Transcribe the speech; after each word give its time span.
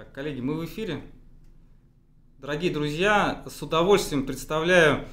Так, 0.00 0.12
коллеги, 0.14 0.40
мы 0.40 0.54
в 0.54 0.64
эфире. 0.64 1.02
Дорогие 2.38 2.72
друзья, 2.72 3.44
с 3.46 3.60
удовольствием 3.62 4.24
представляю 4.24 5.04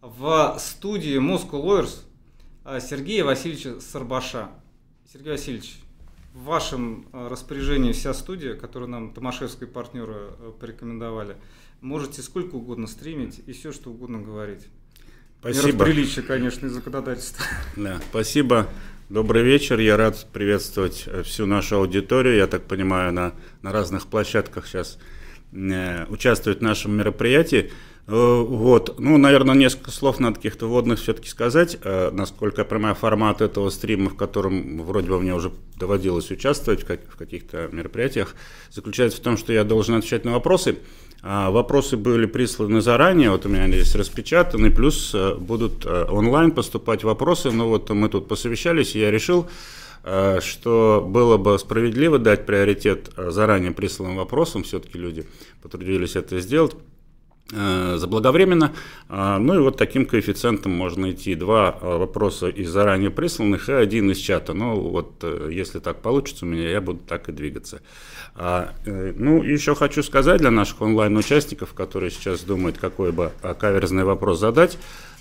в 0.00 0.56
студии 0.58 1.16
Moscow 1.20 1.62
Lawyers 1.62 2.00
а, 2.64 2.80
Сергея 2.80 3.24
Васильевича 3.24 3.78
Сарбаша. 3.78 4.48
Сергей 5.12 5.30
Васильевич, 5.30 5.76
в 6.34 6.42
вашем 6.42 7.06
а, 7.12 7.28
распоряжении 7.28 7.92
вся 7.92 8.12
студия, 8.14 8.56
которую 8.56 8.90
нам 8.90 9.14
Томашевские 9.14 9.68
партнеры 9.68 10.16
а, 10.16 10.50
порекомендовали. 10.58 11.36
Можете 11.80 12.20
сколько 12.20 12.56
угодно 12.56 12.88
стримить 12.88 13.40
и 13.46 13.52
все, 13.52 13.70
что 13.70 13.90
угодно 13.90 14.20
говорить. 14.20 14.66
Спасибо. 15.38 15.84
Приличие, 15.84 16.24
конечно, 16.24 16.66
и 16.66 16.68
законодательство. 16.68 17.44
Да, 17.76 18.00
спасибо. 18.10 18.68
Добрый 19.08 19.42
вечер. 19.42 19.78
Я 19.78 19.96
рад 19.96 20.26
приветствовать 20.32 21.04
э, 21.06 21.22
всю 21.22 21.44
нашу 21.44 21.76
аудиторию. 21.76 22.36
Я 22.36 22.46
так 22.46 22.62
понимаю, 22.62 23.12
на, 23.12 23.32
на 23.60 23.72
разных 23.72 24.06
площадках 24.06 24.66
сейчас 24.66 24.96
э, 25.52 26.06
участвует 26.08 26.60
в 26.60 26.62
нашем 26.62 26.96
мероприятии. 26.96 27.72
Э, 28.06 28.42
вот, 28.42 28.98
ну, 28.98 29.18
наверное, 29.18 29.54
несколько 29.54 29.90
слов 29.90 30.18
надо 30.18 30.36
каких-то 30.36 30.66
вводных 30.66 31.00
все-таки 31.00 31.28
сказать, 31.28 31.76
э, 31.82 32.10
насколько 32.12 32.62
я 32.62 32.64
понимаю 32.64 32.94
формат 32.94 33.42
этого 33.42 33.68
стрима, 33.70 34.08
в 34.08 34.16
котором 34.16 34.82
вроде 34.82 35.08
бы 35.08 35.20
мне 35.20 35.34
уже 35.34 35.52
доводилось 35.76 36.30
участвовать 36.30 36.84
в, 36.84 36.86
как, 36.86 37.00
в 37.12 37.16
каких-то 37.16 37.68
мероприятиях, 37.70 38.34
заключается 38.70 39.18
в 39.18 39.22
том, 39.22 39.36
что 39.36 39.52
я 39.52 39.64
должен 39.64 39.96
отвечать 39.96 40.24
на 40.24 40.32
вопросы. 40.32 40.78
А 41.24 41.52
вопросы 41.52 41.96
были 41.96 42.26
присланы 42.26 42.80
заранее, 42.80 43.30
вот 43.30 43.46
у 43.46 43.48
меня 43.48 43.68
здесь 43.68 43.94
распечатаны, 43.94 44.72
плюс 44.72 45.14
э, 45.14 45.36
будут 45.36 45.86
э, 45.86 46.06
онлайн 46.10 46.50
поступать 46.50 47.04
вопросы. 47.04 47.52
Ну 47.52 47.68
вот 47.68 47.88
мы 47.90 48.08
тут 48.08 48.26
посовещались, 48.26 48.96
и 48.96 48.98
я 48.98 49.12
решил, 49.12 49.48
э, 50.02 50.40
что 50.40 51.06
было 51.08 51.36
бы 51.36 51.56
справедливо 51.60 52.18
дать 52.18 52.44
приоритет 52.44 53.12
заранее 53.16 53.70
присланным 53.70 54.16
вопросам, 54.16 54.64
все-таки 54.64 54.98
люди 54.98 55.24
потрудились 55.62 56.16
это 56.16 56.40
сделать. 56.40 56.74
Э, 57.54 57.96
заблаговременно. 57.98 58.72
А, 59.10 59.38
ну 59.38 59.54
и 59.54 59.58
вот 59.58 59.76
таким 59.76 60.06
коэффициентом 60.06 60.72
можно 60.72 61.10
идти 61.10 61.34
два 61.34 61.76
э, 61.78 61.96
вопроса 61.98 62.48
из 62.48 62.70
заранее 62.70 63.10
присланных 63.10 63.68
и 63.68 63.72
один 63.72 64.10
из 64.10 64.16
чата. 64.16 64.54
Ну 64.54 64.80
вот 64.80 65.16
э, 65.22 65.50
если 65.52 65.78
так 65.78 66.00
получится 66.00 66.46
у 66.46 66.48
меня, 66.48 66.70
я 66.70 66.80
буду 66.80 67.00
так 67.06 67.28
и 67.28 67.32
двигаться. 67.32 67.82
А, 68.34 68.72
ну 68.86 69.42
еще 69.42 69.74
хочу 69.74 70.02
сказать 70.02 70.40
для 70.40 70.50
наших 70.50 70.80
онлайн-участников, 70.80 71.74
которые 71.74 72.10
сейчас 72.10 72.40
думают, 72.40 72.78
какой 72.78 73.12
бы 73.12 73.32
каверзный 73.58 74.04
вопрос 74.04 74.40
задать, 74.40 74.78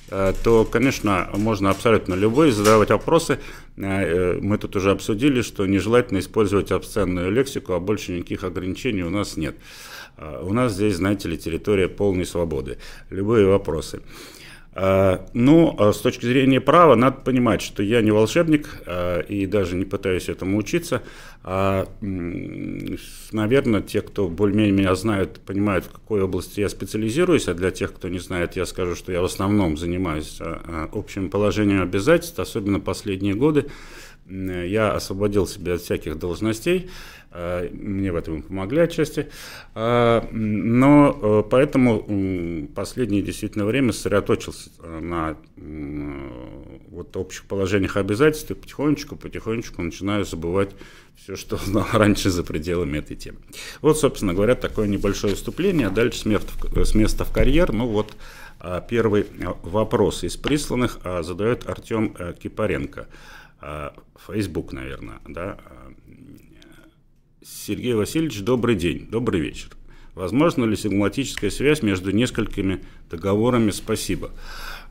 то, 0.09 0.65
конечно, 0.69 1.29
можно 1.33 1.69
абсолютно 1.69 2.15
любой 2.15 2.51
задавать 2.51 2.89
вопросы. 2.89 3.39
Мы 3.75 4.57
тут 4.59 4.75
уже 4.75 4.91
обсудили, 4.91 5.41
что 5.41 5.65
нежелательно 5.65 6.19
использовать 6.19 6.71
обсценную 6.71 7.31
лексику, 7.31 7.73
а 7.73 7.79
больше 7.79 8.13
никаких 8.13 8.43
ограничений 8.43 9.03
у 9.03 9.09
нас 9.09 9.37
нет. 9.37 9.55
А, 10.21 10.43
у 10.43 10.53
нас 10.53 10.73
здесь, 10.73 10.95
знаете 10.95 11.27
ли, 11.29 11.37
территория 11.37 11.87
полной 11.87 12.25
свободы. 12.25 12.77
Любые 13.09 13.47
вопросы. 13.47 14.01
А, 14.73 15.27
ну, 15.33 15.75
а 15.79 15.91
с 15.91 15.97
точки 15.97 16.25
зрения 16.25 16.61
права, 16.61 16.95
надо 16.95 17.17
понимать, 17.21 17.61
что 17.61 17.83
я 17.83 18.01
не 18.01 18.11
волшебник 18.11 18.83
и 19.27 19.45
даже 19.45 19.75
не 19.75 19.83
пытаюсь 19.83 20.29
этому 20.29 20.57
учиться. 20.57 21.01
А, 21.43 21.87
наверное, 23.31 23.81
те, 23.81 24.01
кто 24.01 24.29
более-менее 24.29 24.73
меня 24.73 24.95
знают, 24.95 25.39
понимают, 25.39 25.85
в 25.85 25.91
какой 25.91 26.21
области 26.21 26.61
я 26.61 26.69
специализируюсь, 26.69 27.47
а 27.47 27.53
для 27.53 27.71
тех, 27.71 27.91
кто 27.91 28.07
не 28.07 28.19
знает, 28.19 28.55
я 28.55 28.65
скажу, 28.65 28.95
что 28.95 29.11
я 29.11 29.21
в 29.21 29.25
основном 29.25 29.75
занимаюсь 29.75 30.39
общим 30.93 31.29
положением 31.29 31.81
обязательств, 31.81 32.39
особенно 32.39 32.79
последние 32.79 33.33
годы. 33.33 33.65
Я 34.29 34.93
освободил 34.93 35.47
себя 35.47 35.73
от 35.73 35.81
всяких 35.81 36.17
должностей, 36.17 36.89
мне 37.33 38.11
в 38.11 38.15
этом 38.15 38.41
помогли 38.41 38.81
отчасти. 38.81 39.29
А, 39.73 40.27
но 40.31 41.17
э, 41.21 41.43
поэтому 41.49 42.67
последнее 42.75 43.21
действительно 43.21 43.65
время 43.65 43.93
сосредоточился 43.93 44.69
э, 44.79 44.99
на 44.99 45.37
вот 46.89 47.15
общих 47.15 47.45
положениях 47.45 47.95
обязательств 47.95 48.51
и 48.51 48.53
потихонечку, 48.53 49.15
потихонечку 49.15 49.81
начинаю 49.81 50.25
забывать 50.25 50.71
все, 51.15 51.37
что 51.37 51.55
знал 51.55 51.87
раньше 51.93 52.29
за 52.29 52.43
пределами 52.43 52.97
этой 52.97 53.15
темы. 53.15 53.37
Вот, 53.81 53.97
собственно 53.97 54.33
говоря, 54.33 54.55
такое 54.55 54.87
небольшое 54.87 55.35
вступление. 55.35 55.87
А 55.87 55.89
дальше 55.89 56.19
с 56.19 56.25
места 56.25 56.51
в, 56.57 56.83
с 56.83 56.93
места 56.95 57.23
в 57.23 57.31
карьер. 57.31 57.71
Ну 57.71 57.87
вот 57.87 58.13
первый 58.89 59.25
вопрос 59.63 60.25
из 60.25 60.35
присланных 60.35 60.99
задает 61.21 61.69
Артем 61.69 62.13
э, 62.19 62.33
Кипаренко. 62.37 63.07
Facebook, 64.27 64.73
наверное, 64.73 65.19
да, 65.27 65.57
Сергей 67.43 67.95
Васильевич, 67.95 68.41
добрый 68.41 68.75
день, 68.75 69.07
добрый 69.09 69.41
вечер. 69.41 69.69
Возможно 70.13 70.63
ли 70.65 70.75
сигматическая 70.75 71.49
связь 71.49 71.81
между 71.81 72.11
несколькими 72.11 72.83
договорами? 73.09 73.71
Спасибо. 73.71 74.29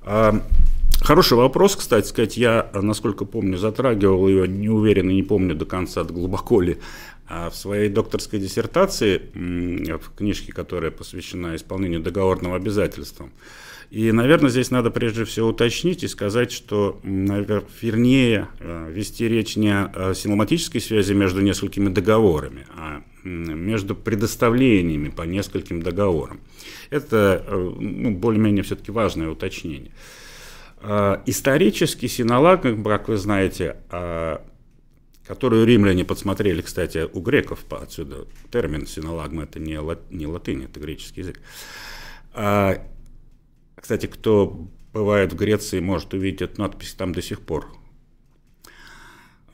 А, 0.03 0.43
хороший 1.01 1.39
вопрос, 1.39 1.77
кстати 1.77 2.09
сказать, 2.09 2.37
я, 2.37 2.69
насколько 2.75 3.25
помню, 3.25 3.57
затрагивал 3.57 4.27
ее, 4.27 4.49
не 4.49 4.69
уверен 4.69 5.11
и 5.11 5.15
не 5.15 5.23
помню 5.23 5.55
до 5.55 5.65
конца, 5.65 6.03
глубоко 6.03 6.61
ли, 6.61 6.79
а 7.29 7.51
в 7.51 7.57
своей 7.57 7.89
докторской 7.89 8.41
диссертации, 8.41 9.23
в 9.33 10.17
книжке, 10.17 10.53
которая 10.53 10.91
посвящена 10.91 11.55
исполнению 11.55 12.01
договорного 12.01 12.57
обязательства. 12.57 13.29
И, 13.91 14.13
наверное, 14.13 14.51
здесь 14.51 14.71
надо 14.71 14.93
прежде 14.93 15.25
всего 15.25 15.49
уточнить 15.49 16.05
и 16.05 16.09
сказать, 16.09 16.53
что, 16.53 17.01
вернее, 17.03 18.49
э, 18.61 18.89
вести 18.93 19.27
речь 19.27 19.57
не 19.57 19.75
о 19.75 20.15
синематической 20.15 20.81
связи 20.81 21.13
между 21.13 21.41
несколькими 21.41 21.89
договорами, 21.89 22.67
а 22.77 23.03
между 23.25 23.97
предоставлениями 23.97 25.09
по 25.09 25.23
нескольким 25.23 25.83
договорам. 25.83 26.41
Это 26.91 27.45
э, 27.45 27.73
ну, 27.81 28.13
более-менее 28.13 28.63
все-таки 28.63 28.93
важное 28.93 29.29
уточнение. 29.29 29.91
Э, 30.83 31.17
исторически 31.27 32.07
синолаг, 32.07 32.63
как 32.63 33.09
вы 33.09 33.17
знаете, 33.17 33.77
которую 35.27 35.67
римляне 35.67 36.05
подсмотрели, 36.05 36.63
кстати, 36.63 37.09
у 37.13 37.21
греков, 37.21 37.65
отсюда 37.71 38.29
термин 38.53 38.87
синолагма, 38.87 39.45
это 39.45 39.59
не, 39.59 39.81
лат, 39.81 39.99
не 40.13 40.29
латынь, 40.29 40.63
это 40.63 40.79
греческий 40.79 41.23
язык, 41.23 41.41
кстати, 43.81 44.07
кто 44.07 44.69
бывает 44.93 45.33
в 45.33 45.37
Греции, 45.37 45.81
может 45.81 46.13
увидеть 46.13 46.43
эту 46.43 46.61
надпись 46.61 46.95
там 46.95 47.13
до 47.13 47.23
сих 47.23 47.41
пор, 47.41 47.67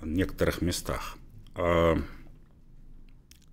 в 0.00 0.06
некоторых 0.06 0.62
местах. 0.62 1.16
А, 1.54 1.96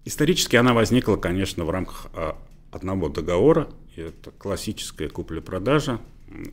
исторически 0.06 0.56
она 0.56 0.74
возникла, 0.74 1.16
конечно, 1.16 1.64
в 1.64 1.70
рамках 1.70 2.08
а, 2.14 2.38
одного 2.72 3.10
договора. 3.10 3.70
Это 3.96 4.32
классическая 4.32 5.10
купля-продажа, 5.10 6.00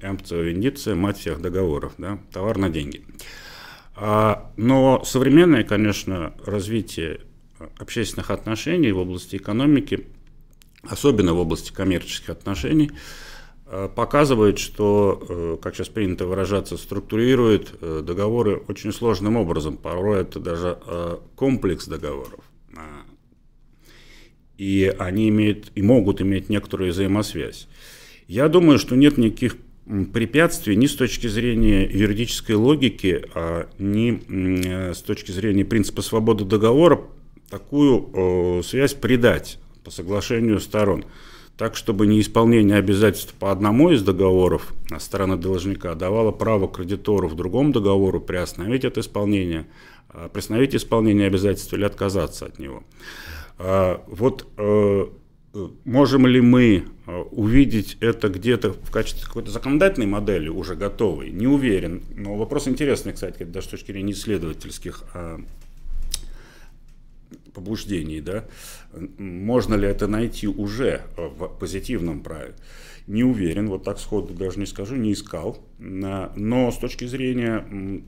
эмпция 0.03 0.43
вендиция, 0.43 0.95
мать 0.95 1.19
всех 1.19 1.41
договоров, 1.41 1.95
да, 1.97 2.19
товар 2.31 2.59
на 2.59 2.69
деньги. 2.69 3.05
А, 3.97 4.53
но 4.57 5.03
современное, 5.05 5.65
конечно, 5.65 6.35
развитие 6.45 7.23
общественных 7.79 8.31
отношений 8.31 8.93
в 8.93 8.99
области 8.99 9.37
экономики, 9.37 10.07
особенно 10.83 11.33
в 11.33 11.39
области 11.39 11.73
коммерческих 11.73 12.29
отношений– 12.29 12.91
показывает, 13.95 14.59
что, 14.59 15.23
э, 15.29 15.59
как 15.63 15.77
сейчас 15.77 15.89
принято 15.89 16.27
выражаться, 16.27 16.77
структурирует 16.77 17.73
э, 17.81 18.03
договоры 18.05 18.57
очень 18.67 18.93
сложным 18.93 19.37
образом. 19.37 19.77
Порой 19.77 20.23
это 20.23 20.41
даже 20.41 20.79
комплекс 21.37 21.87
договоров. 21.87 22.41
И 24.59 24.95
они 24.99 25.29
имеют 25.29 25.71
и 25.75 25.83
могут 25.83 26.21
иметь 26.21 26.49
некоторую 26.49 26.93
взаимосвязь. 26.93 27.69
Я 28.27 28.49
думаю, 28.49 28.79
что 28.79 28.97
нет 28.97 29.17
никаких 29.17 29.57
препятствий 30.13 30.77
ни 30.77 30.87
с 30.87 30.95
точки 30.95 31.29
зрения 31.29 31.85
юридической 31.85 32.57
логики, 32.57 33.25
а 33.35 33.69
ни 33.79 34.93
с 34.93 35.01
точки 35.01 35.31
зрения 35.31 35.65
принципа 35.65 36.03
свободы 36.03 36.45
договора 36.45 37.03
такую 37.49 38.63
связь 38.63 38.95
придать 38.95 39.59
по 39.83 39.91
соглашению 39.91 40.61
сторон 40.61 41.05
так, 41.61 41.77
чтобы 41.77 42.07
неисполнение 42.07 42.79
обязательств 42.79 43.35
по 43.35 43.53
одному 43.53 43.91
из 43.91 44.03
договоров 44.03 44.73
стороны 44.99 45.37
должника 45.37 45.95
давало 45.95 46.31
право 46.31 46.67
кредитору 46.67 47.29
в 47.29 47.37
другом 47.37 47.71
договору 47.71 48.19
приостановить 48.19 48.87
это 48.87 49.01
исполнение, 49.01 49.67
а, 50.09 50.31
приостановить 50.31 50.75
исполнение 50.75 51.27
обязательств 51.27 51.75
или 51.75 51.85
отказаться 51.85 52.47
от 52.47 52.59
него. 52.59 52.83
А, 53.59 54.03
вот 54.07 54.49
э, 54.57 55.07
можем 55.85 56.27
ли 56.27 56.41
мы 56.41 56.85
э, 57.07 57.25
увидеть 57.31 57.99
это 58.01 58.31
где-то 58.31 58.73
в 58.73 58.91
качестве 58.91 59.27
какой-то 59.27 59.51
законодательной 59.51 60.07
модели 60.07 60.49
уже 60.49 60.77
готовой? 60.77 61.31
Не 61.31 61.47
уверен. 61.47 62.03
Но 62.17 62.37
вопрос 62.37 62.69
интересный, 62.69 63.13
кстати, 63.13 63.43
даже 63.43 63.67
с 63.67 63.71
точки 63.71 63.93
зрения 63.93 64.13
исследовательских 64.13 65.05
а, 65.13 65.39
побуждений, 67.53 68.21
да, 68.21 68.45
можно 69.19 69.75
ли 69.75 69.87
это 69.87 70.07
найти 70.07 70.47
уже 70.47 71.03
в 71.17 71.49
позитивном 71.49 72.23
праве? 72.23 72.55
Не 73.07 73.25
уверен, 73.25 73.69
вот 73.69 73.85
так 73.85 73.99
сходу 73.99 74.35
даже 74.35 74.59
не 74.59 74.67
скажу, 74.67 74.97
не 74.97 75.13
искал, 75.13 75.59
но 75.79 76.71
с 76.71 76.79
точки 76.79 77.07
зрения 77.07 78.03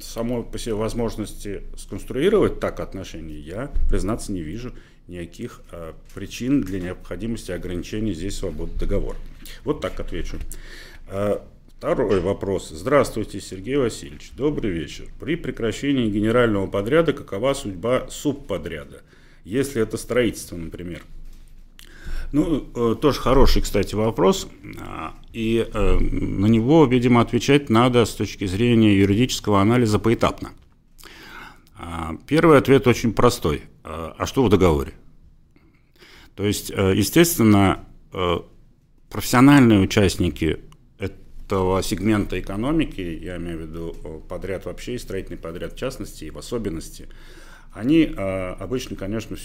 самой 0.00 0.42
по 0.42 0.58
себе 0.58 0.74
возможности 0.74 1.62
сконструировать 1.76 2.60
так 2.60 2.80
отношения, 2.80 3.38
я, 3.38 3.70
признаться, 3.88 4.32
не 4.32 4.40
вижу 4.40 4.72
никаких 5.08 5.62
э, 5.70 5.92
причин 6.14 6.62
для 6.62 6.80
необходимости 6.80 7.50
ограничения 7.50 8.14
здесь 8.14 8.36
свободы 8.36 8.72
договора. 8.78 9.16
Вот 9.64 9.80
так 9.80 9.98
отвечу. 10.00 10.38
Э, 11.08 11.40
второй 11.82 12.20
вопрос. 12.20 12.68
Здравствуйте, 12.68 13.40
Сергей 13.40 13.74
Васильевич. 13.74 14.30
Добрый 14.36 14.70
вечер. 14.70 15.06
При 15.18 15.34
прекращении 15.34 16.08
генерального 16.08 16.68
подряда 16.68 17.12
какова 17.12 17.54
судьба 17.54 18.06
субподряда? 18.08 19.02
Если 19.44 19.82
это 19.82 19.96
строительство, 19.96 20.54
например. 20.54 21.02
Ну, 22.30 22.68
э, 22.76 22.94
тоже 22.94 23.18
хороший, 23.18 23.62
кстати, 23.62 23.96
вопрос. 23.96 24.46
А, 24.78 25.14
и 25.32 25.68
э, 25.74 25.98
на 25.98 26.46
него, 26.46 26.84
видимо, 26.84 27.20
отвечать 27.20 27.68
надо 27.68 28.04
с 28.04 28.14
точки 28.14 28.46
зрения 28.46 28.96
юридического 28.96 29.60
анализа 29.60 29.98
поэтапно. 29.98 30.52
А, 31.76 32.14
первый 32.28 32.58
ответ 32.58 32.86
очень 32.86 33.12
простой. 33.12 33.62
А, 33.82 34.14
а 34.16 34.26
что 34.26 34.44
в 34.44 34.48
договоре? 34.48 34.92
То 36.36 36.46
есть, 36.46 36.70
э, 36.70 36.94
естественно, 36.94 37.84
профессиональные 39.10 39.80
участники 39.80 40.60
этого 41.52 41.82
сегмента 41.82 42.40
экономики, 42.40 43.00
я 43.00 43.36
имею 43.36 43.58
в 43.58 43.60
виду 43.62 44.22
подряд 44.28 44.64
вообще 44.64 44.94
и 44.94 44.98
строительный 44.98 45.38
подряд 45.38 45.74
в 45.74 45.76
частности, 45.76 46.24
и 46.24 46.30
в 46.30 46.38
особенности– 46.38 47.08
они 47.72 48.12
а, 48.16 48.54
обычно, 48.60 48.96
конечно, 48.96 49.36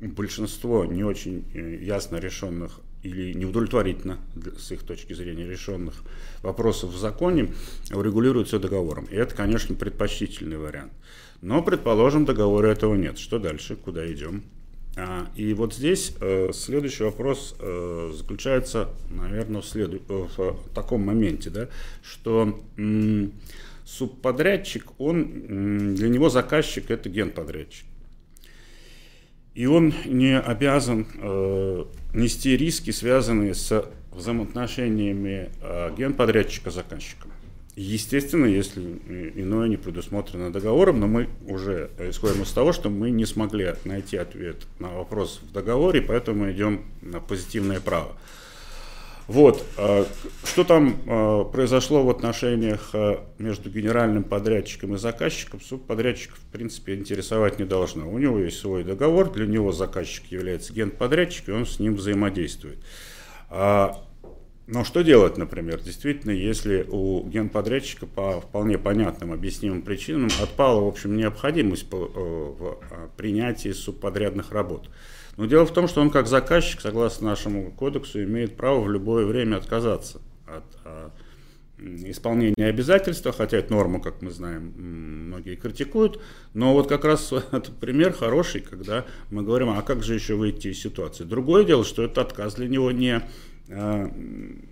большинство 0.00 0.86
не 0.86 1.04
очень 1.04 1.44
э, 1.52 1.78
ясно 1.82 2.16
решенных 2.16 2.80
или 3.02 3.34
неудовлетворительно 3.34 4.18
с 4.58 4.72
их 4.72 4.84
точки 4.84 5.12
зрения 5.12 5.46
решенных 5.46 6.02
вопросов 6.42 6.90
в 6.92 6.96
законе 6.96 7.52
урегулируются 7.92 8.58
договором. 8.58 9.04
И 9.10 9.14
это, 9.14 9.34
конечно, 9.34 9.74
предпочтительный 9.74 10.56
вариант. 10.56 10.92
Но, 11.42 11.62
предположим, 11.62 12.24
договора 12.24 12.68
этого 12.68 12.94
нет. 12.94 13.18
Что 13.18 13.38
дальше? 13.38 13.76
Куда 13.76 14.10
идем? 14.10 14.44
А, 14.96 15.26
и 15.34 15.54
вот 15.54 15.74
здесь 15.74 16.14
э, 16.20 16.50
следующий 16.52 17.04
вопрос 17.04 17.56
э, 17.58 18.12
заключается, 18.14 18.90
наверное, 19.10 19.60
в, 19.60 19.66
следу... 19.66 20.00
в 20.08 20.56
таком 20.74 21.02
моменте, 21.04 21.50
да, 21.50 21.68
что 22.02 22.60
субподрядчик, 23.84 24.86
он, 24.98 25.94
для 25.94 26.08
него 26.08 26.30
заказчик 26.30 26.90
это 26.90 27.08
генподрядчик. 27.08 27.86
И 29.54 29.66
он 29.66 29.94
не 30.04 30.38
обязан 30.38 31.06
э, 31.14 31.84
нести 32.12 32.56
риски, 32.56 32.90
связанные 32.90 33.54
с 33.54 33.88
взаимоотношениями 34.12 35.50
э, 35.60 35.94
генподрядчика 35.96 36.70
с 36.70 36.74
заказчиком. 36.74 37.30
Естественно, 37.76 38.46
если 38.46 38.80
иное 39.34 39.68
не 39.68 39.76
предусмотрено 39.76 40.52
договором, 40.52 41.00
но 41.00 41.08
мы 41.08 41.28
уже 41.46 41.90
исходим 41.98 42.42
из 42.42 42.52
того, 42.52 42.72
что 42.72 42.88
мы 42.88 43.10
не 43.10 43.26
смогли 43.26 43.74
найти 43.84 44.16
ответ 44.16 44.66
на 44.78 44.90
вопрос 44.90 45.40
в 45.42 45.52
договоре, 45.52 46.00
поэтому 46.00 46.50
идем 46.52 46.84
на 47.02 47.18
позитивное 47.18 47.80
право. 47.80 48.16
Вот. 49.26 49.64
А, 49.76 50.06
что 50.44 50.64
там 50.64 51.00
а, 51.06 51.44
произошло 51.44 52.04
в 52.04 52.10
отношениях 52.10 52.90
а, 52.92 53.26
между 53.38 53.70
генеральным 53.70 54.22
подрядчиком 54.22 54.94
и 54.94 54.98
заказчиком, 54.98 55.60
субподрядчик, 55.60 56.34
в 56.34 56.52
принципе, 56.52 56.94
интересовать 56.94 57.58
не 57.58 57.64
должно. 57.64 58.08
У 58.08 58.18
него 58.18 58.38
есть 58.38 58.58
свой 58.58 58.84
договор, 58.84 59.32
для 59.32 59.46
него 59.46 59.72
заказчик 59.72 60.30
является 60.30 60.72
генподрядчик, 60.72 61.48
и 61.48 61.52
он 61.52 61.66
с 61.66 61.78
ним 61.78 61.96
взаимодействует. 61.96 62.78
Но 64.66 64.82
что 64.82 65.02
делать, 65.02 65.36
например, 65.36 65.80
действительно, 65.80 66.30
если 66.30 66.86
у 66.88 67.28
генподрядчика 67.28 68.06
по 68.06 68.40
вполне 68.40 68.78
понятным, 68.78 69.32
объяснимым 69.32 69.82
причинам 69.82 70.30
отпала, 70.42 70.80
в 70.80 70.88
общем, 70.88 71.16
необходимость 71.16 71.86
э, 71.92 71.96
в 71.96 72.78
принятии 73.16 73.72
субподрядных 73.72 74.52
работ? 74.52 74.88
Но 75.36 75.44
дело 75.44 75.66
в 75.66 75.72
том, 75.72 75.86
что 75.86 76.00
он 76.00 76.10
как 76.10 76.26
заказчик, 76.28 76.80
согласно 76.80 77.28
нашему 77.28 77.72
кодексу, 77.72 78.22
имеет 78.22 78.56
право 78.56 78.80
в 78.80 78.90
любое 78.90 79.26
время 79.26 79.56
отказаться 79.56 80.22
от 80.46 80.64
а, 80.84 81.10
исполнения 81.78 82.66
обязательства, 82.66 83.32
хотя 83.32 83.58
это 83.58 83.72
норма, 83.72 84.00
как 84.00 84.22
мы 84.22 84.30
знаем, 84.30 84.72
многие 85.26 85.56
критикуют, 85.56 86.20
но 86.54 86.72
вот 86.72 86.88
как 86.88 87.04
раз 87.04 87.32
это 87.52 87.72
пример 87.72 88.12
хороший, 88.12 88.60
когда 88.60 89.04
мы 89.30 89.42
говорим, 89.42 89.70
а 89.70 89.82
как 89.82 90.02
же 90.02 90.14
еще 90.14 90.36
выйти 90.36 90.68
из 90.68 90.80
ситуации. 90.80 91.24
Другое 91.24 91.64
дело, 91.64 91.84
что 91.84 92.04
этот 92.04 92.18
отказ 92.18 92.54
для 92.54 92.68
него 92.68 92.92
не 92.92 93.16
а, 93.16 93.28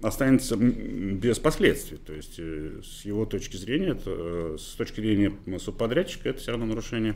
останется 0.03 0.57
без 0.57 1.39
последствий. 1.39 1.97
То 1.97 2.13
есть 2.13 2.35
э, 2.39 2.81
с 2.85 3.07
его 3.07 3.25
точки 3.25 3.57
зрения, 3.57 3.99
э, 4.05 4.57
с 4.59 4.75
точки 4.75 5.01
зрения 5.01 5.33
субподрядчика, 5.59 6.29
это 6.29 6.41
все 6.41 6.51
равно 6.51 6.67
нарушение 6.67 7.15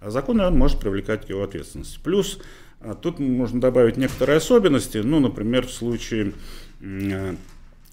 закона, 0.00 0.46
он 0.46 0.56
может 0.56 0.78
привлекать 0.78 1.26
к 1.26 1.28
его 1.28 1.42
ответственности. 1.42 1.98
Плюс 2.02 2.38
а 2.80 2.94
тут 2.94 3.18
можно 3.18 3.60
добавить 3.60 3.96
некоторые 3.96 4.38
особенности, 4.38 4.98
ну, 4.98 5.20
например, 5.20 5.66
в 5.66 5.72
случае 5.72 6.32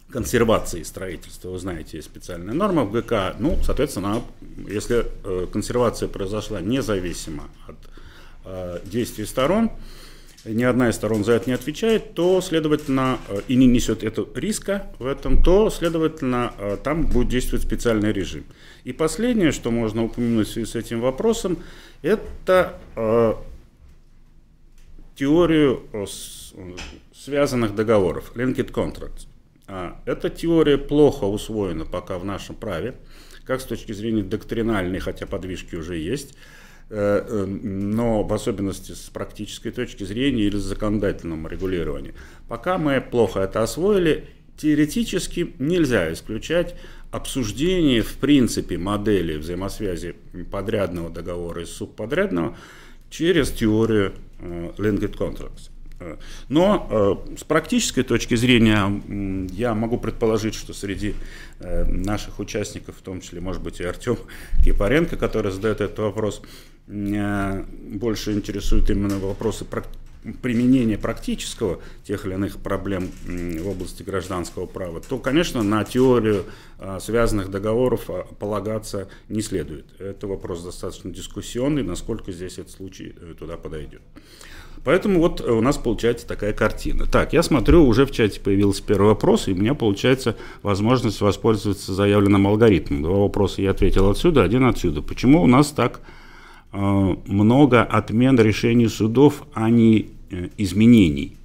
консервации 0.10 0.84
строительства, 0.84 1.50
вы 1.50 1.60
знаете, 1.60 1.98
есть 1.98 2.08
специальная 2.08 2.54
норма 2.54 2.86
в 2.86 2.94
ГК, 2.94 3.36
ну, 3.40 3.58
соответственно, 3.64 4.22
если 4.70 5.06
э, 5.26 5.48
консервация 5.52 6.08
произошла 6.08 6.62
независимо 6.62 7.46
от 7.68 7.76
действий 8.86 9.26
сторон, 9.26 9.72
ни 10.48 10.64
одна 10.64 10.90
из 10.90 10.96
сторон 10.96 11.24
за 11.24 11.34
это 11.34 11.50
не 11.50 11.54
отвечает, 11.54 12.14
то, 12.14 12.42
следовательно, 12.42 13.20
и 13.48 13.56
не 13.56 13.68
несет 13.68 14.04
это 14.04 14.28
риска 14.36 14.88
в 15.00 15.06
этом, 15.06 15.44
то, 15.44 15.70
следовательно, 15.70 16.54
там 16.84 17.06
будет 17.06 17.30
действовать 17.30 17.66
специальный 17.66 18.12
режим. 18.12 18.46
И 18.84 18.94
последнее, 18.94 19.52
что 19.52 19.72
можно 19.72 20.04
упомянуть 20.06 20.48
в 20.48 20.52
связи 20.52 20.72
с 20.72 20.76
этим 20.76 21.02
вопросом, 21.02 21.58
это 22.02 22.80
теорию 25.16 25.84
связанных 27.14 27.76
договоров, 27.76 28.32
linked 28.36 28.72
contracts. 28.72 29.28
А, 29.68 30.00
эта 30.06 30.30
теория 30.30 30.78
плохо 30.78 31.26
усвоена 31.26 31.86
пока 31.86 32.18
в 32.18 32.26
нашем 32.26 32.56
праве, 32.56 32.96
как 33.44 33.60
с 33.60 33.66
точки 33.66 33.92
зрения 33.92 34.24
доктринальной, 34.24 35.00
хотя 35.00 35.26
подвижки 35.26 35.76
уже 35.76 35.98
есть, 35.98 36.32
э, 36.32 36.36
э, 36.36 36.38
но 36.90 38.24
в 38.24 38.34
особенности 38.34 38.94
с 38.94 39.10
практической 39.10 39.72
точки 39.72 40.06
зрения 40.06 40.44
или 40.44 40.58
с 40.58 40.64
законодательным 40.64 41.48
регулированием. 41.48 42.16
Пока 42.48 42.78
мы 42.78 43.02
плохо 43.02 43.42
это 43.42 43.62
освоили, 43.62 44.30
теоретически 44.56 45.54
нельзя 45.60 46.14
исключать 46.14 46.76
обсуждение 47.12 48.02
в 48.02 48.16
принципе 48.16 48.78
модели 48.78 49.38
взаимосвязи 49.38 50.16
подрядного 50.50 51.10
договора 51.10 51.64
и 51.64 51.66
субподрядного 51.66 52.56
через 53.10 53.52
теорию 53.52 54.14
Э, 54.40 54.72
linked 54.78 55.18
contracts. 55.18 55.72
Э, 56.00 56.18
но 56.50 56.88
э, 56.90 57.38
с 57.38 57.44
практической 57.44 58.04
точки 58.04 58.36
зрения 58.36 59.02
я 59.54 59.74
могу 59.74 59.98
предположить, 59.98 60.56
что 60.56 60.74
среди 60.74 61.16
наших 61.60 62.40
участников, 62.40 62.98
в 62.98 63.02
том 63.02 63.20
числе, 63.20 63.42
может 63.42 63.64
быть, 63.64 63.80
и 63.80 63.84
Артем 63.84 64.18
Кипаренко, 64.64 65.18
который 65.18 65.52
задает 65.52 65.82
этот 65.82 65.98
вопрос, 66.00 66.42
больше 66.88 68.34
интересуют 68.34 68.90
именно 68.92 69.18
вопросы 69.18 69.66
применения 70.42 70.98
практического 70.98 71.82
тех 72.04 72.26
или 72.26 72.36
иных 72.36 72.60
проблем 72.60 73.10
в 73.26 73.68
области 73.68 74.04
гражданского 74.04 74.68
права, 74.68 75.02
то, 75.02 75.18
конечно, 75.18 75.64
на 75.64 75.84
теорию 75.84 76.46
связанных 77.00 77.50
договоров 77.50 78.10
полагаться 78.40 79.10
не 79.28 79.42
следует. 79.42 80.00
Это 80.00 80.28
вопрос 80.28 80.64
достаточно 80.64 81.12
дискуссионный, 81.12 81.84
насколько 81.84 82.32
здесь 82.32 82.60
этот 82.60 82.72
случай 82.72 83.16
туда 83.40 83.58
подойдет. 83.58 84.02
Поэтому 84.84 85.20
вот 85.20 85.42
у 85.42 85.62
нас 85.62 85.78
получается 85.78 86.28
такая 86.28 86.54
картина. 86.54 87.06
Так, 87.06 87.34
я 87.34 87.44
смотрю, 87.44 87.86
уже 87.86 88.06
в 88.06 88.12
чате 88.12 88.40
появился 88.40 88.84
первый 88.84 89.08
вопрос, 89.08 89.48
и 89.48 89.54
у 89.54 89.56
меня 89.56 89.74
получается 89.74 90.38
возможность 90.64 91.22
воспользоваться 91.22 91.94
заявленным 91.94 92.48
алгоритмом. 92.48 93.04
Два 93.04 93.18
вопроса 93.18 93.62
я 93.62 93.72
ответил 93.72 94.10
отсюда, 94.10 94.44
один 94.44 94.64
отсюда. 94.66 95.02
Почему 95.02 95.42
у 95.42 95.48
нас 95.48 95.72
так 95.72 96.02
э, 96.72 96.78
много 96.78 97.84
отмен 97.84 98.40
решений 98.40 98.88
судов, 98.88 99.44
а 99.54 99.70
не 99.70 100.10
э, 100.30 100.50
изменений? 100.58 101.38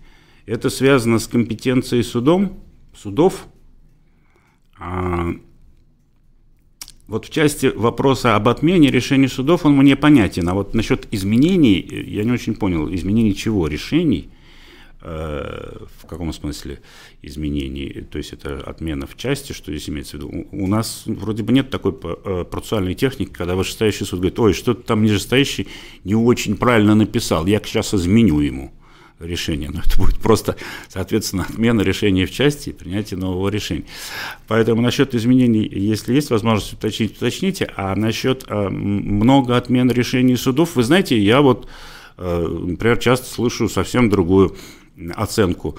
Это 0.46 0.70
связано 0.70 1.18
с 1.18 1.26
компетенцией 1.26 2.02
судом, 2.02 2.60
судов, 2.94 3.46
а, 4.78 5.28
вот 7.12 7.26
в 7.26 7.30
части 7.30 7.66
вопроса 7.66 8.36
об 8.36 8.48
отмене 8.48 8.90
решений 8.90 9.28
судов 9.28 9.66
он 9.66 9.76
мне 9.76 9.96
понятен, 9.96 10.48
а 10.48 10.54
вот 10.54 10.74
насчет 10.74 11.06
изменений, 11.10 11.78
э, 11.78 12.00
я 12.04 12.24
не 12.24 12.32
очень 12.32 12.54
понял, 12.54 12.92
изменений 12.94 13.34
чего? 13.34 13.68
Решений? 13.68 14.30
Э, 15.02 15.76
в 16.00 16.06
каком 16.06 16.32
смысле 16.32 16.80
изменений? 17.20 18.06
То 18.10 18.16
есть 18.16 18.32
это 18.32 18.62
отмена 18.62 19.06
в 19.06 19.14
части, 19.18 19.52
что 19.52 19.70
здесь 19.70 19.90
имеется 19.90 20.16
в 20.16 20.20
виду? 20.20 20.46
У, 20.52 20.66
нас 20.66 21.02
вроде 21.04 21.42
бы 21.42 21.52
нет 21.52 21.68
такой 21.68 21.92
э, 22.02 22.44
процессуальной 22.50 22.94
техники, 22.94 23.30
когда 23.30 23.56
вышестоящий 23.56 24.06
суд 24.06 24.20
говорит, 24.20 24.38
ой, 24.38 24.54
что-то 24.54 24.82
там 24.82 25.02
нижестоящий 25.02 25.68
не 26.04 26.14
очень 26.14 26.56
правильно 26.56 26.94
написал, 26.94 27.44
я 27.44 27.60
сейчас 27.62 27.92
изменю 27.92 28.40
ему 28.40 28.72
решения. 29.22 29.70
Но 29.72 29.80
это 29.80 29.96
будет 29.96 30.18
просто, 30.18 30.56
соответственно, 30.88 31.46
отмена 31.48 31.82
решения 31.82 32.26
в 32.26 32.32
части 32.32 32.70
и 32.70 32.72
принятие 32.72 33.18
нового 33.18 33.48
решения. 33.48 33.84
Поэтому 34.48 34.82
насчет 34.82 35.14
изменений, 35.14 35.68
если 35.70 36.14
есть 36.14 36.30
возможность 36.30 36.72
уточнить, 36.72 37.16
уточните. 37.16 37.70
А 37.76 37.94
насчет 37.96 38.44
а, 38.48 38.68
много 38.70 39.56
отмен 39.56 39.90
решений 39.90 40.36
судов, 40.36 40.76
вы 40.76 40.82
знаете, 40.82 41.18
я 41.18 41.40
вот 41.40 41.68
например, 42.16 42.98
часто 42.98 43.26
слышу 43.26 43.68
совсем 43.68 44.10
другую 44.10 44.54
оценку, 45.14 45.78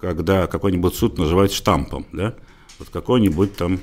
когда 0.00 0.46
какой-нибудь 0.46 0.94
суд 0.94 1.18
называют 1.18 1.52
штампом, 1.52 2.06
да, 2.12 2.34
вот 2.78 2.88
какой-нибудь 2.90 3.56
там 3.56 3.80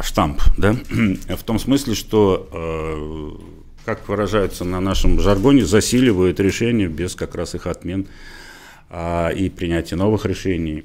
штамп, 0.00 0.40
да, 0.56 0.72
в 1.36 1.42
том 1.44 1.58
смысле, 1.58 1.94
что, 1.94 3.38
как 3.84 4.08
выражается 4.08 4.64
на 4.64 4.80
нашем 4.80 5.20
жаргоне, 5.20 5.64
засиливают 5.64 6.40
решения 6.40 6.86
без 6.86 7.14
как 7.14 7.34
раз 7.34 7.54
их 7.54 7.66
отмен 7.66 8.06
а, 8.94 9.30
и 9.30 9.48
принятие 9.48 9.96
новых 9.96 10.26
решений. 10.26 10.84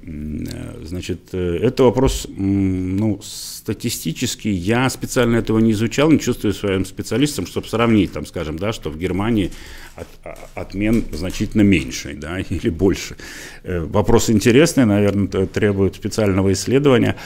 Значит, 0.81 1.33
э, 1.33 1.57
это 1.61 1.83
вопрос, 1.83 2.25
ну, 2.37 3.19
статистически 3.21 4.47
я 4.47 4.89
специально 4.89 5.35
этого 5.35 5.59
не 5.59 5.73
изучал, 5.73 6.09
не 6.09 6.19
чувствую 6.19 6.53
своим 6.53 6.85
специалистом, 6.85 7.45
чтобы 7.45 7.67
сравнить, 7.67 8.13
там, 8.13 8.25
скажем, 8.25 8.57
да, 8.57 8.71
что 8.71 8.89
в 8.89 8.97
Германии 8.97 9.51
от, 9.97 10.07
а, 10.23 10.37
отмен 10.55 11.03
значительно 11.11 11.63
меньше, 11.63 12.13
да, 12.13 12.39
или 12.49 12.69
больше. 12.69 13.17
Э, 13.63 13.81
вопрос 13.81 14.29
интересный, 14.29 14.85
наверное, 14.85 15.45
требует 15.45 15.95
специального 15.95 16.53
исследования. 16.53 17.17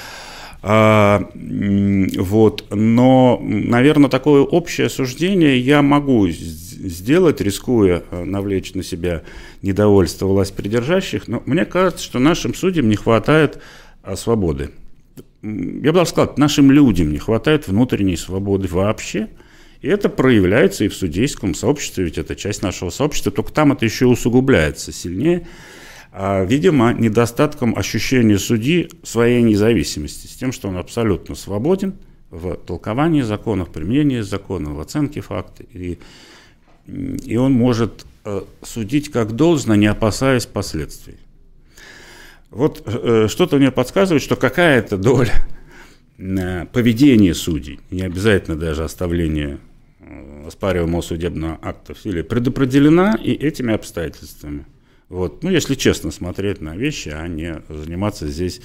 А, 0.64 1.32
вот, 1.34 2.66
но, 2.70 3.40
наверное, 3.42 4.10
такое 4.10 4.42
общее 4.42 4.90
суждение 4.90 5.60
я 5.60 5.82
могу 5.82 6.28
сделать, 6.30 7.42
рискуя 7.42 8.04
э, 8.12 8.24
навлечь 8.24 8.76
на 8.76 8.84
себя 8.84 9.24
недовольство 9.64 10.28
власть 10.28 10.56
придержащих, 10.56 11.28
но 11.28 11.42
мне 11.48 11.66
кажется, 11.66 12.04
что 12.04 12.20
нашим 12.20 12.54
судьям 12.54 12.90
не 12.90 12.96
хватает 12.96 13.60
а, 14.04 14.16
свободы. 14.16 14.70
Я 15.42 15.50
бы 15.50 15.94
даже 15.94 16.12
сказал, 16.12 16.34
нашим 16.38 16.72
людям 16.72 17.12
не 17.12 17.18
хватает 17.18 17.68
внутренней 17.68 18.18
свободы 18.18 18.68
вообще. 18.68 19.30
И 19.82 19.88
это 19.88 20.10
проявляется 20.10 20.84
и 20.84 20.90
в 20.90 20.94
судейском 20.94 21.56
сообществе, 21.56 22.06
ведь 22.06 22.20
это 22.20 22.36
часть 22.36 22.62
нашего 22.62 22.92
сообщества, 22.92 23.32
только 23.32 23.52
там 23.52 23.72
это 23.72 23.84
еще 23.84 24.06
усугубляется 24.06 24.92
сильнее. 24.92 25.48
А, 26.12 26.44
видимо, 26.44 26.94
недостатком 26.94 27.78
ощущения 27.78 28.38
судьи 28.38 28.90
своей 29.04 29.42
независимости, 29.42 30.28
с 30.28 30.36
тем, 30.36 30.52
что 30.52 30.68
он 30.68 30.78
абсолютно 30.78 31.36
свободен 31.36 31.96
в 32.30 32.56
толковании 32.56 33.22
законов, 33.22 33.72
применении 33.72 34.22
законов, 34.22 34.74
в 34.74 34.80
оценке 34.80 35.22
факта. 35.22 35.64
И 35.72 36.00
и 36.88 37.38
он 37.38 37.54
может 37.54 38.06
э, 38.26 38.42
судить 38.64 39.12
как 39.12 39.34
должно, 39.34 39.76
не 39.76 39.88
опасаясь 39.88 40.46
последствий. 40.46 41.18
Вот 42.50 42.84
э, 42.86 43.28
что-то 43.30 43.58
мне 43.58 43.72
подсказывает, 43.72 44.24
что 44.24 44.36
какая-то 44.36 44.98
доля 44.98 45.34
э, 46.18 46.66
поведения 46.66 47.34
судей, 47.34 47.80
не 47.92 48.02
обязательно 48.02 48.58
даже 48.58 48.84
оставление 48.84 49.60
оспариваемого 50.46 51.02
судебного 51.02 51.60
акта 51.62 51.94
в 51.94 52.00
силе, 52.00 52.24
предопределена 52.24 53.16
и 53.16 53.32
этими 53.32 53.74
обстоятельствами. 53.74 54.66
Вот. 55.12 55.44
Ну, 55.44 55.50
если 55.50 55.76
честно 55.76 56.10
смотреть 56.10 56.62
на 56.62 56.78
вещи, 56.78 57.10
а 57.10 57.28
не 57.28 57.62
заниматься 57.68 58.28
здесь 58.28 58.62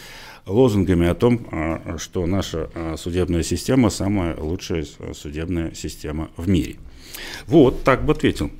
лозунгами 0.47 1.09
о 1.09 1.15
том, 1.17 1.45
а, 1.51 1.97
что 1.99 2.25
наша 2.25 2.71
а, 2.73 2.95
судебная 2.97 3.43
система 3.43 3.91
самая 3.91 4.37
лучшая 4.39 4.87
судебная 5.13 5.75
система 5.75 6.31
в 6.37 6.49
мире. 6.49 6.77
Вот, 7.49 7.83
так 7.83 8.05
бы 8.05 8.13
ответил. 8.13 8.53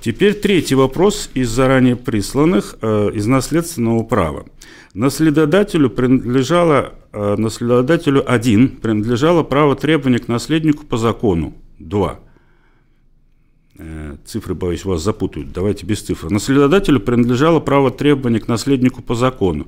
Теперь 0.00 0.32
третий 0.32 0.74
вопрос 0.74 1.28
из 1.34 1.50
заранее 1.50 1.94
присланных 1.94 2.78
э, 2.80 3.10
из 3.12 3.26
наследственного 3.26 4.02
права. 4.02 4.46
Наследодателю 4.94 5.90
принадлежало 5.90 6.94
э, 7.12 7.34
наследодателю 7.36 8.24
один 8.26 8.68
принадлежало 8.78 9.42
право 9.42 9.76
требования 9.76 10.20
к 10.20 10.28
наследнику 10.28 10.86
по 10.86 10.96
закону 10.96 11.52
два 11.78 12.20
цифры, 14.24 14.54
боюсь, 14.54 14.84
вас 14.84 15.02
запутают. 15.02 15.52
Давайте 15.52 15.86
без 15.86 16.02
цифр. 16.02 16.30
Наследодателю 16.30 17.00
принадлежало 17.00 17.60
право 17.60 17.90
требования 17.90 18.40
к 18.40 18.48
наследнику 18.48 19.02
по 19.02 19.14
закону. 19.14 19.66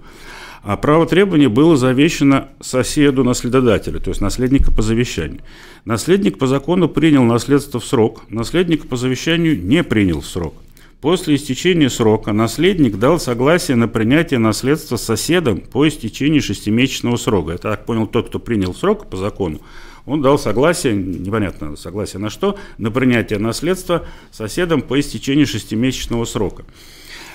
А 0.62 0.76
право 0.76 1.06
требования 1.06 1.48
было 1.48 1.76
завещено 1.76 2.48
соседу 2.60 3.24
наследодателя, 3.24 3.98
то 3.98 4.10
есть 4.10 4.20
наследника 4.20 4.70
по 4.70 4.80
завещанию. 4.80 5.40
Наследник 5.84 6.38
по 6.38 6.46
закону 6.46 6.88
принял 6.88 7.24
наследство 7.24 7.80
в 7.80 7.84
срок, 7.84 8.22
наследник 8.28 8.88
по 8.88 8.96
завещанию 8.96 9.60
не 9.60 9.82
принял 9.82 10.20
в 10.20 10.26
срок. 10.26 10.54
После 11.00 11.34
истечения 11.34 11.90
срока 11.90 12.32
наследник 12.32 12.96
дал 12.96 13.18
согласие 13.18 13.76
на 13.76 13.88
принятие 13.88 14.38
наследства 14.38 14.96
соседом 14.96 15.58
по 15.58 15.88
истечении 15.88 16.38
шестимесячного 16.38 17.16
срока. 17.16 17.54
Это, 17.54 17.70
так 17.70 17.84
понял, 17.84 18.06
тот, 18.06 18.28
кто 18.28 18.38
принял 18.38 18.72
срок 18.72 19.10
по 19.10 19.16
закону, 19.16 19.60
он 20.06 20.22
дал 20.22 20.38
согласие, 20.38 20.94
непонятно 20.94 21.76
согласие 21.76 22.20
на 22.20 22.30
что, 22.30 22.58
на 22.78 22.90
принятие 22.90 23.38
наследства 23.38 24.04
соседом 24.30 24.82
по 24.82 24.98
истечении 24.98 25.44
шестимесячного 25.44 26.24
срока. 26.24 26.64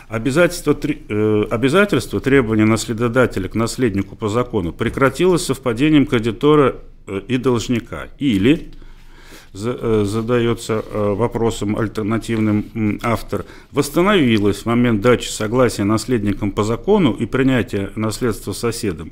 Обязательство, 0.10 0.78
э, 0.82 1.44
обязательство 1.50 2.22
требования 2.22 2.66
наследодателя 2.66 3.50
к 3.50 3.56
наследнику 3.56 4.16
по 4.16 4.30
закону 4.30 4.72
прекратилось 4.72 5.46
совпадением 5.46 6.06
кредитора 6.06 6.78
э, 7.08 7.22
и 7.28 7.38
должника. 7.38 8.08
Или, 8.18 8.70
э, 9.54 10.04
задается 10.06 10.82
вопросом 10.94 11.78
альтернативным 11.78 13.00
автор, 13.04 13.46
восстановилось 13.72 14.60
в 14.60 14.66
момент 14.66 15.02
дачи 15.02 15.28
согласия 15.28 15.84
наследникам 15.84 16.52
по 16.52 16.64
закону 16.64 17.12
и 17.12 17.26
принятия 17.26 17.92
наследства 17.96 18.54
соседом 18.54 19.12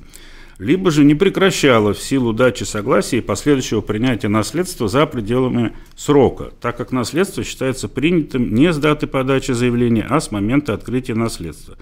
либо 0.57 0.91
же 0.91 1.03
не 1.03 1.15
прекращала 1.15 1.93
в 1.93 1.99
силу 1.99 2.33
дачи 2.33 2.63
согласия 2.63 3.17
и 3.17 3.21
последующего 3.21 3.81
принятия 3.81 4.27
наследства 4.27 4.87
за 4.87 5.05
пределами 5.05 5.73
срока, 5.95 6.51
так 6.61 6.77
как 6.77 6.91
наследство 6.91 7.43
считается 7.43 7.87
принятым 7.87 8.53
не 8.53 8.71
с 8.71 8.77
даты 8.77 9.07
подачи 9.07 9.51
заявления, 9.51 10.07
а 10.09 10.19
с 10.19 10.31
момента 10.31 10.73
открытия 10.73 11.15
наследства. 11.15 11.77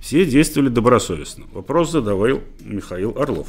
Все 0.00 0.24
действовали 0.24 0.68
добросовестно. 0.68 1.44
Вопрос 1.52 1.90
задавал 1.90 2.40
Михаил 2.60 3.16
Орлов. 3.18 3.48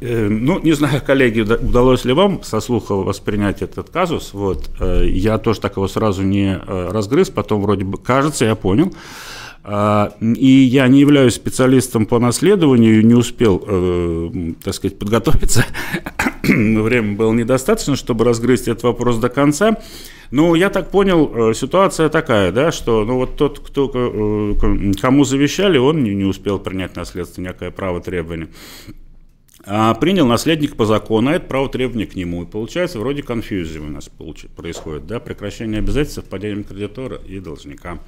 Э, 0.00 0.28
ну, 0.28 0.60
не 0.60 0.72
знаю, 0.72 1.00
коллеги, 1.04 1.40
удалось 1.40 2.04
ли 2.04 2.12
вам 2.12 2.42
со 2.42 2.60
слуха 2.60 2.94
воспринять 2.94 3.62
этот 3.62 3.88
казус. 3.90 4.34
Вот, 4.34 4.68
э, 4.78 5.06
я 5.08 5.38
тоже 5.38 5.60
так 5.60 5.76
его 5.76 5.88
сразу 5.88 6.22
не 6.22 6.56
э, 6.56 6.88
разгрыз, 6.90 7.30
потом 7.30 7.62
вроде 7.62 7.84
бы, 7.84 7.96
кажется, 7.96 8.44
я 8.44 8.54
понял. 8.54 8.92
А, 9.64 10.14
и 10.20 10.46
я 10.46 10.86
не 10.88 11.00
являюсь 11.00 11.34
специалистом 11.34 12.06
по 12.06 12.18
наследованию, 12.18 13.04
не 13.04 13.14
успел, 13.14 13.62
э, 13.66 14.52
так 14.62 14.74
сказать, 14.74 14.98
подготовиться. 14.98 15.64
Время 16.42 17.16
было 17.16 17.32
недостаточно, 17.32 17.96
чтобы 17.96 18.24
разгрызть 18.24 18.68
этот 18.68 18.84
вопрос 18.84 19.18
до 19.18 19.28
конца. 19.28 19.78
Но 20.30 20.54
я 20.54 20.70
так 20.70 20.90
понял, 20.90 21.50
э, 21.50 21.54
ситуация 21.54 22.08
такая, 22.08 22.52
да, 22.52 22.72
что 22.72 23.04
ну, 23.04 23.16
вот 23.16 23.36
тот, 23.36 23.58
кто, 23.60 23.90
э, 23.92 24.92
кому 25.00 25.24
завещали, 25.24 25.78
он 25.78 26.02
не 26.02 26.24
успел 26.24 26.58
принять 26.58 26.96
наследство, 26.96 27.40
некое 27.40 27.70
право 27.70 28.00
требования. 28.00 28.48
А 29.68 29.94
принял 29.94 30.28
наследник 30.28 30.76
по 30.76 30.86
закону, 30.86 31.30
а 31.30 31.34
это 31.34 31.46
право 31.46 31.68
требования 31.68 32.06
к 32.06 32.14
нему. 32.14 32.44
И 32.44 32.46
получается, 32.46 33.00
вроде 33.00 33.24
конфьюзия 33.24 33.80
у 33.80 33.88
нас 33.88 34.08
происходит, 34.56 35.08
да, 35.08 35.18
прекращение 35.18 35.78
обязательств 35.78 36.22
совпадением 36.22 36.62
кредитора 36.62 37.16
и 37.16 37.40
должника. 37.40 37.98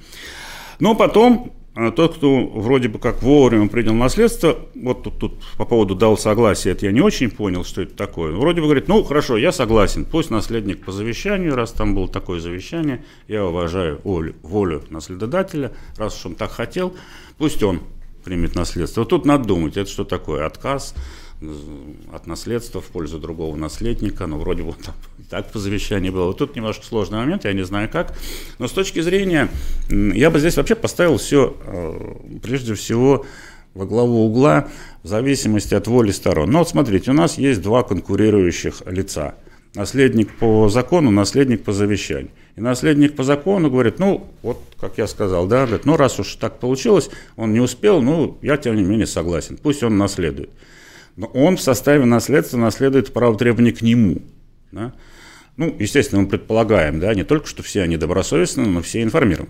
Но 0.79 0.95
потом 0.95 1.53
а, 1.75 1.91
тот, 1.91 2.17
кто 2.17 2.45
вроде 2.47 2.89
бы 2.89 2.99
как 2.99 3.21
вовремя 3.21 3.69
принял 3.69 3.93
наследство, 3.93 4.57
вот 4.75 5.03
тут, 5.03 5.19
тут 5.19 5.33
по 5.57 5.65
поводу 5.65 5.95
дал 5.95 6.17
согласие, 6.17 6.73
это 6.73 6.85
я 6.85 6.91
не 6.91 6.99
очень 6.99 7.29
понял, 7.29 7.63
что 7.63 7.81
это 7.81 7.95
такое. 7.95 8.33
Вроде 8.33 8.59
бы 8.59 8.67
говорит, 8.67 8.87
ну 8.87 9.03
хорошо, 9.03 9.37
я 9.37 9.51
согласен, 9.51 10.03
пусть 10.03 10.29
наследник 10.29 10.83
по 10.83 10.91
завещанию, 10.91 11.55
раз 11.55 11.71
там 11.71 11.95
было 11.95 12.09
такое 12.09 12.41
завещание, 12.41 13.05
я 13.27 13.45
уважаю 13.45 14.01
волю, 14.03 14.35
волю 14.41 14.83
наследодателя, 14.89 15.71
раз 15.95 16.17
уж 16.19 16.25
он 16.25 16.35
так 16.35 16.51
хотел, 16.51 16.93
пусть 17.37 17.63
он 17.63 17.81
примет 18.23 18.55
наследство. 18.55 19.01
Вот 19.01 19.09
тут 19.09 19.25
надо 19.25 19.47
думать, 19.47 19.77
это 19.77 19.89
что 19.89 20.03
такое, 20.03 20.45
отказ, 20.45 20.93
от 22.11 22.27
наследства 22.27 22.81
в 22.81 22.85
пользу 22.85 23.17
другого 23.17 23.55
наследника, 23.55 24.27
ну, 24.27 24.37
вроде 24.39 24.63
бы 24.63 24.73
там 24.73 24.93
так 25.29 25.51
по 25.51 25.59
завещанию 25.59 26.11
было. 26.11 26.33
Тут 26.33 26.55
немножко 26.55 26.85
сложный 26.85 27.19
момент, 27.19 27.45
я 27.45 27.53
не 27.53 27.63
знаю 27.63 27.89
как. 27.89 28.13
Но 28.57 28.67
с 28.67 28.71
точки 28.71 28.99
зрения, 28.99 29.49
я 29.89 30.31
бы 30.31 30.39
здесь 30.39 30.57
вообще 30.57 30.75
поставил 30.75 31.17
все, 31.17 31.55
э, 31.65 32.39
прежде 32.41 32.73
всего, 32.73 33.25
во 33.73 33.85
главу 33.85 34.25
угла 34.25 34.67
в 35.03 35.07
зависимости 35.07 35.73
от 35.75 35.87
воли 35.87 36.11
сторон. 36.11 36.51
Ну 36.51 36.59
вот 36.59 36.69
смотрите, 36.69 37.11
у 37.11 37.13
нас 37.13 37.37
есть 37.37 37.61
два 37.61 37.83
конкурирующих 37.83 38.83
лица. 38.87 39.35
Наследник 39.75 40.33
по 40.39 40.67
закону, 40.67 41.11
наследник 41.11 41.63
по 41.63 41.71
завещанию. 41.71 42.31
И 42.57 42.61
наследник 42.61 43.15
по 43.15 43.23
закону 43.23 43.69
говорит, 43.69 43.99
ну, 43.99 44.27
вот, 44.41 44.59
как 44.79 44.97
я 44.97 45.07
сказал, 45.07 45.47
да, 45.47 45.65
говорит, 45.65 45.85
ну, 45.85 45.95
раз 45.95 46.19
уж 46.19 46.35
так 46.35 46.59
получилось, 46.59 47.09
он 47.37 47.53
не 47.53 47.59
успел, 47.61 48.01
ну, 48.01 48.37
я, 48.41 48.57
тем 48.57 48.75
не 48.75 48.83
менее, 48.83 49.05
согласен, 49.05 49.57
пусть 49.61 49.83
он 49.83 49.97
наследует 49.97 50.49
но 51.19 51.27
он 51.33 51.57
в 51.57 51.61
составе 51.61 52.05
наследства 52.05 52.57
наследует 52.57 53.11
право 53.11 53.37
требования 53.37 53.73
к 53.73 53.81
нему. 53.81 54.21
Да? 54.71 54.93
Ну, 55.57 55.75
естественно, 55.77 56.21
мы 56.21 56.27
предполагаем, 56.29 57.01
да, 57.01 57.13
не 57.13 57.25
только, 57.25 57.45
что 57.45 57.61
все 57.61 57.81
они 57.81 57.97
добросовестны, 57.97 58.65
но 58.65 58.81
все 58.81 59.03
информированы. 59.03 59.49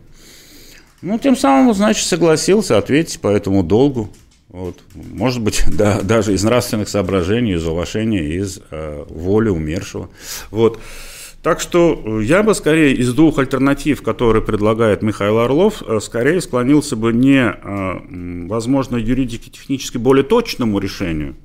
Ну, 1.04 1.20
тем 1.20 1.38
самым, 1.38 1.72
значит, 1.76 2.08
согласился 2.08 2.80
ответить 2.80 3.22
по 3.22 3.28
этому 3.28 3.62
долгу. 3.62 4.10
Вот. 4.48 4.80
Может 4.96 5.44
быть, 5.44 5.64
да, 5.72 6.02
даже 6.02 6.34
из 6.34 6.44
нравственных 6.44 6.90
соображений, 6.90 7.54
из 7.54 7.68
уважения, 7.68 8.24
из 8.24 8.62
э, 8.72 9.06
воли 9.08 9.50
умершего. 9.50 10.10
Вот. 10.50 10.80
Так 11.44 11.60
что 11.60 12.20
я 12.20 12.42
бы 12.42 12.56
скорее 12.56 12.96
из 12.96 13.14
двух 13.14 13.38
альтернатив, 13.38 14.02
которые 14.02 14.44
предлагает 14.44 15.04
Михаил 15.04 15.38
Орлов, 15.38 15.84
скорее 16.02 16.42
склонился 16.42 16.96
бы 16.96 17.14
не, 17.14 18.48
возможно, 18.48 18.98
юридически-технически 18.98 20.00
более 20.00 20.24
точному 20.24 20.80
решению 20.80 21.36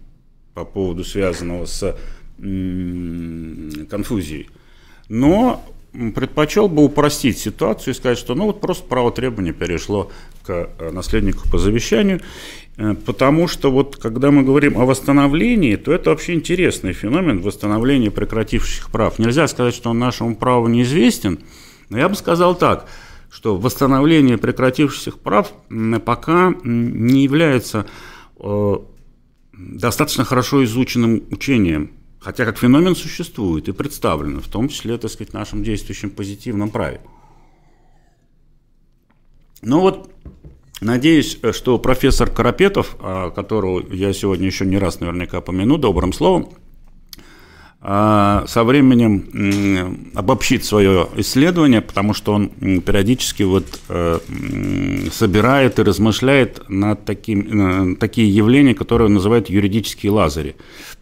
по 0.54 0.64
поводу 0.64 1.04
связанного 1.04 1.66
с 1.66 1.96
конфузией, 2.38 4.48
но 5.08 5.64
предпочел 6.14 6.68
бы 6.68 6.84
упростить 6.84 7.38
ситуацию 7.38 7.94
и 7.94 7.96
сказать, 7.96 8.18
что 8.18 8.34
ну 8.34 8.46
вот 8.46 8.60
просто 8.60 8.84
право 8.84 9.12
требования 9.12 9.52
перешло 9.52 10.10
к 10.42 10.68
э, 10.78 10.90
наследнику 10.90 11.48
по 11.48 11.58
завещанию, 11.58 12.20
э, 12.76 12.94
потому 13.06 13.46
что 13.46 13.70
вот 13.70 13.96
когда 13.96 14.32
мы 14.32 14.42
говорим 14.42 14.76
о 14.76 14.86
восстановлении, 14.86 15.76
то 15.76 15.92
это 15.92 16.10
вообще 16.10 16.34
интересный 16.34 16.92
феномен 16.92 17.42
восстановления 17.42 18.10
прекративших 18.10 18.90
прав. 18.90 19.20
Нельзя 19.20 19.46
сказать, 19.46 19.74
что 19.74 19.90
он 19.90 20.00
нашему 20.00 20.34
праву 20.34 20.66
неизвестен, 20.66 21.38
но 21.90 21.98
я 21.98 22.08
бы 22.08 22.16
сказал 22.16 22.56
так, 22.56 22.88
что 23.30 23.56
восстановление 23.56 24.36
прекратившихся 24.36 25.12
прав 25.12 25.52
пока 26.04 26.54
не 26.64 27.22
является 27.22 27.86
э, 28.40 28.76
достаточно 29.58 30.24
хорошо 30.24 30.64
изученным 30.64 31.24
учением 31.30 31.90
Хотя 32.24 32.46
как 32.46 32.56
феномен 32.56 32.96
существует 32.96 33.68
и 33.68 33.72
представлен, 33.72 34.40
в 34.40 34.48
том 34.48 34.70
числе, 34.70 34.96
так 34.96 35.10
сказать, 35.10 35.32
в 35.32 35.34
нашем 35.34 35.62
действующем 35.62 36.08
позитивном 36.08 36.70
праве. 36.70 37.02
Ну 39.60 39.80
вот, 39.80 40.10
надеюсь, 40.80 41.38
что 41.52 41.78
профессор 41.78 42.30
Карапетов, 42.30 42.96
а, 42.98 43.28
которого 43.28 43.92
я 43.92 44.10
сегодня 44.14 44.46
еще 44.46 44.64
не 44.64 44.78
раз 44.78 45.00
наверняка 45.00 45.42
помяну 45.42 45.76
добрым 45.76 46.14
словом, 46.14 46.54
со 47.86 48.64
временем 48.64 50.10
обобщит 50.14 50.64
свое 50.64 51.06
исследование, 51.16 51.82
потому 51.82 52.14
что 52.14 52.32
он 52.32 52.48
периодически 52.80 53.42
вот 53.42 53.66
э, 53.90 54.20
собирает 55.12 55.78
и 55.78 55.82
размышляет 55.82 56.62
над 56.70 57.04
таким, 57.04 57.96
такие 57.96 58.34
явления, 58.34 58.74
которые 58.74 59.06
он 59.06 59.14
называет 59.14 59.50
юридические 59.50 60.12
лазари. 60.12 60.56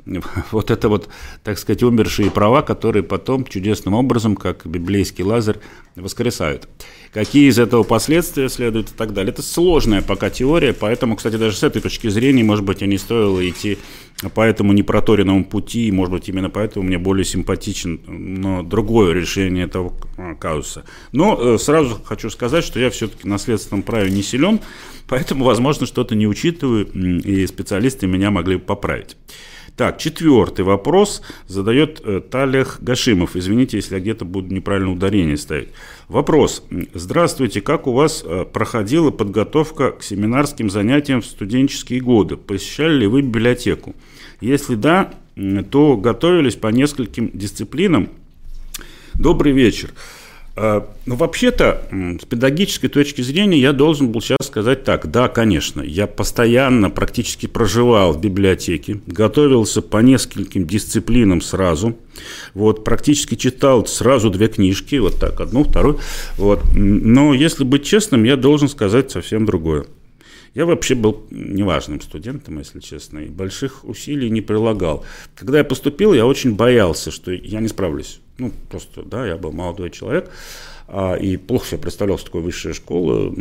Вот 0.50 0.70
это 0.70 0.88
вот, 0.88 1.08
так 1.42 1.58
сказать, 1.58 1.82
умершие 1.82 2.30
права, 2.30 2.62
которые 2.62 3.02
потом 3.02 3.44
чудесным 3.44 3.94
образом, 3.94 4.36
как 4.36 4.66
библейский 4.66 5.24
лазарь, 5.24 5.58
воскресают. 5.96 6.68
Какие 7.12 7.50
из 7.50 7.58
этого 7.58 7.82
последствия 7.82 8.48
следуют 8.48 8.90
и 8.90 8.94
так 8.94 9.12
далее. 9.12 9.32
Это 9.32 9.42
сложная 9.42 10.00
пока 10.00 10.30
теория, 10.30 10.72
поэтому, 10.72 11.16
кстати, 11.16 11.36
даже 11.36 11.56
с 11.56 11.62
этой 11.62 11.82
точки 11.82 12.08
зрения, 12.08 12.42
может 12.42 12.64
быть, 12.64 12.82
и 12.82 12.86
не 12.86 12.98
стоило 12.98 13.46
идти 13.46 13.78
по 14.34 14.40
этому 14.40 14.72
непроторенному 14.72 15.44
пути, 15.44 15.88
и, 15.88 15.92
может 15.92 16.12
быть, 16.12 16.28
именно 16.28 16.48
поэтому 16.48 16.86
мне 16.86 16.98
более 16.98 17.24
симпатичен 17.24 18.00
но 18.06 18.62
другое 18.62 19.14
решение 19.14 19.64
этого 19.64 19.94
казуса. 20.38 20.84
Но 21.10 21.38
э, 21.38 21.58
сразу 21.58 22.00
хочу 22.04 22.30
сказать, 22.30 22.64
что 22.64 22.78
я 22.78 22.90
все-таки 22.90 23.28
на 23.28 23.38
следственном 23.38 23.82
праве 23.82 24.10
не 24.10 24.22
силен, 24.22 24.60
поэтому, 25.08 25.44
возможно, 25.44 25.86
что-то 25.86 26.14
не 26.14 26.26
учитываю, 26.26 26.86
и 26.86 27.46
специалисты 27.46 28.06
меня 28.06 28.30
могли 28.30 28.56
бы 28.56 28.62
поправить. 28.62 29.16
Так, 29.76 29.98
четвертый 29.98 30.66
вопрос 30.66 31.22
задает 31.46 32.02
э, 32.04 32.20
Талех 32.20 32.78
Гашимов. 32.82 33.36
Извините, 33.36 33.78
если 33.78 33.94
я 33.94 34.00
где-то 34.00 34.26
буду 34.26 34.52
неправильно 34.52 34.92
ударение 34.92 35.38
ставить. 35.38 35.70
Вопрос. 36.08 36.62
Здравствуйте, 36.92 37.62
как 37.62 37.86
у 37.86 37.92
вас 37.92 38.22
э, 38.24 38.44
проходила 38.44 39.10
подготовка 39.10 39.92
к 39.92 40.02
семинарским 40.02 40.68
занятиям 40.68 41.22
в 41.22 41.26
студенческие 41.26 42.00
годы? 42.00 42.36
Посещали 42.36 43.00
ли 43.00 43.06
вы 43.06 43.22
библиотеку? 43.22 43.94
Если 44.42 44.74
да, 44.74 45.14
то 45.70 45.96
готовились 45.96 46.56
по 46.56 46.68
нескольким 46.68 47.30
дисциплинам. 47.32 48.10
Добрый 49.14 49.52
вечер. 49.52 49.90
А, 50.54 50.86
ну, 51.06 51.16
вообще-то, 51.16 51.82
с 51.90 52.24
педагогической 52.26 52.90
точки 52.90 53.22
зрения, 53.22 53.58
я 53.58 53.72
должен 53.72 54.12
был 54.12 54.20
сейчас 54.20 54.46
сказать 54.46 54.84
так. 54.84 55.10
Да, 55.10 55.28
конечно, 55.28 55.80
я 55.80 56.06
постоянно 56.06 56.90
практически 56.90 57.46
проживал 57.46 58.12
в 58.12 58.20
библиотеке, 58.20 59.00
готовился 59.06 59.80
по 59.80 59.98
нескольким 59.98 60.66
дисциплинам 60.66 61.40
сразу. 61.40 61.96
Вот, 62.52 62.84
практически 62.84 63.34
читал 63.34 63.86
сразу 63.86 64.28
две 64.28 64.48
книжки, 64.48 64.96
вот 64.96 65.18
так, 65.18 65.40
одну, 65.40 65.64
вторую. 65.64 66.00
Вот. 66.36 66.62
Но, 66.74 67.32
если 67.32 67.64
быть 67.64 67.84
честным, 67.84 68.24
я 68.24 68.36
должен 68.36 68.68
сказать 68.68 69.10
совсем 69.10 69.46
другое. 69.46 69.86
Я 70.54 70.66
вообще 70.66 70.94
был 70.94 71.24
неважным 71.30 72.02
студентом, 72.02 72.58
если 72.58 72.80
честно, 72.80 73.20
и 73.20 73.28
больших 73.30 73.86
усилий 73.86 74.28
не 74.28 74.42
прилагал. 74.42 75.02
Когда 75.34 75.58
я 75.58 75.64
поступил, 75.64 76.12
я 76.12 76.26
очень 76.26 76.54
боялся, 76.54 77.10
что 77.10 77.32
я 77.32 77.60
не 77.60 77.68
справлюсь. 77.68 78.20
Ну, 78.38 78.50
просто, 78.70 79.02
да, 79.02 79.26
я 79.26 79.36
был 79.36 79.52
молодой 79.52 79.90
человек, 79.90 80.30
а, 80.88 81.14
и 81.14 81.36
плохо 81.36 81.66
себе 81.66 81.78
представлял, 81.78 82.18
что 82.18 82.26
такое 82.26 82.42
высшая 82.42 82.72
школа. 82.72 83.34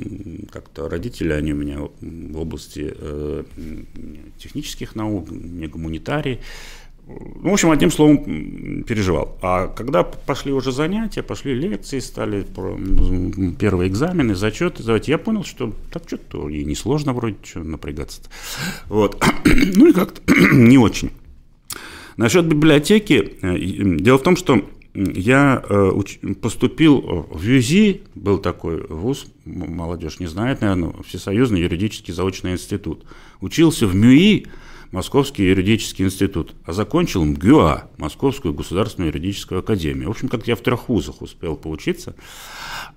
Как-то 0.51 0.89
родители, 0.89 1.34
они 1.34 1.54
у 1.54 1.56
меня 1.56 1.80
в 2.01 2.39
области 2.39 2.93
э, 2.95 3.43
технических 4.38 4.95
наук, 4.95 5.30
не 5.32 5.67
гуманитарии. 5.67 6.39
Ну, 7.08 7.49
в 7.49 7.54
общем, 7.54 7.71
одним 7.71 7.91
словом, 7.91 8.84
переживал. 8.84 9.38
А 9.41 9.67
когда 9.67 10.04
пошли 10.04 10.51
уже 10.51 10.71
занятия, 10.71 11.23
пошли 11.23 11.54
лекции, 11.54 11.99
стали 11.99 12.45
первые 13.60 13.89
экзамены, 13.89 14.36
зачеты 14.36 14.84
сдавать, 14.84 15.08
я 15.08 15.17
понял, 15.17 15.43
что 15.43 15.73
так 15.91 16.04
что-то 16.08 16.47
и 16.47 16.63
несложно 16.63 17.13
вроде, 17.13 17.38
что 17.43 17.60
напрягаться-то. 17.60 18.30
Вот. 18.88 19.23
ну 19.45 19.89
и 19.89 19.93
как-то 19.93 20.21
не 20.54 20.77
очень. 20.77 21.12
Насчет 22.17 22.45
библиотеки, 22.45 23.34
э, 23.41 23.58
дело 23.97 24.17
в 24.17 24.23
том, 24.23 24.36
что 24.38 24.63
я 24.93 25.63
э, 25.67 25.91
поступил 26.41 27.27
в 27.30 27.41
ЮЗИ, 27.41 28.01
был 28.15 28.38
такой 28.39 28.86
вуз, 28.88 29.25
молодежь 29.45 30.19
не 30.19 30.27
знает, 30.27 30.62
наверное, 30.62 30.93
Всесоюзный 31.08 31.62
юридический 31.62 32.13
заочный 32.13 32.54
институт. 32.54 33.06
Учился 33.39 33.88
в 33.88 33.95
МЮИ, 33.95 34.47
Московский 34.91 35.43
юридический 35.43 36.04
институт, 36.04 36.54
а 36.65 36.73
закончил 36.73 37.23
МГУА, 37.23 37.89
Московскую 37.97 38.54
государственную 38.54 39.10
юридическую 39.10 39.60
академию. 39.60 40.10
В 40.10 40.12
общем, 40.12 40.27
как 40.27 40.47
я 40.47 40.58
в 40.58 40.60
трех 40.60 40.89
вузах 40.89 41.21
успел 41.21 41.56
поучиться. 41.56 42.13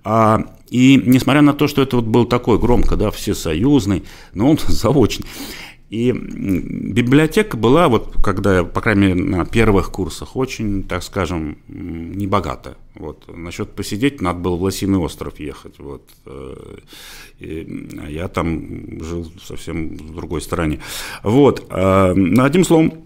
А, 0.03 0.41
и 0.71 1.01
несмотря 1.05 1.41
на 1.41 1.55
то, 1.55 1.69
что 1.69 1.83
это 1.83 1.97
вот 1.97 2.07
был 2.07 2.25
такой 2.27 2.59
громко, 2.59 2.97
да, 2.97 3.13
всесоюзный, 3.13 4.03
но 4.33 4.51
он 4.51 4.59
заочный, 4.67 5.27
и 5.91 6.13
библиотека 6.13 7.57
была, 7.57 7.89
вот 7.89 8.17
когда 8.23 8.65
по 8.65 8.81
крайней 8.81 9.09
мере, 9.09 9.15
на 9.15 9.45
первых 9.45 9.91
курсах, 9.91 10.35
очень, 10.35 10.83
так 10.83 11.03
скажем, 11.03 11.59
небогата. 11.69 12.77
Вот. 12.95 13.25
Насчет 13.29 13.71
посидеть 13.71 14.21
надо 14.21 14.39
было 14.41 14.57
в 14.57 14.63
Лосиный 14.63 14.99
остров 14.99 15.39
ехать. 15.39 15.79
Вот. 15.79 16.09
Э, 16.27 16.77
и 17.39 17.89
я 18.09 18.29
там 18.29 19.03
жил 19.05 19.31
совсем 19.43 19.97
в 19.97 20.15
другой 20.15 20.41
стороне. 20.41 20.81
Вот. 21.23 21.67
А, 21.71 22.11
одним 22.13 22.65
словом, 22.65 23.05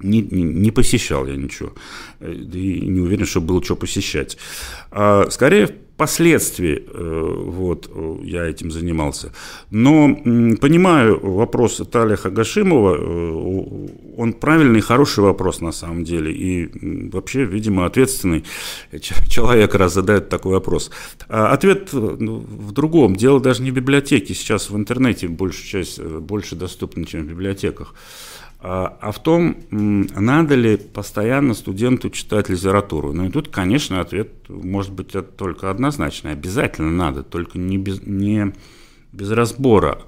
не, 0.00 0.20
не, 0.20 0.70
посещал 0.70 1.26
я 1.26 1.36
ничего. 1.36 1.72
И 2.20 2.80
не 2.82 3.00
уверен, 3.00 3.26
что 3.26 3.40
было 3.40 3.62
что 3.62 3.76
посещать. 3.76 4.36
А, 4.90 5.28
скорее, 5.30 5.68
впоследствии 5.94 6.84
э, 6.86 7.34
вот, 7.46 7.88
я 8.24 8.44
этим 8.44 8.70
занимался. 8.72 9.32
Но 9.70 10.14
понимаю 10.60 11.20
вопрос 11.20 11.80
Талия 11.90 12.16
Хагашимова, 12.16 12.96
э, 12.96 14.16
он 14.16 14.32
правильный, 14.32 14.80
хороший 14.80 15.22
вопрос 15.22 15.60
на 15.60 15.72
самом 15.72 16.02
деле. 16.02 16.32
И 16.32 17.10
вообще, 17.10 17.44
видимо, 17.44 17.86
ответственный 17.86 18.44
человек 19.28 19.74
раз 19.76 19.94
задает 19.94 20.28
такой 20.28 20.54
вопрос. 20.54 20.90
А 21.28 21.52
ответ 21.52 21.90
ну, 21.92 22.38
в 22.38 22.72
другом. 22.72 23.14
Дело 23.14 23.40
даже 23.40 23.62
не 23.62 23.70
в 23.70 23.74
библиотеке. 23.74 24.34
Сейчас 24.34 24.70
в 24.70 24.76
интернете 24.76 25.28
большая 25.28 25.66
часть 25.66 25.98
э, 26.00 26.18
больше 26.18 26.56
доступна, 26.56 27.04
чем 27.04 27.22
в 27.22 27.28
библиотеках. 27.28 27.94
А, 28.66 28.96
а 29.02 29.12
в 29.12 29.22
том, 29.22 29.58
надо 29.70 30.54
ли 30.54 30.78
постоянно 30.78 31.52
студенту 31.52 32.08
читать 32.08 32.48
литературу. 32.48 33.12
Ну 33.12 33.26
и 33.26 33.30
тут, 33.30 33.48
конечно, 33.48 34.00
ответ 34.00 34.48
может 34.48 34.90
быть 34.90 35.14
только 35.36 35.70
однозначный. 35.70 36.32
Обязательно 36.32 36.90
надо, 36.90 37.22
только 37.24 37.58
не 37.58 37.76
без, 37.76 38.00
не 38.00 38.54
без 39.12 39.30
разбора 39.32 39.98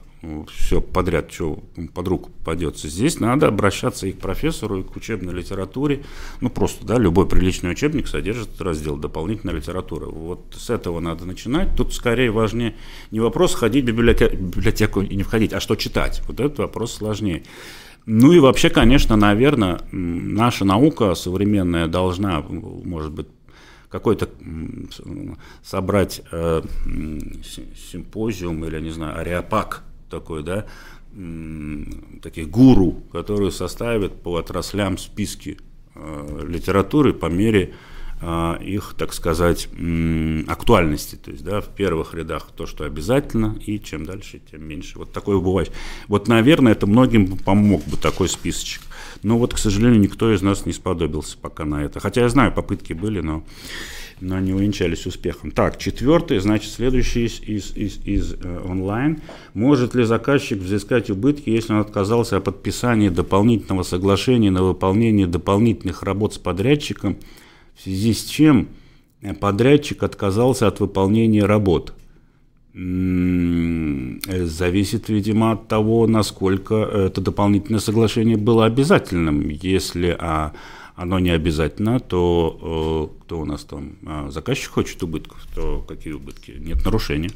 все 0.51 0.81
подряд, 0.81 1.31
что 1.31 1.63
под 1.93 2.09
руку 2.09 2.31
попадется. 2.31 2.89
Здесь 2.89 3.21
надо 3.21 3.49
обращаться 3.49 4.07
и 4.07 4.13
к 4.13 4.21
профессору, 4.21 4.81
и 4.81 4.85
к 4.85 4.97
учебной 4.97 5.35
литературе. 5.35 6.05
Ну, 6.41 6.49
просто, 6.49 6.87
да, 6.87 6.99
любой 6.99 7.29
приличный 7.29 7.71
учебник 7.71 8.09
содержит 8.09 8.59
раздел 8.59 8.97
дополнительная 8.97 9.55
литература. 9.55 10.07
Вот 10.07 10.55
с 10.57 10.71
этого 10.71 11.01
надо 11.01 11.27
начинать. 11.27 11.77
Тут 11.77 11.93
скорее 11.93 12.31
важнее 12.31 12.75
не 13.11 13.21
вопрос 13.21 13.55
ходить 13.55 13.85
в 13.85 13.89
библиотеку 13.89 15.03
и 15.03 15.15
не 15.15 15.25
входить, 15.25 15.53
а 15.53 15.61
что 15.61 15.77
читать. 15.77 16.23
Вот 16.27 16.41
этот 16.41 16.59
вопрос 16.59 16.95
сложнее. 16.95 17.43
Ну 18.07 18.33
и 18.33 18.39
вообще, 18.39 18.71
конечно, 18.71 19.17
наверное, 19.17 19.81
наша 19.91 20.65
наука 20.65 21.15
современная 21.15 21.89
должна, 21.89 22.41
может 22.41 23.13
быть, 23.13 23.27
какой-то 23.89 24.29
собрать 25.63 26.23
э, 26.31 26.63
симпозиум 27.91 28.65
или, 28.65 28.81
не 28.81 28.91
знаю, 28.91 29.19
ариапак 29.19 29.83
такой, 30.09 30.45
да, 30.45 30.67
таких 32.23 32.49
гуру, 32.49 33.03
которые 33.11 33.51
составят 33.51 34.23
по 34.23 34.37
отраслям 34.37 34.99
списки 34.99 35.59
э, 35.95 36.45
литературы 36.47 37.13
по 37.13 37.27
мере 37.27 37.75
их, 38.23 38.95
так 38.97 39.13
сказать, 39.13 39.69
актуальности. 40.47 41.17
То 41.17 41.31
есть, 41.31 41.45
да, 41.45 41.61
в 41.61 41.69
первых 41.69 42.15
рядах 42.15 42.49
то, 42.57 42.67
что 42.67 42.85
обязательно, 42.85 43.59
и 43.67 43.79
чем 43.79 44.07
дальше, 44.07 44.41
тем 44.51 44.67
меньше. 44.67 44.99
Вот 44.99 45.13
такое 45.13 45.39
бывает. 45.39 45.71
Вот, 46.09 46.27
наверное, 46.27 46.73
это 46.73 46.87
многим 46.87 47.37
помог 47.37 47.85
бы 47.85 47.97
такой 47.97 48.29
списочек. 48.29 48.83
Но 49.23 49.39
вот, 49.39 49.53
к 49.53 49.59
сожалению, 49.59 50.01
никто 50.01 50.33
из 50.33 50.41
нас 50.41 50.65
не 50.65 50.73
сподобился 50.73 51.37
пока 51.37 51.65
на 51.65 51.85
это. 51.85 52.01
Хотя 52.01 52.23
я 52.23 52.29
знаю, 52.29 52.53
попытки 52.53 52.95
были, 52.95 53.21
но 53.21 53.45
но 54.21 54.39
не 54.41 54.55
увенчались 54.55 55.07
успехом. 55.07 55.51
Так, 55.51 55.79
четвертый, 55.79 56.39
значит, 56.39 56.73
следующий 56.73 57.27
из, 57.27 57.41
из, 57.43 57.77
из, 57.77 57.99
из 58.05 58.35
э, 58.35 58.63
онлайн. 58.65 59.21
Может 59.53 59.95
ли 59.95 60.05
заказчик 60.05 60.59
взыскать 60.59 61.11
убытки, 61.11 61.51
если 61.51 61.75
он 61.75 61.81
отказался 61.81 62.39
от 62.39 62.45
подписания 62.45 63.11
дополнительного 63.11 63.83
соглашения 63.83 64.51
на 64.51 64.63
выполнение 64.63 65.27
дополнительных 65.27 66.03
работ 66.03 66.35
с 66.35 66.39
подрядчиком, 66.39 67.19
в 67.77 67.83
связи 67.83 68.15
с 68.15 68.25
чем 68.25 68.69
подрядчик 69.41 70.03
отказался 70.03 70.67
от 70.67 70.81
выполнения 70.81 71.45
работ? 71.45 71.93
Зависит, 72.75 73.79
видимо, 75.09 75.53
от 75.53 75.69
того, 75.69 76.07
насколько 76.07 76.75
это 76.75 77.21
дополнительное 77.21 77.81
соглашение 77.81 78.37
было 78.37 78.67
обязательным. 78.67 79.49
Если 79.49 80.15
а, 80.19 80.53
оно 80.97 81.19
не 81.19 81.29
обязательно, 81.29 82.01
то 82.01 83.13
э, 83.21 83.23
кто 83.25 83.41
у 83.41 83.45
нас 83.45 83.65
там, 83.65 83.99
а, 84.07 84.31
заказчик 84.31 84.71
хочет 84.71 85.03
убытков, 85.03 85.47
то 85.55 85.85
какие 85.87 86.15
убытки? 86.15 86.53
Нет 86.53 86.83
нарушения. 86.87 87.31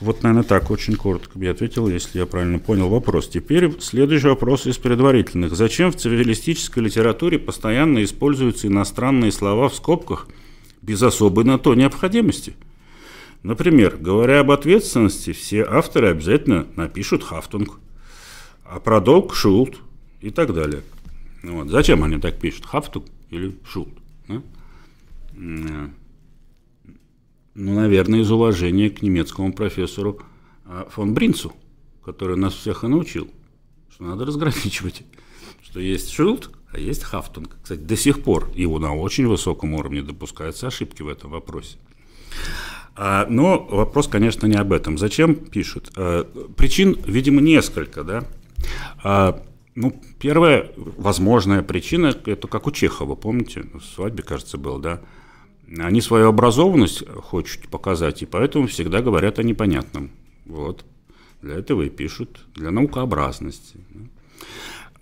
Вот, 0.00 0.22
наверное, 0.22 0.44
так 0.44 0.70
очень 0.70 0.94
коротко 0.94 1.38
я 1.38 1.52
ответил, 1.52 1.88
если 1.88 2.18
я 2.18 2.26
правильно 2.26 2.58
понял 2.58 2.90
вопрос. 2.90 3.28
Теперь 3.28 3.80
следующий 3.80 4.28
вопрос 4.28 4.66
из 4.66 4.76
предварительных. 4.76 5.56
Зачем 5.56 5.92
в 5.92 5.96
цивилистической 5.96 6.82
литературе 6.82 7.38
постоянно 7.38 8.04
используются 8.04 8.66
иностранные 8.66 9.32
слова 9.32 9.70
в 9.70 9.74
скобках 9.74 10.28
без 10.82 11.02
особой 11.02 11.44
на 11.44 11.58
то 11.58 11.74
необходимости? 11.74 12.54
Например, 13.42 13.96
говоря 13.98 14.40
об 14.40 14.50
ответственности, 14.50 15.32
все 15.32 15.64
авторы 15.64 16.08
обязательно 16.08 16.66
напишут 16.76 17.24
«Haftung», 17.24 17.78
а 18.66 18.78
про 18.78 19.00
долг– 19.00 19.34
«шулт» 19.36 19.76
и 20.20 20.28
так 20.28 20.52
далее– 20.52 20.82
вот. 21.52 21.68
Зачем 21.68 22.02
они 22.04 22.18
так 22.18 22.38
пишут? 22.38 22.66
Хафтук 22.66 23.04
или 23.30 23.58
Шулт? 23.66 23.92
Да? 24.28 24.42
Ну, 25.32 25.90
наверное, 27.54 28.20
из 28.20 28.30
уважения 28.30 28.90
к 28.90 29.02
немецкому 29.02 29.52
профессору 29.52 30.20
а, 30.64 30.88
фон 30.90 31.14
Бринцу, 31.14 31.52
который 32.04 32.36
нас 32.36 32.54
всех 32.54 32.82
и 32.82 32.88
научил, 32.88 33.30
что 33.90 34.04
надо 34.04 34.24
разграничивать, 34.24 35.02
что 35.62 35.78
есть 35.78 36.10
Шулт, 36.10 36.50
а 36.72 36.78
есть 36.78 37.04
Хафтунг. 37.04 37.56
Кстати, 37.62 37.80
до 37.80 37.96
сих 37.96 38.22
пор 38.22 38.50
его 38.54 38.80
на 38.80 38.94
очень 38.94 39.26
высоком 39.28 39.74
уровне 39.74 40.02
допускаются 40.02 40.66
ошибки 40.66 41.02
в 41.02 41.08
этом 41.08 41.30
вопросе. 41.30 41.78
А, 42.96 43.26
но 43.28 43.64
вопрос, 43.70 44.08
конечно, 44.08 44.46
не 44.46 44.56
об 44.56 44.72
этом. 44.72 44.98
Зачем 44.98 45.36
пишут? 45.36 45.92
А, 45.96 46.24
причин, 46.56 46.96
видимо, 47.06 47.40
несколько. 47.40 48.02
Да? 48.02 48.24
Ну, 49.74 50.00
первая 50.20 50.70
возможная 50.76 51.62
причина, 51.62 52.14
это 52.26 52.46
как 52.46 52.66
у 52.66 52.70
Чехова, 52.70 53.16
помните, 53.16 53.66
в 53.74 53.82
свадьбе, 53.82 54.22
кажется, 54.22 54.56
был, 54.56 54.78
да? 54.78 55.00
Они 55.78 56.00
свою 56.00 56.28
образованность 56.28 57.02
хотят 57.30 57.68
показать, 57.70 58.22
и 58.22 58.26
поэтому 58.26 58.68
всегда 58.68 59.00
говорят 59.00 59.38
о 59.38 59.42
непонятном. 59.42 60.10
Вот. 60.44 60.84
Для 61.42 61.54
этого 61.54 61.82
и 61.82 61.88
пишут, 61.88 62.44
для 62.54 62.70
наукообразности. 62.70 63.78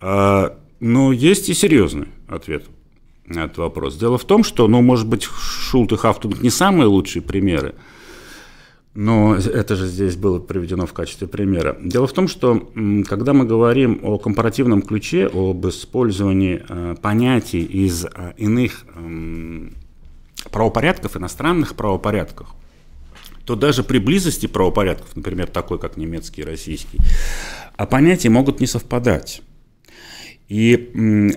А, 0.00 0.58
но 0.80 1.12
есть 1.12 1.48
и 1.48 1.54
серьезный 1.54 2.08
ответ 2.26 2.64
на 3.26 3.44
этот 3.44 3.58
вопрос. 3.58 3.96
Дело 3.96 4.18
в 4.18 4.24
том, 4.24 4.42
что, 4.42 4.66
ну, 4.68 4.80
может 4.80 5.06
быть, 5.06 5.22
Шулт 5.24 5.92
и 5.92 5.96
Хафтунг 5.96 6.40
не 6.42 6.50
самые 6.50 6.86
лучшие 6.86 7.22
примеры, 7.22 7.74
но 8.94 9.36
это 9.36 9.74
же 9.74 9.86
здесь 9.86 10.16
было 10.16 10.38
приведено 10.38 10.86
в 10.86 10.92
качестве 10.92 11.26
примера. 11.26 11.78
Дело 11.82 12.06
в 12.06 12.12
том, 12.12 12.28
что 12.28 12.70
когда 13.08 13.32
мы 13.32 13.46
говорим 13.46 14.00
о 14.02 14.18
компаративном 14.18 14.82
ключе, 14.82 15.30
об 15.32 15.66
использовании 15.66 16.62
э, 16.68 16.96
понятий 17.00 17.62
из 17.62 18.04
э, 18.04 18.34
иных 18.36 18.84
правопорядков, 20.50 21.16
иностранных 21.16 21.74
правопорядков, 21.74 22.48
то 23.46 23.56
даже 23.56 23.82
при 23.82 23.98
близости 23.98 24.46
правопорядков, 24.46 25.16
например, 25.16 25.46
такой, 25.46 25.78
как 25.78 25.96
немецкий 25.96 26.42
и 26.42 26.44
российский, 26.44 26.98
а 27.76 27.86
понятия 27.86 28.28
могут 28.28 28.60
не 28.60 28.66
совпадать. 28.66 29.42
И 30.48 31.32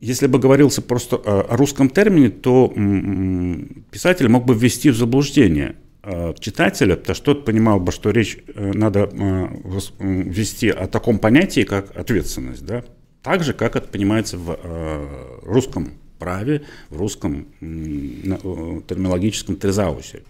если 0.00 0.26
бы 0.26 0.38
говорился 0.38 0.82
просто 0.82 1.16
о 1.16 1.56
русском 1.56 1.88
термине, 1.88 2.28
то 2.28 2.68
писатель 3.90 4.28
мог 4.28 4.44
бы 4.44 4.54
ввести 4.54 4.90
в 4.90 4.96
заблуждение 4.96 5.76
читателя, 6.40 6.96
то 6.96 7.14
что 7.14 7.34
тот 7.34 7.44
понимал 7.44 7.78
бы, 7.78 7.92
что 7.92 8.10
речь 8.10 8.38
э, 8.54 8.72
надо 8.72 9.08
э, 9.12 9.48
вести 10.00 10.68
о 10.68 10.88
таком 10.88 11.18
понятии, 11.18 11.62
как 11.62 11.96
ответственность, 11.96 12.66
да, 12.66 12.82
так 13.22 13.44
же, 13.44 13.52
как 13.52 13.76
это 13.76 13.86
понимается 13.86 14.36
в 14.36 14.58
русском 15.44 15.92
праве, 16.18 16.62
в 16.90 16.96
русском 16.96 17.46
терминологическом 17.60 19.54
трезаусе. 19.56 20.22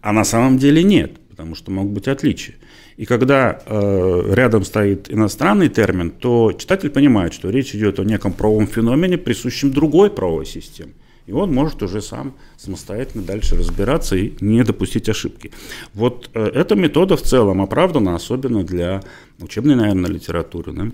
А 0.00 0.12
на 0.12 0.24
самом 0.24 0.58
деле 0.58 0.82
нет, 0.82 1.12
потому 1.30 1.54
что 1.54 1.70
могут 1.70 1.92
быть 1.92 2.08
отличия. 2.08 2.56
И 2.96 3.06
когда 3.06 3.62
э, 3.66 4.32
рядом 4.34 4.64
стоит 4.64 5.12
иностранный 5.12 5.68
термин, 5.68 6.10
то 6.10 6.52
читатель 6.52 6.90
понимает, 6.90 7.34
что 7.34 7.50
речь 7.50 7.74
идет 7.74 8.00
о 8.00 8.04
неком 8.04 8.32
правовом 8.32 8.66
феномене, 8.66 9.16
присущем 9.16 9.72
другой 9.72 10.10
правовой 10.10 10.46
системе 10.46 10.92
и 11.26 11.32
он 11.32 11.52
может 11.52 11.82
уже 11.82 12.02
сам 12.02 12.34
самостоятельно 12.56 13.24
дальше 13.24 13.56
разбираться 13.56 14.16
и 14.16 14.34
не 14.40 14.62
допустить 14.62 15.08
ошибки. 15.08 15.52
Вот 15.94 16.30
э, 16.34 16.44
эта 16.54 16.74
метода 16.74 17.16
в 17.16 17.22
целом 17.22 17.62
оправдана, 17.62 18.14
особенно 18.14 18.62
для 18.62 19.02
учебной, 19.40 19.74
наверное, 19.74 20.10
литературы. 20.10 20.72
Да? 20.72 20.90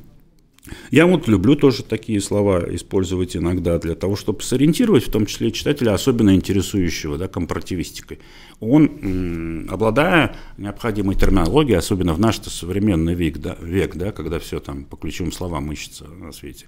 Я 0.91 1.07
вот 1.07 1.27
люблю 1.27 1.57
тоже 1.57 1.83
такие 1.83 2.21
слова 2.21 2.63
использовать 2.75 3.37
иногда 3.37 3.79
для 3.79 3.95
того, 3.95 4.15
чтобы 4.15 4.43
сориентировать, 4.43 5.05
в 5.05 5.11
том 5.11 5.27
числе 5.27 5.51
читателя, 5.51 5.95
особенно 5.95 6.35
интересующего 6.35 7.17
да, 7.17 7.29
компаративистикой. 7.29 8.21
Он, 8.61 9.67
обладая 9.71 10.37
необходимой 10.59 11.17
терминологией, 11.17 11.79
особенно 11.79 12.13
в 12.13 12.21
наш 12.21 12.41
современный 12.41 13.15
век, 13.15 13.39
да, 13.39 13.57
век 13.61 13.97
да, 13.97 14.13
когда 14.13 14.39
все 14.39 14.61
там 14.61 14.85
по 14.85 14.97
ключевым 14.97 15.33
словам 15.33 15.73
ищется 15.73 16.07
на 16.07 16.31
свете, 16.33 16.67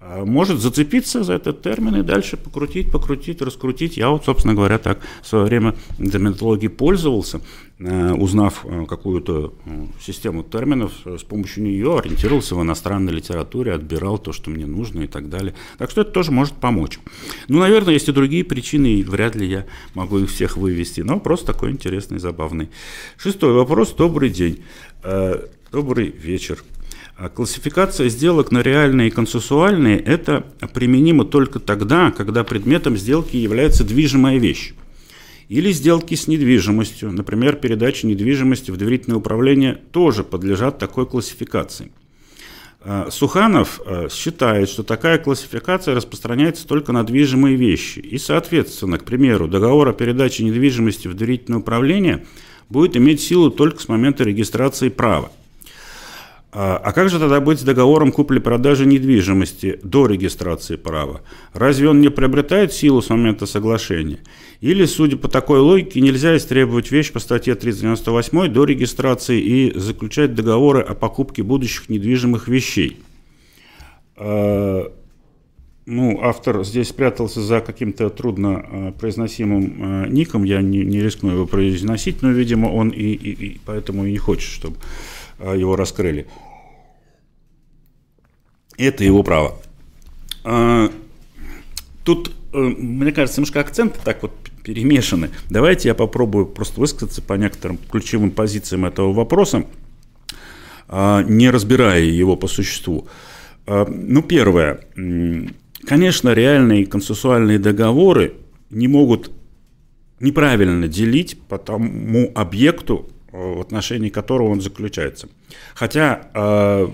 может 0.00 0.60
зацепиться 0.60 1.24
за 1.24 1.34
этот 1.34 1.62
термин 1.62 1.96
и 1.96 2.02
дальше 2.02 2.36
покрутить, 2.36 2.90
покрутить, 2.92 3.40
раскрутить. 3.42 3.96
Я 3.96 4.10
вот, 4.10 4.24
собственно 4.24 4.54
говоря, 4.54 4.78
так 4.78 5.00
в 5.22 5.26
свое 5.26 5.44
время 5.44 5.74
терминологией 5.98 6.70
пользовался, 6.70 7.40
э, 7.78 8.12
узнав 8.12 8.64
э, 8.64 8.84
какую-то 8.86 9.54
э, 9.64 9.86
систему 10.00 10.42
терминов, 10.42 10.92
с 11.04 11.22
помощью 11.22 11.64
нее 11.64 11.98
ориентировался 11.98 12.54
в 12.54 12.62
иностранной 12.62 13.12
литературе, 13.12 13.72
отбирал 13.72 14.18
то, 14.18 14.32
что 14.32 14.50
мне 14.50 14.66
нужно 14.66 15.02
и 15.02 15.06
так 15.06 15.28
далее. 15.28 15.54
Так 15.78 15.90
что 15.90 16.02
это 16.02 16.10
тоже 16.10 16.30
может 16.30 16.54
помочь. 16.54 16.98
Ну, 17.48 17.58
наверное, 17.58 17.94
есть 17.94 18.08
и 18.08 18.12
другие 18.12 18.44
причины, 18.44 18.86
и 18.86 19.02
вряд 19.02 19.34
ли 19.34 19.46
я 19.46 19.66
могу 19.94 20.18
их 20.18 20.30
всех 20.30 20.56
вывести, 20.56 21.00
но 21.00 21.18
просто 21.20 21.52
такой 21.52 21.70
интересный, 21.70 22.18
забавный. 22.18 22.68
Шестой 23.16 23.54
вопрос. 23.54 23.94
Добрый 23.94 24.30
день. 24.30 24.62
Добрый 25.72 26.08
вечер. 26.10 26.62
А 27.16 27.30
классификация 27.30 28.10
сделок 28.10 28.52
на 28.52 28.60
реальные 28.60 29.08
и 29.08 29.10
консенсуальные– 29.10 29.98
это 30.06 30.44
применимо 30.74 31.24
только 31.24 31.60
тогда, 31.60 32.10
когда 32.10 32.44
предметом 32.44 32.98
сделки 32.98 33.36
является 33.36 33.84
движимая 33.84 34.36
вещь. 34.36 34.74
Или 35.48 35.72
сделки 35.72 36.14
с 36.14 36.28
недвижимостью, 36.28 37.10
например, 37.12 37.56
передача 37.56 38.06
недвижимости 38.06 38.70
в 38.70 38.76
доверительное 38.76 39.16
управление, 39.16 39.78
тоже 39.92 40.24
подлежат 40.24 40.78
такой 40.78 41.06
классификации. 41.06 41.90
А, 42.82 43.08
Суханов 43.10 43.80
а, 43.86 44.08
считает, 44.10 44.68
что 44.68 44.82
такая 44.82 45.16
классификация 45.16 45.94
распространяется 45.94 46.66
только 46.66 46.92
на 46.92 47.02
движимые 47.02 47.56
вещи. 47.56 48.00
И, 48.00 48.18
соответственно, 48.18 48.98
к 48.98 49.04
примеру, 49.04 49.48
договор 49.48 49.88
о 49.88 49.94
передаче 49.94 50.44
недвижимости 50.44 51.08
в 51.08 51.14
доверительное 51.14 51.60
управление 51.60 52.26
будет 52.68 52.94
иметь 52.98 53.22
силу 53.22 53.50
только 53.50 53.80
с 53.80 53.88
момента 53.88 54.22
регистрации 54.22 54.90
права. 54.90 55.32
А, 56.52 56.80
а 56.82 56.92
как 56.92 57.10
же 57.10 57.18
тогда 57.18 57.40
быть 57.40 57.60
с 57.60 57.62
договором 57.62 58.12
купли-продажи 58.12 58.86
недвижимости 58.86 59.78
до 59.82 60.06
регистрации 60.06 60.76
права? 60.76 61.22
Разве 61.52 61.88
он 61.88 62.00
не 62.00 62.08
приобретает 62.08 62.72
силу 62.72 63.02
с 63.02 63.10
момента 63.10 63.46
соглашения? 63.46 64.20
Или, 64.60 64.84
судя 64.86 65.16
по 65.16 65.28
такой 65.28 65.58
логике, 65.58 66.00
нельзя 66.00 66.36
истребовать 66.36 66.90
вещь 66.90 67.12
по 67.12 67.18
статье 67.18 67.54
398 67.54 68.48
до 68.48 68.64
регистрации 68.64 69.40
и 69.40 69.78
заключать 69.78 70.34
договоры 70.34 70.80
о 70.80 70.94
покупке 70.94 71.42
будущих 71.42 71.88
недвижимых 71.88 72.48
вещей? 72.48 72.98
А, 74.16 74.90
ну, 75.84 76.20
автор 76.22 76.64
здесь 76.64 76.88
спрятался 76.88 77.42
за 77.42 77.60
каким-то 77.60 78.08
трудно 78.08 78.56
а, 78.56 78.92
произносимым 78.92 80.10
ником, 80.10 80.44
я 80.44 80.62
не, 80.62 80.84
не 80.84 81.02
рискну 81.02 81.32
его 81.32 81.46
произносить, 81.46 82.22
но, 82.22 82.30
видимо, 82.30 82.68
он 82.68 82.88
и, 82.88 83.12
и, 83.12 83.32
и 83.32 83.60
поэтому 83.66 84.06
и 84.06 84.12
не 84.12 84.18
хочет, 84.18 84.50
чтобы 84.50 84.76
его 85.40 85.76
раскрыли. 85.76 86.26
Это 88.78 89.04
его 89.04 89.22
право. 89.22 89.60
А, 90.44 90.90
Тут, 92.06 92.30
э, 92.52 92.58
мне 92.58 93.10
кажется, 93.10 93.40
немножко 93.40 93.58
акценты 93.58 93.98
так 94.02 94.22
вот 94.22 94.30
перемешаны. 94.62 95.30
Давайте 95.50 95.88
я 95.88 95.94
попробую 95.94 96.46
просто 96.46 96.80
высказаться 96.80 97.20
по 97.20 97.32
некоторым 97.34 97.78
ключевым 97.78 98.30
позициям 98.30 98.84
этого 98.84 99.12
вопроса, 99.12 99.66
а, 100.86 101.24
не 101.24 101.50
разбирая 101.50 102.02
его 102.02 102.36
по 102.36 102.46
существу. 102.46 103.08
А, 103.66 103.86
ну, 103.88 104.22
первое. 104.22 104.82
Конечно, 105.84 106.32
реальные 106.32 106.86
консенсуальные 106.86 107.58
договоры 107.58 108.34
не 108.70 108.86
могут 108.86 109.32
неправильно 110.20 110.86
делить 110.86 111.36
по 111.48 111.58
тому 111.58 112.30
объекту, 112.36 113.10
в 113.36 113.60
отношении 113.60 114.08
которого 114.08 114.48
он 114.48 114.60
заключается. 114.60 115.28
Хотя 115.74 116.30
э, 116.34 116.88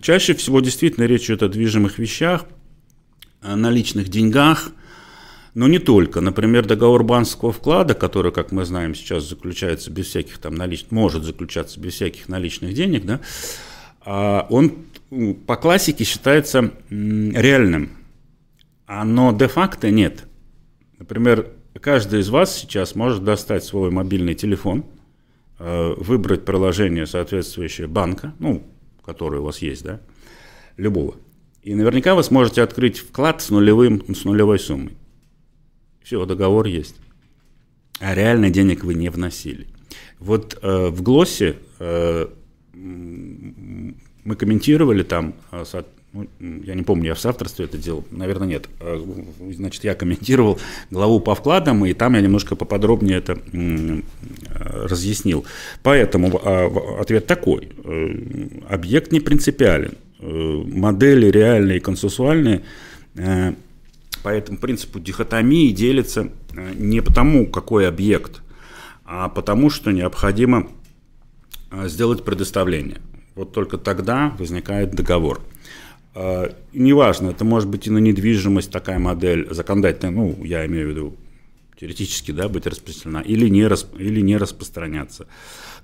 чаще 0.00 0.34
всего 0.34 0.60
действительно 0.60 1.04
речь 1.04 1.24
идет 1.26 1.42
о 1.42 1.48
движимых 1.48 1.98
вещах, 1.98 2.44
о 3.40 3.56
наличных 3.56 4.08
деньгах, 4.08 4.70
но 5.54 5.66
не 5.66 5.78
только. 5.78 6.20
Например, 6.20 6.64
договор 6.64 7.02
банковского 7.02 7.52
вклада, 7.52 7.94
который, 7.94 8.30
как 8.30 8.52
мы 8.52 8.64
знаем, 8.64 8.94
сейчас 8.94 9.28
заключается 9.28 9.90
без 9.90 10.06
всяких 10.06 10.38
там 10.38 10.54
наличных, 10.54 10.92
может 10.92 11.24
заключаться 11.24 11.80
без 11.80 11.94
всяких 11.94 12.28
наличных 12.28 12.74
денег, 12.74 13.04
да, 13.04 13.20
а 14.04 14.46
он 14.50 14.86
по 15.46 15.56
классике 15.56 16.04
считается 16.04 16.72
реальным, 16.90 17.90
но 18.86 19.32
де-факто 19.32 19.90
нет. 19.90 20.24
Например, 20.98 21.48
каждый 21.80 22.20
из 22.20 22.28
вас 22.28 22.56
сейчас 22.56 22.94
может 22.94 23.24
достать 23.24 23.64
свой 23.64 23.90
мобильный 23.90 24.34
телефон, 24.34 24.84
э, 24.84 24.97
выбрать 25.58 26.44
приложение, 26.44 27.06
соответствующее 27.06 27.88
банка, 27.88 28.32
ну, 28.38 28.62
которое 29.04 29.40
у 29.40 29.44
вас 29.44 29.58
есть, 29.58 29.82
да, 29.82 30.00
любого. 30.76 31.16
И 31.62 31.74
наверняка 31.74 32.14
вы 32.14 32.22
сможете 32.22 32.62
открыть 32.62 32.98
вклад 32.98 33.42
с, 33.42 33.50
нулевым, 33.50 34.14
с 34.14 34.24
нулевой 34.24 34.58
суммой. 34.58 34.96
Все, 36.02 36.24
договор 36.24 36.66
есть. 36.66 36.96
А 38.00 38.14
реально 38.14 38.50
денег 38.50 38.84
вы 38.84 38.94
не 38.94 39.10
вносили. 39.10 39.66
Вот 40.18 40.58
э, 40.62 40.88
в 40.88 41.02
ГЛОСе 41.02 41.56
э, 41.78 42.26
мы 42.72 44.36
комментировали 44.36 45.02
там 45.02 45.34
э, 45.50 45.64
я 46.40 46.74
не 46.74 46.82
помню, 46.82 47.06
я 47.08 47.14
в 47.14 47.20
соавторстве 47.20 47.64
это 47.66 47.78
делал, 47.78 48.04
наверное, 48.10 48.48
нет. 48.48 48.68
А, 48.80 49.00
значит, 49.52 49.84
я 49.84 49.94
комментировал 49.94 50.58
главу 50.90 51.20
по 51.20 51.34
вкладам, 51.34 51.84
и 51.84 51.92
там 51.92 52.14
я 52.14 52.20
немножко 52.20 52.56
поподробнее 52.56 53.18
это 53.18 53.38
разъяснил. 54.52 55.44
Поэтому 55.82 56.40
а, 56.42 57.00
ответ 57.00 57.26
такой. 57.26 57.68
Э, 57.84 58.08
объект 58.68 59.12
не 59.12 59.20
принципиален. 59.20 59.92
Э, 60.20 60.62
модели 60.66 61.26
реальные 61.26 61.78
и 61.78 61.80
консенсуальные 61.80 62.62
э, 63.14 63.52
по 64.22 64.28
этому 64.28 64.58
принципу 64.58 64.98
дихотомии 64.98 65.70
делятся 65.70 66.30
не 66.74 67.00
потому, 67.00 67.46
какой 67.46 67.86
объект, 67.86 68.42
а 69.04 69.28
потому, 69.28 69.70
что 69.70 69.92
необходимо 69.92 70.68
сделать 71.84 72.24
предоставление. 72.24 72.98
Вот 73.36 73.52
только 73.52 73.78
тогда 73.78 74.34
возникает 74.38 74.90
договор. 74.96 75.40
А, 76.14 76.52
неважно, 76.72 77.30
это 77.30 77.44
может 77.44 77.68
быть 77.68 77.86
и 77.86 77.90
на 77.90 77.98
недвижимость 77.98 78.70
такая 78.70 78.98
модель 78.98 79.46
законодательная, 79.50 80.14
ну, 80.14 80.44
я 80.44 80.66
имею 80.66 80.86
в 80.86 80.90
виду 80.90 81.16
теоретически, 81.78 82.32
да, 82.32 82.48
быть 82.48 82.66
распространена, 82.66 83.20
или 83.20 83.48
не, 83.48 83.66
расп, 83.66 83.94
или 83.98 84.20
не 84.20 84.36
распространяться. 84.36 85.26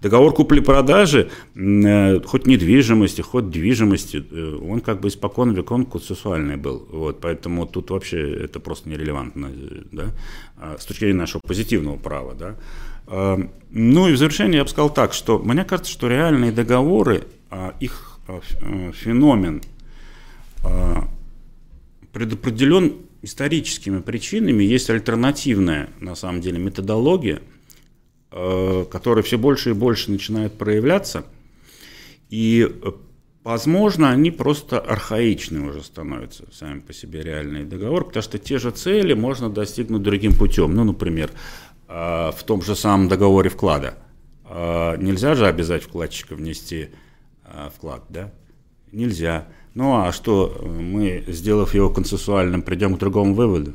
Договор 0.03 0.35
купли-продажи, 0.35 1.31
э, 1.55 2.21
хоть 2.21 2.47
недвижимости, 2.47 3.21
хоть 3.21 3.51
движимости, 3.51 4.25
э, 4.29 4.59
он 4.69 4.81
как 4.81 5.01
бы 5.01 5.09
испокон 5.09 5.53
векон 5.53 5.87
консенсуальный 5.87 6.57
был. 6.57 6.87
Вот, 6.91 7.21
поэтому 7.21 7.67
тут 7.67 7.91
вообще 7.91 8.45
это 8.45 8.59
просто 8.59 8.89
нерелевантно, 8.89 9.51
да, 9.93 10.07
а, 10.57 10.77
с 10.79 10.85
точки 10.85 11.05
зрения 11.05 11.21
нашего 11.21 11.41
позитивного 11.47 11.97
права. 11.97 12.35
Да. 12.35 12.57
А, 13.07 13.39
ну 13.71 14.09
и 14.09 14.13
в 14.15 14.19
завершение 14.19 14.59
я 14.59 14.65
бы 14.65 14.71
сказал 14.71 14.93
так, 14.93 15.13
что 15.13 15.39
мне 15.39 15.65
кажется, 15.65 15.93
что 15.93 16.09
реальные 16.09 16.51
договоры, 16.51 17.23
их 17.79 18.19
э, 18.27 18.91
феномен– 18.93 19.63
предопределен 22.14 22.98
историческими 23.22 24.00
причинами. 24.00 24.62
Есть 24.62 24.88
альтернативная, 24.88 25.90
на 26.00 26.14
самом 26.14 26.40
деле, 26.40 26.59
методология, 26.59 27.40
а, 28.31 28.85
которая 28.85 29.22
все 29.24 29.37
больше 29.37 29.70
и 29.70 29.72
больше 29.72 30.11
начинает 30.11 30.57
проявляться. 30.57 31.24
И, 32.31 32.72
возможно, 33.42 34.11
они 34.11 34.31
просто 34.31 34.79
архаичны 34.79 35.68
уже 35.68 35.83
становятся 35.83 36.44
сами 36.53 36.81
по 36.81 36.92
себе 36.92 37.22
реальные 37.22 37.64
договоры, 37.64 38.05
потому 38.05 38.22
что 38.22 38.38
те 38.38 38.59
же 38.59 38.70
цели 38.70 39.14
можно 39.14 39.50
достигнуть 39.50 40.03
другим 40.03 40.35
путем. 40.35 40.74
Ну, 40.74 40.85
например, 40.85 41.31
а, 41.88 42.31
в 42.31 42.44
том 42.44 42.62
же 42.62 42.77
самом 42.77 43.09
договоре 43.09 43.50
вклада. 43.50 43.98
Нельзя 44.46 45.35
же 45.35 45.46
обязать 45.46 45.83
вкладчика 45.83 46.37
внести 46.37 46.90
вклад, 47.74 48.05
да? 48.11 48.31
Нельзя. 48.92 49.48
Ну 49.75 49.97
а 49.97 50.13
что, 50.13 50.61
мы, 50.65 51.25
сделав 51.27 51.75
его 51.75 51.91
консенсуальным, 51.91 52.63
придем 52.63 52.95
к 52.95 52.99
другому 52.99 53.35
выводу? 53.35 53.75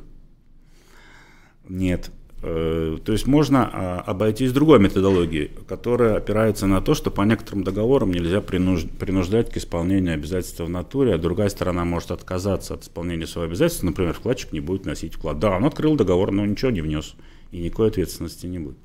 Нет. 1.67 2.11
Э, 2.41 2.97
то 3.03 3.11
есть 3.11 3.27
можно 3.27 3.69
а, 3.71 3.99
обойтись 3.99 4.53
другой 4.53 4.79
методологией, 4.79 5.51
которая 5.67 6.15
опирается 6.15 6.67
на 6.67 6.79
то, 6.79 6.93
что 6.93 7.11
по 7.11 7.23
некоторым 7.23 7.65
договорам 7.65 8.11
нельзя 8.11 8.39
принуждать 8.39 9.51
к 9.51 9.57
исполнению 9.57 10.13
обязательства 10.13 10.63
в 10.63 10.69
натуре, 10.69 11.13
а 11.13 11.17
другая 11.17 11.49
сторона 11.49 11.83
может 11.83 12.11
отказаться 12.11 12.75
от 12.75 12.83
исполнения 12.83 13.27
своего 13.27 13.49
обязательства, 13.51 13.87
например, 13.87 14.13
вкладчик 14.13 14.53
не 14.53 14.61
будет 14.61 14.85
носить 14.85 15.15
вклад. 15.15 15.39
Да, 15.39 15.57
он 15.57 15.65
открыл 15.65 15.97
договор, 15.97 16.31
но 16.31 16.45
ничего 16.45 16.71
не 16.71 16.79
внес, 16.79 17.15
и 17.51 17.59
никакой 17.59 17.89
ответственности 17.89 18.45
не 18.45 18.59
будет. 18.59 18.77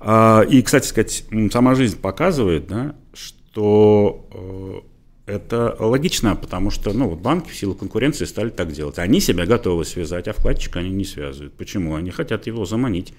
А, 0.00 0.40
и, 0.40 0.62
кстати 0.62 0.86
сказать, 0.86 1.26
сама 1.52 1.74
жизнь 1.74 2.00
показывает, 2.00 2.68
да, 2.68 2.96
что 3.12 4.26
э, 4.32 4.91
это 5.32 5.76
логично, 5.78 6.36
потому 6.36 6.70
что 6.70 6.92
ну, 6.92 7.08
вот 7.08 7.20
банки 7.20 7.50
в 7.50 7.56
силу 7.56 7.74
конкуренции 7.74 8.24
стали 8.24 8.50
так 8.50 8.70
делать. 8.72 8.98
Они 8.98 9.20
себя 9.20 9.46
готовы 9.46 9.84
связать, 9.84 10.28
а 10.28 10.32
вкладчика 10.32 10.80
они 10.80 10.90
не 10.90 11.04
связывают. 11.04 11.54
Почему? 11.54 11.94
Они 11.94 12.10
хотят 12.10 12.46
его 12.46 12.64
заманить, 12.64 13.14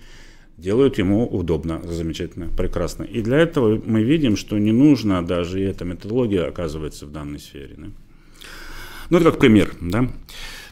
делают 0.57 0.97
ему 0.97 1.25
удобно, 1.27 1.81
замечательно, 1.83 2.49
прекрасно. 2.49 3.03
И 3.03 3.21
для 3.21 3.39
этого 3.39 3.81
мы 3.85 4.03
видим, 4.03 4.37
что 4.37 4.57
не 4.57 4.71
нужно 4.71 5.25
даже 5.25 5.59
и 5.59 5.63
эта 5.63 5.85
методология 5.85 6.47
оказывается 6.47 7.05
в 7.05 7.11
данной 7.11 7.39
сфере. 7.39 7.75
Да? 7.77 7.87
Ну, 9.09 9.17
это 9.17 9.31
как 9.31 9.39
пример. 9.39 9.73
Да? 9.81 10.09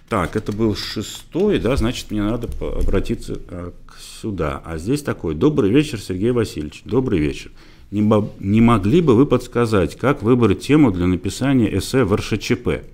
Так, 0.07 0.35
это 0.35 0.51
был 0.51 0.75
шестой, 0.75 1.57
да, 1.57 1.75
значит, 1.77 2.11
мне 2.11 2.21
надо 2.21 2.49
обратиться 2.59 3.39
э, 3.47 3.71
сюда. 4.21 4.61
А 4.65 4.77
здесь 4.77 5.03
такой. 5.03 5.35
Добрый 5.35 5.71
вечер, 5.71 5.99
Сергей 5.99 6.31
Васильевич. 6.31 6.81
Добрый 6.83 7.19
вечер. 7.19 7.51
Не 7.91 8.61
могли 8.61 9.01
бы 9.01 9.15
вы 9.15 9.25
подсказать, 9.25 9.97
как 9.97 10.23
выбрать 10.23 10.61
тему 10.61 10.91
для 10.91 11.07
написания 11.07 11.77
эссе 11.77 12.05
в 12.05 12.15
РШЧП? 12.15 12.85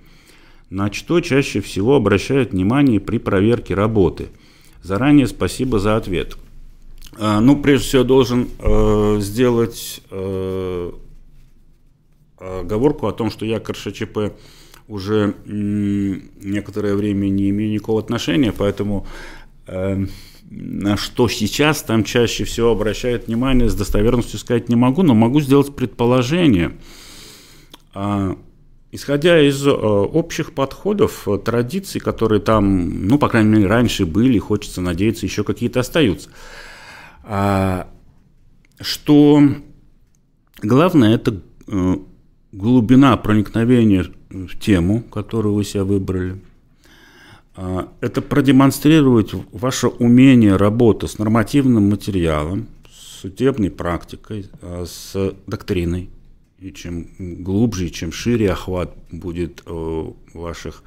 На 0.71 0.91
что 0.91 1.21
чаще 1.21 1.61
всего 1.61 1.95
обращают 1.95 2.51
внимание 2.51 2.99
при 2.99 3.19
проверке 3.19 3.75
работы? 3.75 4.29
Заранее 4.81 5.27
спасибо 5.27 5.79
за 5.79 5.97
ответ. 5.97 6.37
А, 7.19 7.39
ну, 7.39 7.61
прежде 7.61 7.87
всего, 7.87 8.03
должен 8.03 8.49
э, 8.59 9.17
сделать 9.19 10.01
э, 10.09 10.91
оговорку 12.37 13.07
о 13.07 13.13
том, 13.13 13.29
что 13.29 13.45
я 13.45 13.59
к 13.59 13.69
РШЧП 13.69 14.33
уже 14.87 15.35
некоторое 15.45 16.95
время 16.95 17.27
не 17.27 17.49
имею 17.49 17.71
никакого 17.71 17.99
отношения, 17.99 18.51
поэтому 18.51 19.05
э, 19.67 20.05
на 20.49 20.95
что 20.95 21.27
сейчас 21.27 21.83
там 21.83 22.03
чаще 22.03 22.45
всего 22.45 22.71
обращают 22.71 23.27
внимание, 23.27 23.69
с 23.69 23.75
достоверностью 23.75 24.39
сказать 24.39 24.69
не 24.69 24.75
могу, 24.75 25.03
но 25.03 25.13
могу 25.13 25.41
сделать 25.41 25.75
предположение. 25.75 26.77
А, 27.93 28.37
исходя 28.91 29.41
из 29.41 29.65
э, 29.65 29.71
общих 29.71 30.53
подходов, 30.53 31.27
э, 31.27 31.37
традиций, 31.37 31.99
которые 31.99 32.39
там, 32.39 33.07
ну, 33.07 33.17
по 33.17 33.27
крайней 33.27 33.49
мере, 33.49 33.67
раньше 33.67 34.05
были, 34.05 34.37
хочется 34.39 34.79
надеяться, 34.79 35.25
еще 35.25 35.43
какие-то 35.43 35.81
остаются, 35.81 36.29
а, 37.23 37.89
что 38.79 39.41
главное– 40.61 41.15
это 41.15 41.41
э, 41.67 41.95
глубина 42.53 43.17
проникновения 43.17 44.05
в 44.29 44.57
тему, 44.57 45.01
которую 45.01 45.55
вы 45.55 45.65
себя 45.65 45.83
выбрали– 45.83 46.41
это 48.01 48.21
продемонстрировать 48.21 49.31
ваше 49.51 49.87
умение 49.87 50.55
работы 50.55 51.07
с 51.07 51.17
нормативным 51.17 51.89
материалом, 51.89 52.67
с 52.91 53.21
судебной 53.21 53.71
практикой, 53.71 54.47
а, 54.61 54.85
с 54.85 55.33
доктриной. 55.47 56.09
И 56.59 56.71
чем 56.71 57.07
глубже, 57.19 57.89
чем 57.89 58.11
шире 58.11 58.51
охват 58.51 58.95
будет 59.11 59.61
э, 59.67 60.11
ваших 60.33 60.83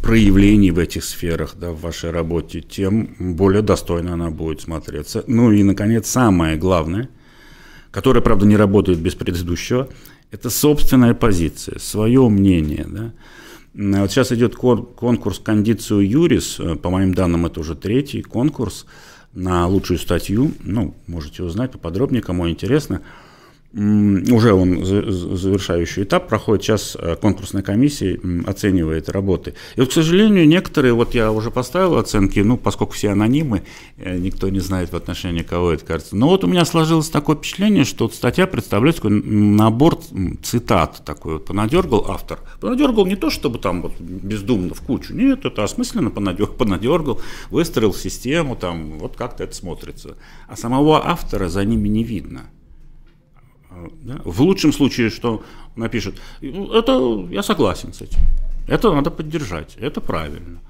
проявлений 0.00 0.70
в 0.70 0.78
этих 0.78 1.02
сферах, 1.02 1.56
да, 1.58 1.72
в 1.72 1.80
вашей 1.80 2.12
работе, 2.12 2.60
тем 2.60 3.16
более 3.18 3.62
достойно 3.62 4.12
она 4.12 4.30
будет 4.30 4.60
смотреться. 4.60 5.24
Ну 5.26 5.50
и, 5.50 5.64
наконец, 5.64 6.08
самое 6.08 6.56
главное, 6.56 7.08
которое, 7.90 8.20
правда, 8.20 8.46
не 8.46 8.56
работает 8.56 9.00
без 9.00 9.16
предыдущего, 9.16 9.88
это 10.30 10.50
собственная 10.50 11.14
позиция, 11.14 11.78
свое 11.78 12.28
мнение. 12.28 12.86
Да? 12.88 13.12
Вот 14.00 14.10
сейчас 14.10 14.32
идет 14.32 14.56
конкурс 14.56 15.38
«Кондицию 15.38 16.08
Юрис». 16.08 16.60
По 16.82 16.90
моим 16.90 17.14
данным, 17.14 17.46
это 17.46 17.60
уже 17.60 17.74
третий 17.74 18.22
конкурс 18.22 18.86
на 19.32 19.66
лучшую 19.66 19.98
статью. 19.98 20.52
Ну, 20.62 20.94
можете 21.06 21.42
узнать 21.42 21.72
поподробнее, 21.72 22.22
кому 22.22 22.48
интересно 22.48 23.02
уже 23.72 24.52
он 24.54 24.84
завершающий 24.84 26.04
этап 26.04 26.28
проходит, 26.28 26.64
сейчас 26.64 26.96
э, 26.98 27.16
конкурсная 27.16 27.62
комиссия 27.62 28.18
оценивает 28.46 29.08
работы. 29.10 29.54
И 29.74 29.80
вот, 29.80 29.90
к 29.90 29.92
сожалению, 29.92 30.48
некоторые, 30.48 30.94
вот 30.94 31.14
я 31.14 31.30
уже 31.30 31.50
поставил 31.50 31.98
оценки, 31.98 32.40
ну, 32.40 32.56
поскольку 32.56 32.94
все 32.94 33.10
анонимы, 33.10 33.64
э, 33.98 34.16
никто 34.16 34.48
не 34.48 34.60
знает 34.60 34.92
в 34.92 34.96
отношении 34.96 35.42
кого 35.42 35.72
это 35.72 35.84
кажется. 35.84 36.16
Но 36.16 36.28
вот 36.28 36.44
у 36.44 36.46
меня 36.46 36.64
сложилось 36.64 37.10
такое 37.10 37.36
впечатление, 37.36 37.84
что 37.84 38.04
вот 38.06 38.14
статья 38.14 38.46
представляет 38.46 38.96
такой 38.96 39.10
набор 39.10 40.00
цитат 40.42 41.02
такой 41.04 41.34
вот, 41.34 41.44
понадергал 41.44 42.06
автор. 42.08 42.40
Понадергал 42.60 43.04
не 43.04 43.16
то, 43.16 43.28
чтобы 43.28 43.58
там 43.58 43.82
вот 43.82 44.00
бездумно 44.00 44.74
в 44.74 44.80
кучу, 44.80 45.12
нет, 45.12 45.44
это 45.44 45.64
осмысленно 45.64 46.10
понадергал, 46.10 46.54
понадергал, 46.58 47.20
выстроил 47.50 47.92
систему, 47.92 48.56
там, 48.56 48.98
вот 48.98 49.16
как-то 49.16 49.44
это 49.44 49.54
смотрится. 49.54 50.16
А 50.48 50.56
самого 50.56 51.06
автора 51.06 51.48
за 51.48 51.64
ними 51.64 51.88
не 51.88 52.04
видно. 52.04 52.46
Да? 54.02 54.20
В 54.24 54.42
лучшем 54.42 54.72
случае, 54.72 55.10
что 55.10 55.42
напишет, 55.74 56.16
«Ну, 56.40 56.72
это 56.72 57.26
я 57.30 57.42
согласен 57.42 57.92
с 57.92 58.00
этим. 58.00 58.20
Это 58.68 58.92
надо 58.92 59.10
поддержать, 59.10 59.76
это 59.78 60.00
правильно. 60.00 60.60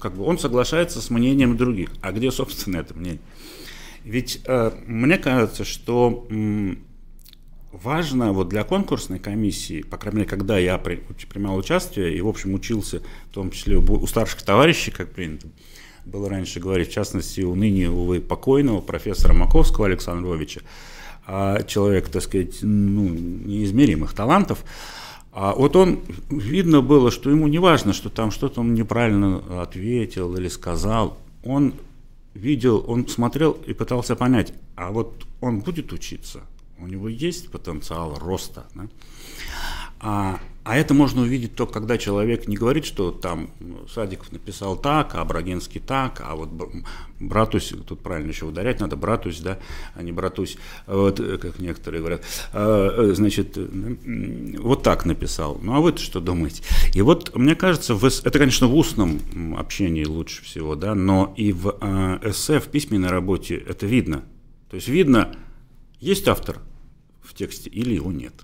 Как 0.00 0.14
бы 0.14 0.24
он 0.24 0.38
соглашается 0.38 1.00
с 1.00 1.10
мнением 1.10 1.56
других. 1.56 1.90
А 2.00 2.12
где, 2.12 2.30
собственно, 2.30 2.78
это 2.78 2.94
мнение? 2.94 3.20
Ведь 4.04 4.40
э, 4.46 4.70
мне 4.86 5.18
кажется, 5.18 5.64
что 5.64 6.26
м, 6.30 6.78
важно 7.72 8.32
вот 8.32 8.48
для 8.48 8.64
конкурсной 8.64 9.18
комиссии, 9.18 9.82
по 9.82 9.98
крайней 9.98 10.20
мере, 10.20 10.30
когда 10.30 10.58
я 10.58 10.78
при, 10.78 10.96
принимал 11.28 11.56
участие 11.56 12.16
и, 12.16 12.20
в 12.20 12.28
общем, 12.28 12.54
учился, 12.54 13.02
в 13.30 13.34
том 13.34 13.50
числе 13.50 13.76
у 13.76 14.06
старших 14.06 14.42
товарищей, 14.42 14.90
как 14.90 15.10
принято 15.10 15.48
было 16.06 16.28
раньше 16.28 16.60
говорить, 16.60 16.88
в 16.88 16.92
частности, 16.92 17.40
у 17.40 17.54
ныне, 17.54 17.90
увы, 17.90 18.20
покойного 18.20 18.80
профессора 18.80 19.34
Маковского 19.34 19.86
Александра 19.86 20.24
Львовича, 20.24 20.60
а 21.26 21.62
человек, 21.64 22.08
так 22.08 22.22
сказать, 22.22 22.58
ну, 22.62 23.08
неизмеримых 23.08 24.14
талантов, 24.14 24.64
а 25.32 25.54
вот 25.54 25.76
он, 25.76 26.00
видно 26.30 26.80
было, 26.80 27.10
что 27.10 27.30
ему 27.30 27.48
не 27.48 27.58
важно, 27.58 27.92
что 27.92 28.08
там 28.08 28.30
что-то 28.30 28.60
он 28.60 28.72
неправильно 28.72 29.42
ответил 29.60 30.34
или 30.36 30.48
сказал. 30.48 31.18
Он 31.44 31.74
видел, 32.32 32.84
он 32.88 33.06
смотрел 33.08 33.52
и 33.66 33.74
пытался 33.74 34.16
понять, 34.16 34.54
а 34.76 34.92
вот 34.92 35.26
он 35.40 35.60
будет 35.60 35.92
учиться, 35.92 36.40
у 36.78 36.86
него 36.86 37.08
есть 37.08 37.50
потенциал 37.50 38.18
роста. 38.18 38.64
Да? 38.74 38.88
А, 40.00 40.40
а 40.66 40.76
это 40.76 40.94
можно 40.94 41.22
увидеть 41.22 41.54
только 41.54 41.74
когда 41.74 41.96
человек 41.96 42.48
не 42.48 42.56
говорит, 42.56 42.84
что 42.84 43.12
там 43.12 43.50
Садиков 43.88 44.32
написал 44.32 44.76
так, 44.76 45.14
а 45.14 45.24
Брагинский 45.24 45.80
так, 45.80 46.20
а 46.24 46.34
вот 46.34 46.48
Братусь, 47.20 47.72
тут 47.86 48.00
правильно 48.00 48.30
еще 48.30 48.46
ударять 48.46 48.80
надо, 48.80 48.96
Братусь, 48.96 49.38
да, 49.38 49.60
а 49.94 50.02
не 50.02 50.10
Братусь, 50.10 50.58
вот, 50.88 51.20
как 51.40 51.60
некоторые 51.60 52.00
говорят, 52.00 52.24
а, 52.52 53.10
э, 53.10 53.14
значит, 53.14 53.56
вот 54.58 54.82
так 54.82 55.06
написал. 55.06 55.56
Ну 55.62 55.76
а 55.76 55.80
вы 55.80 55.96
что 55.96 56.20
думаете? 56.20 56.64
И 56.94 57.00
вот, 57.00 57.36
мне 57.36 57.54
кажется, 57.54 57.94
в, 57.94 58.04
это, 58.04 58.36
конечно, 58.36 58.66
в 58.66 58.74
устном 58.74 59.20
общении 59.56 60.04
лучше 60.04 60.42
всего, 60.42 60.74
да, 60.74 60.96
но 60.96 61.32
и 61.36 61.52
в 61.52 61.76
а, 61.80 62.18
эссе, 62.24 62.58
в 62.58 62.66
письменной 62.66 63.10
работе 63.10 63.54
это 63.54 63.86
видно. 63.86 64.24
То 64.68 64.74
есть 64.74 64.88
видно, 64.88 65.32
есть 66.00 66.26
автор 66.26 66.58
в 67.22 67.34
тексте 67.34 67.70
или 67.70 67.94
его 67.94 68.10
нет. 68.10 68.34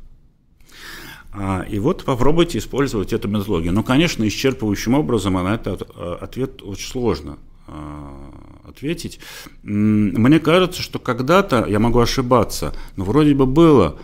А, 1.33 1.65
и 1.69 1.79
вот 1.79 2.05
попробуйте 2.05 2.59
использовать 2.59 3.13
эту 3.13 3.29
методологию. 3.29 3.73
Но, 3.73 3.83
конечно, 3.83 4.25
исчерпывающим 4.25 4.95
образом 4.95 5.35
на 5.35 5.55
этот 5.55 5.89
э, 5.95 6.17
ответ 6.21 6.63
очень 6.63 6.89
сложно 6.89 7.39
а, 7.67 8.69
ответить. 8.69 9.19
Мне 9.63 10.41
кажется, 10.41 10.83
что 10.83 10.99
когда-то, 10.99 11.65
я 11.67 11.79
могу 11.79 12.01
ошибаться, 12.01 12.75
но 12.97 13.05
вроде 13.05 13.35
бы 13.35 13.47
было 13.47 13.99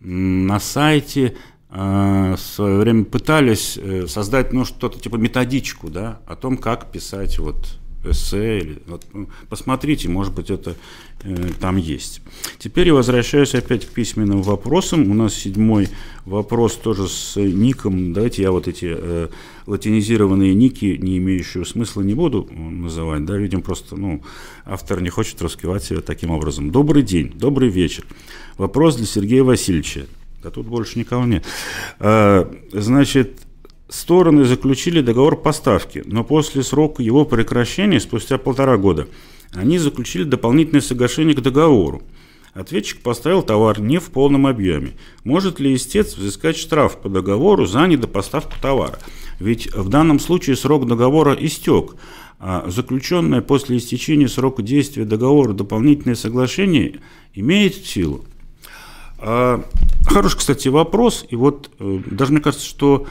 на 0.00 0.60
сайте 0.60 1.36
а, 1.70 2.36
в 2.36 2.40
свое 2.40 2.78
время 2.78 3.04
пытались 3.04 3.76
э, 3.76 4.06
создать 4.06 4.52
ну, 4.52 4.64
что-то 4.64 5.00
типа 5.00 5.16
методичку 5.16 5.90
да, 5.90 6.20
о 6.26 6.36
том, 6.36 6.56
как 6.56 6.92
писать 6.92 7.38
вот 7.38 7.80
эссе. 8.06 8.58
Или, 8.58 8.78
вот, 8.86 9.04
ну, 9.12 9.28
посмотрите, 9.48 10.08
может 10.08 10.34
быть, 10.34 10.50
это 10.50 10.76
э, 11.22 11.48
там 11.60 11.76
есть. 11.76 12.20
Теперь 12.58 12.88
я 12.88 12.94
возвращаюсь 12.94 13.54
опять 13.54 13.86
к 13.86 13.90
письменным 13.90 14.42
вопросам. 14.42 15.10
У 15.10 15.14
нас 15.14 15.34
седьмой 15.34 15.88
вопрос 16.24 16.76
тоже 16.76 17.08
с 17.08 17.36
ником. 17.36 18.12
Давайте 18.12 18.42
я 18.42 18.50
вот 18.50 18.68
эти 18.68 18.94
э, 18.96 19.28
латинизированные 19.66 20.54
ники, 20.54 20.98
не 21.00 21.18
имеющие 21.18 21.64
смысла, 21.64 22.02
не 22.02 22.14
буду 22.14 22.48
называть. 22.52 23.24
Да, 23.24 23.36
видим, 23.36 23.62
просто 23.62 23.96
ну, 23.96 24.22
автор 24.64 25.00
не 25.00 25.08
хочет 25.10 25.40
раскрывать 25.42 25.84
себя 25.84 26.00
таким 26.00 26.30
образом. 26.30 26.70
Добрый 26.70 27.02
день, 27.02 27.32
добрый 27.34 27.68
вечер. 27.68 28.04
Вопрос 28.58 28.96
для 28.96 29.06
Сергея 29.06 29.42
Васильевича. 29.42 30.06
Да 30.42 30.50
тут 30.50 30.66
больше 30.66 30.98
никого 30.98 31.24
нет. 31.24 31.44
А, 31.98 32.50
значит, 32.72 33.40
Стороны 33.88 34.44
заключили 34.44 35.02
договор 35.02 35.36
поставки, 35.36 36.02
но 36.06 36.24
после 36.24 36.62
срока 36.62 37.02
его 37.02 37.24
прекращения, 37.24 38.00
спустя 38.00 38.38
полтора 38.38 38.78
года, 38.78 39.08
они 39.52 39.78
заключили 39.78 40.24
дополнительное 40.24 40.80
соглашение 40.80 41.36
к 41.36 41.40
договору. 41.40 42.02
Ответчик 42.54 43.02
поставил 43.02 43.42
товар 43.42 43.80
не 43.80 43.98
в 43.98 44.10
полном 44.10 44.46
объеме. 44.46 44.92
Может 45.24 45.58
ли 45.58 45.74
истец 45.74 46.16
взыскать 46.16 46.56
штраф 46.56 46.98
по 46.98 47.08
договору 47.08 47.66
за 47.66 47.86
недопоставку 47.86 48.54
товара? 48.62 48.98
Ведь 49.40 49.72
в 49.74 49.88
данном 49.88 50.20
случае 50.20 50.56
срок 50.56 50.86
договора 50.86 51.34
истек, 51.34 51.96
а 52.38 52.64
заключенное 52.68 53.42
после 53.42 53.78
истечения 53.78 54.28
срока 54.28 54.62
действия 54.62 55.04
договора 55.04 55.52
дополнительное 55.52 56.14
соглашение 56.14 57.00
имеет 57.34 57.74
силу. 57.74 58.24
А, 59.18 59.64
хороший, 60.06 60.38
кстати, 60.38 60.68
вопрос. 60.68 61.26
И 61.30 61.36
вот 61.36 61.70
э, 61.78 62.00
даже 62.10 62.32
мне 62.32 62.40
кажется, 62.40 62.66
что 62.66 63.06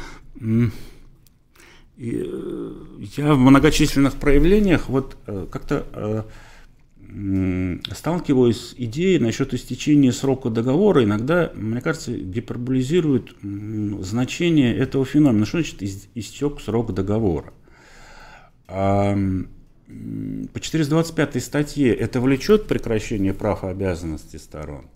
я 1.98 3.34
в 3.34 3.38
многочисленных 3.38 4.16
проявлениях 4.16 4.90
вот 4.90 5.18
э, 5.28 5.48
как-то 5.52 5.86
э, 5.94 6.24
сталкиваюсь 7.94 8.58
с 8.58 8.74
идеей 8.76 9.20
насчет 9.20 9.54
истечения 9.54 10.12
срока 10.12 10.50
договора, 10.50 11.04
иногда, 11.04 11.52
мне 11.54 11.82
кажется, 11.82 12.12
гиперболизируют 12.12 13.36
значение 13.42 14.76
этого 14.76 15.06
феномена. 15.06 15.46
Что 15.46 15.60
значит 15.60 15.84
истек 16.16 16.60
срок 16.60 16.94
договора? 16.94 17.54
А 18.68 19.16
по 20.54 20.60
425 20.60 21.44
статье 21.44 21.94
это 21.94 22.20
влечет 22.20 22.68
прекращение 22.68 23.34
прав 23.34 23.64
и 23.64 23.68
обязанностей 23.68 24.40
сторон? 24.40 24.88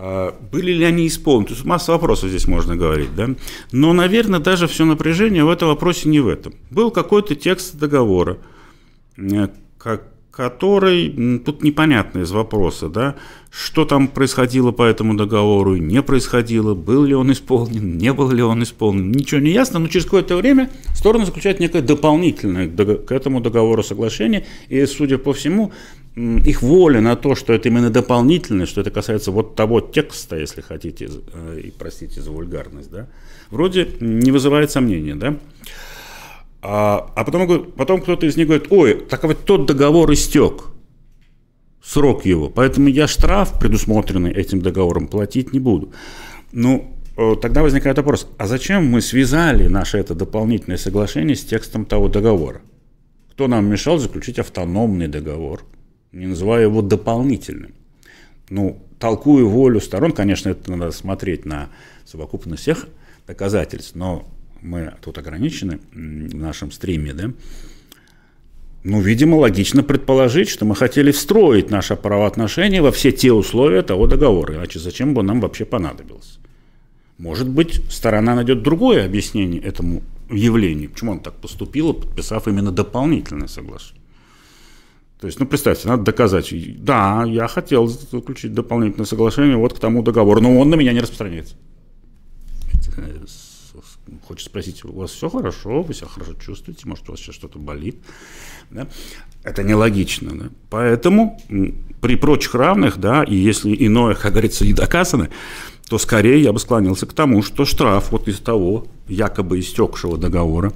А, 0.00 0.32
были 0.52 0.70
ли 0.70 0.84
они 0.84 1.08
исполнены? 1.08 1.50
Есть 1.50 1.64
масса 1.64 1.90
вопросов 1.90 2.28
здесь 2.28 2.46
можно 2.46 2.76
говорить, 2.76 3.16
да? 3.16 3.30
Но, 3.72 3.92
наверное, 3.92 4.38
даже 4.38 4.68
все 4.68 4.84
напряжение 4.84 5.44
в 5.44 5.48
этом 5.48 5.68
вопросе 5.68 6.08
не 6.08 6.20
в 6.20 6.28
этом. 6.28 6.54
Был 6.70 6.92
какой-то 6.92 7.34
текст 7.34 7.76
договора, 7.76 8.38
э, 9.16 9.48
который, 10.30 11.40
тут 11.44 11.64
непонятно 11.64 12.20
из 12.20 12.30
вопроса, 12.30 12.88
да, 12.88 13.16
что 13.50 13.84
там 13.84 14.06
происходило 14.06 14.70
по 14.70 14.84
этому 14.84 15.14
договору, 15.14 15.74
не 15.74 16.00
происходило, 16.00 16.74
был 16.76 17.02
ли 17.02 17.14
он 17.16 17.32
исполнен, 17.32 17.98
не 17.98 18.12
был 18.12 18.30
ли 18.30 18.40
он 18.40 18.62
исполнен, 18.62 19.10
ничего 19.10 19.40
не 19.40 19.50
ясно, 19.50 19.80
но 19.80 19.88
через 19.88 20.04
какое-то 20.04 20.36
время 20.36 20.70
стороны 20.94 21.26
заключают 21.26 21.58
некое 21.58 21.82
дополнительное 21.82 22.68
к 22.68 23.10
этому 23.10 23.40
договору 23.40 23.82
соглашение, 23.82 24.46
и, 24.68 24.86
судя 24.86 25.18
по 25.18 25.32
всему, 25.32 25.72
их 26.18 26.62
воля 26.62 27.00
на 27.00 27.16
то, 27.16 27.34
что 27.34 27.52
это 27.52 27.68
именно 27.68 27.90
дополнительное, 27.90 28.66
что 28.66 28.80
это 28.80 28.90
касается 28.90 29.30
вот 29.30 29.54
того 29.54 29.80
текста, 29.80 30.36
если 30.36 30.60
хотите, 30.60 31.08
э, 31.32 31.60
и 31.64 31.70
простите 31.70 32.20
за 32.20 32.30
вульгарность, 32.30 32.90
да, 32.90 33.06
вроде 33.50 33.88
не 34.00 34.32
вызывает 34.32 34.70
сомнения, 34.70 35.14
да. 35.14 35.38
А, 36.60 37.12
а 37.14 37.24
потом, 37.24 37.70
потом 37.72 38.00
кто-то 38.00 38.26
из 38.26 38.36
них 38.36 38.48
говорит, 38.48 38.66
ой, 38.70 39.06
так 39.08 39.22
вот 39.24 39.44
тот 39.44 39.66
договор 39.66 40.12
истек, 40.12 40.64
срок 41.82 42.26
его, 42.26 42.50
поэтому 42.50 42.88
я 42.88 43.06
штраф, 43.06 43.58
предусмотренный 43.58 44.32
этим 44.32 44.60
договором, 44.60 45.06
платить 45.06 45.52
не 45.52 45.60
буду. 45.60 45.92
Ну, 46.50 46.96
э, 47.16 47.36
тогда 47.40 47.62
возникает 47.62 47.96
вопрос, 47.96 48.28
а 48.38 48.48
зачем 48.48 48.86
мы 48.86 49.00
связали 49.02 49.68
наше 49.68 49.98
это 49.98 50.14
дополнительное 50.14 50.78
соглашение 50.78 51.36
с 51.36 51.44
текстом 51.44 51.84
того 51.84 52.08
договора? 52.08 52.60
Кто 53.30 53.46
нам 53.46 53.66
мешал 53.66 53.98
заключить 53.98 54.40
автономный 54.40 55.06
договор, 55.06 55.62
не 56.12 56.26
называя 56.26 56.62
его 56.62 56.82
дополнительным? 56.82 57.74
Ну, 58.50 58.82
толкую 58.98 59.48
волю 59.48 59.80
сторон, 59.80 60.12
конечно, 60.12 60.50
это 60.50 60.70
надо 60.70 60.90
смотреть 60.90 61.44
на 61.44 61.70
совокупность 62.04 62.62
всех 62.62 62.86
доказательств, 63.26 63.94
но 63.94 64.28
мы 64.62 64.94
тут 65.02 65.18
ограничены 65.18 65.80
в 65.92 66.34
нашем 66.34 66.72
стриме, 66.72 67.12
да, 67.12 67.30
ну, 68.84 69.00
видимо, 69.00 69.36
логично 69.36 69.82
предположить, 69.82 70.48
что 70.48 70.64
мы 70.64 70.76
хотели 70.76 71.10
встроить 71.10 71.68
наше 71.68 71.96
правоотношение 71.96 72.80
во 72.80 72.92
все 72.92 73.10
те 73.10 73.32
условия 73.32 73.82
того 73.82 74.06
договора, 74.06 74.54
иначе 74.54 74.78
зачем 74.78 75.14
бы 75.14 75.22
нам 75.22 75.40
вообще 75.40 75.64
понадобился? 75.64 76.38
Может 77.18 77.48
быть, 77.48 77.82
сторона 77.90 78.36
найдет 78.36 78.62
другое 78.62 79.04
объяснение 79.04 79.60
этому 79.60 80.02
явлении. 80.30 80.86
Почему 80.86 81.12
он 81.12 81.20
так 81.20 81.34
поступил, 81.34 81.92
подписав 81.92 82.46
именно 82.46 82.70
дополнительное 82.70 83.48
соглашение? 83.48 83.97
То 85.20 85.26
есть, 85.26 85.40
ну, 85.40 85.46
представьте, 85.46 85.88
надо 85.88 86.04
доказать. 86.04 86.52
Да, 86.84 87.24
я 87.26 87.48
хотел 87.48 87.88
заключить 87.88 88.52
дополнительное 88.52 89.06
соглашение 89.06 89.56
вот 89.56 89.74
к 89.74 89.80
тому 89.80 90.02
договору, 90.02 90.40
но 90.40 90.58
он 90.58 90.70
на 90.70 90.76
меня 90.76 90.92
не 90.92 91.00
распространяется. 91.00 91.56
Хочет 94.26 94.46
спросить, 94.46 94.84
у 94.84 94.92
вас 94.92 95.10
все 95.10 95.28
хорошо, 95.28 95.82
вы 95.82 95.94
себя 95.94 96.08
хорошо 96.08 96.34
чувствуете, 96.34 96.86
может, 96.86 97.08
у 97.08 97.12
вас 97.12 97.20
сейчас 97.20 97.34
что-то 97.34 97.58
болит. 97.58 97.96
Да? 98.70 98.86
Это 99.42 99.62
нелогично. 99.62 100.38
Да? 100.38 100.50
Поэтому 100.70 101.40
при 102.00 102.16
прочих 102.16 102.54
равных, 102.54 102.98
да, 102.98 103.24
и 103.24 103.34
если 103.34 103.74
иное, 103.74 104.14
как 104.14 104.32
говорится, 104.32 104.64
не 104.64 104.72
доказано, 104.72 105.30
то 105.88 105.98
скорее 105.98 106.42
я 106.42 106.52
бы 106.52 106.58
склонился 106.58 107.06
к 107.06 107.12
тому, 107.12 107.42
что 107.42 107.64
штраф 107.64 108.12
вот 108.12 108.28
из 108.28 108.38
того 108.38 108.86
якобы 109.08 109.58
истекшего 109.60 110.18
договора 110.18 110.72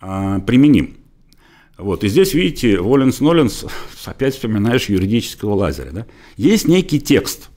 а, 0.00 0.38
применим. 0.40 0.97
Вот. 1.78 2.02
И 2.02 2.08
здесь, 2.08 2.34
видите, 2.34 2.80
Воленс-Ноленс, 2.80 3.70
опять 4.04 4.34
вспоминаешь 4.34 4.88
юридического 4.88 5.54
лазеря. 5.54 5.92
Да? 5.92 6.06
Есть 6.36 6.66
некий 6.66 7.00
текст. 7.00 7.50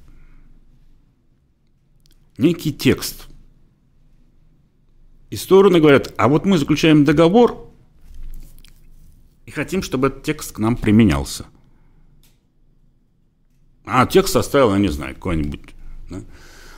Некий 2.38 2.72
текст. 2.72 3.28
И 5.32 5.36
стороны 5.36 5.80
говорят, 5.80 6.14
а 6.18 6.28
вот 6.28 6.46
мы 6.46 6.58
заключаем 6.58 7.04
договор 7.04 7.72
и 9.46 9.52
хотим, 9.52 9.82
чтобы 9.82 10.08
этот 10.08 10.24
текст 10.24 10.52
к 10.52 10.60
нам 10.60 10.78
применялся. 10.78 11.48
А 13.86 14.06
текст 14.06 14.34
составил, 14.34 14.72
я 14.74 14.80
не 14.80 14.90
знаю, 14.90 15.16
какой-нибудь 15.16 15.62
да? 16.10 16.22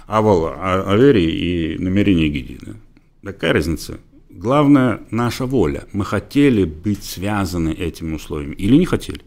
Авал 0.08 0.54
Авери 0.88 1.26
и 1.26 1.78
намерение 1.78 2.30
Гиди. 2.30 2.58
Да? 2.62 3.32
Какая 3.32 3.54
разница? 3.54 4.00
Главное– 4.36 5.02
наша 5.12 5.46
воля. 5.46 5.86
Мы 5.94 6.04
хотели 6.06 6.64
быть 6.64 7.04
связаны 7.04 7.70
этими 7.70 8.16
условиями 8.16 8.56
или 8.56 8.76
не 8.78 8.86
хотели? 8.86 9.22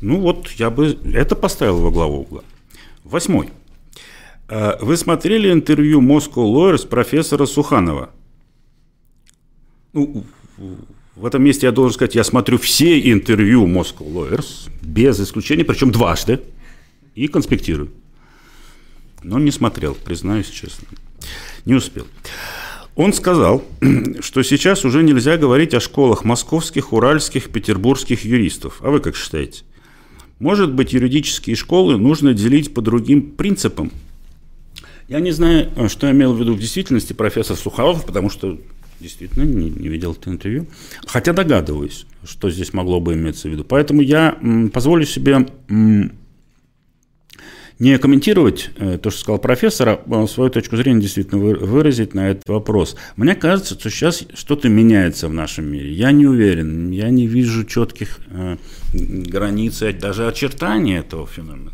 Ну 0.00 0.18
вот, 0.18 0.50
я 0.58 0.70
бы 0.70 0.98
это 1.14 1.36
поставил 1.36 1.78
во 1.78 1.92
главу 1.92 2.22
угла. 2.22 2.42
Восьмой. 3.04 3.50
Э, 4.48 4.76
вы 4.80 4.96
смотрели 4.96 5.52
интервью 5.52 6.00
Moscow 6.00 6.52
Lawyers 6.52 6.88
профессора 6.88 7.46
Суханова? 7.46 8.10
Ну, 9.92 10.24
в 11.14 11.24
этом 11.24 11.44
месте 11.44 11.66
я 11.66 11.72
должен 11.72 11.94
сказать, 11.94 12.16
я 12.16 12.24
смотрю 12.24 12.58
все 12.58 13.12
интервью 13.12 13.68
Moscow 13.68 14.04
Lawyers, 14.12 14.68
без 14.82 15.20
исключения, 15.20 15.64
причем 15.64 15.92
дважды, 15.92 16.40
и 17.14 17.28
конспектирую. 17.28 17.92
Но 19.22 19.38
не 19.38 19.52
смотрел, 19.52 19.94
признаюсь 19.94 20.48
честно. 20.50 20.88
Не 21.66 21.74
успел. 21.74 22.08
Он 22.94 23.12
сказал, 23.12 23.64
что 24.20 24.42
сейчас 24.42 24.84
уже 24.84 25.02
нельзя 25.02 25.36
говорить 25.36 25.74
о 25.74 25.80
школах 25.80 26.24
московских, 26.24 26.92
уральских, 26.92 27.50
петербургских 27.50 28.24
юристов. 28.24 28.78
А 28.80 28.90
вы 28.90 29.00
как 29.00 29.16
считаете? 29.16 29.62
Может 30.38 30.72
быть, 30.72 30.92
юридические 30.92 31.56
школы 31.56 31.96
нужно 31.96 32.34
делить 32.34 32.74
по 32.74 32.82
другим 32.82 33.22
принципам? 33.22 33.92
Я 35.08 35.20
не 35.20 35.30
знаю, 35.30 35.70
что 35.88 36.10
имел 36.10 36.32
в 36.32 36.40
виду 36.40 36.54
в 36.54 36.58
действительности 36.58 37.12
профессор 37.12 37.56
Сухаров, 37.56 38.04
потому 38.04 38.28
что 38.28 38.58
действительно 39.00 39.44
не, 39.44 39.68
не 39.70 39.88
видел 39.88 40.12
это 40.12 40.30
интервью. 40.30 40.66
Хотя 41.06 41.32
догадываюсь, 41.32 42.06
что 42.24 42.50
здесь 42.50 42.72
могло 42.72 43.00
бы 43.00 43.14
иметься 43.14 43.48
в 43.48 43.52
виду. 43.52 43.64
Поэтому 43.64 44.00
я 44.00 44.38
м, 44.40 44.70
позволю 44.70 45.04
себе 45.04 45.46
м, 45.68 46.12
не 47.82 47.98
комментировать 47.98 48.70
э, 48.76 48.96
то, 48.96 49.10
что 49.10 49.20
сказал 49.20 49.38
профессор, 49.40 50.00
а 50.06 50.26
свою 50.28 50.50
точку 50.50 50.76
зрения 50.76 51.00
действительно 51.00 51.40
выразить 51.40 52.14
на 52.14 52.30
этот 52.30 52.48
вопрос. 52.48 52.94
Мне 53.16 53.34
кажется, 53.34 53.74
что 53.74 53.90
сейчас 53.90 54.22
что-то 54.34 54.68
меняется 54.68 55.26
в 55.26 55.32
нашем 55.32 55.66
мире. 55.66 55.92
Я 55.92 56.12
не 56.12 56.24
уверен, 56.24 56.92
я 56.92 57.10
не 57.10 57.26
вижу 57.26 57.64
четких 57.64 58.20
э, 58.28 58.56
границ, 58.92 59.82
даже 60.00 60.28
очертаний 60.28 60.96
этого 60.96 61.26
феномена. 61.26 61.72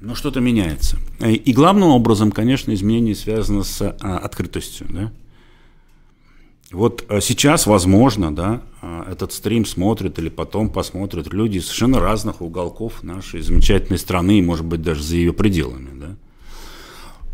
Но 0.00 0.14
что-то 0.14 0.40
меняется. 0.40 0.96
И 1.20 1.52
главным 1.52 1.90
образом, 1.90 2.32
конечно, 2.32 2.72
изменение 2.72 3.14
связано 3.14 3.64
с 3.64 3.82
а, 3.82 4.18
открытостью. 4.18 4.86
Да? 4.88 5.12
Вот 6.74 7.04
э, 7.08 7.20
сейчас, 7.20 7.66
возможно, 7.66 8.34
да, 8.34 8.62
э, 8.82 9.04
этот 9.12 9.32
стрим 9.32 9.64
смотрят 9.64 10.18
или 10.18 10.28
потом 10.28 10.68
посмотрят 10.68 11.32
люди 11.32 11.58
из 11.58 11.66
совершенно 11.66 12.00
разных 12.00 12.42
уголков 12.42 13.02
нашей 13.02 13.40
замечательной 13.42 13.98
страны, 13.98 14.38
и, 14.38 14.42
может 14.42 14.66
быть, 14.66 14.82
даже 14.82 15.02
за 15.02 15.16
ее 15.16 15.32
пределами. 15.32 15.90
Да. 16.00 16.16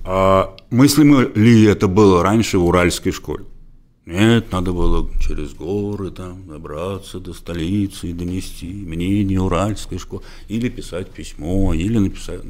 А 0.05 0.57
мыслимо 0.71 1.23
ли 1.35 1.65
это 1.65 1.89
было 1.89 2.23
раньше 2.23 2.59
в 2.59 2.67
уральской 2.67 3.13
школе? 3.13 3.45
Нет, 4.07 4.51
надо 4.51 4.73
было 4.73 5.09
через 5.21 5.55
горы 5.55 6.11
там 6.11 6.47
добраться 6.47 7.21
до 7.21 7.33
столицы 7.33 8.11
и 8.11 8.13
донести 8.13 8.67
мнение 8.67 9.41
уральской 9.41 9.99
школы, 9.99 10.23
или 10.49 10.69
писать 10.69 11.11
письмо, 11.11 11.73
или 11.75 11.99
написать, 11.99 12.41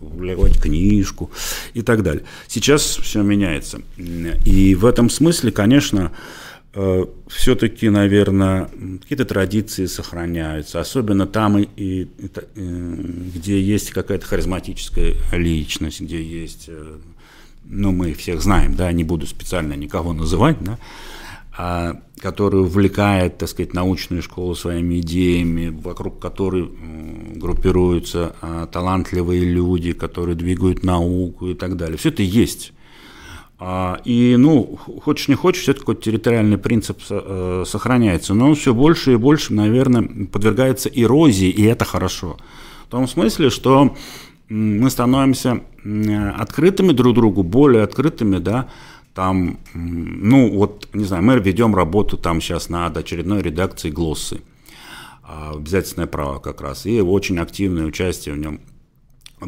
публиковать 0.00 0.60
книжку 0.60 1.30
и 1.74 1.82
так 1.82 2.02
далее. 2.02 2.24
Сейчас 2.48 2.82
все 2.82 3.22
меняется. 3.22 3.80
И 4.44 4.74
в 4.74 4.84
этом 4.84 5.10
смысле, 5.10 5.52
конечно, 5.52 6.12
э, 6.74 7.04
все-таки, 7.28 7.88
наверное, 7.90 8.70
какие-то 9.02 9.24
традиции 9.24 9.86
сохраняются, 9.86 10.80
особенно 10.80 11.26
там, 11.26 11.58
и, 11.58 11.68
и, 11.76 12.08
э, 12.18 12.96
где 13.34 13.60
есть 13.60 13.90
какая-то 13.90 14.26
харизматическая 14.26 15.14
личность, 15.32 16.00
где 16.00 16.22
есть, 16.22 16.64
э, 16.68 16.98
ну, 17.64 17.92
мы 17.92 18.14
всех 18.14 18.42
знаем, 18.42 18.74
да, 18.74 18.90
не 18.92 19.04
буду 19.04 19.26
специально 19.26 19.74
никого 19.74 20.12
называть, 20.12 20.56
да, 20.60 20.78
а, 21.56 22.00
который 22.20 22.60
увлекает, 22.60 23.38
так 23.38 23.48
сказать, 23.48 23.72
научную 23.72 24.22
школу 24.22 24.54
своими 24.54 25.00
идеями, 25.00 25.68
вокруг 25.70 26.18
которой 26.20 26.70
группируются 27.34 28.36
а, 28.42 28.66
талантливые 28.66 29.44
люди, 29.44 29.92
которые 29.92 30.34
двигают 30.36 30.84
науку 30.84 31.48
и 31.48 31.54
так 31.54 31.76
далее. 31.76 31.96
Все 31.96 32.10
это 32.10 32.22
есть. 32.22 32.72
А, 33.58 34.00
и, 34.04 34.36
ну, 34.38 34.78
хочешь 35.02 35.28
не 35.28 35.34
хочешь, 35.34 35.62
все-таки 35.62 35.80
какой-то 35.80 36.02
территориальный 36.02 36.58
принцип 36.58 36.98
э, 37.08 37.64
сохраняется, 37.66 38.34
но 38.34 38.48
он 38.48 38.54
все 38.54 38.74
больше 38.74 39.12
и 39.12 39.16
больше, 39.16 39.52
наверное, 39.54 40.26
подвергается 40.26 40.88
эрозии, 40.88 41.48
и 41.48 41.64
это 41.64 41.84
хорошо. 41.84 42.36
В 42.86 42.90
том 42.90 43.06
смысле, 43.06 43.50
что 43.50 43.96
мы 44.48 44.90
становимся 44.90 45.60
открытыми 46.36 46.92
друг 46.92 47.14
другу, 47.14 47.42
более 47.42 47.82
открытыми, 47.82 48.38
да, 48.38 48.68
там, 49.14 49.58
ну 49.74 50.50
вот, 50.50 50.88
не 50.92 51.04
знаю, 51.04 51.22
мы 51.22 51.38
ведем 51.38 51.74
работу 51.74 52.16
там 52.16 52.40
сейчас 52.40 52.68
над 52.68 52.96
очередной 52.96 53.42
редакцией 53.42 53.92
«Глоссы», 53.92 54.40
а, 55.22 55.52
обязательное 55.54 56.06
право 56.06 56.38
как 56.38 56.60
раз, 56.60 56.86
и 56.86 57.00
очень 57.00 57.38
активное 57.38 57.84
участие 57.84 58.34
в 58.34 58.38
нем 58.38 58.60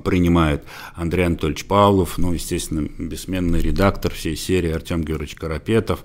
принимает 0.01 0.65
Андрей 0.95 1.27
Анатольевич 1.27 1.67
Павлов, 1.67 2.17
ну, 2.19 2.33
естественно, 2.33 2.89
бессменный 2.99 3.61
редактор 3.61 4.13
всей 4.13 4.37
серии 4.37 4.71
Артем 4.71 5.03
Георгиевич 5.03 5.35
Карапетов, 5.35 6.05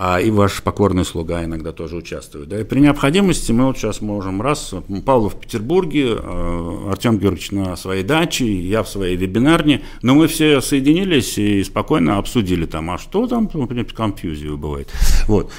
а, 0.00 0.20
и 0.20 0.30
ваш 0.30 0.62
покорный 0.62 1.04
слуга 1.04 1.44
иногда 1.44 1.72
тоже 1.72 1.96
участвует. 1.96 2.48
Да, 2.48 2.60
и 2.60 2.62
при 2.62 2.78
необходимости 2.78 3.50
мы 3.50 3.66
вот 3.66 3.78
сейчас 3.78 4.00
можем 4.00 4.40
раз, 4.40 4.72
Павлов 5.04 5.34
в 5.34 5.40
Петербурге, 5.40 6.14
а, 6.16 6.90
Артем 6.92 7.18
Георгиевич 7.18 7.50
на 7.50 7.76
своей 7.76 8.04
даче, 8.04 8.46
я 8.46 8.84
в 8.84 8.88
своей 8.88 9.16
вебинарне, 9.16 9.82
но 10.02 10.14
мы 10.14 10.28
все 10.28 10.60
соединились 10.60 11.36
и 11.36 11.64
спокойно 11.64 12.18
обсудили 12.18 12.64
там, 12.64 12.92
а 12.92 12.98
что 12.98 13.26
там, 13.26 13.50
например, 13.52 13.86
конфьюзию 13.92 14.56
бывает. 14.56 14.88
Вот. 15.26 15.50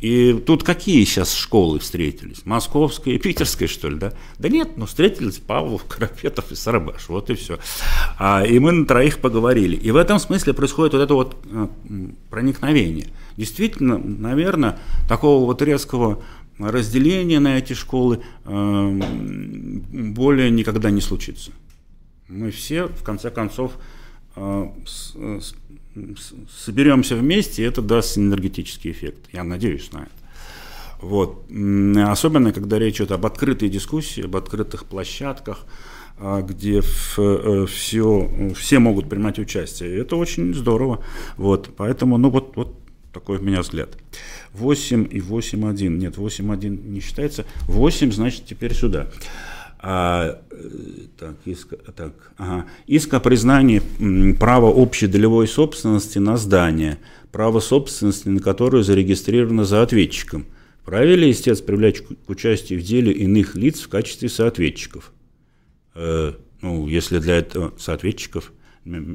И 0.00 0.32
тут 0.46 0.62
какие 0.62 1.02
сейчас 1.04 1.34
школы 1.34 1.80
встретились? 1.80 2.42
Московская 2.44 3.14
и 3.14 3.18
питерская, 3.18 3.66
что 3.66 3.88
ли, 3.88 3.96
да? 3.96 4.12
Да 4.38 4.48
нет, 4.48 4.76
ну 4.76 4.86
встретились 4.86 5.38
Павлов, 5.38 5.84
Карапетов 5.86 6.52
и 6.52 6.54
Сарабаш, 6.54 7.08
вот 7.08 7.30
и 7.30 7.34
все. 7.34 7.58
А, 8.16 8.44
и 8.44 8.60
мы 8.60 8.70
на 8.70 8.86
троих 8.86 9.18
поговорили. 9.18 9.74
И 9.74 9.90
в 9.90 9.96
этом 9.96 10.20
смысле 10.20 10.54
происходит 10.54 10.92
вот 10.92 11.02
это 11.02 11.14
вот 11.14 11.36
а, 11.50 11.68
проникновение. 12.30 13.08
Действительно, 13.38 13.98
наверное, 13.98 14.80
такого 15.08 15.46
вот 15.46 15.62
резкого 15.62 16.24
разделения 16.58 17.38
на 17.38 17.56
эти 17.56 17.72
школы 17.72 18.20
а, 18.44 18.90
более 18.92 20.50
никогда 20.50 20.90
не 20.90 21.00
случится. 21.00 21.52
Мы 22.26 22.50
все, 22.50 22.88
в 22.88 23.04
конце 23.04 23.30
концов, 23.30 23.78
а, 24.34 24.74
с, 24.84 25.14
с, 25.14 25.54
соберемся 26.50 27.14
вместе, 27.14 27.62
и 27.62 27.64
это 27.64 27.80
даст 27.80 28.18
энергетический 28.18 28.90
эффект. 28.90 29.28
Я 29.32 29.44
надеюсь 29.44 29.92
на 29.92 29.98
это. 29.98 30.10
Вот. 31.00 31.44
Особенно, 32.08 32.52
когда 32.52 32.80
речь 32.80 32.96
идет 32.96 33.12
об 33.12 33.24
открытой 33.24 33.68
дискуссии, 33.68 34.24
об 34.24 34.34
открытых 34.34 34.84
площадках, 34.84 35.64
а, 36.18 36.42
где 36.42 36.80
все, 36.80 37.62
э, 37.62 38.52
все 38.52 38.78
могут 38.80 39.08
принимать 39.08 39.38
участие. 39.38 39.96
Это 40.00 40.16
очень 40.16 40.52
здорово. 40.54 41.04
Вот. 41.36 41.70
Поэтому, 41.76 42.18
ну 42.18 42.30
вот, 42.30 42.56
вот 42.56 42.87
такой 43.12 43.38
у 43.38 43.42
меня 43.42 43.60
взгляд. 43.60 43.96
8 44.52 45.08
и 45.10 45.20
8.1. 45.20 45.88
Нет, 45.88 46.16
8.1 46.16 46.88
не 46.88 47.00
считается. 47.00 47.44
8, 47.66 48.12
значит, 48.12 48.44
теперь 48.46 48.74
сюда. 48.74 49.08
А, 49.80 50.40
так, 51.18 51.36
иск, 51.44 51.74
так, 51.94 52.12
ага. 52.36 52.66
иск 52.88 53.14
о 53.14 53.20
признании 53.20 53.80
права 54.32 54.66
общей 54.66 55.06
долевой 55.06 55.46
собственности 55.46 56.18
на 56.18 56.36
здание, 56.36 56.98
право 57.30 57.60
собственности 57.60 58.28
на 58.28 58.40
которое 58.40 58.82
зарегистрировано 58.82 59.64
за 59.64 59.82
ответчиком. 59.82 60.46
Правильно 60.84 61.26
ли 61.26 61.30
истец 61.30 61.60
привлечь 61.60 62.00
к 62.00 62.30
участию 62.30 62.80
в 62.80 62.82
деле 62.82 63.12
иных 63.12 63.54
лиц 63.54 63.80
в 63.80 63.88
качестве 63.88 64.28
соответчиков? 64.28 65.12
Э, 65.94 66.32
ну, 66.60 66.88
если 66.88 67.18
для 67.18 67.36
этого 67.36 67.72
соответчиков, 67.78 68.52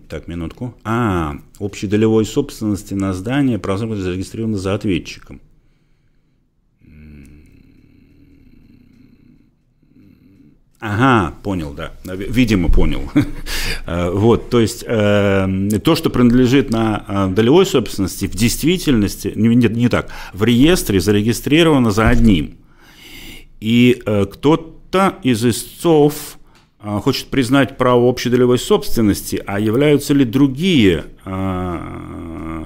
так, 0.08 0.28
минутку. 0.28 0.76
А, 0.84 1.38
общей 1.60 1.88
долевой 1.88 2.26
собственности 2.26 2.94
на 2.94 3.14
здание 3.14 3.60
право 3.60 3.96
зарегистрировано 3.96 4.58
за 4.58 4.74
ответчиком. 4.74 5.42
Ага, 10.86 11.34
понял, 11.44 11.74
да. 11.74 11.94
Видимо, 12.04 12.70
понял. 12.70 13.10
Э, 13.86 14.12
вот, 14.12 14.50
то 14.50 14.62
есть 14.62 14.84
э, 14.88 15.70
то, 15.84 15.96
что 15.96 16.10
принадлежит 16.10 16.70
на 16.70 17.04
э, 17.06 17.28
долевой 17.34 17.66
собственности, 17.66 18.28
в 18.28 18.36
действительности, 18.36 19.34
нет, 19.36 19.76
не 19.76 19.90
так, 19.90 20.10
в 20.34 20.44
реестре 20.44 21.02
зарегистрировано 21.02 21.92
за 21.92 22.08
одним. 22.08 22.56
И 23.60 24.02
э, 24.06 24.26
кто-то 24.26 25.16
из 25.24 25.46
истцов 25.46 26.38
э, 26.38 26.43
хочет 26.84 27.28
признать 27.28 27.78
право 27.78 28.02
общей 28.02 28.30
долевой 28.30 28.60
собственности, 28.60 29.42
а 29.46 29.60
являются 29.60 30.14
ли 30.14 30.26
другие 30.26 31.06
э, 31.24 32.66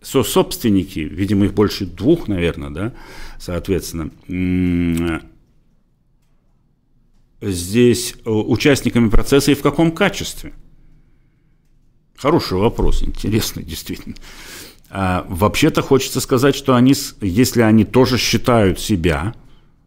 сособственники, 0.00 1.00
видимо, 1.00 1.46
их 1.46 1.54
больше 1.54 1.84
двух, 1.84 2.28
наверное, 2.28 2.70
да, 2.70 2.92
соответственно, 3.38 4.10
здесь 7.40 8.14
э, 8.24 8.30
участниками 8.30 9.08
процесса 9.08 9.50
и 9.50 9.54
в 9.54 9.62
каком 9.62 9.92
качестве? 9.92 10.52
Хороший 12.16 12.58
вопрос, 12.58 13.02
интересный 13.02 13.62
действительно. 13.62 14.16
А, 14.90 15.26
вообще-то 15.28 15.82
хочется 15.82 16.20
сказать, 16.20 16.56
что 16.56 16.74
они, 16.74 16.94
если 17.20 17.62
они 17.62 17.84
тоже 17.84 18.18
считают 18.18 18.80
себя 18.80 19.34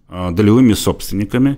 а, 0.08 0.32
долевыми 0.32 0.74
собственниками, 0.74 1.58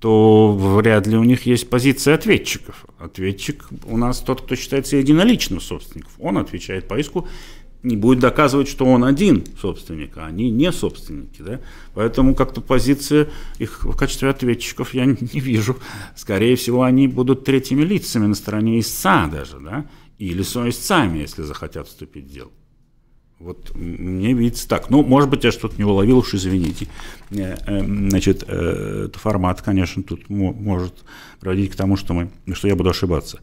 то 0.00 0.52
вряд 0.52 1.06
ли 1.06 1.16
у 1.16 1.24
них 1.24 1.46
есть 1.46 1.70
позиция 1.70 2.14
ответчиков. 2.14 2.84
Ответчик 2.98 3.66
у 3.84 3.96
нас 3.96 4.20
тот, 4.20 4.42
кто 4.42 4.54
считается 4.56 4.96
единоличным 4.96 5.60
собственником. 5.60 6.12
Он 6.18 6.38
отвечает 6.38 6.86
по 6.86 6.98
иску 6.98 7.26
не 7.86 7.96
будет 7.96 8.18
доказывать, 8.18 8.68
что 8.68 8.84
он 8.84 9.04
один 9.04 9.44
собственник, 9.60 10.16
а 10.16 10.26
они 10.26 10.50
не 10.50 10.72
собственники. 10.72 11.40
Да? 11.40 11.60
Поэтому 11.94 12.34
как-то 12.34 12.60
позиция 12.60 13.28
их 13.58 13.84
в 13.84 13.96
качестве 13.96 14.28
ответчиков 14.28 14.92
я 14.92 15.04
не 15.06 15.40
вижу. 15.40 15.76
Скорее 16.16 16.56
всего, 16.56 16.82
они 16.82 17.06
будут 17.06 17.44
третьими 17.44 17.82
лицами 17.82 18.26
на 18.26 18.34
стороне 18.34 18.80
истца 18.80 19.26
даже, 19.28 19.60
да? 19.60 19.86
или 20.18 20.42
соисцами, 20.42 21.18
если 21.18 21.42
захотят 21.42 21.86
вступить 21.86 22.24
в 22.24 22.32
дело. 22.32 22.50
Вот 23.38 23.74
мне 23.74 24.32
видится 24.32 24.66
так. 24.66 24.88
Ну, 24.88 25.02
может 25.02 25.28
быть, 25.28 25.44
я 25.44 25.52
что-то 25.52 25.76
не 25.76 25.84
уловил, 25.84 26.18
уж 26.18 26.32
извините. 26.32 26.86
Э, 27.30 27.56
э, 27.66 27.84
значит, 27.84 28.44
э, 28.48 29.08
формат, 29.14 29.60
конечно, 29.60 30.02
тут 30.02 30.30
может 30.30 30.94
приводить 31.40 31.72
к 31.72 31.76
тому, 31.76 31.96
что, 31.96 32.14
мы, 32.14 32.30
что 32.54 32.66
я 32.66 32.74
буду 32.74 32.90
ошибаться. 32.90 33.40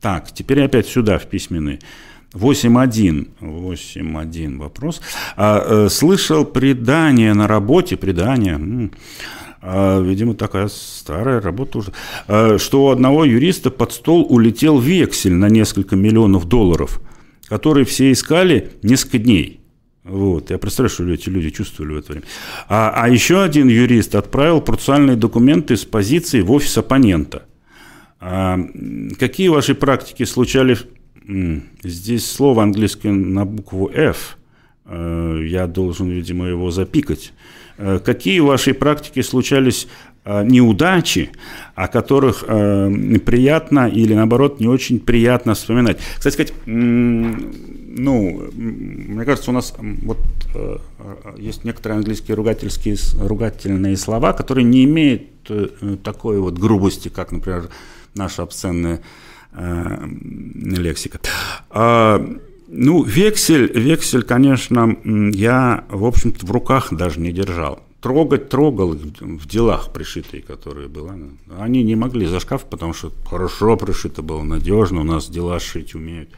Так, 0.00 0.32
теперь 0.32 0.62
опять 0.62 0.86
сюда, 0.86 1.18
в 1.18 1.26
письменный. 1.26 1.80
8.1. 2.32 3.28
8.1 3.40 4.58
вопрос. 4.58 5.00
А, 5.36 5.88
слышал 5.88 6.44
предание 6.44 7.32
на 7.32 7.46
работе, 7.46 7.96
предание, 7.96 8.90
а, 9.66 10.00
видимо, 10.00 10.34
такая 10.34 10.68
старая 10.68 11.40
работа 11.40 11.78
уже, 11.78 11.92
а, 12.28 12.58
что 12.58 12.86
у 12.86 12.88
одного 12.90 13.24
юриста 13.24 13.70
под 13.70 13.92
стол 13.92 14.26
улетел 14.28 14.78
вексель 14.78 15.34
на 15.34 15.48
несколько 15.48 15.96
миллионов 15.96 16.46
долларов, 16.46 17.00
который 17.48 17.84
все 17.84 18.12
искали 18.12 18.72
несколько 18.82 19.18
дней. 19.18 19.60
Вот. 20.02 20.50
Я 20.50 20.58
представляю, 20.58 20.90
что 20.90 21.08
эти 21.08 21.28
люди 21.28 21.50
чувствовали 21.50 21.94
в 21.94 21.98
это 21.98 22.12
время. 22.12 22.26
А, 22.68 22.92
а 22.94 23.08
еще 23.08 23.42
один 23.42 23.68
юрист 23.68 24.14
отправил 24.14 24.60
процессуальные 24.60 25.16
документы 25.16 25.76
с 25.76 25.84
позиции 25.84 26.42
в 26.42 26.52
офис 26.52 26.76
оппонента. 26.76 27.44
А, 28.20 28.58
какие 29.18 29.48
ваши 29.48 29.74
практики 29.74 30.24
случались 30.24 30.84
Здесь 31.82 32.30
слово 32.30 32.62
английское 32.62 33.10
на 33.10 33.46
букву 33.46 33.90
F. 33.92 34.36
Э, 34.84 35.40
я 35.42 35.66
должен, 35.66 36.10
видимо, 36.10 36.46
его 36.46 36.70
запикать. 36.70 37.32
Э, 37.78 37.98
какие 37.98 38.40
в 38.40 38.46
вашей 38.46 38.74
практике 38.74 39.22
случались 39.22 39.88
неудачи, 40.26 41.30
о 41.74 41.88
которых 41.88 42.44
приятно 42.44 43.88
или, 43.88 44.14
наоборот, 44.14 44.60
не 44.60 44.68
очень 44.68 45.00
приятно 45.00 45.54
вспоминать? 45.54 45.98
Кстати 46.16 46.34
сказать, 46.34 46.54
ну, 46.66 48.50
мне 48.54 49.24
кажется, 49.24 49.50
у 49.50 49.54
нас 49.54 49.74
вот 49.78 50.18
есть 51.36 51.64
некоторые 51.64 51.98
английские 51.98 52.36
ругательские, 52.36 52.96
ругательные 53.20 53.96
слова, 53.96 54.32
которые 54.32 54.64
не 54.64 54.84
имеют 54.84 55.22
такой 56.02 56.40
вот 56.40 56.58
грубости, 56.58 57.08
как, 57.08 57.32
например, 57.32 57.68
наша 58.14 58.42
обсценная 58.42 59.00
Э, 59.56 60.04
лексика. 60.54 61.20
А, 61.70 62.20
ну, 62.66 63.04
вексель, 63.04 63.70
вексель, 63.72 64.24
конечно, 64.24 64.96
я, 65.04 65.84
в 65.88 66.04
общем-то, 66.04 66.44
в 66.44 66.50
руках 66.50 66.92
даже 66.92 67.20
не 67.20 67.30
держал. 67.30 67.80
Трогать 68.04 68.50
трогал 68.50 68.90
в 68.90 69.48
делах 69.48 69.90
пришитые, 69.90 70.42
которые 70.42 70.88
были. 70.88 71.30
Они 71.58 71.82
не 71.82 71.96
могли 71.96 72.26
за 72.26 72.38
шкаф, 72.38 72.66
потому 72.66 72.92
что 72.92 73.10
хорошо 73.26 73.78
пришито 73.78 74.20
было, 74.20 74.42
надежно, 74.42 75.00
у 75.00 75.04
нас 75.04 75.30
дела 75.30 75.58
шить 75.58 75.94
умеют. 75.94 76.28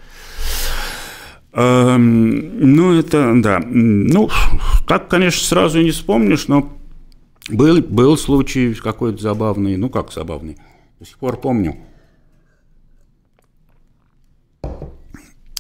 А, 1.53 1.97
ну, 1.99 2.93
это, 2.95 3.33
да. 3.43 3.61
Ну, 3.67 4.31
так, 4.87 5.09
конечно, 5.09 5.45
сразу 5.45 5.83
не 5.83 5.91
вспомнишь, 5.91 6.47
но 6.47 6.73
был, 7.49 7.83
был 7.83 8.17
случай 8.17 8.73
какой-то 8.73 9.21
забавный, 9.21 9.77
ну, 9.77 9.91
как 9.91 10.13
забавный, 10.13 10.59
до 11.01 11.07
сих 11.07 11.19
пор 11.19 11.37
помню. 11.37 11.79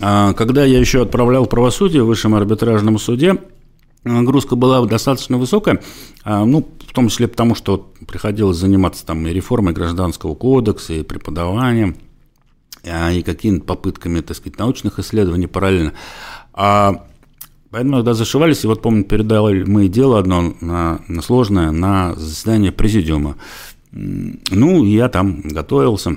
А 0.00 0.34
когда 0.34 0.64
я 0.64 0.78
еще 0.78 1.02
отправлял 1.02 1.46
правосудие 1.46 2.04
в 2.04 2.06
высшем 2.06 2.36
арбитражном 2.36 2.96
суде, 3.00 3.38
нагрузка 4.06 4.56
была 4.56 4.84
достаточно 4.86 5.38
высокая, 5.38 5.82
а, 6.24 6.44
ну, 6.44 6.66
в 6.86 6.92
том 6.92 7.08
числе 7.08 7.28
потому, 7.28 7.54
что 7.54 7.90
приходилось 8.06 8.56
заниматься 8.56 9.04
там 9.04 9.26
и 9.26 9.32
реформой 9.32 9.74
гражданского 9.74 10.34
кодекса, 10.34 10.94
и 10.94 11.02
преподаванием, 11.02 11.96
а, 12.84 13.12
и 13.12 13.22
какими-то 13.22 13.64
попытками, 13.64 14.20
так 14.20 14.36
сказать, 14.36 14.58
научных 14.58 14.98
исследований 14.98 15.46
параллельно. 15.46 15.92
А 16.52 17.06
Поэтому 17.70 17.96
когда 17.96 18.14
зашивались, 18.14 18.64
и 18.64 18.66
вот 18.66 18.80
помню, 18.80 19.04
передали 19.04 19.64
мы 19.64 19.88
дело 19.88 20.18
одно 20.18 20.54
на, 20.60 21.00
на 21.08 21.20
сложное 21.20 21.72
на 21.72 22.14
заседание 22.14 22.72
президиума. 22.72 23.36
Ну, 23.92 24.84
я 24.84 25.08
там 25.08 25.42
готовился, 25.42 26.16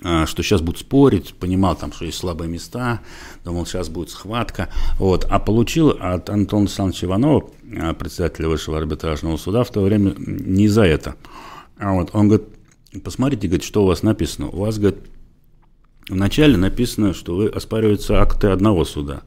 что 0.00 0.42
сейчас 0.42 0.62
будут 0.62 0.80
спорить, 0.80 1.34
понимал 1.34 1.76
там, 1.76 1.92
что 1.92 2.06
есть 2.06 2.18
слабые 2.18 2.48
места, 2.48 3.00
думал, 3.44 3.66
сейчас 3.66 3.90
будет 3.90 4.10
схватка, 4.10 4.70
вот, 4.98 5.26
а 5.28 5.38
получил 5.38 5.90
от 5.90 6.30
Антона 6.30 6.62
Александровича 6.62 7.06
Иванова, 7.06 7.50
а, 7.78 7.94
председателя 7.94 8.48
Высшего 8.48 8.78
арбитражного 8.78 9.36
суда, 9.36 9.62
в 9.62 9.70
то 9.70 9.82
время 9.82 10.14
не 10.16 10.68
за 10.68 10.84
это. 10.84 11.16
А 11.78 11.92
вот 11.92 12.10
он 12.14 12.28
говорит, 12.28 12.48
посмотрите, 13.04 13.46
говорит, 13.46 13.64
что 13.64 13.84
у 13.84 13.86
вас 13.86 14.02
написано. 14.02 14.48
У 14.48 14.58
вас, 14.58 14.78
говорит, 14.78 15.00
в 16.08 16.14
начале 16.14 16.56
написано, 16.56 17.14
что 17.14 17.36
вы 17.36 17.48
оспариваются 17.48 18.22
акты 18.22 18.48
одного 18.48 18.84
суда, 18.84 19.22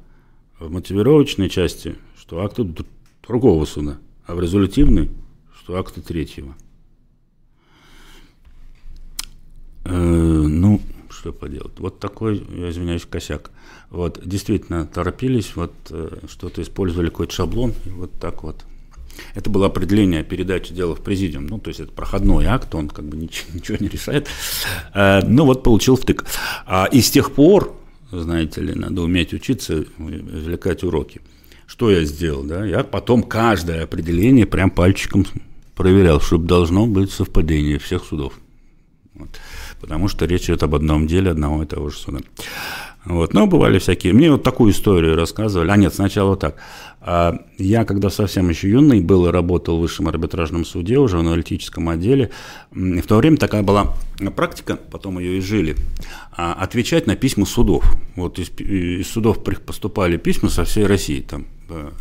в 0.59 0.71
мотивировочной 0.71 1.49
части, 1.49 1.95
что 2.17 2.43
акты 2.43 2.67
другого 3.27 3.65
суда, 3.65 3.97
а 4.25 4.35
в 4.35 4.39
резолютивной, 4.39 5.09
что 5.57 5.77
акты 5.77 6.01
третьего. 6.01 6.49
Э, 6.49 6.53
ну, 9.85 10.81
что 11.13 11.31
поделать. 11.31 11.79
Вот 11.79 11.99
такой, 11.99 12.45
я 12.55 12.69
извиняюсь, 12.69 13.05
косяк. 13.09 13.51
Вот, 13.89 14.19
действительно, 14.25 14.85
торопились, 14.85 15.55
вот 15.55 15.73
э, 15.91 16.17
что-то 16.29 16.61
использовали 16.61 17.09
какой-то 17.09 17.33
шаблон, 17.33 17.73
и 17.85 17.89
вот 17.89 18.11
так 18.19 18.43
вот. 18.43 18.65
Это 19.35 19.49
было 19.49 19.67
определение 19.67 20.23
передачи 20.23 20.73
дела 20.73 20.95
в 20.95 21.01
президиум. 21.01 21.45
Ну, 21.45 21.59
то 21.59 21.69
есть 21.69 21.79
это 21.79 21.91
проходной 21.91 22.45
акт, 22.45 22.73
он 22.73 22.89
как 22.89 23.05
бы 23.05 23.15
ничего, 23.15 23.49
ничего 23.53 23.77
не 23.79 23.87
решает. 23.87 24.27
Э, 24.93 25.21
ну, 25.25 25.45
вот 25.45 25.63
получил 25.63 25.95
втык. 25.95 26.25
А, 26.65 26.85
и 26.85 27.01
с 27.01 27.11
тех 27.11 27.31
пор, 27.31 27.75
знаете 28.11 28.61
ли, 28.61 28.73
надо 28.73 29.01
уметь 29.01 29.33
учиться, 29.33 29.85
извлекать 29.99 30.83
уроки. 30.83 31.21
Что 31.67 31.89
я 31.91 32.03
сделал, 32.03 32.43
да? 32.43 32.65
Я 32.65 32.83
потом 32.83 33.23
каждое 33.23 33.83
определение 33.83 34.45
прям 34.45 34.69
пальчиком 34.69 35.25
проверял, 35.75 36.19
чтобы 36.19 36.45
должно 36.45 36.85
быть 36.85 37.11
совпадение 37.11 37.79
всех 37.79 38.03
судов. 38.03 38.33
Вот 39.15 39.29
потому 39.83 40.07
что 40.07 40.25
речь 40.25 40.45
идет 40.45 40.63
об 40.63 40.75
одном 40.75 41.07
деле 41.07 41.31
одного 41.31 41.61
и 41.61 41.65
того 41.65 41.89
же 41.89 41.97
суда. 41.97 42.19
Вот. 43.03 43.33
Но 43.33 43.47
бывали 43.47 43.79
всякие. 43.79 44.13
Мне 44.13 44.31
вот 44.31 44.43
такую 44.43 44.71
историю 44.71 45.17
рассказывали. 45.17 45.69
А 45.69 45.75
нет, 45.75 45.93
сначала 45.93 46.37
так. 46.37 46.55
А 47.01 47.37
я, 47.57 47.83
когда 47.83 48.09
совсем 48.09 48.47
еще 48.47 48.69
юный 48.69 49.01
был 49.01 49.27
и 49.27 49.29
работал 49.29 49.77
в 49.77 49.81
высшем 49.81 50.07
арбитражном 50.07 50.63
суде, 50.63 50.99
уже 50.99 51.17
в 51.17 51.19
аналитическом 51.19 51.89
отделе, 51.89 52.29
в 52.71 53.01
то 53.01 53.17
время 53.17 53.35
такая 53.35 53.61
была 53.61 53.93
практика, 54.37 54.79
потом 54.89 55.19
ее 55.19 55.37
и 55.37 55.41
жили, 55.41 55.75
а, 56.31 56.53
отвечать 56.53 57.05
на 57.05 57.17
письма 57.17 57.45
судов. 57.45 57.83
Вот 58.15 58.39
из, 58.39 58.51
из 58.57 59.09
судов 59.09 59.43
поступали 59.43 60.15
письма 60.15 60.47
со 60.47 60.63
всей 60.63 60.85
России, 60.85 61.19
там, 61.19 61.45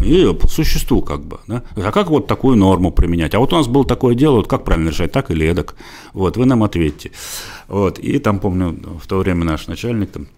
и 0.05 0.33
по 0.35 0.49
существу 0.49 1.03
как 1.03 1.25
бы. 1.25 1.39
Да? 1.47 1.63
А 1.77 1.93
как 1.93 2.11
вот 2.11 2.27
такую 2.27 2.57
норму 2.57 2.91
применять? 2.91 3.35
А 3.35 3.39
вот 3.39 3.53
у 3.53 3.57
нас 3.57 3.69
было 3.69 3.85
такое 3.85 4.15
дело, 4.15 4.37
вот 4.37 4.49
как 4.49 4.65
правильно 4.65 4.91
решать, 4.91 5.13
так 5.13 5.31
или 5.31 5.47
эдак? 5.47 5.75
Вот, 6.13 6.37
вы 6.37 6.47
нам 6.47 6.63
ответьте. 6.63 7.13
Вот, 7.73 7.99
и 7.99 8.19
там, 8.19 8.39
помню, 8.39 8.79
в 9.03 9.07
то 9.07 9.17
время 9.17 9.45
наш 9.45 9.67
начальник, 9.67 10.11
там, 10.11 10.29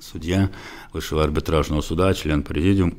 судья 0.00 0.50
высшего 0.92 1.22
арбитражного 1.22 1.80
суда, 1.80 2.12
член 2.12 2.42
президиума, 2.42 2.94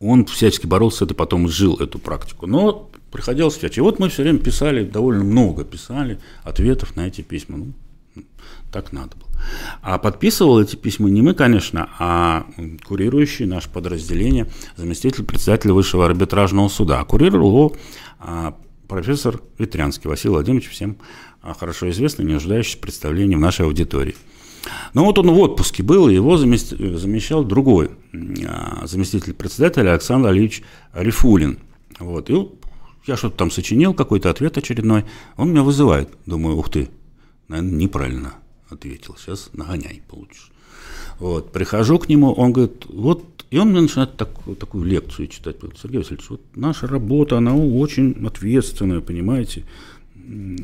он 0.00 0.24
всячески 0.24 0.66
боролся 0.66 0.98
с 0.98 1.02
этой, 1.02 1.14
потом 1.14 1.46
жил 1.46 1.76
эту 1.76 2.00
практику. 2.00 2.48
Но 2.48 2.90
приходилось 3.12 3.54
всячески. 3.54 3.78
И 3.78 3.82
вот 3.82 4.00
мы 4.00 4.08
все 4.08 4.24
время 4.24 4.40
писали, 4.40 4.82
довольно 4.84 5.22
много 5.22 5.62
писали 5.62 6.18
ответов 6.42 6.96
на 6.96 7.06
эти 7.06 7.20
письма. 7.20 7.58
Ну, 7.58 8.24
так 8.72 8.92
надо 8.92 9.16
было. 9.16 9.30
А 9.82 9.98
подписывал 9.98 10.60
эти 10.60 10.74
письма 10.74 11.10
не 11.10 11.22
мы, 11.22 11.34
конечно, 11.34 11.90
а 12.00 12.44
курирующий 12.84 13.46
наше 13.46 13.70
подразделение, 13.70 14.48
заместитель 14.74 15.22
председателя 15.22 15.74
Высшего 15.74 16.06
арбитражного 16.06 16.66
суда. 16.66 16.98
А 16.98 17.04
курировал 17.04 17.50
его 17.50 17.76
а, 18.18 18.56
профессор 18.90 19.40
Ветрянский 19.56 20.10
Василий 20.10 20.32
Владимирович, 20.32 20.68
всем 20.68 20.98
а, 21.42 21.54
хорошо 21.54 21.88
известный, 21.90 22.24
не 22.24 22.34
нуждающийся 22.34 22.76
в 22.76 22.80
представлении 22.80 23.36
в 23.36 23.40
нашей 23.40 23.64
аудитории. 23.64 24.16
Но 24.94 25.04
вот 25.04 25.16
он 25.18 25.30
в 25.30 25.38
отпуске 25.38 25.84
был, 25.84 26.08
и 26.08 26.14
его 26.14 26.36
замещал 26.36 27.44
другой 27.44 27.92
а, 28.46 28.86
заместитель 28.86 29.32
председателя 29.32 29.92
Александр 29.92 30.30
Алиевич 30.30 30.62
Рифулин. 30.92 31.60
Вот. 32.00 32.30
И 32.30 32.48
я 33.06 33.16
что-то 33.16 33.36
там 33.36 33.52
сочинил, 33.52 33.94
какой-то 33.94 34.28
ответ 34.28 34.58
очередной. 34.58 35.04
Он 35.36 35.50
меня 35.50 35.62
вызывает. 35.62 36.10
Думаю, 36.26 36.56
ух 36.56 36.68
ты, 36.68 36.90
наверное, 37.46 37.70
неправильно 37.70 38.34
ответил. 38.68 39.16
Сейчас 39.16 39.50
нагоняй 39.52 40.02
получишь. 40.08 40.50
Вот. 41.20 41.52
Прихожу 41.52 41.98
к 41.98 42.08
нему, 42.08 42.32
он 42.32 42.52
говорит, 42.52 42.86
вот, 42.88 43.24
и 43.50 43.58
он 43.58 43.70
мне 43.70 43.82
начинает 43.82 44.16
так, 44.16 44.30
такую 44.58 44.84
лекцию 44.84 45.28
читать. 45.28 45.56
Сергей 45.80 45.98
Васильевич, 45.98 46.28
вот 46.30 46.40
наша 46.56 46.86
работа, 46.86 47.38
она 47.38 47.54
очень 47.54 48.26
ответственная, 48.26 49.00
понимаете 49.00 49.64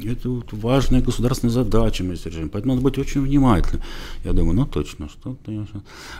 это 0.04 0.30
вот 0.30 0.52
важная 0.52 1.02
государственная 1.02 1.52
задача, 1.52 2.04
мистер 2.04 2.32
Джим, 2.32 2.48
поэтому 2.48 2.74
надо 2.74 2.84
быть 2.84 2.98
очень 2.98 3.22
внимательным. 3.22 3.82
Я 4.24 4.32
думаю, 4.32 4.54
ну 4.54 4.66
точно, 4.66 5.08
что-то 5.08 5.50
я... 5.50 5.66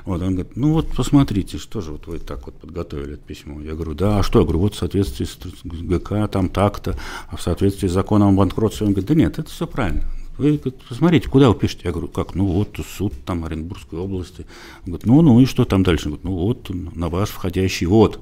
Вот, 0.05 0.21
он 0.23 0.35
говорит, 0.35 0.57
ну 0.57 0.73
вот 0.73 0.89
посмотрите, 0.89 1.59
что 1.59 1.81
же 1.81 1.93
вот 1.93 2.07
вы 2.07 2.19
так 2.19 2.47
вот 2.47 2.57
подготовили 2.57 3.15
это 3.15 3.23
письмо. 3.23 3.61
Я 3.61 3.75
говорю, 3.75 3.95
да, 3.95 4.19
а 4.19 4.23
что? 4.23 4.41
Я 4.41 4.45
говорю, 4.45 4.61
вот 4.61 4.75
в 4.75 4.79
соответствии 4.79 5.25
с 5.25 5.39
ГК 5.65 6.27
там 6.27 6.49
так-то, 6.49 6.99
а 7.29 7.37
в 7.37 7.43
соответствии 7.43 7.89
с 7.89 7.93
законом 7.93 8.35
о 8.35 8.37
банкротстве. 8.37 8.87
Он 8.87 8.93
говорит, 8.93 9.09
да 9.09 9.15
нет, 9.15 9.39
это 9.39 9.49
все 9.49 9.67
правильно. 9.67 10.05
Вы 10.39 10.59
посмотрите, 10.89 11.29
куда 11.29 11.49
вы 11.49 11.55
пишете? 11.55 11.83
Я 11.85 11.93
говорю, 11.93 12.09
как? 12.09 12.35
Ну 12.35 12.47
вот 12.47 12.79
суд 12.97 13.15
там 13.25 13.45
Оренбургской 13.45 13.99
области. 13.99 14.47
Он 14.85 14.93
говорит, 14.93 15.07
ну, 15.07 15.23
ну 15.23 15.41
и 15.41 15.47
что 15.47 15.65
там 15.65 15.83
дальше? 15.83 16.09
Он 16.09 16.17
говорит, 16.17 16.25
ну 16.25 16.33
вот 16.37 16.71
на 16.95 17.09
ваш 17.09 17.31
входящий 17.31 17.87
вот. 17.87 18.21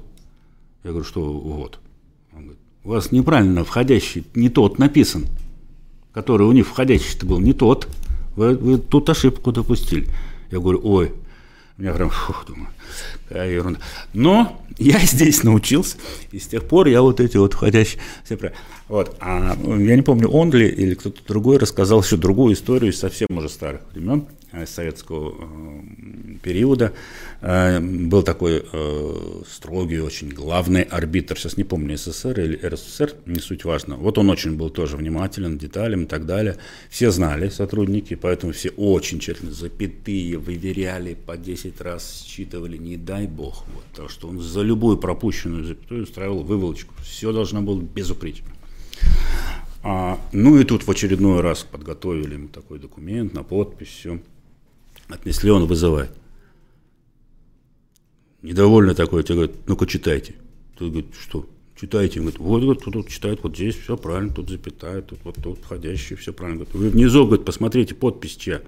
Я 0.85 0.91
говорю, 0.91 1.05
что 1.05 1.21
вот? 1.21 1.81
Он 2.33 2.43
говорит, 2.43 2.61
у 2.85 2.91
вас 2.91 3.11
неправильно 3.11 3.65
входящий 3.65 4.25
не 4.35 4.49
тот 4.49 4.79
написан, 4.79 5.27
который 6.13 6.47
у 6.47 6.53
них 6.53 6.69
входящий-то 6.69 7.27
был 7.27 7.41
не 7.41 7.53
тот. 7.53 7.89
Вы, 8.37 8.57
вы 8.57 8.79
тут 8.79 9.11
ошибку 9.11 9.51
допустили. 9.51 10.09
Я 10.51 10.61
говорю, 10.61 10.81
ой, 10.85 11.13
меня 11.77 11.93
прям, 11.93 12.11
фух, 12.11 12.47
думаю, 12.47 12.69
какая 13.29 13.51
ерунда. 13.51 13.81
Но 14.13 14.65
я 14.79 14.99
здесь 15.05 15.43
научился, 15.43 15.97
и 16.31 16.39
с 16.39 16.47
тех 16.47 16.65
пор 16.65 16.87
я 16.87 17.03
вот 17.03 17.21
эти 17.21 17.37
вот 17.37 17.55
входящие, 17.55 18.01
все. 18.25 18.39
Вот, 18.89 19.17
а 19.21 19.57
я 19.57 19.97
не 19.97 20.03
помню, 20.03 20.29
он 20.29 20.53
ли 20.53 20.69
или 20.69 20.95
кто-то 20.95 21.25
другой 21.27 21.59
рассказал 21.59 22.03
еще 22.03 22.17
другую 22.17 22.55
историю 22.55 22.93
из 22.93 22.99
совсем 22.99 23.29
уже 23.31 23.49
старых 23.49 23.81
времен. 23.93 24.27
Э, 24.55 24.67
советского 24.67 25.35
э, 25.37 26.37
периода. 26.41 26.93
Э, 27.47 27.79
был 27.79 28.23
такой 28.23 28.65
строгий, 29.47 30.01
очень 30.01 30.31
главный 30.31 30.83
арбитр, 30.83 31.39
сейчас 31.39 31.59
не 31.59 31.65
помню, 31.65 31.99
СССР 31.99 32.41
или 32.41 32.67
РСФСР, 32.67 33.13
не 33.27 33.39
суть 33.39 33.65
важно. 33.65 33.97
Вот 33.97 34.17
он 34.17 34.31
очень 34.31 34.57
был 34.57 34.71
тоже 34.71 34.97
внимателен 34.97 35.59
деталям 35.59 36.05
и 36.05 36.07
так 36.07 36.25
далее. 36.25 36.57
Все 36.89 37.11
знали, 37.11 37.51
сотрудники, 37.51 38.15
поэтому 38.15 38.53
все 38.55 38.71
очень 38.71 39.19
тщательно 39.19 39.53
запятые 39.53 40.39
выверяли, 40.39 41.13
по 41.15 41.37
10 41.37 41.81
раз 41.83 42.25
считывали, 42.27 42.79
не 42.79 42.97
дай 42.97 43.27
бог. 43.27 43.67
Вот, 43.75 43.85
потому 43.91 44.09
что 44.09 44.29
он 44.29 44.41
за 44.41 44.63
любую 44.63 44.97
пропущенную 44.97 45.65
запятую 45.65 46.05
устраивал 46.05 46.45
выволочку. 46.45 46.95
Все 47.03 47.31
должно 47.31 47.61
было 47.61 47.79
безупречно. 47.79 48.49
А, 49.83 50.19
ну 50.33 50.59
и 50.59 50.65
тут 50.65 50.87
в 50.87 50.91
очередной 50.91 51.43
раз 51.43 51.63
подготовили 51.63 52.35
ему 52.35 52.49
такой 52.49 52.79
документ 52.79 53.35
на 53.35 53.43
подпись, 53.43 53.89
все. 53.89 54.19
Отнесли, 55.09 55.51
он 55.51 55.67
вызывает. 55.67 56.24
Недовольный 58.45 58.95
такой, 58.95 59.23
тебе 59.23 59.37
говорит, 59.37 59.57
ну-ка 59.67 59.87
читайте. 59.87 60.35
Тут 60.77 60.91
говорит, 60.91 61.15
что? 61.19 61.49
Читайте. 61.81 62.21
Он 62.21 62.27
говорит, 62.27 62.41
вот, 62.67 62.85
тут, 62.85 62.93
тут 62.93 63.09
читает, 63.09 63.41
вот 63.43 63.57
здесь 63.57 63.75
все 63.75 63.97
правильно, 63.97 64.35
тут 64.35 64.51
запятая, 64.51 65.01
тут 65.01 65.19
вот 65.25 65.37
тут 65.43 65.61
входящий, 65.61 66.15
все 66.15 66.35
правильно. 66.35 66.59
Говорит, 66.59 66.75
вы 66.75 66.91
внизу, 66.91 67.25
говорит, 67.25 67.47
посмотрите, 67.47 67.95
подпись 67.95 68.37
чья. 68.37 68.61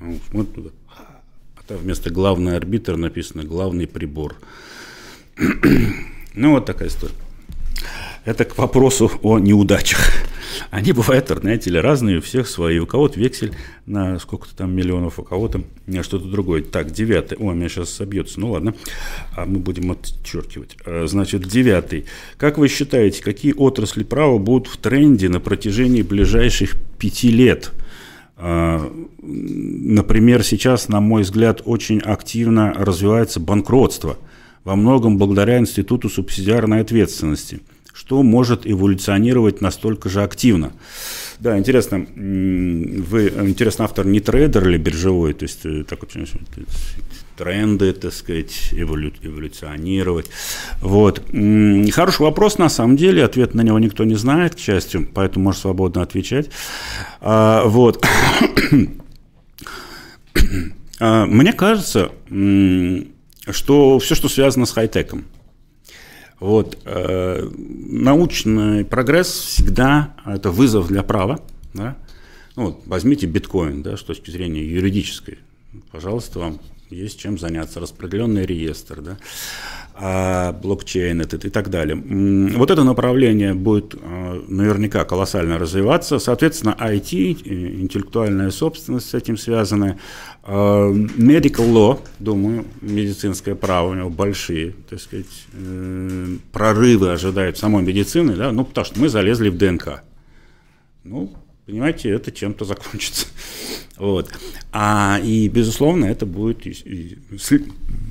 Он 0.00 0.18
смотрит 0.30 0.54
туда. 0.54 0.70
А 0.88 1.62
там 1.66 1.76
вместо 1.76 2.08
главный 2.08 2.56
арбитр 2.56 2.96
написано 2.96 3.44
главный 3.44 3.86
прибор. 3.86 4.36
ну, 6.34 6.52
вот 6.52 6.64
такая 6.64 6.88
история. 6.88 7.12
Это 8.26 8.44
к 8.44 8.58
вопросу 8.58 9.08
о 9.22 9.38
неудачах. 9.38 10.00
Они 10.70 10.90
бывают, 10.90 11.28
знаете 11.28 11.70
ли, 11.70 11.78
разные, 11.78 12.18
у 12.18 12.20
всех 12.20 12.48
свои. 12.48 12.80
У 12.80 12.86
кого-то 12.86 13.20
вексель 13.20 13.52
на 13.86 14.18
сколько-то 14.18 14.56
там 14.56 14.74
миллионов, 14.74 15.20
у 15.20 15.22
кого-то 15.22 15.62
что-то 16.02 16.26
другое. 16.26 16.62
Так, 16.62 16.90
девятый. 16.90 17.38
О, 17.38 17.52
меня 17.52 17.68
сейчас 17.68 17.90
собьется. 17.90 18.40
Ну 18.40 18.50
ладно, 18.50 18.74
а 19.36 19.46
мы 19.46 19.60
будем 19.60 19.92
отчеркивать. 19.92 20.76
А, 20.84 21.06
значит, 21.06 21.46
девятый. 21.46 22.06
Как 22.36 22.58
вы 22.58 22.66
считаете, 22.66 23.22
какие 23.22 23.52
отрасли 23.52 24.02
права 24.02 24.38
будут 24.38 24.66
в 24.66 24.76
тренде 24.76 25.28
на 25.28 25.38
протяжении 25.38 26.02
ближайших 26.02 26.74
пяти 26.98 27.30
лет? 27.30 27.70
А, 28.36 28.92
например, 29.22 30.42
сейчас, 30.42 30.88
на 30.88 31.00
мой 31.00 31.22
взгляд, 31.22 31.62
очень 31.64 32.00
активно 32.00 32.74
развивается 32.74 33.38
банкротство. 33.38 34.18
Во 34.64 34.74
многом 34.74 35.16
благодаря 35.16 35.60
институту 35.60 36.08
субсидиарной 36.08 36.80
ответственности– 36.80 37.60
что 37.96 38.22
может 38.22 38.66
эволюционировать 38.66 39.62
настолько 39.62 40.10
же 40.10 40.22
активно. 40.22 40.72
Да, 41.40 41.58
интересно, 41.58 42.06
вы, 42.14 43.32
интересно, 43.48 43.84
автор 43.84 44.06
не 44.06 44.20
трейдер 44.20 44.68
или 44.68 44.76
биржевой, 44.76 45.32
то 45.32 45.44
есть 45.44 45.64
э, 45.64 45.82
так 45.84 46.02
очень 46.02 46.26
тренды, 47.36 47.92
так 47.92 48.12
сказать, 48.12 48.68
эволю, 48.72 49.12
эволюционировать. 49.22 50.30
Вот. 50.80 51.22
Хороший 51.92 52.22
вопрос, 52.22 52.58
на 52.58 52.68
самом 52.68 52.96
деле, 52.96 53.24
ответ 53.24 53.54
на 53.54 53.62
него 53.62 53.78
никто 53.78 54.04
не 54.04 54.14
знает, 54.14 54.54
к 54.54 54.58
счастью, 54.58 55.08
поэтому 55.14 55.46
можешь 55.46 55.62
свободно 55.62 56.02
отвечать. 56.02 56.50
А, 57.20 57.64
вот. 57.64 58.04
А, 60.98 61.26
мне 61.26 61.52
кажется, 61.52 62.10
что 63.50 63.98
все, 63.98 64.14
что 64.14 64.30
связано 64.30 64.64
с 64.64 64.72
хай-теком, 64.72 65.26
вот. 66.40 66.78
Э, 66.84 67.48
научный 67.52 68.84
прогресс 68.84 69.28
всегда 69.28 70.14
это 70.24 70.50
вызов 70.50 70.88
для 70.88 71.02
права. 71.02 71.40
Да? 71.74 71.96
Ну, 72.56 72.66
вот, 72.66 72.82
возьмите 72.86 73.26
биткоин 73.26 73.82
да, 73.82 73.96
с 73.96 74.02
точки 74.02 74.30
зрения 74.30 74.64
юридической. 74.64 75.38
Пожалуйста, 75.92 76.38
вам 76.38 76.60
есть 76.90 77.18
чем 77.18 77.38
заняться. 77.38 77.80
Распределенный 77.80 78.46
реестр. 78.46 79.00
Да? 79.00 79.18
А, 79.98 80.52
блокчейн 80.52 81.22
этот 81.22 81.46
и 81.46 81.48
так 81.48 81.70
далее. 81.70 81.96
Вот 81.96 82.70
это 82.70 82.84
направление 82.84 83.54
будет 83.54 83.94
а, 83.94 84.44
наверняка 84.46 85.06
колоссально 85.06 85.58
развиваться. 85.58 86.18
Соответственно, 86.18 86.76
IT, 86.78 87.80
интеллектуальная 87.80 88.50
собственность 88.50 89.08
с 89.08 89.14
этим 89.14 89.38
связанная. 89.38 89.98
А, 90.42 90.90
medical 90.92 91.72
law, 91.72 91.98
думаю, 92.18 92.66
медицинское 92.82 93.54
право 93.54 93.92
у 93.92 93.94
него 93.94 94.10
большие, 94.10 94.74
так 94.90 95.00
сказать, 95.00 95.46
э, 95.54 96.36
прорывы 96.52 97.12
ожидают 97.12 97.56
самой 97.56 97.82
медицины, 97.82 98.36
да, 98.36 98.52
ну, 98.52 98.66
потому 98.66 98.84
что 98.84 99.00
мы 99.00 99.08
залезли 99.08 99.48
в 99.48 99.56
ДНК. 99.56 100.02
Ну, 101.04 101.32
понимаете, 101.66 102.10
это 102.10 102.32
чем-то 102.32 102.64
закончится. 102.64 103.26
Вот. 103.98 104.30
А, 104.72 105.18
и, 105.24 105.48
безусловно, 105.48 106.04
это 106.04 106.26
будет 106.26 106.66
и, 106.66 106.70
и, 106.70 107.18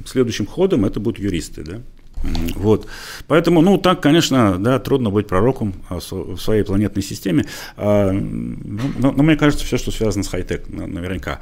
следующим 0.08 0.47
ходом 0.47 0.84
это 0.84 0.99
будут 0.99 1.20
юристы, 1.20 1.64
да. 1.64 1.82
Вот. 2.55 2.88
Поэтому, 3.28 3.61
ну, 3.61 3.78
так, 3.78 4.01
конечно, 4.01 4.57
да, 4.57 4.80
трудно 4.80 5.09
быть 5.09 5.28
пророком 5.28 5.73
а, 5.89 5.99
в 5.99 6.38
своей 6.38 6.63
планетной 6.63 7.03
системе. 7.03 7.45
А, 7.78 8.11
ну, 8.11 8.82
но, 8.97 9.11
но 9.11 9.23
мне 9.23 9.36
кажется, 9.36 9.65
все, 9.65 9.78
что 9.78 9.91
связано 9.91 10.23
с 10.23 10.28
хай-тек, 10.28 10.67
наверняка. 10.69 11.41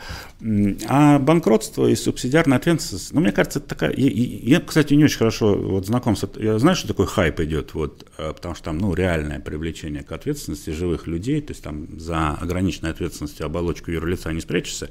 А 0.87 1.19
банкротство 1.19 1.87
и 1.87 1.95
субсидиарная 1.95 2.57
ответственность, 2.57 3.13
ну, 3.13 3.21
мне 3.21 3.31
кажется, 3.31 3.59
это 3.59 3.69
такая... 3.69 3.93
Я, 3.95 4.09
я, 4.09 4.59
кстати, 4.59 4.93
не 4.93 5.05
очень 5.05 5.17
хорошо 5.17 5.55
вот, 5.55 5.85
знаком 5.85 6.15
с... 6.15 6.27
Я 6.37 6.59
знаю, 6.59 6.75
что 6.75 6.87
такое 6.87 7.07
хайп 7.07 7.39
идет, 7.41 7.73
вот, 7.73 8.05
а, 8.17 8.33
потому 8.33 8.55
что 8.55 8.65
там, 8.65 8.77
ну, 8.77 8.93
реальное 8.93 9.39
привлечение 9.39 10.03
к 10.03 10.11
ответственности 10.11 10.71
живых 10.71 11.07
людей, 11.07 11.41
то 11.41 11.51
есть 11.51 11.63
там 11.63 11.99
за 11.99 12.31
ограниченной 12.31 12.91
ответственностью 12.91 13.45
оболочку 13.45 13.91
юрлица 13.91 14.31
не 14.31 14.41
спрячешься. 14.41 14.89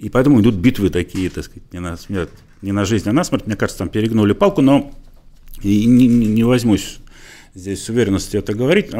И 0.00 0.08
поэтому 0.08 0.40
идут 0.40 0.54
битвы 0.54 0.88
такие, 0.88 1.28
так 1.28 1.44
сказать, 1.44 1.70
не 1.74 1.78
на 1.78 1.94
смерть, 1.98 2.30
не 2.62 2.72
на 2.72 2.86
жизнь, 2.86 3.08
а 3.08 3.12
на 3.12 3.22
смерть. 3.22 3.46
Мне 3.46 3.54
кажется, 3.54 3.80
там 3.80 3.90
перегнули 3.90 4.32
палку, 4.32 4.62
но 4.62 4.90
и 5.62 5.86
не, 5.86 6.06
не 6.06 6.44
возьмусь 6.44 7.00
здесь 7.54 7.84
с 7.84 7.88
уверенностью 7.88 8.40
это 8.40 8.54
говорить. 8.54 8.90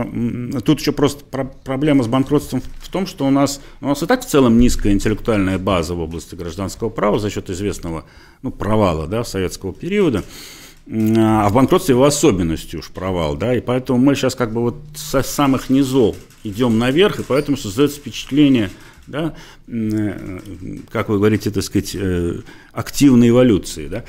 Тут 0.64 0.80
еще 0.80 0.92
просто 0.92 1.24
проблема 1.24 2.02
с 2.02 2.08
банкротством 2.08 2.62
в 2.80 2.88
том, 2.88 3.06
что 3.06 3.26
у 3.26 3.30
нас, 3.30 3.60
у 3.80 3.86
нас 3.86 4.02
и 4.02 4.06
так 4.06 4.22
в 4.22 4.26
целом 4.26 4.58
низкая 4.58 4.92
интеллектуальная 4.92 5.58
база 5.58 5.94
в 5.94 6.00
области 6.00 6.34
гражданского 6.34 6.88
права 6.88 7.18
за 7.18 7.30
счет 7.30 7.50
известного 7.50 8.04
ну, 8.42 8.50
провала 8.50 9.06
да, 9.06 9.24
советского 9.24 9.72
периода. 9.72 10.24
А 10.88 11.48
в 11.48 11.52
банкротстве 11.52 11.94
в 11.94 12.02
особенности 12.02 12.74
уж 12.74 12.88
провал, 12.88 13.36
да, 13.36 13.54
и 13.54 13.60
поэтому 13.60 14.00
мы 14.00 14.16
сейчас 14.16 14.34
как 14.34 14.52
бы 14.52 14.60
вот 14.60 14.76
со 14.96 15.22
самых 15.22 15.70
низов 15.70 16.16
идем 16.42 16.78
наверх, 16.78 17.20
и 17.20 17.22
поэтому 17.22 17.56
создается 17.56 17.98
впечатление, 17.98 18.70
да, 19.06 19.34
э, 19.68 20.40
как 20.90 21.08
вы 21.10 21.18
говорите, 21.18 21.52
так 21.52 21.62
сказать, 21.62 21.94
э, 21.94 22.40
активной 22.72 23.28
эволюции, 23.28 23.86
да. 23.86 24.04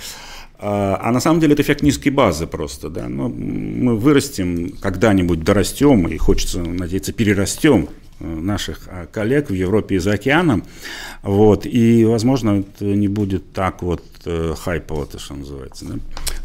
А, 0.61 0.99
а 1.01 1.11
на 1.11 1.19
самом 1.19 1.39
деле 1.39 1.53
это 1.53 1.63
эффект 1.63 1.81
низкой 1.81 2.09
базы 2.09 2.45
просто, 2.45 2.89
да. 2.89 3.09
Но 3.09 3.29
мы 3.29 3.97
вырастем, 3.97 4.73
когда-нибудь 4.79 5.43
дорастем, 5.43 6.07
и 6.07 6.17
хочется 6.17 6.59
надеяться, 6.59 7.13
перерастем 7.13 7.89
э, 8.19 8.25
наших 8.25 8.81
а, 8.87 9.07
коллег 9.07 9.49
в 9.49 9.53
Европе 9.53 9.95
и 9.95 9.97
за 9.97 10.13
океаном, 10.13 10.63
вот, 11.23 11.65
и, 11.65 12.05
возможно, 12.05 12.59
это 12.59 12.85
не 12.85 13.07
будет 13.07 13.53
так 13.53 13.81
вот 13.81 14.03
э, 14.25 14.53
хайпово, 14.55 15.07
то, 15.07 15.17
что 15.17 15.33
называется, 15.33 15.85
да. 15.85 15.95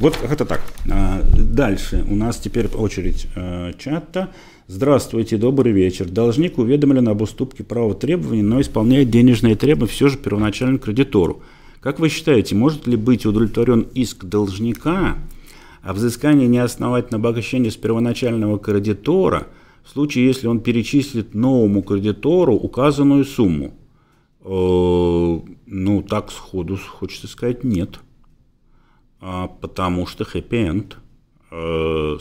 Вот 0.01 0.19
это 0.23 0.47
так. 0.47 0.63
А, 0.91 1.23
дальше 1.23 2.03
у 2.09 2.15
нас 2.15 2.39
теперь 2.39 2.69
очередь 2.69 3.27
э, 3.37 3.73
чата. 3.79 4.31
Здравствуйте, 4.67 5.37
добрый 5.37 5.73
вечер. 5.73 6.07
Должник 6.09 6.57
уведомлен 6.57 7.07
об 7.09 7.21
уступке 7.21 7.65
права 7.65 7.95
требований, 7.95 8.43
но 8.43 8.63
исполняет 8.63 9.11
денежные 9.11 9.57
требования 9.57 9.93
все 9.93 10.09
же 10.09 10.17
первоначально 10.17 10.79
кредитору. 10.79 11.43
Как 11.87 12.01
вы 12.01 12.09
считаете, 12.09 12.57
может 12.57 12.89
ли 12.89 12.97
быть 12.97 13.27
удовлетворен 13.27 13.83
иск 13.95 14.25
должника 14.25 15.19
о 15.83 15.93
взыскании 15.93 16.49
неосновательного 16.49 17.29
обогащения 17.29 17.71
с 17.71 17.77
первоначального 17.77 18.59
кредитора 18.59 19.47
в 19.85 19.91
случае, 19.91 20.27
если 20.27 20.49
он 20.49 20.59
перечислит 20.59 21.37
новому 21.37 21.83
кредитору 21.83 22.55
указанную 22.55 23.25
сумму? 23.25 23.73
Э, 24.41 25.39
ну, 25.67 26.03
так 26.03 26.33
сходу 26.33 26.77
хочется 26.77 27.29
сказать 27.29 27.63
нет. 27.63 28.01
А, 29.21 29.47
потому 29.47 30.09
что 30.09 30.25
хэппи-энд. 30.25 30.97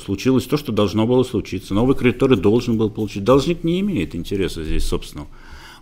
Случилось 0.05 0.45
то, 0.45 0.57
что 0.57 0.73
должно 0.73 1.07
было 1.07 1.23
случиться. 1.23 1.73
Новый 1.73 1.95
кредитор 1.95 2.37
должен 2.37 2.77
был 2.77 2.91
получить. 2.91 3.23
Должник 3.23 3.63
не 3.63 3.79
имеет 3.79 4.13
интереса 4.13 4.63
здесь 4.63 4.85
собственного. 4.85 5.27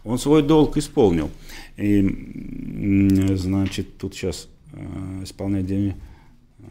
Он 0.05 0.17
свой 0.17 0.41
долг 0.41 0.77
исполнил. 0.77 1.29
И, 1.77 3.35
значит, 3.35 3.97
тут 3.97 4.13
сейчас 4.13 4.47
э, 4.73 5.23
исполняет 5.23 5.65
деньги 5.65 5.95
э, 6.59 6.63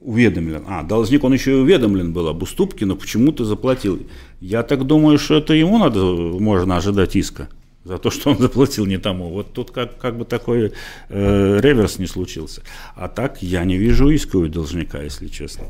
уведомлен. 0.00 0.64
А, 0.66 0.82
должник, 0.82 1.22
он 1.24 1.32
еще 1.32 1.52
и 1.52 1.54
уведомлен 1.54 2.12
был 2.12 2.26
об 2.28 2.42
уступке, 2.42 2.86
но 2.86 2.96
почему-то 2.96 3.44
заплатил. 3.44 4.00
Я 4.40 4.62
так 4.62 4.84
думаю, 4.84 5.18
что 5.18 5.36
это 5.36 5.54
ему 5.54 5.78
надо, 5.78 6.00
можно 6.00 6.76
ожидать 6.76 7.14
иска 7.14 7.48
за 7.84 7.98
то, 7.98 8.10
что 8.10 8.30
он 8.30 8.38
заплатил 8.40 8.84
не 8.84 8.98
тому. 8.98 9.30
Вот 9.30 9.52
тут 9.52 9.70
как, 9.70 9.98
как 9.98 10.18
бы 10.18 10.24
такой 10.24 10.72
э, 11.08 11.60
реверс 11.60 11.98
не 11.98 12.06
случился. 12.06 12.62
А 12.96 13.08
так 13.08 13.42
я 13.42 13.64
не 13.64 13.76
вижу 13.76 14.10
иска 14.10 14.36
у 14.36 14.48
должника, 14.48 15.00
если 15.02 15.28
честно. 15.28 15.66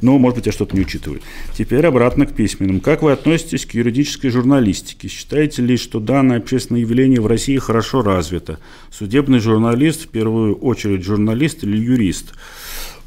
Но, 0.00 0.18
может 0.18 0.36
быть, 0.36 0.46
я 0.46 0.52
что-то 0.52 0.76
не 0.76 0.82
учитываю. 0.82 1.20
Теперь 1.56 1.86
обратно 1.86 2.26
к 2.26 2.32
письменным. 2.34 2.80
Как 2.80 3.02
вы 3.02 3.12
относитесь 3.12 3.66
к 3.66 3.74
юридической 3.74 4.30
журналистике? 4.30 5.08
Считаете 5.08 5.62
ли, 5.62 5.76
что 5.76 6.00
данное 6.00 6.38
общественное 6.38 6.82
явление 6.82 7.20
в 7.20 7.26
России 7.26 7.56
хорошо 7.58 8.02
развито? 8.02 8.58
Судебный 8.90 9.38
журналист, 9.38 10.04
в 10.04 10.08
первую 10.08 10.56
очередь 10.56 11.04
журналист 11.04 11.64
или 11.64 11.76
юрист? 11.76 12.34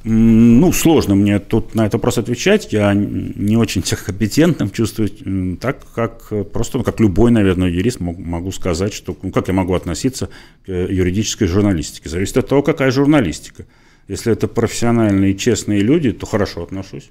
Ну, 0.09 0.71
сложно 0.71 1.15
мне 1.15 1.37
тут 1.39 1.75
на 1.75 1.81
этот 1.81 1.95
вопрос 1.95 2.17
отвечать. 2.17 2.71
Я 2.71 2.93
не 2.93 3.57
очень 3.57 3.81
компетентным 4.05 4.69
чувствую, 4.69 5.57
так 5.57 5.85
как 5.93 6.31
просто, 6.53 6.77
ну, 6.77 6.83
как 6.85 7.01
любой, 7.01 7.31
наверное, 7.31 7.69
юрист, 7.69 7.99
могу 7.99 8.51
сказать, 8.51 8.93
что 8.93 9.17
ну, 9.21 9.31
как 9.31 9.49
я 9.49 9.53
могу 9.53 9.73
относиться 9.73 10.29
к 10.65 10.71
юридической 10.71 11.47
журналистике. 11.47 12.09
Зависит 12.09 12.37
от 12.37 12.47
того, 12.47 12.61
какая 12.61 12.91
журналистика. 12.91 13.65
Если 14.07 14.31
это 14.31 14.47
профессиональные 14.47 15.35
честные 15.35 15.81
люди, 15.81 16.11
то 16.11 16.25
хорошо 16.25 16.63
отношусь. 16.63 17.09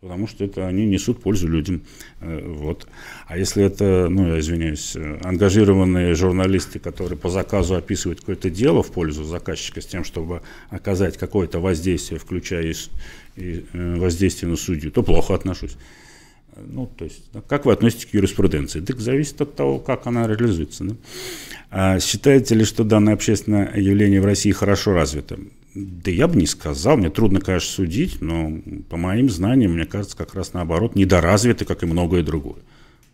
Потому 0.00 0.28
что 0.28 0.44
это 0.44 0.68
они 0.68 0.86
несут 0.86 1.20
пользу 1.20 1.48
людям. 1.48 1.82
Э, 2.20 2.40
вот. 2.46 2.86
А 3.26 3.36
если 3.36 3.64
это, 3.64 4.08
ну, 4.08 4.28
я 4.28 4.38
извиняюсь, 4.38 4.96
ангажированные 5.24 6.14
журналисты, 6.14 6.78
которые 6.78 7.18
по 7.18 7.28
заказу 7.28 7.74
описывают 7.74 8.20
какое-то 8.20 8.48
дело 8.48 8.84
в 8.84 8.92
пользу 8.92 9.24
заказчика 9.24 9.80
с 9.80 9.86
тем, 9.86 10.04
чтобы 10.04 10.42
оказать 10.70 11.16
какое-то 11.18 11.58
воздействие, 11.58 12.20
включая 12.20 12.74
и 13.34 13.64
э, 13.72 13.96
воздействие 13.96 14.48
на 14.48 14.56
судью, 14.56 14.92
то 14.92 15.02
плохо 15.02 15.34
отношусь. 15.34 15.76
Ну, 16.56 16.86
то 16.86 17.04
есть, 17.04 17.22
как 17.48 17.66
вы 17.66 17.72
относитесь 17.72 18.06
к 18.06 18.14
юриспруденции? 18.14 18.80
Так 18.80 19.00
зависит 19.00 19.40
от 19.40 19.54
того, 19.54 19.78
как 19.78 20.06
она 20.06 20.26
реализуется. 20.26 20.84
Да? 20.84 20.96
А 21.70 22.00
считаете 22.00 22.54
ли, 22.54 22.64
что 22.64 22.84
данное 22.84 23.14
общественное 23.14 23.76
явление 23.76 24.20
в 24.20 24.24
России 24.24 24.52
хорошо 24.52 24.92
развито? 24.92 25.38
Да 25.74 26.10
я 26.10 26.28
бы 26.28 26.36
не 26.36 26.46
сказал, 26.46 26.96
мне 26.96 27.10
трудно, 27.10 27.40
конечно, 27.40 27.70
судить, 27.70 28.20
но 28.20 28.52
по 28.88 28.96
моим 28.96 29.28
знаниям, 29.28 29.72
мне 29.72 29.84
кажется, 29.84 30.16
как 30.16 30.34
раз 30.34 30.52
наоборот, 30.54 30.96
недоразвиты, 30.96 31.64
как 31.64 31.82
и 31.82 31.86
многое 31.86 32.22
другое. 32.22 32.60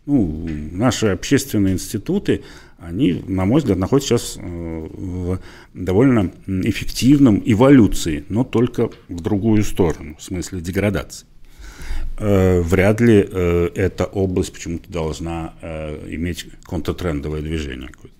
Ну, 0.05 0.47
наши 0.71 1.07
общественные 1.07 1.73
институты, 1.73 2.43
они, 2.77 3.23
на 3.27 3.45
мой 3.45 3.59
взгляд, 3.59 3.79
находятся 3.79 4.17
сейчас 4.17 4.37
э, 4.37 4.41
в 4.41 5.39
довольно 5.73 6.31
эффективном 6.45 7.41
эволюции, 7.43 8.23
но 8.29 8.43
только 8.43 8.91
в 9.09 9.21
другую 9.21 9.63
сторону, 9.63 10.15
в 10.17 10.23
смысле 10.23 10.61
деградации. 10.61 11.25
Э, 12.19 12.61
вряд 12.61 13.01
ли 13.01 13.27
э, 13.27 13.69
эта 13.73 14.05
область 14.05 14.53
почему-то 14.53 14.91
должна 14.91 15.53
иметь 16.07 16.47
контртрендовое 16.65 17.41
движение 17.41 17.89
какое-то. 17.89 18.14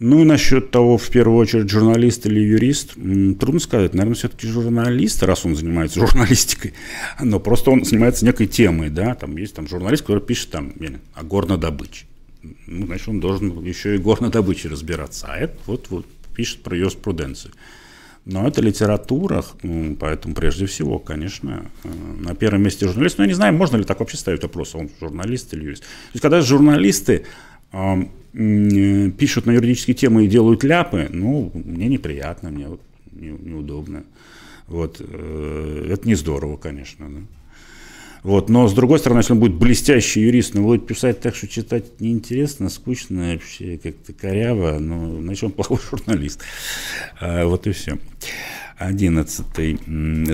Ну 0.00 0.20
и 0.20 0.24
насчет 0.24 0.70
того, 0.70 0.98
в 0.98 1.08
первую 1.08 1.38
очередь, 1.38 1.70
журналист 1.70 2.26
или 2.26 2.40
юрист, 2.40 2.94
трудно 2.94 3.60
сказать. 3.60 3.94
Наверное, 3.94 4.16
все-таки 4.16 4.46
журналист, 4.48 5.22
раз 5.22 5.46
он 5.46 5.54
занимается 5.54 6.00
журналистикой, 6.06 6.74
но 7.20 7.38
просто 7.38 7.70
он 7.70 7.84
занимается 7.84 8.24
некой 8.24 8.46
темой, 8.46 8.90
да, 8.90 9.14
там 9.14 9.36
есть 9.36 9.54
там 9.54 9.68
журналист, 9.68 10.02
который 10.02 10.22
пишет 10.22 10.50
там 10.50 10.72
о 11.14 11.22
горнодобыче. 11.22 12.06
Ну, 12.66 12.86
значит, 12.86 13.08
он 13.08 13.20
должен 13.20 13.64
еще 13.64 13.94
и 13.94 13.98
горнодобыче 13.98 14.68
разбираться. 14.68 15.26
А 15.28 15.36
это 15.36 15.56
вот, 15.66 15.86
вот 15.90 16.06
пишет 16.34 16.62
про 16.62 16.76
юриспруденцию. 16.76 17.52
Но 18.26 18.48
это 18.48 18.62
литература, 18.62 19.44
поэтому 20.00 20.34
прежде 20.34 20.66
всего, 20.66 20.98
конечно, 20.98 21.70
э, 21.84 21.88
на 22.20 22.34
первом 22.34 22.62
месте 22.62 22.86
журналист. 22.86 23.18
Но 23.18 23.24
я 23.24 23.28
не 23.28 23.34
знаю, 23.34 23.54
можно 23.54 23.76
ли 23.76 23.84
так 23.84 24.00
вообще 24.00 24.16
ставить 24.16 24.42
вопрос, 24.42 24.74
он 24.74 24.90
журналист 24.98 25.52
или 25.52 25.64
юрист. 25.64 25.82
То 25.82 25.88
есть, 26.14 26.22
когда 26.22 26.40
журналисты 26.40 27.26
пишут 28.34 29.46
на 29.46 29.52
юридические 29.52 29.94
темы 29.94 30.24
и 30.24 30.28
делают 30.28 30.64
ляпы, 30.64 31.08
ну, 31.10 31.52
мне 31.54 31.86
неприятно, 31.86 32.50
мне 32.50 32.68
вот 32.68 32.80
не, 33.12 33.28
неудобно. 33.28 34.04
Вот, 34.66 34.96
э, 34.98 35.88
это 35.90 36.08
не 36.08 36.14
здорово, 36.14 36.56
конечно. 36.56 37.08
Да. 37.08 37.20
Вот, 38.24 38.48
но 38.48 38.66
с 38.66 38.72
другой 38.72 38.98
стороны, 38.98 39.20
если 39.20 39.34
он 39.34 39.38
будет 39.38 39.54
блестящий 39.54 40.22
юрист, 40.22 40.54
но 40.54 40.62
будет 40.62 40.86
писать 40.86 41.20
так, 41.20 41.36
что 41.36 41.46
читать 41.46 42.00
неинтересно, 42.00 42.70
скучно, 42.70 43.34
вообще 43.34 43.78
как-то 43.80 44.14
коряво, 44.14 44.78
ну, 44.78 45.20
значит, 45.20 45.44
он 45.44 45.52
плохой 45.52 45.78
журналист. 45.90 46.40
А, 47.20 47.44
вот 47.44 47.66
и 47.66 47.72
все. 47.72 47.98
Одиннадцатый. 48.78 49.78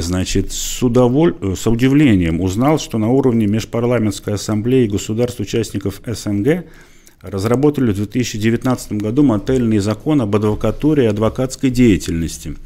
Значит, 0.00 0.52
с, 0.52 0.82
удоволь... 0.82 1.36
с 1.54 1.66
удивлением 1.66 2.40
узнал, 2.40 2.78
что 2.78 2.96
на 2.96 3.08
уровне 3.08 3.46
Межпарламентской 3.46 4.34
ассамблеи 4.34 4.86
государств-участников 4.86 6.00
СНГ 6.06 6.64
разработали 7.22 7.92
в 7.92 7.96
2019 7.96 8.92
году 8.92 9.22
модельный 9.22 9.78
закон 9.78 10.20
об 10.22 10.34
адвокатуре 10.34 11.04
и 11.04 11.06
адвокатской 11.06 11.70
деятельности, 11.70 12.56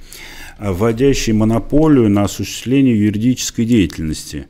вводящий 0.58 1.32
монополию 1.32 2.08
на 2.08 2.24
осуществление 2.24 2.98
юридической 2.98 3.64
деятельности. 3.64 4.46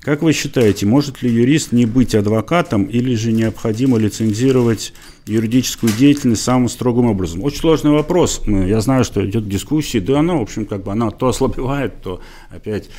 Как 0.00 0.20
вы 0.20 0.34
считаете, 0.34 0.84
может 0.84 1.22
ли 1.22 1.30
юрист 1.30 1.72
не 1.72 1.86
быть 1.86 2.14
адвокатом 2.14 2.84
или 2.84 3.14
же 3.14 3.32
необходимо 3.32 3.96
лицензировать 3.96 4.92
юридическую 5.24 5.90
деятельность 5.94 6.42
самым 6.42 6.68
строгим 6.68 7.06
образом? 7.06 7.42
Очень 7.42 7.60
сложный 7.60 7.90
вопрос. 7.90 8.42
Ну, 8.44 8.66
я 8.66 8.82
знаю, 8.82 9.04
что 9.04 9.24
идет 9.24 9.48
дискуссия, 9.48 10.00
да 10.00 10.18
она, 10.18 10.34
в 10.34 10.42
общем, 10.42 10.66
как 10.66 10.82
бы 10.82 10.92
она 10.92 11.10
то 11.10 11.28
ослабевает, 11.28 12.02
то 12.02 12.20
опять, 12.50 12.90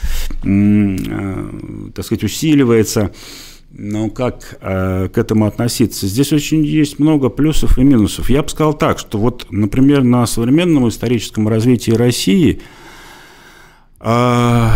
э, 0.43 1.49
так 1.93 2.05
сказать, 2.05 2.23
усиливается. 2.23 3.13
Но 3.77 4.09
как 4.09 4.57
э, 4.61 5.09
к 5.09 5.17
этому 5.17 5.47
относиться? 5.47 6.07
Здесь 6.07 6.31
очень 6.31 6.63
есть 6.63 6.97
много 6.97 7.29
плюсов 7.29 7.77
и 7.77 7.83
минусов. 7.83 8.29
Я 8.29 8.41
бы 8.41 8.49
сказал 8.49 8.73
так, 8.73 8.99
что 8.99 9.17
вот, 9.17 9.47
например, 9.51 10.03
на 10.03 10.25
современном 10.27 10.87
историческом 10.87 11.49
развитии 11.49 11.91
России 11.91 12.61
э, 13.99 14.69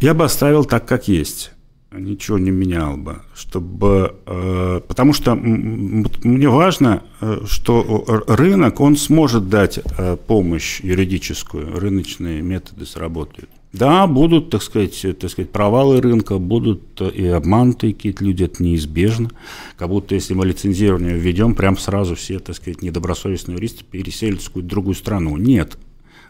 я 0.00 0.14
бы 0.14 0.24
оставил 0.24 0.64
так, 0.64 0.86
как 0.86 1.08
есть 1.08 1.50
ничего 1.98 2.38
не 2.38 2.50
менял 2.50 2.96
бы, 2.96 3.22
чтобы, 3.34 4.16
э, 4.26 4.80
потому 4.86 5.12
что 5.12 5.34
мне 5.34 6.48
важно, 6.48 7.02
э, 7.20 7.42
что 7.46 8.04
рынок, 8.26 8.80
он 8.80 8.96
сможет 8.96 9.48
дать 9.48 9.78
э, 9.78 10.16
помощь 10.26 10.80
юридическую, 10.80 11.78
рыночные 11.78 12.42
методы 12.42 12.86
сработают. 12.86 13.50
Да, 13.74 14.06
будут, 14.06 14.50
так 14.50 14.62
сказать, 14.62 15.04
так 15.18 15.28
сказать, 15.28 15.50
провалы 15.50 16.00
рынка, 16.00 16.38
будут 16.38 17.00
и 17.00 17.26
обманутые 17.26 17.92
какие-то 17.92 18.24
люди, 18.24 18.44
это 18.44 18.62
неизбежно. 18.62 19.30
Как 19.76 19.88
будто 19.88 20.14
если 20.14 20.32
мы 20.32 20.46
лицензирование 20.46 21.16
введем, 21.16 21.56
прям 21.56 21.76
сразу 21.76 22.14
все, 22.14 22.38
так 22.38 22.54
сказать, 22.54 22.82
недобросовестные 22.82 23.56
юристы 23.56 23.84
переселятся 23.84 24.44
в 24.44 24.48
какую-то 24.50 24.68
другую 24.68 24.94
страну. 24.94 25.36
Нет, 25.36 25.76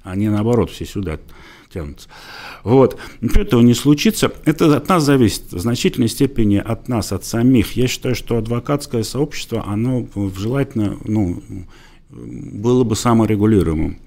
они 0.04 0.30
наоборот 0.30 0.70
все 0.70 0.86
сюда 0.86 1.18
тянутся. 1.72 2.08
Вот. 2.62 2.98
Этого 3.20 3.60
не 3.60 3.74
случится. 3.74 4.32
Это 4.46 4.74
от 4.74 4.88
нас 4.88 5.02
зависит 5.02 5.52
в 5.52 5.58
значительной 5.58 6.08
степени 6.08 6.56
от 6.56 6.88
нас, 6.88 7.12
от 7.12 7.26
самих. 7.26 7.72
Я 7.72 7.88
считаю, 7.88 8.14
что 8.14 8.38
адвокатское 8.38 9.02
сообщество, 9.02 9.64
оно 9.66 10.08
желательно, 10.34 10.96
ну, 11.04 11.42
было 12.08 12.84
бы 12.84 12.96
саморегулируемым. 12.96 13.98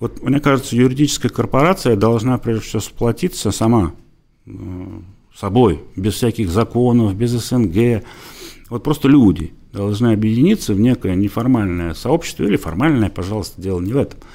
Вот 0.00 0.22
мне 0.22 0.40
кажется, 0.40 0.76
юридическая 0.76 1.30
корпорация 1.30 1.96
должна 1.96 2.38
прежде 2.38 2.64
всего 2.64 2.80
сплотиться 2.80 3.50
сама 3.50 3.94
э, 4.46 4.50
собой, 5.34 5.82
без 5.96 6.14
всяких 6.14 6.50
законов, 6.50 7.14
без 7.14 7.30
СНГ. 7.30 8.04
Вот 8.70 8.82
просто 8.82 9.08
люди 9.08 9.52
должны 9.72 10.12
объединиться 10.12 10.74
в 10.74 10.80
некое 10.80 11.14
неформальное 11.14 11.94
сообщество 11.94 12.44
или 12.44 12.56
формальное, 12.56 13.10
пожалуйста, 13.10 13.60
дело 13.60 13.80
не 13.80 13.92
в 13.92 13.96
этом– 13.96 14.20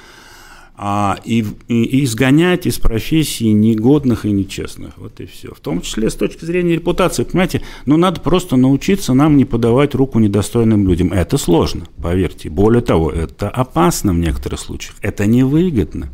а, 0.82 1.18
и, 1.26 1.44
и 1.68 2.04
изгонять 2.04 2.64
из 2.64 2.78
профессии 2.78 3.52
негодных 3.52 4.24
и 4.24 4.32
нечестных. 4.32 4.96
Вот 4.96 5.20
и 5.20 5.26
все. 5.26 5.52
В 5.52 5.60
том 5.60 5.82
числе 5.82 6.08
с 6.08 6.14
точки 6.14 6.46
зрения 6.46 6.72
репутации. 6.72 7.24
Понимаете, 7.24 7.60
ну 7.84 7.98
надо 7.98 8.22
просто 8.22 8.56
научиться 8.56 9.12
нам 9.12 9.36
не 9.36 9.44
подавать 9.44 9.94
руку 9.94 10.18
недостойным 10.18 10.88
людям. 10.88 11.12
Это 11.12 11.36
сложно, 11.36 11.84
поверьте. 12.00 12.48
Более 12.48 12.80
того, 12.80 13.10
это 13.10 13.50
опасно 13.50 14.14
в 14.14 14.16
некоторых 14.16 14.58
случаях. 14.58 14.94
Это 15.02 15.26
невыгодно. 15.26 16.08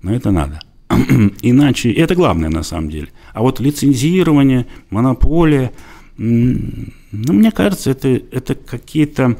Но 0.00 0.14
это 0.14 0.30
надо. 0.30 0.60
Иначе, 1.42 1.92
это 1.92 2.14
главное 2.14 2.48
на 2.48 2.62
самом 2.62 2.88
деле. 2.88 3.08
А 3.34 3.42
вот 3.42 3.60
лицензирование, 3.60 4.66
монополия, 4.88 5.72
ну, 6.16 6.86
мне 7.12 7.52
кажется, 7.52 7.90
это, 7.90 8.08
это 8.08 8.54
какие-то 8.54 9.36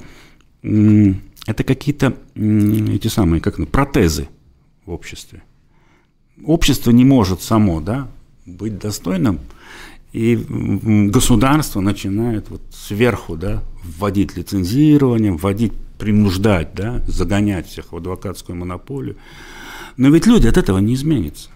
это 0.63 1.65
какие-то 1.65 2.15
эти 2.35 3.09
самые, 3.09 3.41
как 3.41 3.67
протезы 3.71 4.29
обществе. 4.91 5.43
Общество 6.45 6.91
не 6.91 7.05
может 7.05 7.43
само 7.43 7.81
да, 7.81 8.09
быть 8.47 8.79
достойным, 8.79 9.41
и 10.13 10.37
государство 11.11 11.81
начинает 11.81 12.51
вот 12.51 12.63
сверху 12.73 13.37
да, 13.37 13.63
вводить 13.85 14.37
лицензирование, 14.37 15.33
вводить, 15.33 15.73
принуждать, 15.99 16.75
да, 16.75 17.03
загонять 17.07 17.69
всех 17.69 17.93
в 17.93 17.97
адвокатскую 17.97 18.57
монополию. 18.57 19.17
Но 19.97 20.09
ведь 20.09 20.27
люди 20.27 20.49
от 20.49 20.57
этого 20.57 20.79
не 20.79 20.95
изменятся. 20.95 21.51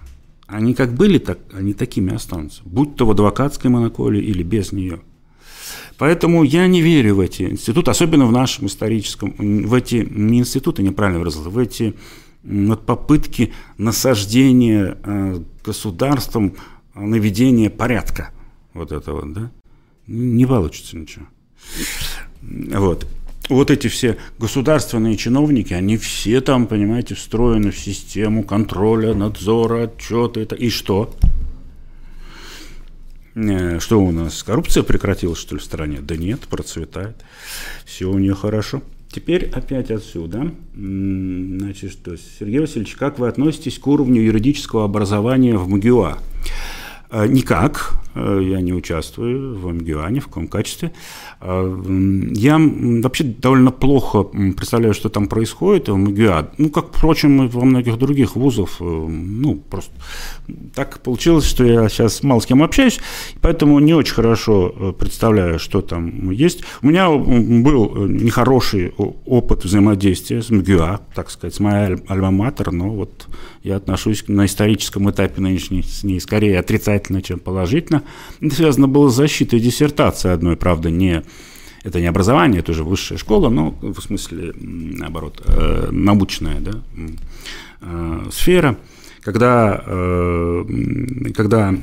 Они 0.47 0.74
как 0.74 0.95
были, 0.95 1.18
так 1.18 1.39
они 1.53 1.72
такими 1.72 2.14
останутся. 2.14 2.62
Будь 2.64 2.97
то 2.97 3.07
в 3.07 3.11
адвокатской 3.11 3.70
монополии 3.70 4.22
или 4.22 4.43
без 4.43 4.72
нее. 4.72 5.01
Поэтому 5.97 6.43
я 6.43 6.66
не 6.66 6.82
верю 6.82 7.16
в 7.16 7.20
эти 7.20 7.43
институты, 7.43 7.91
особенно 7.91 8.26
в 8.26 8.32
нашем 8.32 8.66
историческом, 8.66 9.35
в 9.39 9.74
эти, 9.74 10.07
не 10.11 10.41
институты, 10.41 10.82
неправильно 10.82 11.20
выразил, 11.20 11.49
в 11.49 11.59
эти 11.59 11.95
вот 12.45 12.86
попытки 12.86 13.53
насаждения 13.78 14.99
э, 15.03 15.40
государством 15.64 16.57
наведения 16.95 17.70
порядка 17.70 18.30
вот 18.74 18.92
этого, 18.92 19.24
да, 19.26 19.51
не 20.07 20.47
получится 20.47 20.97
ничего. 20.97 21.26
Вот. 22.42 23.07
Вот 23.51 23.70
эти 23.70 23.88
все 23.88 24.16
государственные 24.38 25.16
чиновники, 25.16 25.74
они 25.74 25.99
все 25.99 26.40
там, 26.40 26.66
понимаете, 26.66 27.14
встроены 27.14 27.72
в 27.72 27.78
систему 27.78 28.42
контроля, 28.42 29.12
надзора, 29.12 29.84
отчета. 29.84 30.40
Это. 30.40 30.55
И 30.55 30.70
что? 30.70 31.14
Э, 33.34 33.78
что 33.80 34.01
у 34.01 34.11
нас? 34.12 34.42
Коррупция 34.42 34.82
прекратилась, 34.82 35.38
что 35.38 35.57
ли, 35.57 35.61
в 35.61 35.64
стране? 35.64 36.01
Да 36.01 36.16
нет, 36.16 36.40
процветает. 36.42 37.16
Все 37.84 38.07
у 38.07 38.18
нее 38.18 38.34
хорошо. 38.34 38.82
Теперь 39.14 39.48
опять 39.54 39.92
отсюда. 39.92 40.50
Значит, 40.74 41.92
что, 41.92 42.16
Сергей 42.16 42.58
Васильевич, 42.58 42.96
как 42.96 43.20
вы 43.20 43.28
относитесь 43.28 43.78
к 43.78 43.86
уровню 43.86 44.20
юридического 44.20 44.84
образования 44.84 45.56
в 45.56 45.68
МГУА? 45.68 46.18
Э, 47.14 47.28
никак, 47.28 47.94
э, 48.16 48.40
я 48.42 48.60
не 48.60 48.72
участвую 48.72 49.56
в 49.56 49.72
МГУА 49.72 50.10
ни 50.10 50.18
в 50.18 50.26
каком 50.26 50.48
качестве. 50.48 50.90
Э, 51.40 51.84
я 52.32 52.58
вообще 52.58 53.22
довольно 53.22 53.70
плохо 53.70 54.24
представляю, 54.24 54.94
что 54.94 55.08
там 55.08 55.28
происходит 55.28 55.88
в 55.88 55.96
МГУА. 55.96 56.50
Ну, 56.58 56.70
как, 56.70 56.86
впрочем, 56.88 57.44
и 57.44 57.48
во 57.48 57.64
многих 57.64 57.98
других 57.98 58.34
вузах. 58.34 58.80
Ну, 58.80 59.62
просто 59.70 59.92
так 60.74 60.98
получилось, 61.02 61.44
что 61.44 61.64
я 61.64 61.88
сейчас 61.88 62.24
мало 62.24 62.40
с 62.40 62.46
кем 62.46 62.64
общаюсь, 62.64 62.98
поэтому 63.40 63.78
не 63.78 63.94
очень 63.94 64.14
хорошо 64.14 64.94
представляю, 64.98 65.60
что 65.60 65.82
там 65.82 66.32
есть. 66.32 66.64
У 66.82 66.88
меня 66.88 67.10
был 67.10 68.08
нехороший 68.08 68.92
опыт 69.24 69.64
взаимодействия 69.64 70.42
с 70.42 70.50
МГУА, 70.50 71.00
так 71.14 71.30
сказать, 71.30 71.54
с 71.54 71.60
моей 71.60 71.94
альма-матер, 72.08 72.72
но 72.72 72.90
вот 72.90 73.28
я 73.62 73.76
отношусь 73.76 74.24
на 74.28 74.46
историческом 74.46 75.10
этапе 75.10 75.40
нынешней 75.40 75.82
с 75.82 76.04
ней 76.04 76.20
скорее 76.20 76.58
отрицательно 76.58 77.03
отрицательно, 77.05 77.22
чем 77.22 77.38
положительно. 77.38 78.02
Это 78.40 78.55
связано 78.55 78.88
было 78.88 79.09
с 79.09 79.14
защитой 79.14 79.61
диссертации 79.61 80.30
одной, 80.30 80.57
правда, 80.57 80.90
не 80.90 81.22
это 81.84 82.00
не 82.00 82.07
образование, 82.07 82.61
это 82.61 82.72
уже 82.72 82.82
высшая 82.82 83.18
школа, 83.18 83.50
но 83.50 83.74
в 83.82 84.00
смысле, 84.00 84.55
наоборот, 84.57 85.42
э, 85.46 85.88
научная 85.90 86.61
да, 86.61 86.72
э, 87.82 88.30
сфера 88.32 88.76
когда, 89.25 89.83
э, 89.87 90.64
когда 91.35 91.75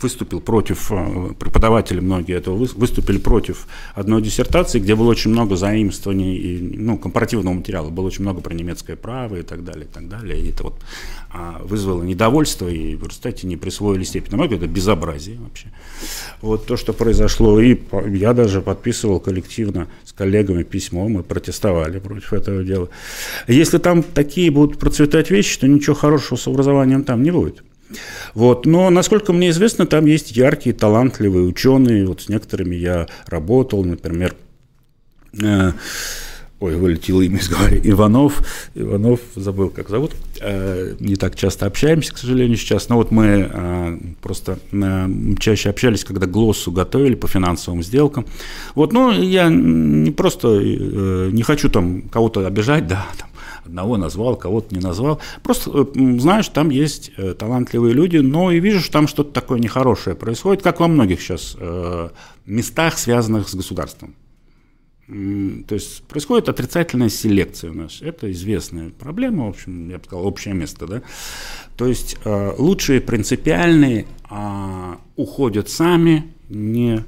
выступил 0.00 0.40
против, 0.40 0.92
э, 0.92 1.34
преподаватели 1.38 1.98
многие 1.98 2.36
этого 2.36 2.54
выступили 2.56 3.18
против 3.18 3.66
одной 3.94 4.22
диссертации, 4.22 4.78
где 4.78 4.94
было 4.94 5.10
очень 5.10 5.32
много 5.32 5.56
заимствований, 5.56 6.36
и, 6.36 6.76
ну, 6.78 6.98
компаративного 6.98 7.54
материала, 7.54 7.90
было 7.90 8.06
очень 8.06 8.22
много 8.22 8.40
про 8.40 8.54
немецкое 8.54 8.94
право 8.96 9.36
и 9.36 9.42
так 9.42 9.64
далее, 9.64 9.84
и 9.84 9.88
так 9.92 10.08
далее. 10.08 10.40
И 10.40 10.50
это 10.50 10.62
вот 10.62 10.74
а, 11.34 11.60
вызвало 11.64 12.02
недовольство, 12.02 12.68
и 12.68 12.94
в 12.94 13.02
результате 13.04 13.46
не 13.46 13.56
присвоили 13.56 14.04
степень. 14.04 14.36
На 14.36 14.44
это 14.44 14.66
безобразие 14.66 15.38
вообще. 15.38 15.68
Вот 16.42 16.66
то, 16.66 16.76
что 16.76 16.92
произошло, 16.92 17.58
и 17.58 17.78
я 18.10 18.34
даже 18.34 18.60
подписывал 18.60 19.18
коллективно 19.18 19.88
с 20.04 20.12
коллегами 20.12 20.62
письмо, 20.62 21.08
мы 21.08 21.22
протестовали 21.22 21.98
против 21.98 22.34
этого 22.34 22.62
дела. 22.62 22.88
Если 23.48 23.78
там 23.78 24.02
такие 24.02 24.50
будут 24.50 24.78
процветать 24.78 25.30
вещи, 25.30 25.58
то 25.58 25.66
ничего 25.74 25.94
хорошего 25.94 26.38
с 26.38 26.46
образованием 26.46 27.04
там 27.04 27.22
не 27.22 27.30
будет. 27.30 27.62
Вот. 28.34 28.66
Но, 28.66 28.90
насколько 28.90 29.32
мне 29.32 29.50
известно, 29.50 29.86
там 29.86 30.06
есть 30.06 30.36
яркие, 30.36 30.74
талантливые 30.74 31.46
ученые. 31.46 32.06
Вот 32.06 32.22
с 32.22 32.28
некоторыми 32.28 32.74
я 32.74 33.06
работал, 33.26 33.84
например, 33.84 34.34
э, 35.42 35.72
ой, 36.62 36.76
вылетело 36.76 37.20
имя 37.22 37.38
из 37.38 37.48
головы, 37.48 37.80
Иванов, 37.82 38.42
Иванов, 38.74 39.20
забыл, 39.34 39.68
как 39.68 39.88
зовут, 39.88 40.12
э, 40.40 40.94
не 41.00 41.16
так 41.16 41.34
часто 41.34 41.66
общаемся, 41.66 42.14
к 42.14 42.18
сожалению, 42.18 42.56
сейчас, 42.56 42.88
но 42.88 42.96
вот 42.96 43.10
мы 43.10 43.50
э, 43.52 43.98
просто 44.22 44.58
э, 44.70 45.08
чаще 45.40 45.70
общались, 45.70 46.04
когда 46.04 46.26
глоссу 46.26 46.70
готовили 46.70 47.16
по 47.16 47.26
финансовым 47.26 47.82
сделкам, 47.82 48.26
вот, 48.74 48.92
ну, 48.92 49.10
я 49.10 49.48
не 49.48 50.12
просто, 50.12 50.48
не 50.60 51.42
хочу 51.42 51.68
там 51.68 52.02
кого-то 52.02 52.46
обижать, 52.46 52.86
да, 52.86 53.06
там, 53.18 53.28
одного 53.64 53.96
назвал, 53.96 54.36
кого-то 54.36 54.74
не 54.74 54.80
назвал. 54.80 55.20
Просто 55.42 55.86
знаешь, 55.94 56.48
там 56.48 56.70
есть 56.70 57.12
талантливые 57.38 57.94
люди, 57.94 58.18
но 58.18 58.50
и 58.50 58.60
вижу, 58.60 58.80
что 58.80 58.92
там 58.92 59.08
что-то 59.08 59.32
такое 59.32 59.58
нехорошее 59.58 60.16
происходит, 60.16 60.62
как 60.62 60.80
во 60.80 60.88
многих 60.88 61.20
сейчас 61.20 61.56
местах, 62.46 62.98
связанных 62.98 63.48
с 63.48 63.54
государством. 63.54 64.14
то 65.06 65.74
есть 65.74 66.02
происходит 66.04 66.48
отрицательная 66.48 67.08
селекция 67.08 67.70
у 67.70 67.74
нас. 67.74 68.02
Это 68.02 68.30
известная 68.32 68.90
проблема, 68.90 69.46
в 69.46 69.50
общем, 69.50 69.90
я 69.90 69.98
бы 69.98 70.04
сказал, 70.04 70.26
общее 70.26 70.54
место, 70.54 70.86
да. 70.86 71.02
То 71.76 71.86
есть 71.86 72.16
э, 72.24 72.54
лучшие 72.58 73.00
принципиальные 73.00 74.06
э, 74.30 74.94
уходят 75.16 75.68
сами, 75.68 76.32
не, 76.48 77.04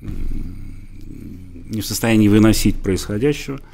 не 0.00 1.80
в 1.80 1.86
состоянии 1.86 2.28
выносить 2.28 2.76
происходящего– 2.76 3.60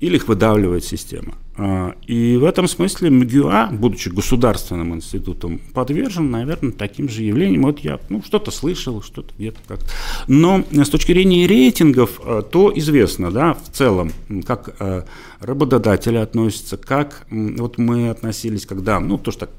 или 0.00 0.16
их 0.16 0.28
выдавливает 0.28 0.84
система. 0.84 1.34
А, 1.58 1.94
и 2.06 2.36
в 2.36 2.44
этом 2.44 2.68
смысле 2.68 3.08
МГУА, 3.08 3.70
будучи 3.72 4.10
государственным 4.10 4.94
институтом, 4.94 5.58
подвержен, 5.72 6.30
наверное, 6.30 6.72
таким 6.72 7.08
же 7.08 7.22
явлениям. 7.22 7.62
Вот 7.62 7.78
я 7.78 7.98
ну, 8.10 8.22
что-то 8.22 8.50
слышал, 8.50 9.00
что-то 9.00 9.32
где-то 9.38 9.58
как-то. 9.66 9.86
Но 10.28 10.64
с 10.70 10.88
точки 10.90 11.12
зрения 11.12 11.46
рейтингов, 11.46 12.20
а, 12.22 12.42
то 12.42 12.70
известно, 12.76 13.30
да, 13.30 13.54
в 13.54 13.70
целом, 13.72 14.12
как 14.46 14.76
а, 14.80 15.06
работодатели 15.40 16.16
относятся, 16.16 16.76
как 16.76 17.26
вот 17.30 17.78
мы 17.78 18.10
относились, 18.10 18.66
когда, 18.66 19.00
ну, 19.00 19.16
то, 19.16 19.30
что 19.30 19.46
так 19.46 19.50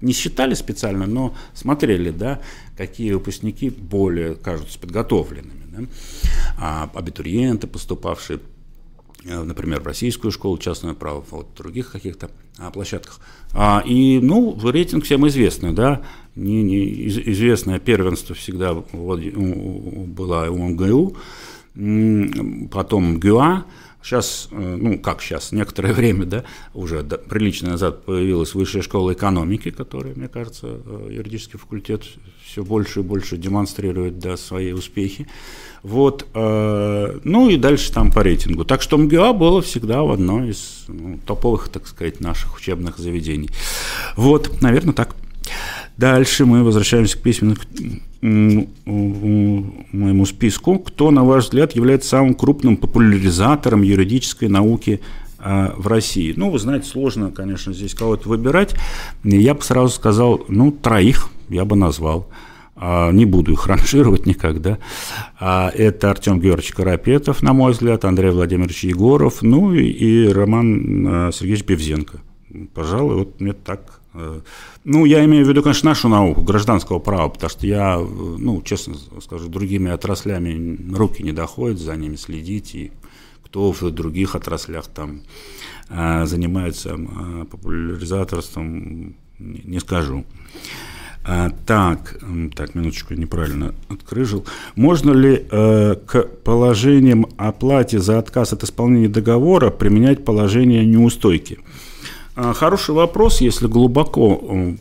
не 0.00 0.12
считали 0.12 0.54
специально, 0.54 1.06
но 1.06 1.34
смотрели, 1.54 2.10
да, 2.10 2.40
какие 2.76 3.12
выпускники 3.12 3.70
более 3.70 4.34
кажутся 4.34 4.78
подготовленными, 4.78 5.62
да, 5.70 5.84
а 6.58 6.90
абитуриенты, 6.94 7.66
поступавшие 7.66 8.40
например, 9.24 9.80
в 9.80 9.86
российскую 9.86 10.32
школу, 10.32 10.58
частное 10.58 10.94
право, 10.94 11.24
вот 11.30 11.48
других 11.56 11.92
каких-то 11.92 12.30
а, 12.58 12.70
площадках. 12.70 13.20
А, 13.52 13.82
и, 13.84 14.18
ну, 14.20 14.58
рейтинг 14.62 15.04
всем 15.04 15.26
известный, 15.28 15.72
да, 15.72 16.02
не, 16.34 16.62
не, 16.62 16.78
из, 16.78 17.18
известное 17.18 17.78
первенство 17.78 18.34
всегда 18.34 18.72
вот, 18.72 19.20
было 19.20 20.50
у 20.50 20.68
МГУ, 20.68 21.16
потом 22.70 23.18
ГЮА, 23.18 23.64
Сейчас, 24.02 24.48
э, 24.50 24.76
ну 24.76 24.98
как 24.98 25.22
сейчас, 25.22 25.52
некоторое 25.52 25.92
время, 25.94 26.26
да, 26.26 26.44
уже 26.74 27.02
прилично 27.04 27.70
назад 27.70 28.04
появилась 28.04 28.54
высшая 28.54 28.82
школа 28.82 29.12
экономики, 29.12 29.70
которая, 29.70 30.14
мне 30.14 30.28
кажется, 30.28 30.80
э, 30.84 31.08
юридический 31.12 31.58
факультет 31.58 32.04
все 32.44 32.64
больше 32.64 33.00
и 33.00 33.02
больше 33.04 33.36
демонстрирует 33.36 34.18
да, 34.18 34.36
свои 34.36 34.72
успехи. 34.72 35.28
Вот, 35.82 36.26
э, 36.32 37.18
ну 37.24 37.48
и 37.48 37.56
дальше 37.56 37.92
там 37.92 38.12
по 38.12 38.22
рейтингу. 38.22 38.64
Так 38.64 38.82
что 38.82 38.96
МГА 38.98 39.32
было 39.32 39.60
всегда 39.62 40.02
в 40.02 40.12
одной 40.12 40.50
из 40.50 40.84
ну, 40.86 41.18
топовых, 41.26 41.68
так 41.70 41.88
сказать, 41.88 42.20
наших 42.20 42.56
учебных 42.56 42.98
заведений. 42.98 43.50
Вот, 44.16 44.60
наверное, 44.60 44.94
так. 44.94 45.16
Дальше 45.96 46.46
мы 46.46 46.62
возвращаемся 46.64 47.18
к 47.18 47.20
письменному 47.20 48.68
моему 49.92 50.24
списку. 50.24 50.78
Кто, 50.78 51.10
на 51.10 51.24
ваш 51.24 51.44
взгляд, 51.44 51.74
является 51.74 52.08
самым 52.08 52.34
крупным 52.34 52.76
популяризатором 52.76 53.82
юридической 53.82 54.48
науки 54.48 55.00
а, 55.38 55.74
в 55.76 55.86
России? 55.88 56.32
Ну, 56.34 56.50
вы 56.50 56.58
знаете, 56.58 56.88
сложно, 56.88 57.30
конечно, 57.30 57.74
здесь 57.74 57.94
кого-то 57.94 58.28
выбирать. 58.28 58.74
Я 59.22 59.54
бы 59.54 59.62
сразу 59.62 59.92
сказал, 59.92 60.44
ну, 60.48 60.72
троих 60.72 61.28
я 61.50 61.64
бы 61.64 61.76
назвал. 61.76 62.26
А, 62.74 63.10
не 63.12 63.24
буду 63.24 63.52
их 63.52 63.66
ранжировать 63.66 64.26
никогда. 64.26 64.78
А, 65.38 65.70
это 65.70 66.10
Артем 66.10 66.40
Георгиевич 66.40 66.72
Карапетов, 66.72 67.42
на 67.42 67.52
мой 67.52 67.72
взгляд, 67.72 68.04
Андрей 68.04 68.30
Владимирович 68.30 68.84
Егоров, 68.84 69.42
ну 69.42 69.72
и 69.74 70.28
Роман 70.28 71.32
Сергеевич 71.32 71.64
Бевзенко. 71.64 72.20
Пожалуй, 72.74 73.16
вот 73.16 73.40
мне 73.40 73.52
так 73.52 74.02
Э, 74.14 74.40
ну, 74.84 75.04
я 75.04 75.24
имею 75.24 75.44
в 75.44 75.48
виду, 75.48 75.62
конечно, 75.62 75.90
нашу 75.90 76.08
науку, 76.08 76.42
гражданского 76.42 76.98
права, 76.98 77.28
потому 77.28 77.50
что 77.50 77.66
я, 77.66 77.96
э, 77.98 78.04
ну, 78.04 78.60
честно 78.62 78.94
скажу, 79.20 79.48
другими 79.48 79.90
отраслями 79.90 80.94
руки 80.94 81.22
не 81.22 81.32
доходят 81.32 81.78
за 81.78 81.96
ними 81.96 82.16
следить, 82.16 82.74
и 82.74 82.92
кто 83.44 83.72
в 83.72 83.90
других 83.90 84.34
отраслях 84.34 84.86
там 84.86 85.22
э, 85.88 86.26
занимается 86.26 86.98
популяризаторством, 87.50 89.14
не 89.38 89.80
скажу. 89.80 90.24
Так, 91.24 92.18
так, 92.56 92.74
минуточку, 92.74 93.14
неправильно 93.14 93.74
открыжил. 93.88 94.44
Можно 94.74 95.12
ли 95.12 95.46
э, 95.50 95.94
к 95.94 96.22
положениям 96.42 97.26
о 97.36 97.52
плате 97.52 98.00
за 98.00 98.18
отказ 98.18 98.52
от 98.52 98.64
исполнения 98.64 99.08
договора 99.08 99.70
применять 99.70 100.24
положение 100.24 100.84
неустойки? 100.84 101.60
А, 102.34 102.54
хороший 102.54 102.94
вопрос, 102.94 103.40
если 103.40 103.66
глубоко 103.66 104.40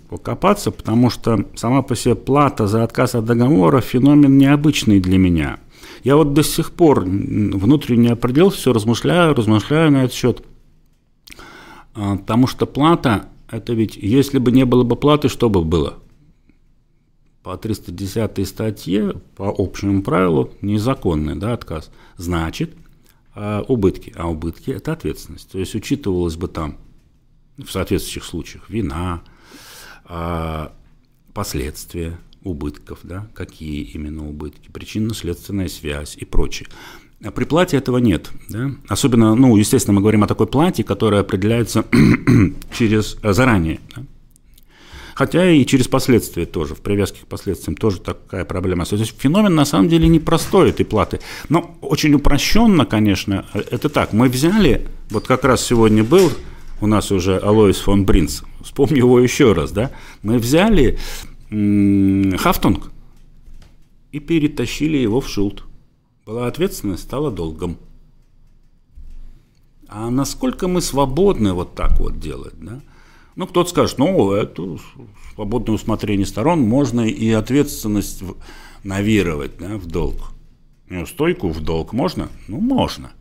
покопаться, 0.10 0.72
потому 0.72 1.10
что 1.10 1.46
сама 1.56 1.82
по 1.84 1.96
себе 1.96 2.16
плата 2.16 2.66
за 2.66 2.84
отказ 2.84 3.14
от 3.14 3.26
договора– 3.26 3.82
феномен 3.82 4.38
необычный 4.38 5.00
для 5.00 5.18
меня. 5.18 5.60
Я 6.04 6.16
вот 6.16 6.34
до 6.34 6.44
сих 6.44 6.72
пор 6.72 7.02
внутренне 7.02 8.14
определился, 8.14 8.58
все 8.58 8.74
размышляю, 8.74 9.36
размышляю 9.36 9.92
на 9.92 10.06
этот 10.06 10.14
счет. 10.14 10.44
А, 11.94 12.16
потому 12.16 12.48
что 12.48 12.66
плата– 12.66 13.26
это 13.52 13.74
ведь, 13.74 13.98
если 13.98 14.40
бы 14.40 14.52
не 14.52 14.66
было 14.66 14.84
бы 14.84 14.96
платы, 14.96 15.28
что 15.28 15.50
бы 15.50 15.64
было? 15.64 16.00
По 17.44 17.58
310 17.58 18.48
статье, 18.48 19.14
по 19.36 19.54
общему 19.58 20.04
правилу, 20.04 20.54
незаконный 20.62 21.36
да, 21.36 21.54
отказ. 21.54 21.92
Значит, 22.18 22.76
а, 23.34 23.64
убытки. 23.68 24.14
А 24.16 24.30
убытки– 24.30 24.70
это 24.72 24.94
ответственность. 24.94 25.50
То 25.52 25.58
есть 25.58 25.74
учитывалось 25.76 26.36
бы 26.36 26.48
там– 26.48 26.78
в 27.58 27.72
соответствующих 27.72 28.24
случаях 28.24 28.70
вина, 28.70 29.22
а, 30.06 30.74
последствия 31.34 32.20
убытков, 32.44 33.00
да, 33.04 33.28
какие 33.34 33.84
именно 33.84 34.28
убытки, 34.28 34.70
причинно-следственная 34.72 35.68
связь 35.68 36.16
и 36.18 36.26
прочее. 36.26 36.68
А 37.24 37.30
при 37.30 37.46
плате 37.46 37.78
этого 37.78 38.00
нет. 38.00 38.32
Да? 38.50 38.72
Особенно, 38.88 39.36
ну, 39.36 39.56
естественно, 39.56 39.94
мы 39.94 40.02
говорим 40.02 40.24
о 40.24 40.28
такой 40.28 40.48
плате, 40.48 40.84
которая 40.84 41.22
определяется 41.22 41.86
через 42.74 43.18
э, 43.22 43.34
заранее. 43.34 43.80
Да? 43.96 44.04
Хотя 45.22 45.52
и 45.52 45.64
через 45.68 45.88
последствия 45.88 46.48
тоже, 46.48 46.74
в 46.74 46.82
привязке 46.82 47.20
к 47.22 47.28
последствиям 47.28 47.78
тоже 47.78 48.00
такая 48.00 48.44
проблема. 48.44 48.86
То 48.86 48.96
есть 48.96 49.14
феномен 49.20 49.54
на 49.54 49.66
самом 49.66 49.88
деле 49.88 50.08
непростой 50.08 50.72
этой 50.72 50.84
платы. 50.84 51.20
Но 51.48 51.78
очень 51.82 52.16
упрощенно, 52.16 52.88
конечно, 52.88 53.46
это 53.54 53.88
так. 53.90 54.14
Мы 54.14 54.30
взяли, 54.30 54.88
вот 55.12 55.28
как 55.28 55.44
раз 55.44 55.64
сегодня 55.64 56.04
был 56.04 56.32
у 56.82 56.88
нас 56.88 57.12
уже 57.12 57.38
Алоис 57.38 57.78
фон 57.78 58.04
Бринц, 58.04 58.42
вспомню 58.64 58.98
его 58.98 59.20
еще 59.20 59.54
раз, 59.54 59.72
да, 59.72 59.92
мы 60.24 60.40
взяли 60.40 60.98
Хафтунг 61.52 62.92
и 64.12 64.20
перетащили 64.20 64.98
его 64.98 65.22
в 65.22 65.30
Шулт. 65.30 65.66
Была 66.26 66.48
ответственность, 66.48 67.04
стала 67.04 67.30
долгом. 67.30 67.78
А 69.88 70.10
насколько 70.10 70.68
мы 70.68 70.82
свободны 70.82 71.54
вот 71.54 71.76
так 71.76 72.00
вот 72.00 72.20
делать, 72.20 72.56
да? 72.60 72.82
Ну, 73.42 73.48
кто-то 73.48 73.72
скажет, 73.72 73.98
ну, 73.98 74.34
это 74.34 74.78
свободное 75.34 75.74
усмотрение 75.74 76.28
сторон, 76.28 76.60
можно 76.62 77.02
и 77.02 77.32
ответственность 77.32 78.22
навировать 78.84 79.58
да, 79.58 79.78
в 79.78 79.88
долг. 79.88 80.34
Ну, 80.90 81.08
стойку 81.08 81.50
в 81.50 81.60
долг 81.60 81.92
можно? 81.92 82.30
Ну, 82.48 82.60
можно 82.60 83.14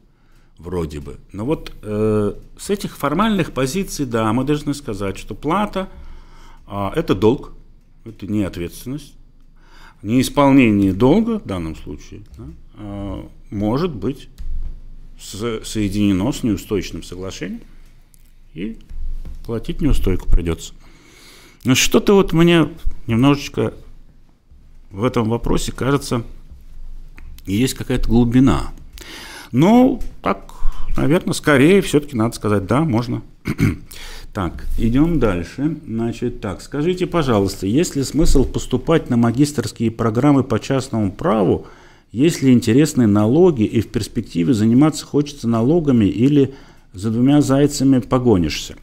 вроде 0.59 1.01
бы. 1.01 1.17
Но 1.33 1.47
вот 1.47 1.73
э, 1.81 2.35
с 2.59 2.69
этих 2.69 2.99
формальных 2.99 3.53
позиций, 3.53 4.05
да, 4.05 4.31
мы 4.35 4.45
должны 4.45 4.75
сказать, 4.75 5.17
что 5.17 5.35
плата 5.35 5.89
э, 6.69 6.91
это 6.97 7.15
долг, 7.15 7.55
это 8.05 8.27
не 8.27 8.43
ответственность. 8.43 9.15
Неисполнение 10.03 10.93
долга 10.93 11.39
в 11.39 11.47
данном 11.47 11.77
случае 11.77 12.25
да, 12.37 12.45
э, 12.75 13.23
может 13.49 13.95
быть 13.95 14.29
соединено 15.19 16.31
с 16.31 16.43
неустойчивым 16.43 17.05
соглашением, 17.05 17.63
и 18.53 18.77
платить 19.51 19.81
неустойку 19.81 20.29
придется. 20.29 20.75
Но 21.65 21.75
что-то 21.75 22.15
вот 22.15 22.33
мне 22.33 22.69
немножечко 23.09 23.75
в 24.93 25.03
этом 25.03 25.29
вопросе 25.29 25.73
кажется, 25.73 26.23
есть 27.47 27.75
какая-то 27.75 28.09
глубина. 28.09 28.71
Но 29.51 29.99
так 30.23 30.55
Наверное, 30.97 31.35
скорее 31.35 31.83
все-таки 31.83 32.17
надо 32.17 32.35
сказать, 32.37 32.67
да, 32.67 32.83
можно. 32.83 33.23
Так, 34.33 34.67
идем 34.79 35.19
дальше. 35.19 35.79
Значит, 35.85 36.41
так, 36.41 36.63
скажите, 36.63 37.09
пожалуйста, 37.09 37.67
есть 37.67 37.97
ли 37.97 38.05
смысл 38.05 38.45
поступать 38.45 39.11
на 39.11 39.17
магистрские 39.17 39.91
программы 39.91 40.45
по 40.45 40.61
частному 40.61 41.11
праву, 41.11 41.67
если 42.13 42.53
интересны 42.53 43.09
налоги 43.09 43.65
и 43.65 43.81
в 43.81 43.89
перспективе 43.89 44.55
заниматься 44.55 45.05
хочется 45.05 45.49
налогами 45.49 46.05
или 46.05 46.55
за 46.93 47.11
двумя 47.11 47.41
зайцами 47.41 47.99
погонишься? 47.99 48.77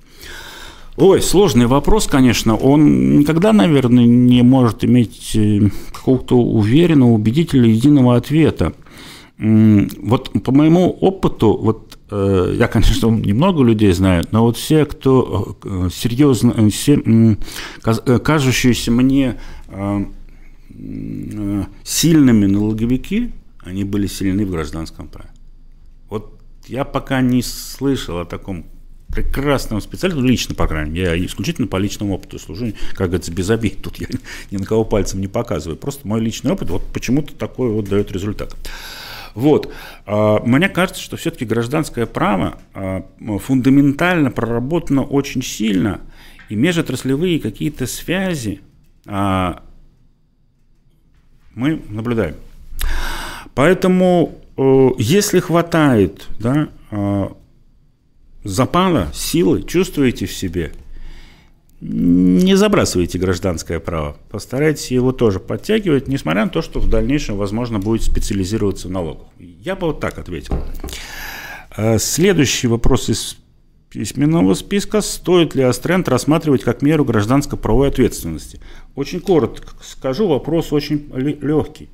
Ой, 0.98 1.22
сложный 1.22 1.68
вопрос, 1.68 2.08
конечно. 2.08 2.56
Он 2.56 3.20
никогда, 3.20 3.54
наверное, 3.54 4.06
не 4.06 4.41
может 4.41 4.84
иметь 4.84 5.36
э, 5.36 5.70
какого-то 5.93 6.38
уверенного, 6.38 7.12
убедительного, 7.12 7.70
единого 7.70 8.16
ответа. 8.16 8.74
Вот 9.38 10.32
по 10.43 10.52
моему 10.52 10.89
опыту, 10.89 11.56
вот 11.62 11.88
Э, 12.10 12.54
я, 12.58 12.68
конечно, 12.68 13.08
немного 13.10 13.64
людей 13.64 13.91
знаю, 13.91 14.26
но 14.32 14.43
вот 14.43 14.58
все, 14.58 14.86
кто 14.86 15.58
э, 15.64 15.89
серьезно, 15.91 16.70
все 16.70 16.98
кажущиеся 17.84 18.91
мне 18.91 19.39
сильными 21.84 22.45
налоговики, 22.45 23.32
они 23.64 23.84
были 23.84 24.08
сильны 24.08 24.45
в 24.45 24.52
гражданском 24.52 25.08
праве. 25.08 25.30
я 26.68 26.86
пока 26.86 27.22
не 27.22 27.41
слышал 27.41 28.20
о 28.20 28.26
таком 28.26 28.66
прекрасном 29.12 29.82
специалисте, 29.82 30.22
ну, 30.22 30.28
лично, 30.28 30.55
по 30.55 30.68
крайней 30.68 30.91
мере, 30.91 31.20
я 31.20 31.26
исключительно 31.26 31.68
по 31.68 31.78
личному 31.78 32.16
опыту 32.16 32.39
служу, 32.39 32.74
как 32.91 33.08
говорится, 33.08 33.32
без 33.32 33.49
обид, 33.49 33.82
тут 33.84 33.97
я 33.97 34.08
ни 34.51 34.58
на 34.58 34.66
кого 34.66 34.84
пальцем 34.84 35.22
не 35.22 35.28
показываю, 35.28 35.78
просто 35.78 36.08
мой 36.08 36.22
личный 36.22 36.51
опыт 36.51 36.70
вот 36.70 36.86
почему-то 36.93 37.34
такой 37.36 37.72
вот 37.72 37.86
дает 37.89 38.12
результат. 38.12 38.55
Вот. 39.34 39.72
А, 40.05 40.41
мне 40.43 40.68
кажется, 40.68 41.01
что 41.01 41.16
все-таки 41.16 41.45
гражданское 41.45 42.05
право 42.05 42.58
а, 42.74 43.05
фундаментально 43.39 44.32
проработано 44.32 45.03
очень 45.03 45.43
сильно, 45.43 46.01
и 46.49 46.55
межотраслевые 46.55 47.39
какие-то 47.39 47.86
связи 47.88 48.62
а, 49.05 49.64
мы 51.53 51.82
наблюдаем. 51.89 52.36
Поэтому, 53.53 54.38
э, 54.55 54.89
если 54.99 55.39
хватает 55.39 56.28
да, 56.39 56.70
запала, 58.48 59.12
силы, 59.14 59.64
чувствуете 59.64 60.26
в 60.26 60.34
себе, 60.34 60.72
не 61.80 62.56
забрасывайте 62.56 63.20
гражданское 63.20 63.80
право. 63.80 64.18
Постарайтесь 64.30 64.89
его 64.89 65.12
тоже 65.12 65.39
подтягивать, 65.39 66.08
несмотря 66.08 66.45
на 66.45 66.50
то, 66.50 66.62
что 66.62 66.80
в 66.80 66.89
дальнейшем, 66.89 67.38
возможно, 67.38 67.78
будет 67.78 68.04
специализироваться 68.04 68.88
в 68.88 68.91
налогах. 68.91 69.28
Я 69.38 69.76
бы 69.76 69.88
вот 69.88 70.00
так 70.00 70.18
ответил. 70.18 70.56
А 71.70 72.00
следующий 72.00 72.68
вопрос 72.68 73.10
из 73.10 73.38
письменного 73.89 74.56
списка. 74.56 75.02
Стоит 75.02 75.54
ли 75.54 75.62
Астренд 75.62 76.10
рассматривать 76.10 76.64
как 76.64 76.82
меру 76.82 77.06
гражданско-правовой 77.06 77.89
ответственности? 77.89 78.60
Очень 78.95 79.20
коротко 79.20 79.74
скажу, 79.84 80.28
вопрос 80.28 80.74
очень 80.74 81.12
легкий. 81.14 81.89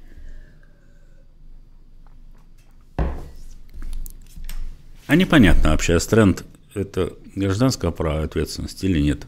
А 5.13 5.15
непонятно 5.15 5.69
вообще, 5.69 5.93
Астренд 5.93 6.43
это 6.73 7.13
гражданское 7.35 7.91
право 7.91 8.23
ответственности 8.23 8.87
или 8.87 8.99
нет. 8.99 9.27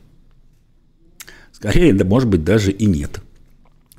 Скорее, 1.51 1.93
да, 1.93 2.03
может 2.03 2.27
быть, 2.27 2.43
даже 2.43 2.71
и 2.71 2.88
нет. 2.88 3.21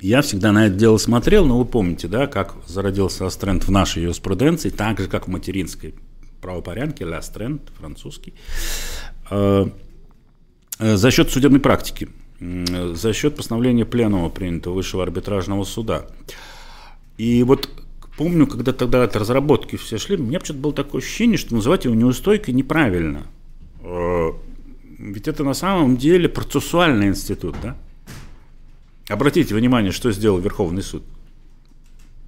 Я 0.01 0.21
всегда 0.21 0.51
на 0.51 0.67
это 0.67 0.75
дело 0.75 0.97
смотрел, 0.97 1.45
но 1.45 1.57
вы 1.57 1.63
помните, 1.63 2.09
да, 2.09 2.27
как 2.27 2.55
зародился 2.67 3.25
Астренд 3.25 3.63
в 3.63 3.71
нашей 3.71 4.03
юриспруденции, 4.03 4.69
так 4.69 4.99
же, 4.99 5.07
как 5.07 5.27
в 5.27 5.31
материнской 5.31 5.95
правопорядке, 6.41 7.05
Астренд, 7.05 7.61
французский, 7.79 8.33
э, 9.31 9.67
э, 10.79 10.97
за 10.97 11.09
счет 11.09 11.31
судебной 11.31 11.61
практики, 11.61 12.09
за 12.41 13.13
счет 13.13 13.37
постановления 13.37 13.85
пленума 13.85 14.27
принятого 14.27 14.73
Высшего 14.73 15.03
арбитражного 15.03 15.63
суда. 15.63 16.05
И 17.17 17.43
вот 17.43 17.69
помню, 18.17 18.47
когда 18.47 18.73
тогда 18.73 19.03
от 19.03 19.15
разработки 19.15 19.77
все 19.77 19.97
шли, 19.97 20.17
у 20.17 20.23
меня 20.23 20.39
почему-то 20.39 20.61
было 20.61 20.73
такое 20.73 21.01
ощущение, 21.01 21.37
что 21.37 21.55
называть 21.55 21.85
его 21.85 21.95
неустойкой 21.95 22.53
неправильно– 22.53 23.27
Э, 23.87 24.33
ведь 24.99 25.27
это 25.27 25.43
на 25.43 25.53
самом 25.53 25.97
деле 25.97 26.27
процессуальный 26.27 27.07
институт, 27.07 27.55
да? 27.61 27.77
Обратите 29.07 29.55
внимание, 29.55 29.93
что 29.93 30.11
сделал 30.11 30.39
Верховный 30.39 30.83
суд. 30.83 31.03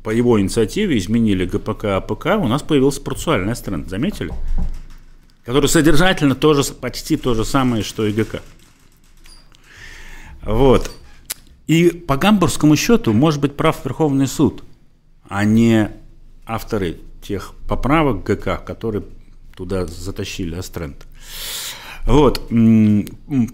По 0.04 0.12
его 0.12 0.40
инициативе 0.40 0.98
изменили 0.98 1.46
ГПК, 1.46 1.86
АПК, 1.98 2.38
у 2.40 2.48
нас 2.48 2.62
появился 2.62 3.02
процессуальная 3.02 3.56
сторона, 3.56 3.84
заметили? 3.86 4.32
Который 5.44 5.68
содержательно 5.68 6.36
тоже, 6.36 6.64
почти 6.74 7.18
то 7.18 7.34
же 7.34 7.44
самое, 7.44 7.84
что 7.84 8.06
и 8.06 8.14
ГК. 8.14 8.42
Вот. 10.44 10.90
И 11.68 11.90
по 11.90 12.16
гамбургскому 12.16 12.78
счету 12.78 13.12
может 13.12 13.42
быть 13.42 13.58
прав 13.58 13.84
Верховный 13.84 14.28
суд, 14.28 14.64
а 15.30 15.46
не 15.46 15.92
авторы 16.46 16.98
тех 17.22 17.54
поправок 17.68 18.24
ГК, 18.24 18.58
которые 18.58 19.04
туда 19.56 19.86
затащили 19.86 20.56
Астренд. 20.56 21.06
Вот. 22.06 22.50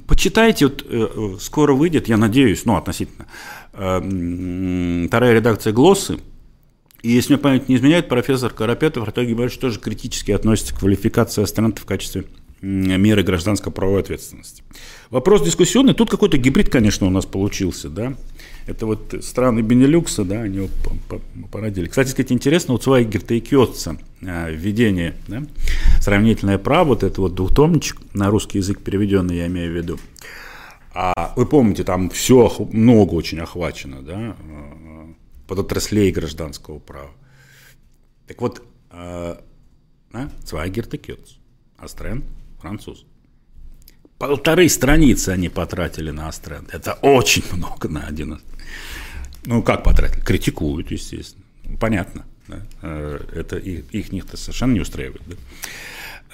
Почитайте, 0.07 0.67
вот, 0.67 0.85
э, 0.87 1.37
скоро 1.39 1.73
выйдет, 1.73 2.07
я 2.07 2.17
надеюсь, 2.17 2.65
ну, 2.65 2.77
относительно, 2.77 3.27
э, 3.73 5.05
вторая 5.07 5.33
редакция 5.33 5.73
«Глоссы», 5.73 6.19
и 7.01 7.11
если 7.11 7.33
мне 7.33 7.41
память 7.43 7.69
не 7.69 7.75
изменяет, 7.75 8.07
профессор 8.07 8.51
Карапетов, 8.51 9.03
Артем 9.03 9.27
Гебальевич, 9.27 9.59
тоже 9.59 9.79
критически 9.79 10.31
относится 10.31 10.73
к 10.73 10.79
квалификации 10.79 11.43
аспирантов 11.43 11.83
в 11.83 11.85
качестве 11.85 12.25
меры 12.61 13.21
гражданско-правовой 13.21 13.99
ответственности. 14.01 14.63
Вопрос 15.11 15.43
дискуссионный. 15.43 15.93
Тут 15.93 16.09
какой-то 16.09 16.37
гибрид, 16.37 16.69
конечно, 16.69 17.05
у 17.05 17.11
нас 17.11 17.27
получился, 17.27 17.89
да. 17.89 18.15
Это 18.67 18.87
вот 18.87 19.13
страны 19.21 19.59
Бенелюкса, 19.61 20.23
да, 20.23 20.41
они 20.41 20.57
его 20.57 20.69
породили. 21.51 21.87
Кстати 21.87 22.09
сказать, 22.09 22.31
интересно, 22.31 22.73
вот 22.73 22.83
Свайгерта 22.83 23.35
и 23.35 23.39
Кётца, 23.39 23.97
введение, 24.21 25.15
да, 25.27 25.43
сравнительное 26.01 26.57
право, 26.57 26.89
вот 26.89 27.03
это 27.03 27.21
вот 27.21 27.35
двухтомничек, 27.35 27.97
на 28.13 28.29
русский 28.29 28.57
язык 28.57 28.81
переведенный, 28.81 29.37
я 29.37 29.47
имею 29.47 29.71
в 29.71 29.75
виду. 29.75 29.99
А 30.93 31.33
вы 31.35 31.45
помните, 31.45 31.83
там 31.83 32.09
все 32.09 32.51
много 32.71 33.13
очень 33.13 33.39
охвачено, 33.39 34.01
да, 34.01 34.35
э, 34.39 35.13
подотраслей 35.47 36.11
гражданского 36.11 36.79
права. 36.79 37.11
Так 38.27 38.41
вот, 38.41 38.63
э, 38.91 39.35
да, 40.11 40.29
Цвайгерт 40.43 40.93
и 40.95 40.97
Кётц, 40.97 41.33
Астрен, 41.77 42.23
француз. 42.59 43.05
Полторы 44.17 44.69
страницы 44.69 45.29
они 45.29 45.49
потратили 45.49 46.09
на 46.09 46.29
Астрен. 46.29 46.65
Это 46.71 46.93
очень 47.01 47.43
много 47.51 47.89
на 47.89 48.07
один. 48.07 48.39
Ну, 49.45 49.61
как 49.61 49.83
потратили? 49.83 50.21
Критикуют, 50.21 50.91
естественно. 50.91 51.45
Понятно. 51.79 52.25
Да? 52.47 52.57
Э, 52.81 53.19
это 53.33 53.57
их, 53.57 53.85
их 53.91 54.11
них-то 54.11 54.37
совершенно 54.37 54.73
не 54.73 54.79
устраивает. 54.79 55.21
Да? 55.25 55.35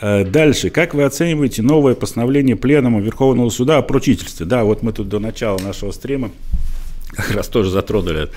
Э, 0.01 0.25
дальше. 0.25 0.69
Как 0.69 0.93
вы 0.93 1.03
оцениваете 1.03 1.61
новое 1.61 1.95
постановление 1.95 2.55
Пленума 2.55 2.99
Верховного 3.01 3.49
Суда 3.49 3.77
о 3.77 3.81
поручительстве? 3.81 4.45
Да, 4.45 4.63
вот 4.63 4.83
мы 4.83 4.93
тут 4.93 5.09
до 5.09 5.19
начала 5.19 5.59
нашего 5.59 5.91
стрима 5.91 6.31
как 7.11 7.31
раз 7.31 7.47
тоже 7.47 7.69
затронули 7.69 8.29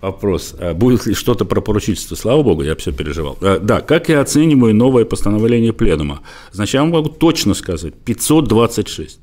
вопрос, 0.00 0.54
а 0.58 0.74
будет 0.74 1.06
ли 1.06 1.14
что-то 1.14 1.44
про 1.44 1.60
поручительство. 1.60 2.14
Слава 2.14 2.42
богу, 2.42 2.62
я 2.62 2.74
все 2.76 2.92
переживал. 2.92 3.36
Э, 3.40 3.58
да, 3.60 3.80
как 3.80 4.08
я 4.08 4.20
оцениваю 4.20 4.74
новое 4.74 5.04
постановление 5.04 5.72
Пленума? 5.72 6.22
Значит, 6.50 6.74
я 6.74 6.80
вам 6.80 6.90
могу 6.90 7.08
точно 7.08 7.54
сказать, 7.54 7.94
526. 7.94 9.20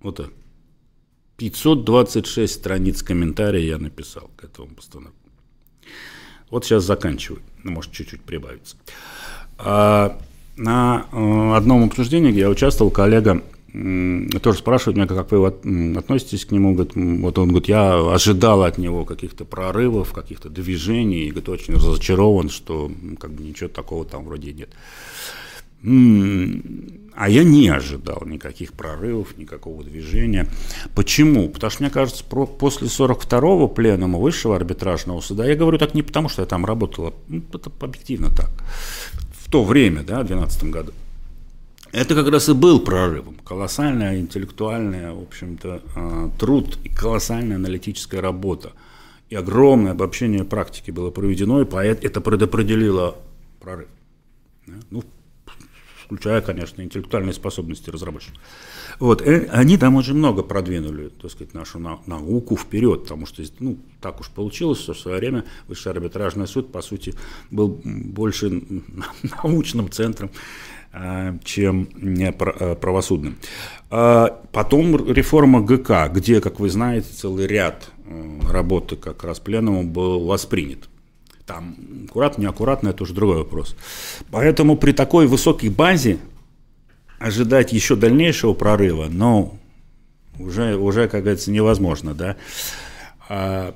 Вот 0.00 0.16
так. 0.16 0.30
526 1.50 2.54
страниц 2.54 3.02
комментариев 3.02 3.68
я 3.68 3.78
написал 3.78 4.30
к 4.36 4.44
этому 4.44 4.68
постановлению. 4.68 5.18
Вот 6.50 6.64
сейчас 6.64 6.84
заканчиваю, 6.84 7.42
может 7.64 7.90
чуть-чуть 7.90 8.20
прибавиться. 8.20 8.76
А 9.58 10.20
на 10.56 11.06
э, 11.10 11.56
одном 11.56 11.84
обсуждении, 11.84 12.30
где 12.30 12.40
я 12.42 12.50
участвовал, 12.50 12.92
коллега 12.92 13.42
тоже 14.42 14.58
спрашивает 14.58 14.96
меня, 14.96 15.06
как 15.06 15.32
вы 15.32 15.46
относитесь 15.46 16.44
к 16.44 16.50
нему. 16.50 16.76
Вот 16.76 17.38
он 17.38 17.48
говорит, 17.48 17.68
я 17.68 17.94
ожидал 18.12 18.62
от 18.62 18.76
него 18.76 19.06
каких-то 19.06 19.46
прорывов, 19.46 20.12
каких-то 20.12 20.50
движений, 20.50 21.24
и 21.24 21.30
говорит, 21.30 21.48
очень 21.48 21.74
разочарован, 21.74 22.50
что 22.50 22.92
как 23.18 23.32
бы 23.32 23.42
ничего 23.42 23.70
такого 23.70 24.04
там 24.04 24.26
вроде 24.26 24.52
нет. 24.52 24.68
А 27.14 27.28
я 27.28 27.44
не 27.44 27.68
ожидал 27.68 28.22
никаких 28.24 28.72
прорывов, 28.72 29.36
никакого 29.36 29.84
движения. 29.84 30.48
Почему? 30.94 31.48
Потому 31.48 31.70
что, 31.70 31.82
мне 31.82 31.90
кажется, 31.90 32.24
про, 32.24 32.46
после 32.46 32.88
42-го 32.88 33.68
пленума 33.68 34.18
Высшего 34.18 34.56
арбитражного 34.56 35.20
суда, 35.20 35.46
я 35.46 35.54
говорю 35.54 35.78
так 35.78 35.94
не 35.94 36.02
потому, 36.02 36.28
что 36.28 36.42
я 36.42 36.46
там 36.46 36.64
работала, 36.64 37.12
ну, 37.28 37.42
это 37.52 37.70
объективно 37.80 38.30
так, 38.30 38.50
в 39.38 39.50
то 39.50 39.62
время, 39.62 40.02
да, 40.02 40.22
в 40.22 40.26
2012 40.26 40.64
году, 40.64 40.92
это 41.92 42.14
как 42.14 42.28
раз 42.28 42.48
и 42.48 42.54
был 42.54 42.80
прорывом. 42.80 43.36
Колоссальная 43.44 44.18
интеллектуальная, 44.18 45.12
в 45.12 45.22
общем-то, 45.22 45.82
а, 45.94 46.30
труд 46.38 46.78
и 46.84 46.88
колоссальная 46.88 47.56
аналитическая 47.56 48.20
работа. 48.20 48.72
И 49.28 49.34
огромное 49.34 49.92
обобщение 49.92 50.44
практики 50.44 50.90
было 50.90 51.10
проведено, 51.10 51.60
и 51.60 51.66
это 51.66 52.20
предопределило 52.22 53.16
прорыв. 53.60 53.88
Ну, 54.90 55.04
включая, 56.16 56.40
конечно, 56.40 56.82
интеллектуальные 56.82 57.32
способности 57.32 57.90
разработчиков. 57.90 58.38
Вот, 58.98 59.22
и 59.22 59.46
они 59.50 59.78
там 59.78 59.96
очень 59.96 60.14
много 60.14 60.42
продвинули, 60.42 61.08
так 61.08 61.30
сказать, 61.30 61.54
нашу 61.54 61.78
науку 61.78 62.56
вперед, 62.56 63.02
потому 63.02 63.26
что, 63.26 63.42
ну, 63.58 63.78
так 64.00 64.20
уж 64.20 64.28
получилось, 64.28 64.80
что 64.80 64.94
в 64.94 64.98
свое 64.98 65.18
время 65.18 65.44
Высший 65.68 65.92
арбитражный 65.92 66.46
суд, 66.46 66.70
по 66.70 66.82
сути, 66.82 67.14
был 67.50 67.80
больше 67.84 68.62
научным 69.42 69.90
центром 69.90 70.30
Э, 70.94 71.38
чем 71.42 71.88
э, 71.94 72.74
правосудным. 72.74 73.36
А 73.88 74.42
потом 74.52 75.10
реформа 75.10 75.62
ГК, 75.62 76.10
где, 76.10 76.42
как 76.42 76.60
вы 76.60 76.68
знаете, 76.68 77.08
целый 77.10 77.46
ряд 77.46 77.88
э, 78.04 78.40
работы 78.50 78.96
как 78.96 79.24
раз 79.24 79.40
пленумом 79.40 79.90
был 79.90 80.26
воспринят. 80.26 80.90
Там 81.52 81.76
аккуратно, 82.08 82.42
неаккуратно, 82.42 82.88
это 82.88 83.02
уже 83.02 83.12
другой 83.12 83.38
вопрос. 83.38 83.76
Поэтому 84.30 84.78
при 84.78 84.92
такой 84.92 85.26
высокой 85.26 85.68
базе 85.68 86.18
ожидать 87.18 87.74
еще 87.74 87.94
дальнейшего 87.94 88.54
прорыва, 88.54 89.08
но 89.10 89.58
уже, 90.38 90.76
уже 90.76 91.08
как 91.08 91.24
говорится, 91.24 91.50
невозможно, 91.50 92.14
да, 92.14 92.36
а 93.28 93.74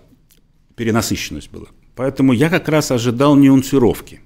перенасыщенность 0.75 1.51
была. 1.51 1.67
Поэтому 1.95 2.33
я 2.33 2.49
как 2.49 2.67
раз 2.71 2.91
ожидал 2.91 3.37
нюансировки. 3.37 4.21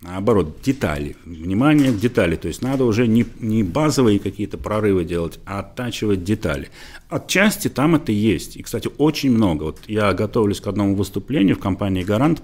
наоборот, 0.00 0.60
детали, 0.64 1.14
внимание 1.24 1.92
к 1.92 2.00
детали. 2.00 2.34
То 2.34 2.48
есть 2.48 2.62
надо 2.62 2.84
уже 2.84 3.06
не, 3.06 3.24
не 3.38 3.62
базовые 3.62 4.18
какие-то 4.18 4.58
прорывы 4.58 5.04
делать, 5.04 5.38
а 5.46 5.60
оттачивать 5.60 6.24
детали. 6.24 6.70
Отчасти 7.08 7.68
там 7.68 7.94
это 7.94 8.10
есть. 8.10 8.56
И, 8.56 8.62
кстати, 8.62 8.88
очень 8.98 9.30
много. 9.30 9.64
Вот 9.64 9.82
я 9.86 10.12
готовлюсь 10.14 10.60
к 10.60 10.66
одному 10.66 10.96
выступлению 10.96 11.54
в 11.54 11.60
компании 11.60 12.02
«Гарант» 12.02 12.42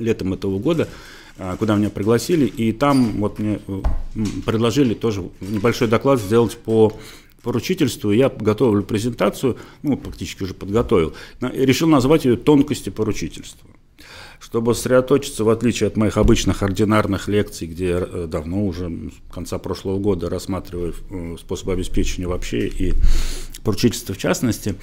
летом 0.00 0.32
этого 0.32 0.58
года, 0.58 0.88
а, 1.38 1.56
куда 1.56 1.76
меня 1.76 1.90
пригласили, 1.90 2.46
и 2.46 2.72
там 2.72 3.18
вот 3.18 3.38
мне 3.38 3.60
предложили 4.44 4.94
тоже 4.94 5.24
небольшой 5.40 5.88
доклад 5.88 6.20
сделать 6.20 6.56
по 6.56 6.92
поручительству. 7.42 8.10
Я 8.10 8.28
готовлю 8.28 8.82
презентацию, 8.82 9.56
ну, 9.82 9.96
практически 9.96 10.42
уже 10.42 10.54
подготовил, 10.54 11.14
решил 11.40 11.88
назвать 11.88 12.24
ее 12.24 12.36
«Тонкости 12.36 12.90
поручительства» 12.90 13.68
чтобы 14.40 14.74
сосредоточиться, 14.74 15.44
в 15.44 15.50
отличие 15.50 15.86
от 15.86 15.96
моих 15.96 16.16
обычных 16.16 16.62
ординарных 16.62 17.28
лекций, 17.28 17.68
где 17.68 17.88
я 17.90 17.98
э, 18.00 18.26
давно 18.26 18.66
уже, 18.66 18.88
с 18.88 19.34
конца 19.34 19.58
прошлого 19.58 19.98
года, 19.98 20.30
рассматриваю 20.30 20.94
э, 21.10 21.36
способы 21.38 21.74
обеспечения 21.74 22.26
вообще 22.26 22.66
и 22.66 22.94
поручительства 23.62 24.14
в 24.14 24.18
частности, 24.18 24.76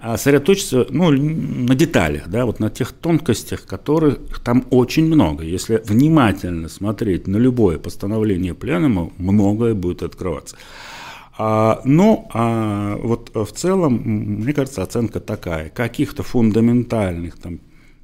сосредоточиться 0.00 0.86
ну, 0.90 1.10
на 1.10 1.74
деталях, 1.74 2.28
да, 2.28 2.46
вот 2.46 2.60
на 2.60 2.70
тех 2.70 2.92
тонкостях, 2.92 3.66
которых 3.66 4.18
там 4.44 4.66
очень 4.70 5.06
много. 5.06 5.44
Если 5.44 5.82
внимательно 5.84 6.68
смотреть 6.68 7.26
на 7.26 7.36
любое 7.36 7.78
постановление 7.78 8.54
пленума, 8.54 9.10
многое 9.18 9.74
будет 9.74 10.02
открываться. 10.02 10.56
А, 11.36 11.80
ну, 11.84 12.28
а 12.32 12.96
вот 12.96 13.30
в 13.34 13.52
целом, 13.52 13.94
мне 14.04 14.52
кажется, 14.52 14.82
оценка 14.82 15.20
такая. 15.20 15.68
Каких-то 15.68 16.22
фундаментальных 16.22 17.38
там, 17.38 17.60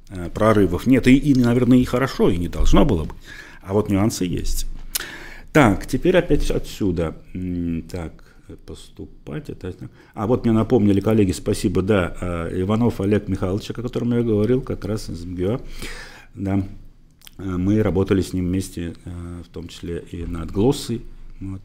Э, 0.09 0.29
прорывов 0.29 0.87
нет. 0.87 1.07
И, 1.07 1.17
и, 1.17 1.35
наверное, 1.35 1.77
и 1.77 1.85
хорошо, 1.85 2.29
и 2.29 2.37
не 2.37 2.47
должно 2.47 2.85
было 2.85 3.05
быть. 3.05 3.17
А 3.61 3.73
вот 3.73 3.89
нюансы 3.89 4.25
есть. 4.25 4.67
Так, 5.51 5.87
теперь 5.87 6.17
опять 6.17 6.49
отсюда. 6.51 7.15
Так, 7.89 8.23
поступать. 8.65 9.49
Это... 9.49 9.73
А 10.13 10.27
вот 10.27 10.45
мне 10.45 10.53
напомнили 10.53 10.99
коллеги, 10.99 11.31
спасибо, 11.31 11.81
да, 11.81 12.15
э, 12.19 12.61
Иванов 12.61 13.01
Олег 13.01 13.27
Михайлович, 13.27 13.69
о 13.71 13.73
котором 13.73 14.13
я 14.13 14.21
говорил, 14.21 14.61
как 14.61 14.85
раз 14.85 15.09
из 15.09 15.25
МГУ. 15.25 15.61
Да. 16.33 16.67
Э, 17.37 17.43
мы 17.43 17.81
работали 17.81 18.21
с 18.21 18.33
ним 18.33 18.47
вместе, 18.47 18.95
в 19.05 19.49
том 19.51 19.67
числе 19.67 20.03
и 20.11 20.25
над 20.25 20.51
глоссой. 20.51 21.01
Вот. 21.39 21.61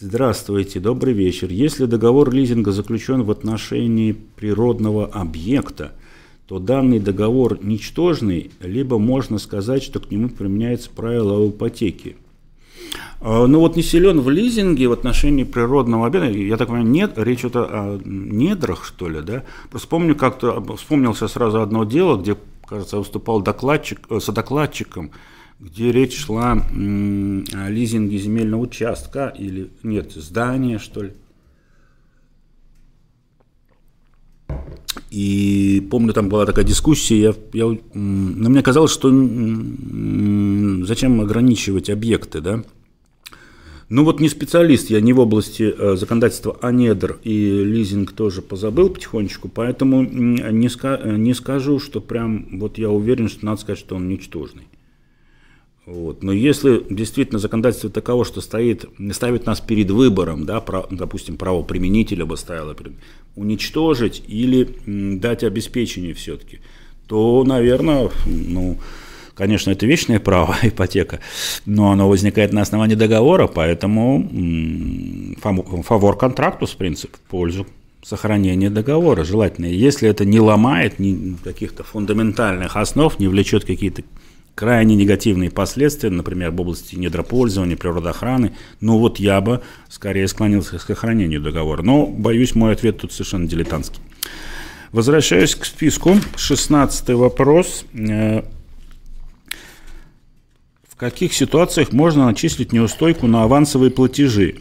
Здравствуйте, 0.00 0.80
добрый 0.80 1.14
вечер. 1.14 1.50
Если 1.50 1.86
договор 1.86 2.32
лизинга 2.32 2.72
заключен 2.72 3.22
в 3.22 3.30
отношении 3.30 4.12
природного 4.12 5.06
объекта, 5.06 5.92
то 6.48 6.58
данный 6.58 6.98
договор 6.98 7.58
ничтожный, 7.64 8.50
либо 8.60 8.98
можно 8.98 9.38
сказать, 9.38 9.82
что 9.82 10.00
к 10.00 10.10
нему 10.10 10.28
применяется 10.28 10.90
правило. 10.90 11.36
А, 11.36 12.14
ну 13.20 13.60
вот 13.60 13.76
не 13.76 13.82
силен 13.82 14.20
в 14.20 14.30
лизинге 14.30 14.88
в 14.88 14.92
отношении 14.92 15.44
природного 15.44 16.06
объекта, 16.06 16.30
я 16.30 16.56
так 16.56 16.68
понимаю, 16.68 16.88
нет, 16.88 17.12
речь 17.16 17.40
идет 17.40 17.56
о 17.56 18.00
недрах, 18.04 18.84
что 18.84 19.08
ли, 19.08 19.20
да? 19.22 19.42
Просто 19.70 19.88
помню, 19.88 20.14
как-то 20.14 20.62
вспомнился 20.76 21.28
сразу 21.28 21.60
одно 21.60 21.84
дело, 21.84 22.16
где, 22.16 22.36
кажется, 22.66 22.98
выступал 22.98 23.40
докладчик, 23.40 24.00
э, 24.10 24.20
содокладчиком, 24.20 25.10
где 25.60 25.92
речь 25.92 26.16
шла 26.18 26.52
о 26.52 27.68
лизинге 27.70 28.18
земельного 28.18 28.62
участка 28.62 29.34
или, 29.38 29.70
нет, 29.82 30.12
здания, 30.12 30.78
что 30.78 31.04
ли. 31.04 31.12
И 35.10 35.86
помню, 35.90 36.12
там 36.12 36.28
была 36.28 36.44
такая 36.44 36.64
дискуссия, 36.64 37.20
я, 37.20 37.34
я, 37.52 37.78
но 37.94 38.50
мне 38.50 38.62
казалось, 38.62 38.90
что 38.90 39.08
зачем 40.84 41.20
ограничивать 41.20 41.88
объекты, 41.88 42.40
да? 42.40 42.64
Ну 43.88 44.04
вот 44.04 44.20
не 44.20 44.28
специалист, 44.28 44.90
я 44.90 45.00
не 45.00 45.12
в 45.12 45.20
области 45.20 45.74
э, 45.76 45.96
законодательства 45.96 46.56
о 46.60 46.72
недр 46.72 47.18
и 47.22 47.64
лизинг 47.64 48.12
тоже 48.12 48.40
позабыл 48.40 48.88
потихонечку, 48.88 49.48
поэтому 49.48 50.02
не, 50.02 50.68
ска 50.68 51.00
не 51.04 51.34
скажу, 51.34 51.78
что 51.78 52.00
прям 52.00 52.46
вот 52.58 52.78
я 52.78 52.90
уверен, 52.90 53.28
что 53.28 53.44
надо 53.44 53.60
сказать, 53.60 53.78
что 53.78 53.96
он 53.96 54.08
ничтожный. 54.08 54.64
Вот. 55.86 56.22
Но 56.22 56.32
если 56.32 56.82
действительно 56.88 57.38
законодательство 57.38 57.90
таково, 57.90 58.24
что 58.24 58.40
стоит, 58.40 58.86
ставит 59.12 59.44
нас 59.44 59.60
перед 59.60 59.90
выбором, 59.90 60.46
да, 60.46 60.60
про, 60.60 60.86
допустим, 60.90 61.36
правоприменителя 61.36 62.24
бы 62.24 62.36
ставило, 62.38 62.74
уничтожить 63.36 64.24
или 64.26 64.66
дать 65.18 65.44
обеспечение 65.44 66.14
все-таки, 66.14 66.60
то, 67.06 67.44
наверное, 67.44 68.10
ну, 68.24 68.78
конечно, 69.34 69.70
это 69.70 69.86
вечное 69.86 70.20
право, 70.20 70.56
ипотека, 70.62 71.20
но 71.66 71.90
оно 71.90 72.08
возникает 72.08 72.52
на 72.52 72.62
основании 72.62 72.94
договора, 72.94 73.46
поэтому 73.46 74.28
фавор 75.82 76.16
контрактус, 76.16 76.70
принцип, 76.74 77.14
в 77.16 77.20
пользу 77.20 77.66
сохранения 78.02 78.70
договора 78.70 79.24
желательно. 79.24 79.66
Если 79.66 80.08
это 80.08 80.24
не 80.24 80.38
ломает 80.38 80.96
каких-то 81.42 81.84
фундаментальных 81.84 82.76
основ, 82.76 83.18
не 83.18 83.28
влечет 83.28 83.64
какие-то 83.64 84.02
крайне 84.54 84.94
негативные 84.94 85.50
последствия, 85.50 86.10
например, 86.10 86.50
в 86.50 86.60
области 86.60 86.94
недропользования, 86.96 87.76
природоохраны, 87.76 88.52
ну 88.80 88.98
вот 88.98 89.18
я 89.18 89.40
бы 89.40 89.62
скорее 89.88 90.28
склонился 90.28 90.78
к 90.78 90.82
сохранению 90.82 91.40
договора. 91.40 91.82
Но, 91.82 92.06
боюсь, 92.06 92.54
мой 92.54 92.72
ответ 92.72 92.98
тут 92.98 93.12
совершенно 93.12 93.48
дилетантский. 93.48 94.00
Возвращаюсь 94.92 95.56
к 95.56 95.64
списку. 95.64 96.16
16 96.36 97.08
вопрос. 97.10 97.84
Каких 101.04 101.34
ситуациях 101.34 101.92
можно 101.92 102.24
начислить 102.24 102.72
неустойку 102.72 103.26
на 103.26 103.42
авансовые 103.42 103.90
платежи? 103.90 104.54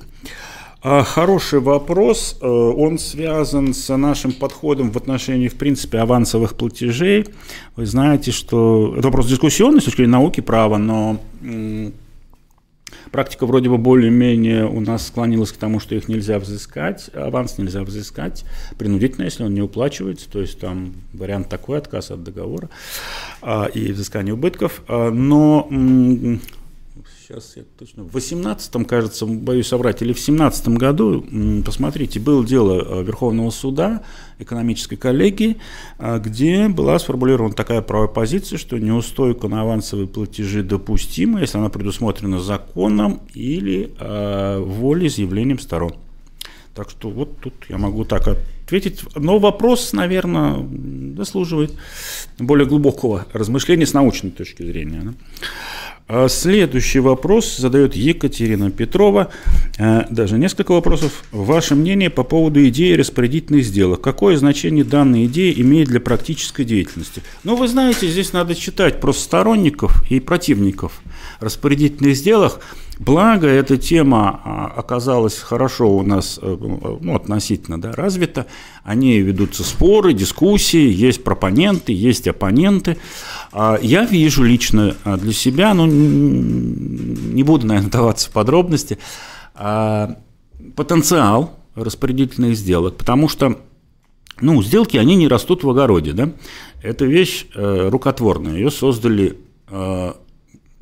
А, 0.81 1.01
хороший 1.01 1.61
вопрос. 1.61 2.37
Э, 2.41 2.45
он 2.45 2.99
связан 2.99 3.73
с 3.73 3.95
нашим 3.95 4.33
подходом 4.33 4.91
в 4.91 4.97
отношении, 4.97 5.47
в 5.47 5.55
принципе, 5.55 5.99
авансовых 5.99 6.55
платежей. 6.55 7.27
Вы 7.77 7.85
знаете, 7.85 8.31
что 8.31 8.93
это 8.97 9.07
вопрос 9.07 9.27
дискуссионный 9.27 9.79
с 9.79 9.85
точки 9.85 9.99
зрения 9.99 10.11
науки 10.11 10.41
права, 10.41 10.77
но 10.77 11.17
практика 13.13 13.45
вроде 13.45 13.69
бы 13.69 13.77
более-менее 13.77 14.65
у 14.65 14.81
нас 14.81 15.07
склонилась 15.07 15.51
к 15.51 15.57
тому, 15.57 15.79
что 15.79 15.95
их 15.95 16.09
нельзя 16.09 16.39
взыскать, 16.39 17.11
аванс 17.13 17.59
нельзя 17.59 17.83
взыскать 17.83 18.43
принудительно, 18.77 19.23
если 19.23 19.43
он 19.43 19.53
не 19.53 19.61
уплачивается, 19.61 20.29
то 20.29 20.41
есть 20.41 20.59
там 20.59 20.95
вариант 21.13 21.47
такой, 21.47 21.77
отказ 21.77 22.09
от 22.09 22.23
договора 22.23 22.69
а, 23.41 23.65
и 23.65 23.91
взыскание 23.91 24.33
убытков. 24.33 24.81
А, 24.87 25.11
но 25.11 25.69
сейчас 27.23 27.53
я 27.55 27.63
точно, 27.77 28.03
в 28.03 28.11
18 28.13 28.87
кажется, 28.87 29.25
боюсь 29.25 29.67
соврать, 29.67 30.01
или 30.01 30.13
в 30.13 30.19
17 30.19 30.67
году, 30.69 31.25
посмотрите, 31.65 32.19
было 32.19 32.45
дело 32.45 32.99
э, 32.99 33.03
Верховного 33.03 33.49
суда, 33.49 34.03
экономической 34.39 34.97
коллегии, 34.97 35.57
э, 35.99 36.19
где 36.19 36.67
была 36.67 36.99
сформулирована 36.99 37.53
такая 37.53 37.81
правая 37.81 38.09
позиция, 38.09 38.57
что 38.57 38.77
неустойка 38.77 39.47
на 39.47 39.61
авансовые 39.61 40.07
платежи 40.07 40.63
допустима, 40.63 41.39
если 41.39 41.57
она 41.57 41.69
предусмотрена 41.69 42.41
законом 42.41 43.21
или 43.33 43.93
э, 43.97 44.59
волеизъявлением 44.59 45.59
сторон. 45.59 45.95
Так 46.75 46.89
что 46.89 47.09
вот 47.09 47.37
тут 47.39 47.53
я 47.69 47.77
могу 47.77 48.03
так 48.03 48.27
ответить. 48.27 49.01
Но 49.15 49.37
вопрос, 49.37 49.93
наверное, 49.93 50.67
заслуживает 51.15 51.73
более 52.39 52.67
глубокого 52.67 53.27
размышления 53.31 53.85
с 53.85 53.93
научной 53.93 54.31
точки 54.31 54.63
зрения. 54.63 55.01
Да? 55.03 55.13
А 56.07 56.27
следующий 56.27 56.99
вопрос 56.99 57.55
задает 57.55 57.95
Екатерина 57.95 58.69
Петрова. 58.71 59.29
Э, 59.79 60.03
даже 60.09 60.37
несколько 60.37 60.73
вопросов. 60.73 61.23
Ваше 61.31 61.75
мнение 61.75 62.09
по 62.09 62.23
поводу 62.23 62.67
идеи 62.67 62.93
распорядительных 62.93 63.63
сделок. 63.63 64.01
Какое 64.01 64.35
значение 64.35 64.83
данная 64.83 65.25
идея 65.25 65.53
имеет 65.53 65.87
для 65.87 66.01
практической 66.01 66.65
деятельности? 66.65 67.23
Ну, 67.45 67.55
вы 67.55 67.69
знаете, 67.69 68.07
здесь 68.09 68.33
надо 68.33 68.53
читать 68.53 68.99
про 68.99 69.13
сторонников 69.13 70.03
и 70.11 70.19
противников 70.19 71.01
распорядительных 71.39 72.17
сделок. 72.17 72.59
Благо, 72.99 73.47
эта 73.47 73.77
тема 73.77 74.41
а, 74.43 74.67
оказалась 74.77 75.39
хорошо 75.39 75.89
у 75.89 76.03
нас 76.03 76.37
э, 76.41 76.57
ну, 77.01 77.15
относительно 77.15 77.81
да, 77.81 77.91
развита. 77.91 78.45
О 78.83 78.93
ней 78.93 79.19
ведутся 79.21 79.63
споры, 79.63 80.13
дискуссии, 80.13 80.91
есть 80.91 81.23
пропоненты, 81.23 81.91
есть 81.91 82.27
оппоненты. 82.27 82.97
А, 83.53 83.77
я 83.81 84.05
вижу 84.05 84.43
лично 84.43 84.95
а, 85.03 85.17
для 85.17 85.31
себя, 85.31 85.73
ну, 85.73 85.85
не 85.85 87.43
буду, 87.43 87.67
наверное, 87.67 87.91
даваться 87.91 88.29
в 88.29 88.33
подробности, 88.33 88.97
потенциал 90.75 91.59
распорядительных 91.75 92.55
сделок, 92.55 92.97
потому 92.97 93.29
что 93.29 93.59
ну, 94.41 94.63
сделки, 94.63 94.97
они 94.97 95.15
не 95.15 95.27
растут 95.27 95.63
в 95.63 95.69
огороде, 95.69 96.13
да? 96.13 96.31
Это 96.81 97.05
вещь 97.05 97.45
э, 97.53 97.89
рукотворная, 97.89 98.55
ее 98.55 98.71
создали 98.71 99.37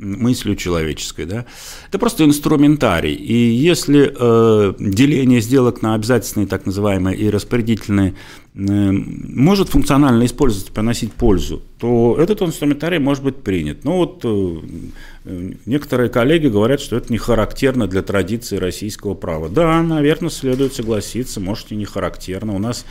мыслью 0.02 0.56
человеческой. 0.56 1.26
Да? 1.26 1.46
Это 1.88 2.00
просто 2.00 2.26
инструментарий. 2.26 3.14
И 3.14 3.34
если 3.34 4.12
э, 4.14 4.74
деление 4.80 5.42
сделок 5.42 5.82
на 5.82 5.94
обязательные, 5.94 6.48
так 6.48 6.66
называемые, 6.66 7.16
и 7.18 7.30
распорядительные 7.30 8.16
э, 8.56 8.58
может 8.58 9.70
функционально 9.70 10.26
использоваться, 10.26 10.74
приносить 10.74 11.14
пользу, 11.14 11.62
то 11.78 12.18
этот 12.20 12.42
инструментарий 12.42 12.98
может 12.98 13.24
быть 13.24 13.38
принят. 13.38 13.86
Но 13.86 13.98
вот 13.98 14.22
э, 14.24 15.50
некоторые 15.66 16.10
коллеги 16.10 16.48
говорят, 16.48 16.82
что 16.82 16.98
это 16.98 17.12
не 17.12 17.20
характерно 17.20 17.88
для 17.88 18.02
традиции 18.02 18.58
российского 18.58 19.14
права. 19.14 19.50
Да, 19.50 19.82
наверное, 19.84 20.30
следует 20.30 20.74
согласиться, 20.74 21.40
может 21.40 21.72
и 21.72 21.76
не 21.76 21.86
характерно. 21.86 22.56
У 22.56 22.60
нас 22.60 22.86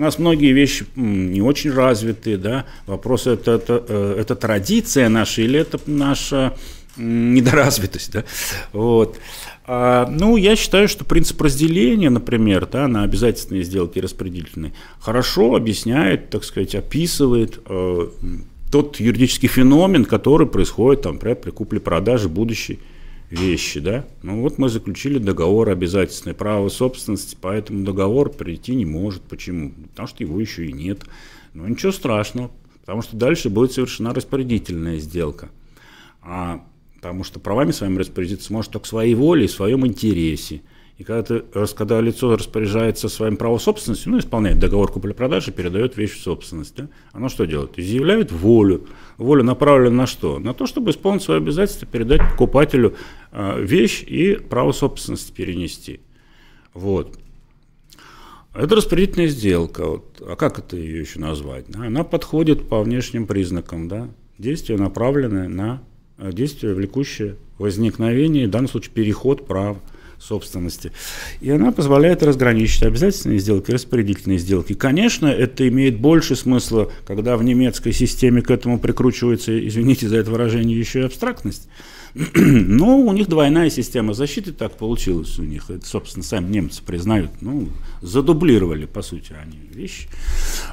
у 0.00 0.02
нас 0.02 0.18
многие 0.18 0.52
вещи 0.52 0.86
не 0.96 1.42
очень 1.42 1.72
развитые, 1.72 2.38
да. 2.38 2.64
Вопрос 2.86 3.26
это, 3.26 3.52
это, 3.52 3.84
э, 3.86 4.16
это 4.20 4.34
традиция 4.34 5.10
наша 5.10 5.42
или 5.42 5.60
это 5.60 5.78
наша 5.84 6.56
недоразвитость, 6.96 8.10
да. 8.10 8.24
Вот. 8.72 9.18
А, 9.66 10.06
ну, 10.06 10.38
я 10.38 10.56
считаю, 10.56 10.88
что 10.88 11.04
принцип 11.04 11.42
разделения, 11.42 12.08
например, 12.08 12.66
да, 12.66 12.88
на 12.88 13.02
обязательные 13.02 13.62
сделки 13.62 13.98
распределительные, 13.98 14.72
хорошо 15.00 15.54
объясняет, 15.54 16.30
так 16.30 16.44
сказать, 16.44 16.74
описывает 16.74 17.60
э, 17.66 18.08
тот 18.72 19.00
юридический 19.00 19.48
феномен, 19.48 20.06
который 20.06 20.46
происходит, 20.46 21.02
там, 21.02 21.18
при 21.18 21.50
купле-продаже 21.50 22.30
будущей 22.30 22.78
вещи, 23.30 23.80
да. 23.80 24.04
Ну 24.22 24.42
вот 24.42 24.58
мы 24.58 24.68
заключили 24.68 25.18
договор 25.18 25.70
обязательное 25.70 26.34
право 26.34 26.68
собственности, 26.68 27.36
поэтому 27.40 27.84
договор 27.84 28.30
прийти 28.30 28.74
не 28.74 28.84
может. 28.84 29.22
Почему? 29.22 29.72
Потому 29.90 30.08
что 30.08 30.22
его 30.24 30.40
еще 30.40 30.66
и 30.66 30.72
нет. 30.72 31.04
Но 31.54 31.66
ничего 31.66 31.92
страшного, 31.92 32.50
потому 32.80 33.02
что 33.02 33.16
дальше 33.16 33.48
будет 33.48 33.72
совершена 33.72 34.12
распорядительная 34.12 34.98
сделка. 34.98 35.50
А, 36.22 36.64
потому 36.96 37.24
что 37.24 37.40
правами 37.40 37.70
своими 37.70 37.98
распорядиться 37.98 38.52
может 38.52 38.72
только 38.72 38.86
своей 38.86 39.14
волей, 39.14 39.46
в 39.46 39.52
своем 39.52 39.86
интересе. 39.86 40.62
И 41.00 41.02
когда, 41.02 41.22
ты, 41.22 41.42
когда 41.74 41.98
лицо 42.02 42.36
распоряжается 42.36 43.08
своим 43.08 43.38
правом 43.38 43.58
собственности, 43.58 44.06
ну, 44.06 44.18
исполняет 44.18 44.58
договор 44.58 44.92
купли-продажи, 44.92 45.50
передает 45.50 45.96
вещь 45.96 46.12
в 46.12 46.20
собственность, 46.20 46.76
да, 46.76 46.88
оно 47.12 47.30
что 47.30 47.46
делает? 47.46 47.78
Изъявляет 47.78 48.30
волю. 48.30 48.86
Воля 49.16 49.42
направлена 49.42 49.96
на 49.96 50.06
что? 50.06 50.38
На 50.38 50.52
то, 50.52 50.66
чтобы 50.66 50.90
исполнить 50.90 51.22
свои 51.22 51.38
обязательства, 51.38 51.88
передать 51.88 52.20
покупателю 52.30 52.96
э, 53.32 53.64
вещь 53.64 54.04
и 54.06 54.34
право 54.34 54.72
собственности 54.72 55.32
перенести. 55.32 56.00
Вот. 56.74 57.18
Это 58.52 58.76
распределительная 58.76 59.28
сделка. 59.28 59.86
Вот. 59.86 60.20
А 60.20 60.36
как 60.36 60.58
это 60.58 60.76
ее 60.76 61.00
еще 61.00 61.18
назвать? 61.18 61.64
Она 61.74 62.04
подходит 62.04 62.68
по 62.68 62.82
внешним 62.82 63.26
признакам. 63.26 63.88
Да? 63.88 64.10
Действие, 64.36 64.78
направленное 64.78 65.48
на 65.48 65.82
действие, 66.18 66.74
влекущее 66.74 67.36
возникновение, 67.56 68.48
в 68.48 68.50
данном 68.50 68.68
случае 68.68 68.92
переход 68.92 69.46
прав 69.46 69.78
собственности. 70.20 70.92
И 71.40 71.50
она 71.50 71.72
позволяет 71.72 72.22
разграничить 72.22 72.82
обязательные 72.82 73.38
сделки 73.38 73.70
и 73.70 73.74
распорядительные 73.74 74.38
сделки. 74.38 74.74
Конечно, 74.74 75.26
это 75.26 75.66
имеет 75.68 75.98
больше 75.98 76.36
смысла, 76.36 76.90
когда 77.06 77.36
в 77.36 77.42
немецкой 77.42 77.92
системе 77.92 78.42
к 78.42 78.50
этому 78.50 78.78
прикручивается, 78.78 79.66
извините 79.66 80.08
за 80.08 80.18
это 80.18 80.30
выражение, 80.30 80.78
еще 80.78 81.00
и 81.00 81.04
абстрактность. 81.04 81.68
Но 82.34 82.98
у 82.98 83.12
них 83.12 83.28
двойная 83.28 83.70
система 83.70 84.14
защиты, 84.14 84.52
так 84.52 84.76
получилось 84.76 85.38
у 85.38 85.42
них. 85.42 85.70
Это, 85.70 85.86
собственно, 85.86 86.24
сами 86.24 86.50
немцы 86.50 86.82
признают. 86.82 87.30
Ну, 87.40 87.68
задублировали, 88.02 88.86
по 88.86 89.02
сути, 89.02 89.34
они 89.40 89.58
вещи. 89.72 90.08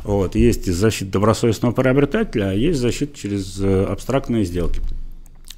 Вот. 0.03 0.35
Есть 0.35 0.71
защита 0.71 1.11
добросовестного 1.11 1.73
приобретателя, 1.73 2.49
а 2.49 2.53
есть 2.53 2.79
защита 2.79 3.17
через 3.17 3.59
э, 3.59 3.83
абстрактные 3.85 4.45
сделки. 4.45 4.81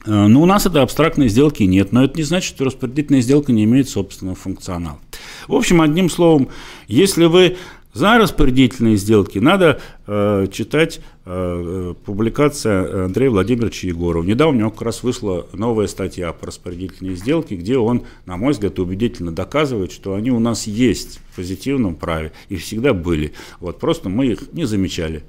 Э, 0.10 0.28
ну, 0.28 0.42
у 0.42 0.46
нас 0.46 0.66
этой 0.66 0.82
абстрактной 0.82 1.30
сделки 1.30 1.64
нет, 1.64 1.92
но 1.92 2.04
это 2.04 2.18
не 2.18 2.24
значит, 2.24 2.56
что 2.56 2.66
распределительная 2.66 3.22
сделка 3.22 3.52
не 3.52 3.64
имеет 3.66 3.90
собственного 3.90 4.36
функционала. 4.36 5.00
В 5.48 5.54
общем, 5.54 5.82
одним 5.82 6.10
словом, 6.10 6.50
если 6.88 7.26
вы 7.26 7.58
за 7.94 8.18
распорядительные 8.18 8.98
сделки, 8.98 9.40
надо 9.40 9.82
э, 10.08 10.48
читать 10.52 11.02
э, 11.26 11.94
публикация 12.06 13.06
Андрея 13.06 13.30
Владимировича 13.30 13.88
Егорова. 13.88 14.24
Недавно 14.24 14.58
у 14.58 14.60
него 14.60 14.72
как 14.72 14.84
раз 14.84 15.04
вышла 15.04 15.48
новая 15.54 15.88
статья 15.88 16.34
по 16.34 16.48
распорядительные 16.48 17.16
сделки, 17.16 17.56
где 17.56 17.78
он, 17.78 18.04
на 18.26 18.38
мой 18.38 18.54
взгляд, 18.54 18.80
убедительно 18.80 19.32
доказывает, 19.32 19.92
что 19.92 20.16
они 20.16 20.32
у 20.32 20.40
нас 20.40 20.66
есть 20.66 21.20
в 21.32 21.36
позитивном 21.36 21.96
праве 21.96 22.32
и 22.48 22.56
всегда 22.58 22.94
были. 22.94 23.34
Вот, 23.60 23.80
просто 23.80 24.10
мы 24.10 24.28
их 24.28 24.54
не 24.54 24.66
замечали 24.66 25.24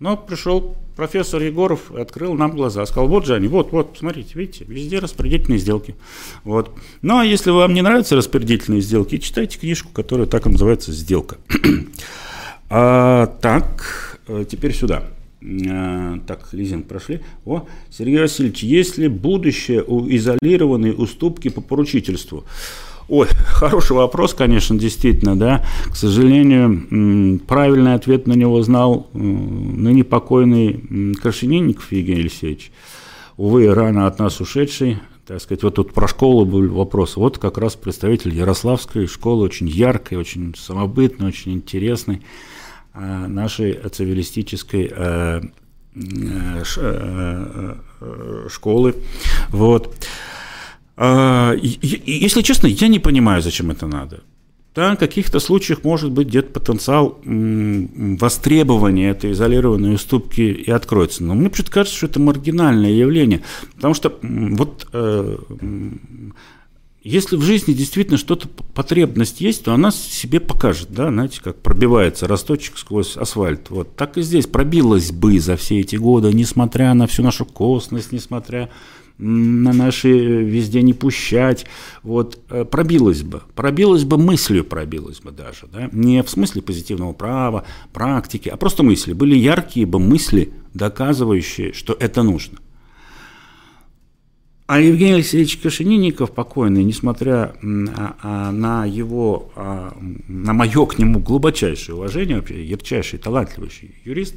но 0.00 0.16
пришел 0.16 0.76
профессор 0.96 1.42
Егоров 1.42 1.92
и 1.94 2.00
открыл 2.00 2.34
нам 2.34 2.52
глаза. 2.52 2.84
Сказал, 2.86 3.08
вот 3.08 3.26
же 3.26 3.34
они, 3.34 3.48
вот, 3.48 3.72
вот, 3.72 3.96
смотрите, 3.98 4.30
видите, 4.34 4.64
везде 4.66 4.98
распределительные 4.98 5.58
сделки. 5.58 5.94
Вот. 6.44 6.70
Ну, 7.02 7.18
а 7.18 7.24
если 7.24 7.50
вам 7.50 7.74
не 7.74 7.82
нравятся 7.82 8.16
распределительные 8.16 8.80
сделки, 8.80 9.18
читайте 9.18 9.58
книжку, 9.58 9.90
которая 9.92 10.26
так 10.26 10.46
и 10.46 10.50
называется 10.50 10.92
«Сделка». 10.92 11.36
а, 12.70 13.26
так, 13.40 14.20
э, 14.26 14.44
теперь 14.48 14.74
сюда. 14.74 15.04
А, 15.42 16.18
так, 16.26 16.48
лизинг 16.52 16.86
прошли. 16.86 17.20
О, 17.44 17.66
Сергей 17.90 18.20
Васильевич, 18.20 18.62
есть 18.62 18.98
ли 18.98 19.08
будущее 19.08 19.84
у 19.86 20.08
изолированной 20.08 20.94
уступки 20.96 21.48
по 21.48 21.60
поручительству? 21.60 22.44
Ой, 23.08 23.28
хороший 23.46 23.96
вопрос, 23.96 24.34
конечно, 24.34 24.78
действительно, 24.78 25.36
да. 25.36 25.64
К 25.90 25.96
сожалению, 25.96 27.40
правильный 27.46 27.94
ответ 27.94 28.26
на 28.26 28.32
него 28.32 28.60
знал 28.62 29.08
ныне 29.12 30.04
покойный 30.04 31.14
Крашенинников 31.20 31.92
Евгений 31.92 32.20
Алексеевич. 32.20 32.72
Увы, 33.36 33.72
рано 33.72 34.06
от 34.06 34.18
нас 34.18 34.40
ушедший, 34.40 34.98
так 35.26 35.40
сказать, 35.40 35.62
вот 35.62 35.74
тут 35.74 35.92
про 35.92 36.08
школу 36.08 36.44
был 36.44 36.68
вопрос. 36.72 37.16
Вот 37.16 37.38
как 37.38 37.58
раз 37.58 37.74
представитель 37.74 38.34
Ярославской 38.34 39.06
школы, 39.06 39.44
очень 39.44 39.68
яркой, 39.68 40.18
очень 40.18 40.54
самобытной, 40.56 41.28
очень 41.28 41.52
интересной 41.52 42.22
а, 42.94 43.26
нашей 43.26 43.74
цивилистической 43.74 44.90
э, 44.90 45.40
э, 45.94 46.62
э, 48.00 48.46
школы. 48.48 48.94
Вот. 49.50 49.94
А, 50.96 51.54
если 51.54 52.42
честно, 52.42 52.66
я 52.66 52.88
не 52.88 52.98
понимаю, 52.98 53.42
зачем 53.42 53.70
это 53.70 53.86
надо. 53.86 54.22
Да, 54.74 54.94
в 54.94 54.98
каких-то 54.98 55.40
случаях 55.40 55.84
может 55.84 56.10
быть 56.10 56.28
где-то 56.28 56.52
потенциал 56.52 57.18
востребования 57.24 59.08
этой 59.08 59.32
изолированной 59.32 59.94
уступки 59.94 60.42
и 60.42 60.70
откроется. 60.70 61.24
Но 61.24 61.34
мне 61.34 61.48
почему-то 61.48 61.72
кажется, 61.72 61.96
что 61.96 62.06
это 62.06 62.20
маргинальное 62.20 62.90
явление. 62.90 63.42
Потому 63.74 63.94
что 63.94 64.18
вот 64.20 64.86
э, 64.92 65.38
если 67.06 67.36
в 67.36 67.42
жизни 67.42 67.72
действительно 67.72 68.18
что-то 68.18 68.48
потребность 68.48 69.40
есть, 69.40 69.62
то 69.62 69.72
она 69.72 69.92
себе 69.92 70.40
покажет, 70.40 70.88
да, 70.90 71.08
знаете, 71.08 71.40
как 71.40 71.62
пробивается 71.62 72.26
росточек 72.26 72.76
сквозь 72.76 73.16
асфальт. 73.16 73.70
Вот 73.70 73.94
так 73.94 74.18
и 74.18 74.22
здесь 74.22 74.46
пробилась 74.46 75.12
бы 75.12 75.38
за 75.38 75.56
все 75.56 75.78
эти 75.78 75.94
годы, 75.94 76.32
несмотря 76.32 76.92
на 76.94 77.06
всю 77.06 77.22
нашу 77.22 77.46
косность, 77.46 78.10
несмотря 78.10 78.70
наши 79.18 80.08
везде 80.08 80.82
не 80.82 80.92
пущать, 80.94 81.66
вот, 82.02 82.38
э, 82.50 82.64
пробилось 82.64 83.22
бы, 83.22 83.42
пробилось 83.54 84.04
бы 84.04 84.18
мыслью, 84.18 84.64
пробилось 84.64 85.20
бы 85.20 85.30
даже, 85.30 85.66
да, 85.72 85.88
не 85.92 86.22
в 86.22 86.28
смысле 86.28 86.62
позитивного 86.62 87.12
права, 87.12 87.64
практики, 87.92 88.48
а 88.48 88.56
просто 88.56 88.82
мысли, 88.82 89.12
были 89.12 89.34
яркие 89.36 89.86
бы 89.86 89.98
мысли, 89.98 90.52
доказывающие, 90.74 91.72
что 91.72 91.96
это 91.98 92.22
нужно. 92.22 92.58
А 94.66 94.80
Евгений 94.80 95.14
Алексеевич 95.14 95.58
Кашининников, 95.58 96.32
покойный, 96.32 96.82
несмотря 96.82 97.54
на 97.62 98.84
его, 98.84 99.52
а, 99.54 99.96
на 100.26 100.52
мое 100.54 100.86
к 100.86 100.98
нему 100.98 101.20
глубочайшее 101.20 101.94
уважение, 101.94 102.38
вообще 102.38 102.64
ярчайший, 102.64 103.20
талантливый 103.20 103.70
юрист, 104.04 104.34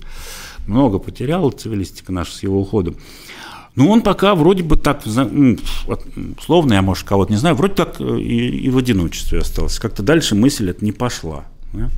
много 0.68 1.00
потерял 1.00 1.50
цивилистика 1.50 2.12
наша 2.12 2.36
с 2.36 2.44
его 2.44 2.62
уходом, 2.62 2.96
ну, 3.76 3.90
он 3.90 4.02
пока 4.02 4.36
вроде 4.36 4.64
бы 4.64 4.78
так, 4.78 5.04
ну, 5.06 5.58
условно, 6.38 6.74
я, 6.74 6.82
может, 6.82 7.08
кого-то 7.08 7.32
не 7.32 7.38
знаю, 7.38 7.56
вроде 7.56 7.76
так 7.76 8.02
э, 8.02 8.20
и, 8.20 8.66
и 8.66 8.70
в 8.70 8.78
одиночестве 8.78 9.40
остался. 9.40 9.80
Как-то 9.82 10.04
дальше 10.04 10.36
мысль 10.36 10.70
это 10.70 10.84
не 10.84 10.92
пошла. 10.92 11.46
Да? 11.74 11.90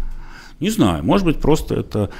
Не 0.59 0.69
знаю, 0.69 1.03
может 1.03 1.25
быть, 1.25 1.39
просто 1.39 1.75
это, 1.75 2.11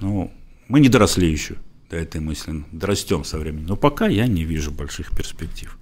ну, 0.00 0.32
мы 0.68 0.80
не 0.80 0.88
доросли 0.88 1.30
еще 1.30 1.56
до 1.90 1.96
этой 1.96 2.20
мысли, 2.20 2.64
дорастем 2.72 3.24
со 3.24 3.38
временем. 3.38 3.66
Но 3.68 3.76
пока 3.76 4.06
я 4.06 4.26
не 4.26 4.42
вижу 4.44 4.72
больших 4.72 5.10
перспектив. 5.10 5.78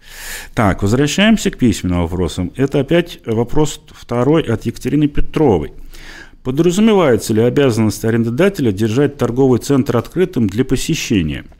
Так, 0.53 0.83
возвращаемся 0.83 1.51
к 1.51 1.59
письменным 1.59 2.03
вопросам. 2.03 2.53
Это 2.57 2.81
опять 2.81 3.21
вопрос 3.25 3.81
второй 3.93 4.43
от 4.43 4.67
Екатерины 4.67 5.07
Петровой. 5.07 5.73
Подразумевается 6.43 7.33
ли 7.33 7.41
обязанность 7.41 8.05
арендодателя 8.05 8.73
держать 8.73 9.17
торговый 9.17 9.61
центр 9.61 9.97
открытым 9.97 10.49
для 10.49 10.65
посещения– 10.65 11.45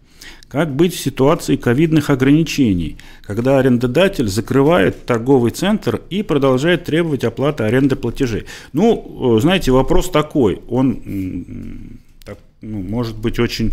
как 0.53 0.77
быть 0.77 0.93
в 0.95 1.01
ситуации 1.01 1.57
ковидных 1.57 2.11
ограничений, 2.11 2.99
когда 3.23 3.59
арендодатель 3.59 4.29
закрывает 4.29 5.07
торговый 5.07 5.51
центр 5.51 6.03
и 6.11 6.23
продолжает 6.23 6.85
требовать 6.85 7.25
оплаты 7.25 7.65
аренды 7.65 7.97
платежей? 7.97 8.45
Ну, 8.75 9.39
э, 9.39 9.41
знаете, 9.41 9.73
вопрос 9.73 10.11
такой, 10.11 10.61
он 10.69 11.97
так, 12.27 12.37
ну, 12.61 12.83
может 12.83 13.17
быть 13.17 13.39
очень 13.39 13.73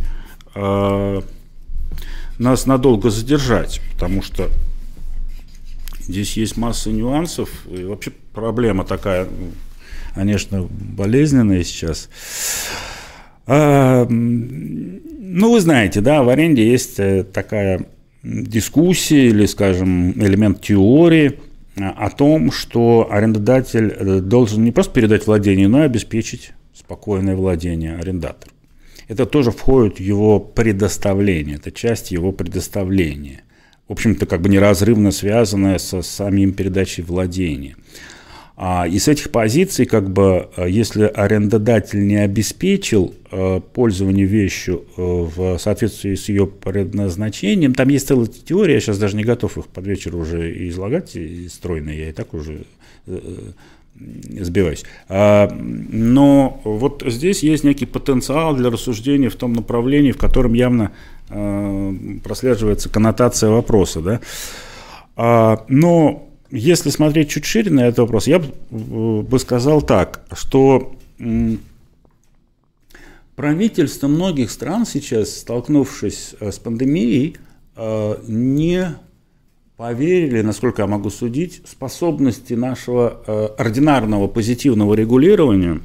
э, 0.55 1.21
нас 2.37 2.65
надолго 2.65 3.09
задержать, 3.09 3.81
потому 3.91 4.21
что 4.21 4.47
здесь 5.99 6.37
есть 6.37 6.55
масса 6.55 6.91
нюансов, 6.91 7.49
и 7.69 7.83
вообще 7.83 8.11
проблема 8.33 8.85
такая, 8.85 9.27
конечно, 10.15 10.65
болезненная 10.71 11.65
сейчас. 11.65 12.07
А, 13.51 14.05
ну, 14.07 15.51
вы 15.51 15.59
знаете, 15.59 16.01
да, 16.01 16.21
в 16.21 16.29
аренде 16.29 16.69
есть 16.69 16.99
э, 16.99 17.23
такая 17.23 17.87
дискуссия 18.21 19.29
или, 19.29 19.47
скажем, 19.47 20.11
элемент 20.11 20.61
теории 20.61 21.39
о 21.75 22.11
том, 22.11 22.51
что 22.51 23.07
арендодатель 23.09 23.91
э, 23.91 24.19
должен 24.19 24.63
не 24.63 24.71
просто 24.71 24.93
передать 24.93 25.25
владение, 25.25 25.67
но 25.67 25.81
и 25.81 25.85
обеспечить 25.85 26.51
спокойное 26.75 27.35
владение 27.35 27.95
арендатору. 27.95 28.51
Это 29.07 29.25
тоже 29.25 29.49
входит 29.49 29.97
в 29.97 30.01
его 30.01 30.39
предоставление, 30.39 31.55
это 31.55 31.71
часть 31.71 32.11
его 32.11 32.31
предоставления. 32.31 33.41
В 33.87 33.93
общем-то, 33.93 34.27
как 34.27 34.41
бы 34.41 34.49
неразрывно 34.49 35.09
связанная 35.09 35.79
со 35.79 36.03
самим 36.03 36.53
передачей 36.53 37.01
владения. 37.01 37.75
А, 38.61 38.85
и 38.85 38.99
с 38.99 39.07
этих 39.07 39.31
позиций, 39.31 39.85
как 39.85 40.09
бы, 40.09 40.49
э, 40.57 40.69
если 40.69 41.05
арендодатель 41.05 42.05
не 42.05 42.17
обеспечил 42.17 43.15
э, 43.31 43.61
пользование 43.73 44.25
вещью 44.25 44.83
э, 44.97 45.01
в 45.01 45.57
соответствии 45.57 46.15
с 46.15 46.27
ее 46.27 46.45
предназначением, 46.45 47.73
там 47.73 47.87
есть 47.87 48.09
целая 48.09 48.27
теория, 48.27 48.73
я 48.73 48.81
сейчас 48.81 48.99
даже 48.99 49.15
не 49.15 49.23
готов 49.23 49.57
их 49.57 49.67
под 49.67 49.87
вечер 49.87 50.13
уже 50.13 50.67
излагать, 50.67 51.15
и 51.15 51.47
стройно 51.47 51.89
я 51.89 52.09
и 52.09 52.11
так 52.11 52.33
уже 52.33 52.63
сбиваюсь. 53.95 54.83
А, 55.07 55.49
но 55.57 56.59
вот 56.65 57.01
здесь 57.05 57.43
есть 57.43 57.63
некий 57.63 57.85
потенциал 57.85 58.57
для 58.57 58.69
рассуждения 58.69 59.29
в 59.29 59.35
том 59.35 59.53
направлении, 59.53 60.11
в 60.11 60.17
котором 60.17 60.53
явно 60.53 60.91
прослеживается 61.29 62.89
коннотация 62.89 63.51
вопроса. 63.51 64.01
Да? 64.01 64.19
А, 65.15 65.65
но 65.69 66.28
если 66.51 66.89
смотреть 66.89 67.29
чуть 67.29 67.45
шире 67.45 67.71
на 67.71 67.87
этот 67.87 67.99
вопрос, 67.99 68.27
я 68.27 68.41
бы 68.69 69.39
сказал 69.39 69.81
так, 69.81 70.25
что 70.33 70.95
правительства 73.35 74.07
многих 74.07 74.51
стран 74.51 74.85
сейчас, 74.85 75.37
столкнувшись 75.37 76.35
э, 76.39 76.51
с 76.51 76.59
пандемией, 76.59 77.37
э, 77.75 78.15
не 78.27 78.97
поверили, 79.77 80.41
насколько 80.41 80.81
я 80.81 80.87
могу 80.87 81.09
судить, 81.09 81.61
способности 81.65 82.53
нашего 82.53 83.23
э, 83.25 83.45
ординарного 83.57 84.27
позитивного 84.27 84.93
регулирования 84.93 85.79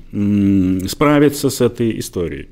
справиться 0.89 1.49
с 1.49 1.61
этой 1.61 1.97
историей. 2.01 2.49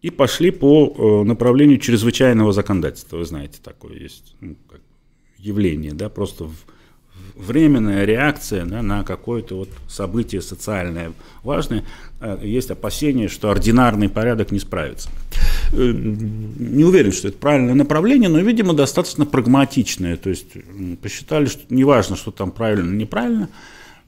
И 0.00 0.10
пошли 0.10 0.50
по 0.50 1.22
направлению 1.24 1.78
чрезвычайного 1.78 2.52
законодательства. 2.52 3.18
Вы 3.18 3.24
знаете, 3.24 3.58
такое 3.62 3.94
есть 3.94 4.34
ну, 4.40 4.56
явление, 5.38 5.92
да, 5.92 6.08
просто 6.08 6.46
в 6.46 6.56
временная 7.34 8.04
реакция 8.04 8.64
да, 8.64 8.82
на 8.82 9.04
какое-то 9.04 9.56
вот 9.56 9.68
событие 9.88 10.40
социальное 10.40 11.12
важное. 11.42 11.84
Э, 12.20 12.38
есть 12.42 12.70
опасения, 12.70 13.28
что 13.28 13.50
ординарный 13.50 14.08
порядок 14.08 14.52
не 14.52 14.58
справится. 14.58 15.08
Э, 15.72 15.92
не 15.92 16.84
уверен, 16.84 17.12
что 17.12 17.28
это 17.28 17.38
правильное 17.38 17.74
направление, 17.74 18.28
но, 18.28 18.38
видимо, 18.38 18.74
достаточно 18.74 19.26
прагматичное. 19.26 20.16
То 20.16 20.30
есть 20.30 20.48
посчитали, 21.00 21.46
что 21.46 21.62
неважно, 21.70 22.16
что 22.16 22.30
там 22.30 22.50
правильно 22.50 22.94
неправильно, 22.94 23.48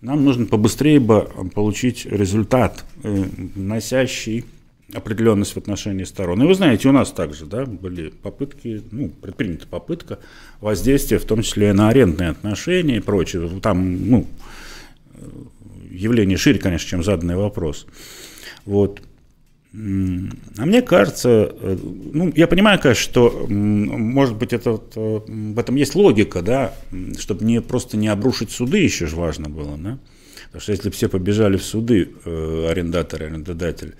нам 0.00 0.24
нужно 0.24 0.46
побыстрее 0.46 1.00
бы 1.00 1.28
получить 1.54 2.04
результат, 2.06 2.84
э, 3.02 3.24
носящий 3.54 4.44
определенность 4.92 5.54
в 5.54 5.56
отношении 5.56 6.04
сторон. 6.04 6.42
И 6.42 6.46
вы 6.46 6.54
знаете, 6.54 6.88
у 6.88 6.92
нас 6.92 7.10
также 7.10 7.46
да, 7.46 7.64
были 7.64 8.10
попытки, 8.10 8.82
ну, 8.90 9.08
предпринята 9.08 9.66
попытка 9.66 10.18
воздействия, 10.60 11.18
в 11.18 11.24
том 11.24 11.42
числе 11.42 11.72
на 11.72 11.88
арендные 11.88 12.30
отношения 12.30 12.98
и 12.98 13.00
прочее. 13.00 13.48
Там, 13.62 14.08
ну, 14.10 14.26
явление 15.90 16.36
шире, 16.36 16.58
конечно, 16.58 16.88
чем 16.88 17.02
заданный 17.02 17.36
вопрос. 17.36 17.86
Вот. 18.64 19.00
А 19.72 20.66
мне 20.66 20.82
кажется, 20.82 21.52
э, 21.52 21.76
ну, 22.12 22.32
я 22.36 22.46
понимаю, 22.46 22.78
конечно, 22.78 23.02
что, 23.02 23.46
может 23.48 24.36
быть, 24.36 24.52
это, 24.52 24.80
э, 24.94 25.20
в 25.26 25.58
этом 25.58 25.74
есть 25.74 25.96
логика, 25.96 26.42
да, 26.42 26.74
чтобы 27.18 27.44
не 27.44 27.60
просто 27.60 27.96
не 27.96 28.06
обрушить 28.06 28.52
суды 28.52 28.78
еще 28.78 29.06
же 29.06 29.16
важно 29.16 29.48
было, 29.48 29.76
да, 29.76 29.98
потому 30.46 30.60
что 30.60 30.70
если 30.70 30.90
все 30.90 31.08
побежали 31.08 31.56
в 31.56 31.64
суды, 31.64 32.08
э, 32.24 32.66
арендатор, 32.70 33.24
арендодатель, 33.24 33.94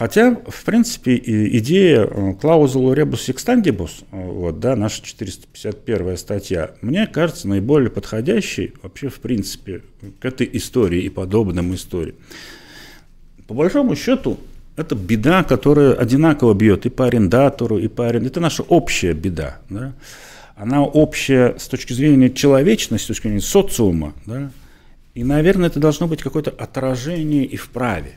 Хотя, 0.00 0.34
в 0.48 0.64
принципе, 0.64 1.14
идея 1.58 2.06
э, 2.06 2.32
клаузулу 2.40 2.94
ребус 2.94 3.28
extendibus, 3.28 4.02
э, 4.10 4.30
вот, 4.30 4.58
да, 4.58 4.74
наша 4.74 5.04
451 5.04 6.16
статья, 6.16 6.70
мне 6.80 7.06
кажется 7.06 7.46
наиболее 7.46 7.90
подходящей 7.90 8.72
вообще, 8.82 9.10
в 9.10 9.20
принципе, 9.20 9.82
к 10.18 10.24
этой 10.24 10.48
истории 10.54 11.02
и 11.02 11.10
подобным 11.10 11.74
историям. 11.74 12.16
По 13.46 13.52
большому 13.52 13.94
счету, 13.94 14.40
это 14.74 14.94
беда, 14.94 15.44
которая 15.44 15.92
одинаково 15.92 16.54
бьет 16.54 16.86
и 16.86 16.88
по 16.88 17.04
арендатору, 17.06 17.76
и 17.76 17.86
по 17.86 18.08
арендатору. 18.08 18.30
Это 18.30 18.40
наша 18.40 18.62
общая 18.62 19.12
беда. 19.12 19.58
Да? 19.68 19.92
Она 20.56 20.82
общая 20.82 21.58
с 21.58 21.68
точки 21.68 21.92
зрения 21.92 22.30
человечности, 22.30 23.04
с 23.04 23.08
точки 23.08 23.24
зрения 23.24 23.42
социума. 23.42 24.14
Да? 24.24 24.50
И, 25.12 25.24
наверное, 25.24 25.66
это 25.66 25.78
должно 25.78 26.06
быть 26.06 26.22
какое-то 26.22 26.52
отражение 26.52 27.44
и 27.44 27.58
в 27.58 27.68
праве. 27.68 28.14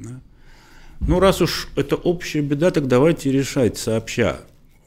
Да? 0.00 0.20
Ну, 1.00 1.20
раз 1.20 1.40
уж 1.40 1.68
это 1.76 1.96
общая 1.96 2.40
беда, 2.40 2.70
так 2.70 2.86
давайте 2.88 3.30
решать 3.30 3.78
сообща 3.78 4.40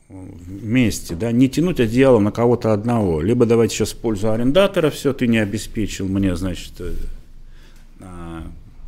вместе, 0.10 1.16
да, 1.16 1.32
не 1.32 1.50
тянуть 1.50 1.80
одеяло 1.80 2.20
на 2.20 2.32
кого-то 2.32 2.74
одного. 2.74 3.22
Либо 3.22 3.46
давайте 3.46 3.76
сейчас 3.76 3.92
в 3.92 3.98
пользу 3.98 4.32
арендатора 4.32 4.90
все, 4.90 5.14
ты 5.14 5.28
не 5.28 5.38
обеспечил 5.38 6.08
мне, 6.08 6.36
значит, 6.36 6.74
э, 6.80 6.94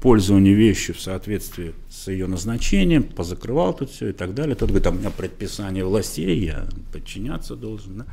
пользование 0.02 0.56
вещью 0.56 0.96
в 0.96 1.00
соответствии 1.00 1.74
с 1.90 2.08
ее 2.08 2.26
назначением, 2.26 3.04
позакрывал 3.04 3.74
тут 3.74 3.92
все 3.92 4.10
и 4.10 4.14
так 4.14 4.34
далее. 4.34 4.56
Тот 4.56 4.70
говорит, 4.70 4.88
а 4.88 4.90
у 4.90 4.94
меня 4.94 5.12
предписание 5.12 5.86
властей, 5.86 6.44
я 6.44 6.66
подчиняться 6.92 7.56
должен. 7.56 8.00
Да? 8.00 8.06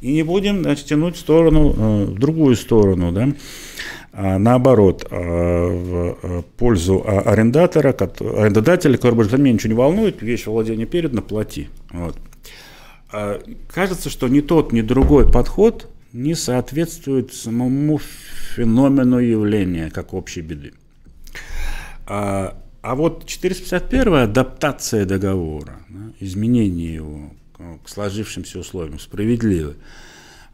И 0.00 0.12
не 0.12 0.22
будем 0.22 0.62
значит, 0.62 0.86
тянуть 0.86 1.16
в 1.16 1.20
сторону, 1.20 1.74
э, 1.76 2.04
в 2.06 2.18
другую 2.18 2.56
сторону, 2.56 3.12
да? 3.12 3.28
а 4.16 4.38
наоборот, 4.38 5.06
э, 5.10 5.16
в 5.16 6.18
э, 6.22 6.42
пользу 6.56 7.02
а, 7.04 7.20
арендатора, 7.20 7.90
арендодателя, 7.90 8.96
который 8.96 9.14
говорит, 9.14 9.32
меня 9.38 9.52
ничего 9.52 9.72
не 9.72 9.78
волнует, 9.78 10.22
вещь 10.22 10.46
владения 10.46 10.86
передана, 10.86 11.20
плати. 11.20 11.68
Вот. 11.90 12.16
А 13.10 13.40
кажется, 13.72 14.10
что 14.10 14.28
ни 14.28 14.40
тот, 14.40 14.72
ни 14.72 14.82
другой 14.82 15.30
подход 15.30 15.88
не 16.12 16.34
соответствует 16.34 17.32
самому 17.32 17.98
феномену 18.54 19.18
явления 19.18 19.90
как 19.90 20.14
общей 20.14 20.42
беды. 20.42 20.74
А, 22.06 22.56
а 22.82 22.94
вот 22.94 23.26
451 23.26 24.14
адаптация 24.14 25.06
договора, 25.06 25.80
да, 25.88 26.12
изменение 26.20 26.94
его 26.94 27.32
к 27.56 27.88
сложившимся 27.88 28.58
условиям, 28.58 28.98
справедливое, 28.98 29.76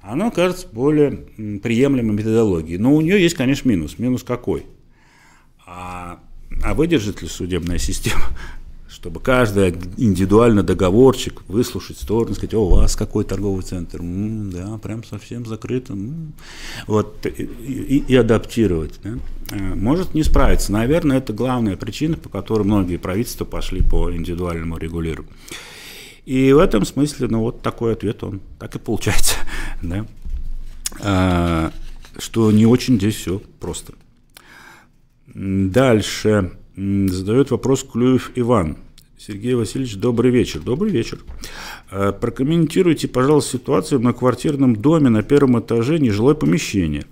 оно 0.02 0.31
кажется 0.31 0.66
более 0.70 1.10
приемлемой 1.10 2.14
методологией. 2.14 2.78
Но 2.78 2.94
у 2.94 3.01
нее 3.01 3.20
есть, 3.20 3.36
конечно, 3.36 3.68
минус. 3.68 3.98
Минус 3.98 4.22
какой? 4.22 4.66
А, 5.66 6.20
а 6.62 6.74
выдержит 6.74 7.22
ли 7.22 7.28
судебная 7.28 7.78
система 7.78 8.24
чтобы 8.89 9.20
каждый 9.20 9.70
индивидуально 9.97 10.62
договорчик 10.62 11.43
выслушать 11.48 11.97
сторону, 11.98 12.35
сказать, 12.35 12.55
о, 12.55 12.66
у 12.66 12.68
вас 12.70 12.97
какой 12.97 13.24
торговый 13.24 13.62
центр, 13.62 14.01
м-м, 14.01 14.51
да, 14.51 14.78
прям 14.78 15.05
совсем 15.05 15.47
закрыто, 15.47 15.93
м-м". 15.93 16.32
вот, 16.86 17.24
и, 17.24 17.44
и, 17.66 18.05
и 18.09 18.16
адаптировать, 18.16 19.01
да? 19.02 19.18
Э, 19.52 19.74
может 19.74 20.14
не 20.14 20.22
справиться. 20.22 20.72
Наверное, 20.72 21.18
это 21.18 21.32
главная 21.32 21.77
причина, 21.77 22.16
по 22.16 22.28
которой 22.28 22.64
многие 22.64 22.98
правительства 22.98 23.44
пошли 23.44 23.81
по 23.81 24.12
индивидуальному 24.12 24.77
регулированию. 24.77 25.35
И 26.31 26.52
в 26.52 26.59
этом 26.59 26.85
смысле, 26.86 27.27
ну 27.27 27.40
вот 27.40 27.61
такой 27.61 27.93
ответ 27.93 28.23
он 28.23 28.40
так 28.61 28.77
и 28.77 28.78
получается, 28.78 29.35
да? 29.82 30.07
а, 31.01 31.73
что 32.20 32.52
не 32.52 32.66
очень 32.66 32.98
здесь 32.98 33.16
все 33.16 33.43
просто. 33.59 33.94
Дальше 35.27 36.52
задает 36.77 37.51
вопрос 37.51 37.82
Клюев 37.82 38.31
Иван. 38.36 38.77
Сергей 39.19 39.55
Васильевич, 39.55 39.97
добрый 39.97 40.31
вечер. 40.31 40.61
Добрый 40.61 40.93
вечер. 40.93 41.19
Э, 41.90 42.12
прокомментируйте, 42.12 43.09
пожалуйста, 43.09 43.59
ситуацию 43.59 44.01
на 44.01 44.12
квартирном 44.12 44.77
доме 44.77 45.09
на 45.09 45.24
первом 45.24 45.59
этаже 45.59 45.98
нежилое 45.98 46.36
помещение. 46.36 47.07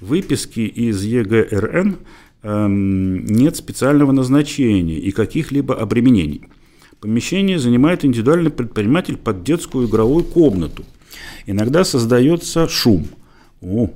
Выписки 0.00 0.60
из 0.62 1.00
ЕГРН 1.00 1.98
эм, 2.42 3.24
нет 3.24 3.54
специального 3.54 4.10
назначения 4.10 4.98
и 4.98 5.12
каких-либо 5.12 5.76
обременений. 5.76 6.48
Помещение 7.04 7.58
занимает 7.58 8.02
индивидуальный 8.02 8.50
предприниматель 8.50 9.18
под 9.18 9.44
детскую 9.44 9.86
игровую 9.86 10.24
комнату. 10.24 10.86
Иногда 11.44 11.84
создается 11.84 12.66
шум. 12.66 13.08
О, 13.60 13.90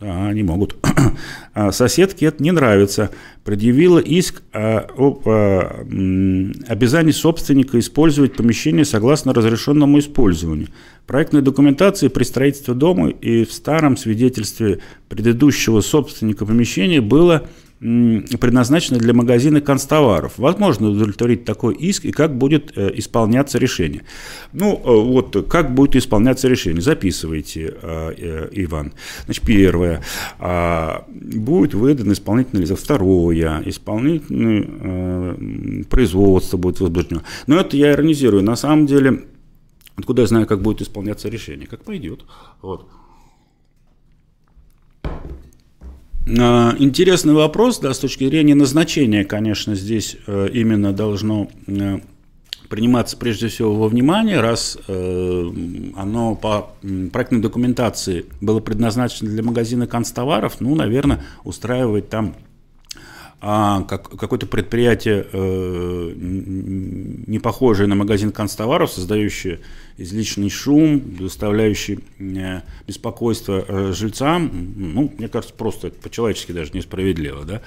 Да, 0.00 0.28
они 0.28 0.42
могут. 0.42 0.74
А 1.52 1.72
соседке 1.72 2.24
это 2.24 2.42
не 2.42 2.52
нравится. 2.52 3.10
Предъявила 3.44 3.98
иск 3.98 4.42
об 4.50 5.28
обязании 5.28 7.12
собственника 7.12 7.78
использовать 7.78 8.34
помещение 8.34 8.86
согласно 8.86 9.34
разрешенному 9.34 9.98
использованию. 9.98 10.68
Проектной 11.06 11.42
документации 11.42 12.08
при 12.08 12.24
строительстве 12.24 12.72
дома 12.72 13.10
и 13.10 13.44
в 13.44 13.52
старом 13.52 13.98
свидетельстве 13.98 14.78
предыдущего 15.10 15.82
собственника 15.82 16.46
помещения 16.46 17.02
было 17.02 17.46
предназначены 17.84 18.98
для 18.98 19.12
магазина 19.12 19.60
констоваров. 19.60 20.38
Возможно 20.38 20.88
удовлетворить 20.88 21.44
такой 21.44 21.74
иск 21.74 22.06
и 22.06 22.12
как 22.12 22.34
будет 22.34 22.78
э, 22.78 22.90
исполняться 22.94 23.58
решение. 23.58 24.04
Ну, 24.54 24.74
э, 24.74 24.78
вот 24.84 25.46
как 25.50 25.74
будет 25.74 25.94
исполняться 25.96 26.48
решение. 26.48 26.80
Записывайте, 26.80 27.74
э, 27.82 28.48
Иван. 28.52 28.94
Значит, 29.26 29.44
первое. 29.44 30.02
А, 30.38 31.04
будет 31.10 31.74
выдан 31.74 32.10
исполнительный 32.12 32.62
лист. 32.62 32.78
Второе. 32.78 33.60
Исполнительное 33.66 35.84
производство 35.84 36.56
будет 36.56 36.80
возбуждено. 36.80 37.20
Но 37.46 37.60
это 37.60 37.76
я 37.76 37.92
иронизирую. 37.92 38.42
На 38.42 38.56
самом 38.56 38.86
деле, 38.86 39.24
откуда 39.96 40.22
я 40.22 40.28
знаю, 40.28 40.46
как 40.46 40.62
будет 40.62 40.80
исполняться 40.80 41.28
решение? 41.28 41.66
Как 41.66 41.84
пойдет. 41.84 42.24
Вот. 42.62 42.88
А, 46.26 46.74
интересный 46.78 47.34
вопрос, 47.34 47.78
да, 47.78 47.92
с 47.92 47.98
точки 47.98 48.26
зрения 48.26 48.54
назначения, 48.54 49.24
конечно, 49.24 49.74
здесь 49.74 50.16
э, 50.26 50.48
именно 50.52 50.92
должно 50.92 51.48
э, 51.66 51.98
приниматься 52.68 53.16
прежде 53.18 53.48
всего 53.48 53.74
во 53.74 53.88
внимание, 53.88 54.40
раз 54.40 54.78
э, 54.88 55.50
оно 55.96 56.34
по 56.34 56.72
проектной 57.12 57.40
документации 57.40 58.24
было 58.40 58.60
предназначено 58.60 59.30
для 59.30 59.42
магазина 59.42 59.86
констоваров, 59.86 60.56
ну, 60.60 60.74
наверное, 60.74 61.22
устраивать 61.44 62.08
там 62.08 62.34
а 63.46 63.82
как, 63.82 64.08
какое-то 64.08 64.46
предприятие, 64.46 65.26
э, 65.30 66.12
не 66.16 67.38
похожее 67.38 67.86
на 67.86 67.94
магазин 67.94 68.32
констоваров, 68.32 68.90
создающее 68.90 69.60
излишний 69.98 70.48
шум, 70.48 71.16
доставляющий 71.18 71.98
э, 72.18 72.62
беспокойство 72.86 73.62
э, 73.68 73.92
жильцам, 73.92 74.50
ну, 74.76 75.12
мне 75.18 75.28
кажется, 75.28 75.54
просто 75.54 75.90
по-человечески 75.90 76.52
даже 76.52 76.70
несправедливо, 76.72 77.44
да. 77.44 77.60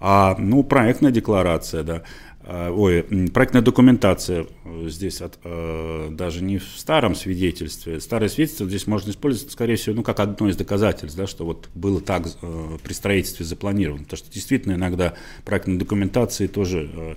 А, 0.00 0.34
ну, 0.36 0.64
проектная 0.64 1.12
декларация, 1.12 1.84
да, 1.84 2.02
ой, 2.46 3.02
проектная 3.32 3.62
документация 3.62 4.46
э, 4.64 4.88
здесь 4.88 5.20
от, 5.20 5.38
э, 5.44 6.08
даже 6.10 6.42
не 6.42 6.58
в 6.58 6.64
старом 6.64 7.14
свидетельстве. 7.14 8.00
Старое 8.00 8.28
свидетельство 8.28 8.66
здесь 8.66 8.86
можно 8.86 9.10
использовать, 9.10 9.52
скорее 9.52 9.76
всего, 9.76 9.96
ну, 9.96 10.02
как 10.02 10.18
одно 10.20 10.48
из 10.48 10.56
доказательств, 10.56 11.16
да, 11.16 11.26
что 11.26 11.44
вот 11.44 11.68
было 11.74 12.00
так 12.00 12.26
э, 12.42 12.78
при 12.82 12.92
строительстве 12.92 13.46
запланировано. 13.46 14.04
Потому 14.04 14.18
что 14.18 14.32
действительно 14.32 14.74
иногда 14.74 15.14
проектной 15.44 15.76
документации 15.76 16.48
тоже 16.48 16.90
э, 16.92 17.14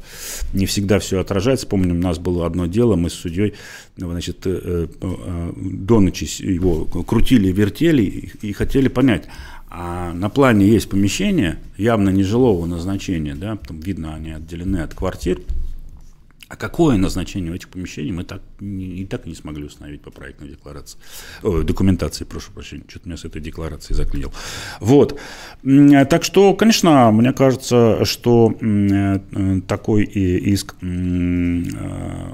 не 0.54 0.66
всегда 0.66 1.00
все 1.00 1.20
отражается. 1.20 1.68
Помним, 1.68 1.98
у 1.98 2.02
нас 2.02 2.20
было 2.20 2.46
одно 2.46 2.68
дело, 2.68 2.96
мы 2.96 3.10
с 3.10 3.14
судьей 3.14 3.56
значит, 3.98 4.46
э, 4.46 4.88
э, 5.02 5.54
до 5.56 6.00
ночи 6.00 6.26
его 6.42 6.86
крутили, 6.86 7.52
вертели 7.52 8.04
и, 8.04 8.48
и 8.48 8.54
хотели 8.54 8.88
понять, 8.88 9.28
а 9.78 10.14
на 10.14 10.30
плане 10.30 10.70
есть 10.70 10.88
помещение, 10.88 11.60
явно 11.76 12.10
нежилого 12.10 12.66
назначения, 12.66 13.36
да, 13.36 13.58
там 13.58 13.82
видно, 13.82 14.16
они 14.16 14.32
отделены 14.32 14.78
от 14.78 14.94
квартир, 14.94 15.42
а 16.48 16.56
какое 16.56 16.96
назначение 16.96 17.52
у 17.52 17.56
этих 17.56 17.68
помещений 17.68 18.14
мы 18.14 18.24
так 18.24 18.42
и 18.60 19.06
так 19.06 19.26
и 19.26 19.30
не 19.30 19.36
смогли 19.36 19.66
установить 19.66 20.02
по 20.02 20.12
проектной 20.12 20.50
декларации, 20.50 20.98
о, 21.44 21.62
документации, 21.64 22.24
прошу 22.24 22.52
прощения, 22.52 22.84
что-то 22.88 23.08
меня 23.08 23.18
с 23.18 23.26
этой 23.26 23.42
декларацией 23.42 23.96
заклеил. 23.96 24.32
Вот, 24.80 25.20
так 26.10 26.24
что, 26.24 26.54
конечно, 26.54 27.12
мне 27.12 27.34
кажется, 27.34 28.06
что 28.06 28.54
э, 28.60 29.20
такой 29.68 30.04
иск 30.04 30.76
э, 30.82 31.64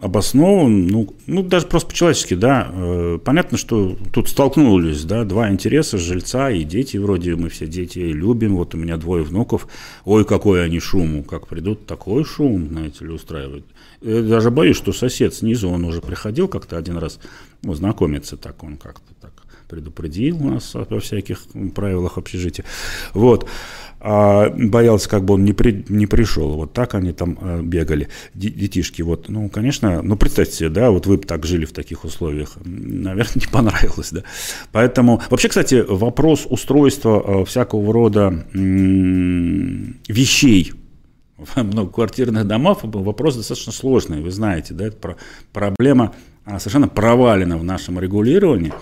обоснован, 0.02 0.88
ну, 0.88 1.14
ну 1.27 1.43
даже 1.43 1.68
просто 1.68 1.89
по-человечески, 1.89 2.35
да, 2.35 2.69
э, 2.72 3.19
понятно, 3.23 3.57
что 3.57 3.98
тут 4.14 4.30
столкнулись, 4.30 5.03
да, 5.03 5.23
два 5.23 5.49
интереса, 5.52 5.98
жильца 5.98 6.52
и 6.52 6.64
дети, 6.64 6.98
вроде 6.98 7.35
мы 7.35 7.49
все 7.49 7.68
дети 7.68 7.99
любим, 7.99 8.56
вот 8.56 8.76
у 8.76 8.77
меня 8.77 8.98
двое 8.98 9.23
внуков, 9.23 9.68
ой, 10.06 10.26
какой 10.26 10.64
они 10.64 10.80
шуму, 10.80 11.23
как 11.23 11.48
придут, 11.48 11.85
такой 11.85 12.23
шум, 12.23 12.69
знаете 12.69 13.06
ли, 13.06 13.11
устраивают. 13.11 13.65
Я 14.02 14.23
даже 14.23 14.49
боюсь, 14.49 14.77
что 14.77 14.93
сосед 14.93 15.35
снизу, 15.35 15.69
он 15.69 15.85
уже 15.85 16.02
приходил 16.12 16.50
как-то 16.50 16.78
один 16.78 16.98
раз 16.98 17.20
ну, 17.64 17.74
знакомиться, 17.74 18.36
так 18.36 18.66
он 18.66 18.76
как-то 18.76 19.14
так 19.22 19.32
предупредил 19.70 20.38
нас 20.40 20.76
о 20.76 21.00
всяких 21.00 21.40
правилах 21.74 22.18
общежития. 22.18 22.66
Вот. 23.14 23.48
А 24.02 24.50
боялся, 24.50 25.08
как 25.08 25.24
бы 25.24 25.36
он 25.36 25.46
не, 25.46 25.54
при, 25.54 25.86
не 25.88 26.08
пришел. 26.08 26.52
Вот 26.52 26.74
так 26.74 26.96
они 26.96 27.14
там 27.14 27.38
а, 27.40 27.62
бегали, 27.62 28.10
детишки. 28.34 29.02
Вот, 29.02 29.30
ну, 29.30 29.48
конечно, 29.48 30.02
ну, 30.02 30.18
представьте 30.18 30.56
себе, 30.56 30.70
да, 30.70 30.92
вот 30.92 31.06
вы 31.06 31.16
бы 31.16 31.24
так 31.24 31.46
жили 31.46 31.64
в 31.64 31.72
таких 31.72 32.04
условиях. 32.04 32.58
Наверное, 32.66 33.36
не 33.36 33.48
понравилось, 33.48 34.12
да. 34.12 34.24
Поэтому, 34.74 35.22
вообще, 35.30 35.48
кстати, 35.48 35.86
вопрос 35.88 36.46
устройства 36.50 37.24
а, 37.26 37.46
всякого 37.46 37.94
рода 37.94 38.44
вещей 40.10 40.74
многоквартирных 41.55 42.45
домов 42.47 42.80
вопрос 42.84 43.35
достаточно 43.35 43.72
сложный, 43.72 44.22
вы 44.22 44.31
знаете, 44.31 44.73
да, 44.73 44.88
это 44.88 45.15
проблема 45.53 46.13
а, 46.45 46.59
совершенно 46.59 46.88
провалена 46.88 47.57
в 47.57 47.63
нашем 47.63 47.99
регулировании, 47.99 48.73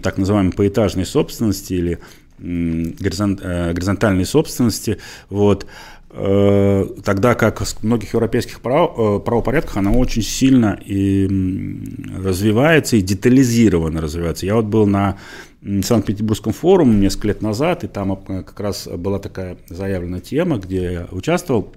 так 0.00 0.18
называемой 0.18 0.52
поэтажной 0.52 1.06
собственности 1.06 1.74
или 1.74 1.98
э, 2.38 3.72
горизонтальной 3.72 4.24
собственности, 4.24 4.98
вот, 5.28 5.66
э, 6.10 6.86
тогда 7.04 7.34
как 7.34 7.60
в 7.60 7.84
многих 7.84 8.14
европейских 8.14 8.60
прав, 8.60 8.92
э, 8.98 9.20
правопорядках 9.20 9.76
она 9.76 9.92
очень 9.92 10.22
сильно 10.22 10.80
и 10.84 11.28
развивается, 12.16 12.96
и 12.96 13.02
детализированно 13.02 14.00
развивается. 14.00 14.46
Я 14.46 14.56
вот 14.56 14.64
был 14.64 14.86
на 14.86 15.18
Санкт-Петербургском 15.62 16.54
форуме 16.54 16.96
несколько 16.96 17.28
лет 17.28 17.42
назад, 17.42 17.84
и 17.84 17.86
там 17.86 18.16
как 18.16 18.58
раз 18.58 18.88
была 18.88 19.18
такая 19.18 19.58
заявленная 19.68 20.20
тема, 20.20 20.56
где 20.56 20.92
я 20.92 21.08
участвовал, 21.10 21.72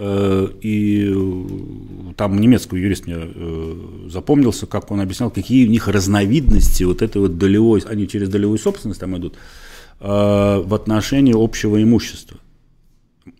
и 0.00 1.12
э, 1.12 2.12
там 2.16 2.40
немецкий 2.40 2.76
юрист 2.76 3.06
мне 3.06 3.16
э, 3.18 4.08
запомнился, 4.08 4.66
как 4.66 4.90
он 4.90 5.00
объяснял, 5.00 5.30
какие 5.30 5.66
у 5.66 5.70
них 5.70 5.88
разновидности 5.88 6.84
вот 6.84 7.02
этой 7.02 7.20
вот 7.20 7.36
долевой, 7.36 7.82
они 7.86 8.08
через 8.08 8.30
долевую 8.30 8.58
собственность 8.58 9.00
там 9.00 9.16
идут, 9.16 9.36
в 9.98 10.74
отношении 10.74 11.34
общего 11.36 11.82
имущества. 11.82 12.38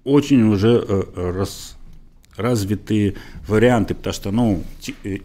Очень 0.05 0.43
уже 0.43 0.85
раз, 1.17 1.77
развитые 2.37 3.15
варианты, 3.49 3.95
потому 3.95 4.13
что, 4.13 4.31
ну, 4.31 4.63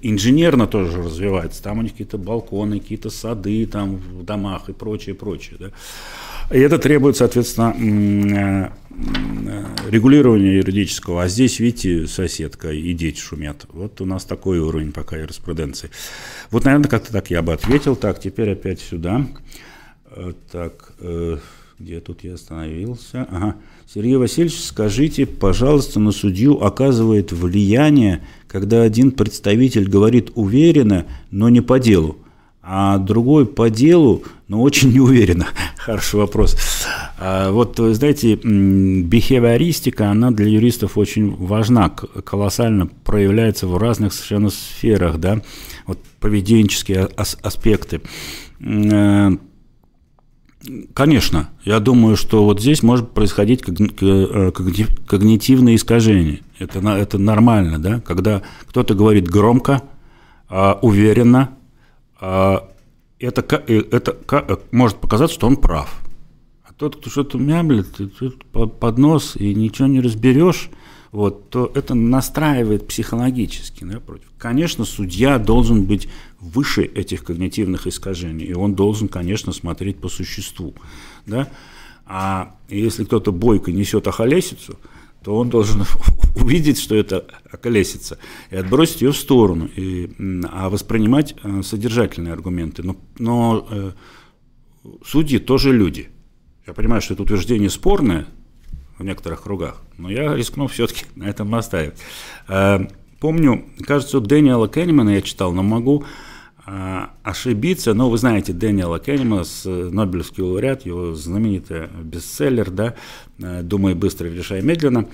инженерно 0.01 0.65
тоже 0.65 1.01
развивается, 1.01 1.61
там 1.61 1.79
у 1.79 1.81
них 1.81 1.91
какие-то 1.91 2.17
балконы, 2.17 2.79
какие-то 2.79 3.09
сады 3.09 3.65
там 3.65 3.97
в 3.97 4.23
домах 4.23 4.69
и 4.69 4.73
прочее, 4.73 5.13
прочее, 5.13 5.57
да. 5.59 5.71
И 6.51 6.59
это 6.59 6.77
требует, 6.77 7.17
соответственно, 7.17 8.71
э, 8.95 9.47
э, 9.47 9.89
регулирования 9.89 10.57
юридического. 10.57 11.23
А 11.23 11.27
здесь, 11.27 11.59
видите, 11.59 12.07
соседка 12.07 12.72
и 12.72 12.93
дети 12.93 13.19
шумят. 13.19 13.65
Вот 13.69 14.01
у 14.01 14.05
нас 14.05 14.26
такой 14.26 14.59
уровень 14.59 14.91
пока 14.91 15.17
юриспруденции. 15.17 15.89
Вот, 16.51 16.65
наверное, 16.65 16.89
как-то 16.89 17.11
так 17.11 17.30
я 17.30 17.41
бы 17.41 17.53
ответил. 17.53 17.95
Так, 17.95 18.19
теперь 18.19 18.51
опять 18.51 18.80
сюда. 18.80 19.27
Э, 20.11 20.34
так, 20.51 20.93
где 21.77 21.99
тут 21.99 22.23
я 22.23 22.35
остановился? 22.35 23.27
Ага. 23.30 23.55
Сергей 23.85 24.15
Васильевич, 24.15 24.59
скажите, 24.63 25.26
пожалуйста, 25.26 25.99
на 25.99 26.11
судью 26.11 26.61
оказывает 26.61 27.31
влияние, 27.31 28.23
когда 28.47 28.81
один 28.81 29.11
представитель 29.11 29.89
говорит 29.89 30.31
уверенно, 30.35 31.05
но 31.31 31.49
не 31.49 31.61
по 31.61 31.80
делу 31.80 32.17
а 32.67 32.97
другой 32.97 33.45
по 33.45 33.69
делу, 33.69 34.23
но 34.47 34.61
очень 34.61 34.91
неуверенно. 34.91 35.45
Хороший 35.77 36.19
вопрос. 36.19 36.57
А 37.19 37.51
вот, 37.51 37.77
знаете, 37.77 38.35
бихевиористика, 38.35 40.09
она 40.09 40.31
для 40.31 40.47
юристов 40.47 40.97
очень 40.97 41.35
важна, 41.35 41.89
колоссально 41.89 42.87
проявляется 42.87 43.67
в 43.67 43.77
разных 43.77 44.13
совершенно 44.13 44.49
сферах, 44.49 45.19
да, 45.19 45.43
вот 45.85 45.99
поведенческие 46.19 47.07
аспекты. 47.15 48.01
Э, 48.59 49.29
конечно, 50.95 51.49
я 51.65 51.79
думаю, 51.79 52.17
что 52.17 52.45
вот 52.45 52.61
здесь 52.61 52.81
может 52.81 53.11
происходить 53.11 53.61
э, 53.67 54.51
когнитивное 55.07 55.75
искажение. 55.75 56.41
Это, 56.57 56.79
это 56.79 57.19
нормально, 57.19 57.77
да, 57.77 57.99
когда 57.99 58.41
кто-то 58.67 58.95
говорит 58.95 59.29
громко, 59.29 59.83
а, 60.47 60.79
уверенно, 60.81 61.55
это, 63.19 63.64
э, 63.68 63.84
это 63.91 64.18
э, 64.31 64.57
может 64.72 64.97
показаться, 64.97 65.35
что 65.35 65.47
он 65.47 65.57
прав. 65.57 66.02
А 66.64 66.73
тот, 66.73 66.97
кто 66.97 67.10
что-то 67.10 67.38
мямлит, 67.38 67.88
под 68.52 68.97
нос 68.97 69.35
и 69.35 69.53
ничего 69.53 69.88
не 69.88 70.02
разберешь, 70.02 70.69
вот, 71.11 71.49
то 71.49 71.72
это 71.73 71.93
настраивает 71.93 72.88
психологически 72.88 73.85
да. 73.85 74.02
Конечно, 74.38 74.84
судья 74.84 75.39
должен 75.39 75.85
быть 75.85 76.10
выше 76.41 76.84
этих 76.84 77.23
когнитивных 77.23 77.88
искажений, 77.88 78.45
и 78.45 78.53
он 78.53 78.76
должен, 78.76 79.07
конечно, 79.07 79.53
смотреть 79.53 79.97
по 79.97 80.10
существу. 80.10 80.76
Да? 81.26 81.47
А 82.06 82.56
если 82.68 83.06
кто-то 83.06 83.31
бойко 83.31 83.72
несет 83.72 84.07
охолесицу, 84.07 84.77
то 85.26 85.35
он 85.35 85.49
должен 85.49 85.84
увидеть, 86.35 86.80
что 86.80 86.95
это 86.95 87.26
околесица, 87.52 88.19
и 88.52 88.56
отбросить 88.56 89.02
ее 89.02 89.11
в 89.11 89.18
сторону, 89.18 89.65
и, 89.76 90.11
а 90.52 90.69
воспринимать 90.69 91.34
э, 91.43 91.64
содержательные 91.64 92.31
аргументы. 92.31 92.84
Но, 92.84 92.95
но 93.18 93.68
э, 93.72 93.91
судьи 95.03 95.39
тоже 95.39 95.73
люди. 95.73 96.10
Я 96.68 96.73
понимаю, 96.73 97.02
что 97.02 97.15
это 97.15 97.23
утверждение 97.23 97.72
спорное 97.72 98.27
в 98.99 99.03
некоторых 99.03 99.41
кругах, 99.41 99.81
но 99.97 100.11
я 100.11 100.35
рискну 100.35 100.68
все-таки 100.68 101.06
на 101.15 101.23
этом 101.23 101.56
оставить. 101.56 101.95
Э, 102.47 102.85
помню, 103.19 103.65
кажется, 103.84 104.19
Дэниела 104.19 104.69
Кеннимана 104.69 105.10
я 105.10 105.23
читал, 105.23 105.53
но 105.53 105.64
могу 105.64 106.06
ошибиться, 106.65 107.93
но 107.93 108.09
вы 108.09 108.17
знаете 108.17 108.51
Дэниела 108.51 108.99
Кеннимана, 108.99 109.43
Нобелевский 109.65 110.43
лауреат, 110.43 110.85
его 110.85 111.13
знаменитый 111.13 111.87
бестселлер, 112.03 112.71
да, 112.71 112.95
э, 113.39 113.61
«Думай 113.61 113.93
быстро, 113.93 114.27
решай 114.27 114.61
медленно». 114.61 115.07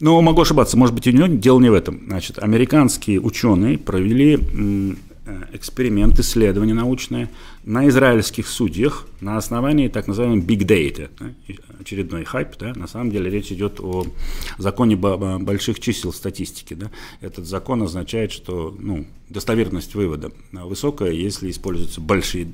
Но 0.00 0.20
могу 0.20 0.42
ошибаться, 0.42 0.76
может 0.76 0.94
быть, 0.94 1.06
у 1.06 1.10
него 1.10 1.26
дело 1.26 1.58
не 1.60 1.70
в 1.70 1.74
этом. 1.74 2.02
Значит, 2.06 2.38
американские 2.38 3.20
ученые 3.20 3.78
провели 3.78 4.36
Э, 4.36 4.94
эксперимент, 5.52 6.18
исследование 6.20 6.74
научное 6.74 7.28
на 7.64 7.88
израильских 7.88 8.46
судьях 8.46 9.06
на 9.20 9.36
основании 9.36 9.88
так 9.88 10.06
называемого 10.06 10.44
big 10.44 10.60
data, 10.60 11.10
очередной 11.80 12.24
хайп, 12.24 12.56
да, 12.58 12.72
на 12.74 12.86
самом 12.86 13.10
деле 13.10 13.30
речь 13.30 13.50
идет 13.50 13.80
о 13.80 14.06
законе 14.58 14.96
больших 14.96 15.80
чисел 15.80 16.12
статистики. 16.12 16.74
Да. 16.74 16.90
Этот 17.20 17.46
закон 17.46 17.82
означает, 17.82 18.30
что 18.30 18.76
ну, 18.78 19.06
достоверность 19.28 19.94
вывода 19.94 20.30
высокая, 20.52 21.10
если 21.10 21.50
используется 21.50 22.00
большие 22.00 22.52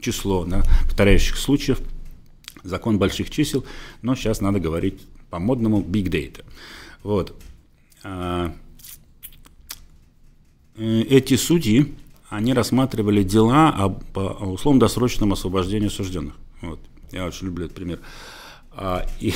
число 0.00 0.44
да, 0.44 0.62
повторяющих 0.84 1.36
случаев, 1.36 1.80
закон 2.62 2.98
больших 2.98 3.30
чисел, 3.30 3.64
но 4.02 4.14
сейчас 4.14 4.40
надо 4.40 4.60
говорить 4.60 5.00
по-модному 5.30 5.80
big 5.80 6.08
data. 6.10 6.44
Вот. 7.02 7.34
Э, 10.78 11.02
эти 11.02 11.34
судьи, 11.34 11.94
они 12.28 12.54
рассматривали 12.54 13.22
дела 13.22 13.70
об, 13.70 14.02
о 14.16 14.52
условно-досрочном 14.52 15.32
освобождении 15.32 15.88
осужденных. 15.88 16.34
Вот. 16.60 16.78
Я 17.10 17.26
очень 17.26 17.46
люблю 17.46 17.66
этот 17.66 17.76
пример. 17.76 18.00
А, 18.70 19.04
и, 19.20 19.32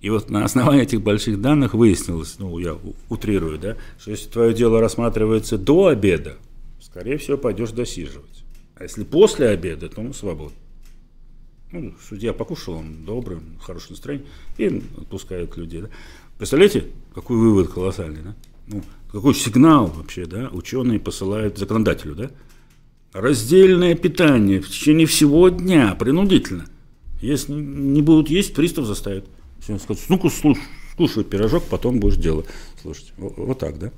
и 0.00 0.10
вот 0.10 0.30
на 0.30 0.44
основании 0.44 0.82
этих 0.82 1.00
больших 1.00 1.40
данных 1.40 1.74
выяснилось, 1.74 2.36
ну, 2.38 2.58
я 2.58 2.76
утрирую, 3.08 3.58
да, 3.58 3.76
что 3.98 4.10
если 4.10 4.28
твое 4.28 4.52
дело 4.52 4.80
рассматривается 4.80 5.58
до 5.58 5.86
обеда, 5.86 6.36
скорее 6.80 7.18
всего, 7.18 7.36
пойдешь 7.36 7.70
досиживать. 7.70 8.44
А 8.74 8.82
если 8.82 9.04
после 9.04 9.48
обеда, 9.48 9.88
то 9.88 10.02
ну, 10.02 10.12
свободно. 10.12 10.56
Ну, 11.70 11.94
судья 12.06 12.32
покушал, 12.32 12.74
он 12.74 13.04
добрый, 13.04 13.38
хорошее 13.62 13.92
настроение, 13.92 14.26
и 14.58 14.82
отпускает 14.98 15.56
людей. 15.56 15.82
Да. 15.82 15.88
Представляете, 16.36 16.86
какой 17.14 17.36
вывод 17.36 17.68
колоссальный, 17.68 18.22
да? 18.22 18.34
Ну, 18.66 18.82
какой 19.12 19.34
сигнал 19.34 19.86
вообще, 19.86 20.26
да, 20.26 20.48
ученые 20.52 20.98
посылают 20.98 21.58
законодателю, 21.58 22.14
да? 22.14 22.30
Раздельное 23.12 23.94
питание 23.94 24.60
в 24.60 24.68
течение 24.68 25.06
всего 25.06 25.50
дня, 25.50 25.94
принудительно. 25.94 26.64
Если 27.20 27.52
не 27.52 28.00
будут 28.00 28.30
есть, 28.30 28.54
пристав 28.54 28.86
заставит. 28.86 29.26
Все, 29.60 29.78
скажут, 29.78 30.02
ну-ка, 30.08 30.30
слушай, 30.30 30.62
скушай 30.92 31.24
пирожок, 31.24 31.64
потом 31.64 32.00
будешь 32.00 32.16
делать. 32.16 32.46
Слушайте, 32.80 33.12
вот, 33.18 33.34
вот 33.36 33.58
так, 33.58 33.78
да? 33.78 33.92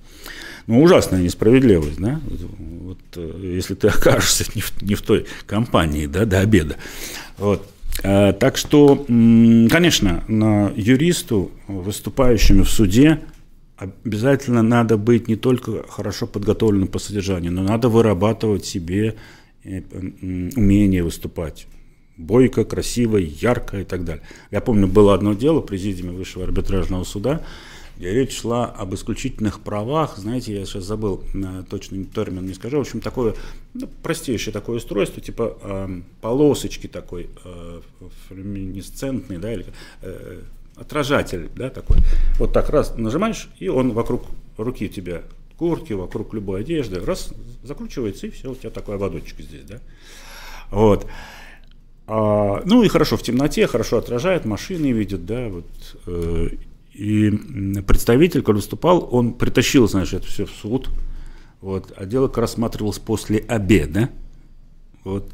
Ну, 0.67 0.83
ужасная 0.83 1.23
несправедливость, 1.23 1.99
да? 1.99 2.21
Вот, 2.59 2.99
э, 3.17 3.53
если 3.55 3.75
ты 3.75 3.89
окажешься 3.89 4.45
не 4.55 4.63
в, 4.63 4.83
не 4.83 4.95
в 4.95 5.03
той 5.03 5.27
компании, 5.47 6.07
да, 6.07 6.25
до 6.25 6.41
обеда. 6.41 6.77
Вот. 7.39 7.67
А, 8.03 8.33
так 8.33 8.57
что, 8.57 9.05
конечно, 9.07 10.25
на 10.29 10.73
юристу, 10.75 11.53
выступающему 11.69 12.65
в 12.65 12.71
суде, 12.71 13.21
обязательно 13.77 14.63
надо 14.63 14.97
быть 14.97 15.29
не 15.29 15.37
только 15.37 15.87
хорошо 15.89 16.27
подготовленным 16.27 16.89
по 16.89 16.99
содержанию, 16.99 17.53
но 17.53 17.63
надо 17.63 17.89
вырабатывать 17.89 18.65
себе 18.65 19.17
э, 19.65 19.83
умение 20.57 21.03
выступать. 21.03 21.67
Бойко, 22.17 22.65
красиво, 22.65 23.17
ярко 23.17 23.81
и 23.81 23.85
так 23.85 24.05
далее. 24.05 24.23
Я 24.53 24.61
помню, 24.61 24.87
было 24.87 25.15
одно 25.15 25.35
дело 25.35 25.61
в 25.61 25.67
президиуме 25.67 26.13
Высшего 26.13 26.45
арбитражного 26.45 27.03
суда, 27.03 27.45
где 27.97 28.13
речь 28.13 28.39
шла 28.39 28.67
об 28.67 28.95
исключительных 28.95 29.61
правах. 29.61 30.17
Знаете, 30.17 30.57
я 30.57 30.65
сейчас 30.65 30.85
забыл 30.85 31.25
э, 31.35 31.65
точный 31.69 32.05
термин, 32.05 32.47
не 32.47 32.55
скажу. 32.55 32.79
В 32.79 32.83
общем, 32.83 33.01
такое 33.01 33.35
ну, 33.73 33.89
простейшее 34.03 34.53
такое 34.53 34.77
устройство, 34.77 35.21
типа 35.21 35.59
э, 35.61 36.01
полосочки 36.21 36.87
такой, 36.87 37.31
э, 37.45 37.81
флюминесцентный, 38.29 39.39
да, 39.39 39.53
или 39.53 39.67
э, 40.03 40.43
отражатель, 40.77 41.51
да, 41.55 41.71
такой. 41.71 41.99
Вот 42.39 42.53
так 42.53 42.71
раз 42.71 42.95
нажимаешь, 42.97 43.49
и 43.59 43.69
он 43.69 43.93
вокруг 43.93 44.25
руки 44.57 44.89
тебя 44.89 45.23
куртки, 45.57 45.93
вокруг 45.93 46.35
любой 46.35 46.61
одежды, 46.61 47.01
раз, 47.01 47.33
закручивается, 47.63 48.27
и 48.27 48.31
все, 48.31 48.51
у 48.51 48.55
тебя 48.55 48.71
такой 48.71 48.97
ободочек 48.97 49.41
здесь, 49.41 49.65
да. 49.65 49.81
Вот. 50.71 51.07
А, 52.07 52.63
ну 52.65 52.83
и 52.83 52.89
хорошо 52.89 53.17
в 53.17 53.23
темноте, 53.23 53.67
хорошо 53.67 53.99
отражает, 53.99 54.45
машины 54.45 54.93
видят, 54.93 55.25
да, 55.27 55.49
вот. 55.49 55.67
Э, 56.07 56.49
и 56.93 57.31
представитель, 57.87 58.43
когда 58.43 58.57
выступал, 58.57 59.09
он 59.11 59.35
притащил, 59.35 59.89
знаешь, 59.89 60.13
это 60.13 60.27
все 60.27 60.45
в 60.45 60.51
суд, 60.51 60.91
вот, 61.61 61.93
а 61.97 62.05
дело 62.05 62.29
как 62.29 62.39
рассматривалось 62.39 62.99
после 62.99 63.39
обеда, 63.39 64.11
вот, 65.03 65.31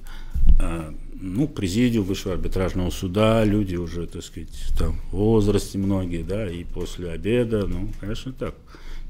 а, 0.61 0.95
ну, 1.21 1.47
президиум 1.49 2.07
Высшего 2.07 2.35
арбитражного 2.35 2.91
суда, 2.91 3.45
люди 3.45 3.77
уже, 3.77 4.07
так 4.07 4.23
сказать, 4.23 4.49
там, 4.79 4.97
в 5.13 5.17
возрасте 5.17 5.79
многие, 5.79 6.23
да, 6.23 6.51
и 6.51 6.65
после 6.65 7.11
обеда, 7.11 7.67
ну, 7.67 7.91
конечно, 8.01 8.33
так, 8.33 8.55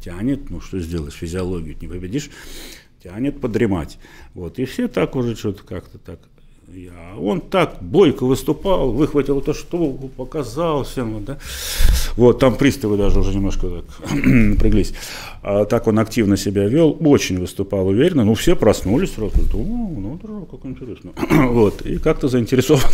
тянет, 0.02 0.50
ну, 0.50 0.60
что 0.60 0.80
сделаешь, 0.80 1.14
физиологию 1.14 1.76
не 1.80 1.88
победишь, 1.88 2.30
тянет 3.02 3.40
подремать. 3.40 3.98
Вот, 4.34 4.58
и 4.58 4.64
все 4.64 4.88
так 4.88 5.16
уже 5.16 5.36
что-то 5.36 5.62
как-то 5.62 5.98
так 5.98 6.20
я, 6.74 7.18
он 7.18 7.40
так 7.40 7.78
бойко 7.80 8.24
выступал, 8.24 8.92
выхватил 8.92 9.40
эту 9.40 9.55
штуку, 9.55 10.09
показал 10.09 10.84
всем, 10.84 11.24
да. 11.24 11.38
Вот, 12.16 12.38
там 12.38 12.56
приставы 12.56 12.97
даже 12.97 13.20
уже 13.20 13.34
немножко 13.34 13.68
так 13.68 14.14
напряглись. 14.24 14.94
А 15.42 15.64
так 15.64 15.86
он 15.86 15.98
активно 15.98 16.36
себя 16.36 16.66
вел, 16.66 16.97
очень 17.01 17.38
выступал 17.38 17.88
уверенно. 17.88 18.24
Ну, 18.24 18.34
все 18.34 18.55
проснулись 18.56 19.14
сразу, 19.14 19.32
ну, 19.55 20.18
да, 20.22 20.47
как 20.51 20.66
интересно. 20.66 21.12
вот, 21.48 21.82
и 21.82 21.98
как-то 21.98 22.28
заинтересованы. 22.28 22.84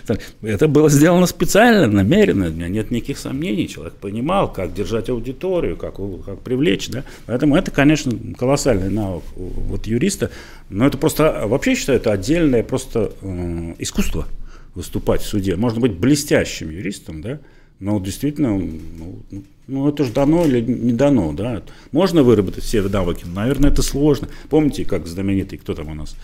Это 0.42 0.68
было 0.68 0.88
сделано 0.88 1.26
специально, 1.26 1.86
намеренно, 1.86 2.46
у 2.46 2.50
меня 2.50 2.68
нет 2.68 2.90
никаких 2.90 3.18
сомнений. 3.18 3.68
Человек 3.68 3.94
понимал, 3.94 4.52
как 4.52 4.72
держать 4.72 5.08
аудиторию, 5.08 5.76
как, 5.76 5.96
как 6.24 6.40
привлечь, 6.40 6.88
да. 6.88 7.04
Поэтому 7.26 7.56
это, 7.56 7.70
конечно, 7.70 8.12
колоссальный 8.38 8.90
навык 8.90 9.24
вот 9.34 9.86
юриста. 9.86 10.30
Но 10.68 10.86
это 10.86 10.98
просто, 10.98 11.44
вообще 11.46 11.74
считаю, 11.74 11.98
это 11.98 12.12
отдельное 12.12 12.62
просто 12.62 13.12
э, 13.22 13.74
искусство 13.78 14.26
выступать 14.74 15.22
в 15.22 15.26
суде. 15.26 15.56
Можно 15.56 15.80
быть 15.80 15.92
блестящим 15.92 16.70
юристом, 16.70 17.22
да, 17.22 17.40
но 17.78 18.00
действительно, 18.00 18.56
ну, 18.58 19.22
ну 19.66 19.88
это 19.88 20.04
же 20.04 20.12
дано 20.12 20.44
или 20.44 20.60
не 20.60 20.92
дано, 20.92 21.32
да. 21.32 21.62
Можно 21.92 22.22
выработать 22.22 22.64
все 22.64 22.82
навыки, 22.82 23.24
наверное, 23.26 23.70
это 23.70 23.82
сложно. 23.82 24.28
Помните, 24.48 24.84
как 24.84 25.06
знаменитый, 25.06 25.58
кто 25.58 25.74
там 25.74 25.88
у 25.88 25.94
нас 25.94 26.16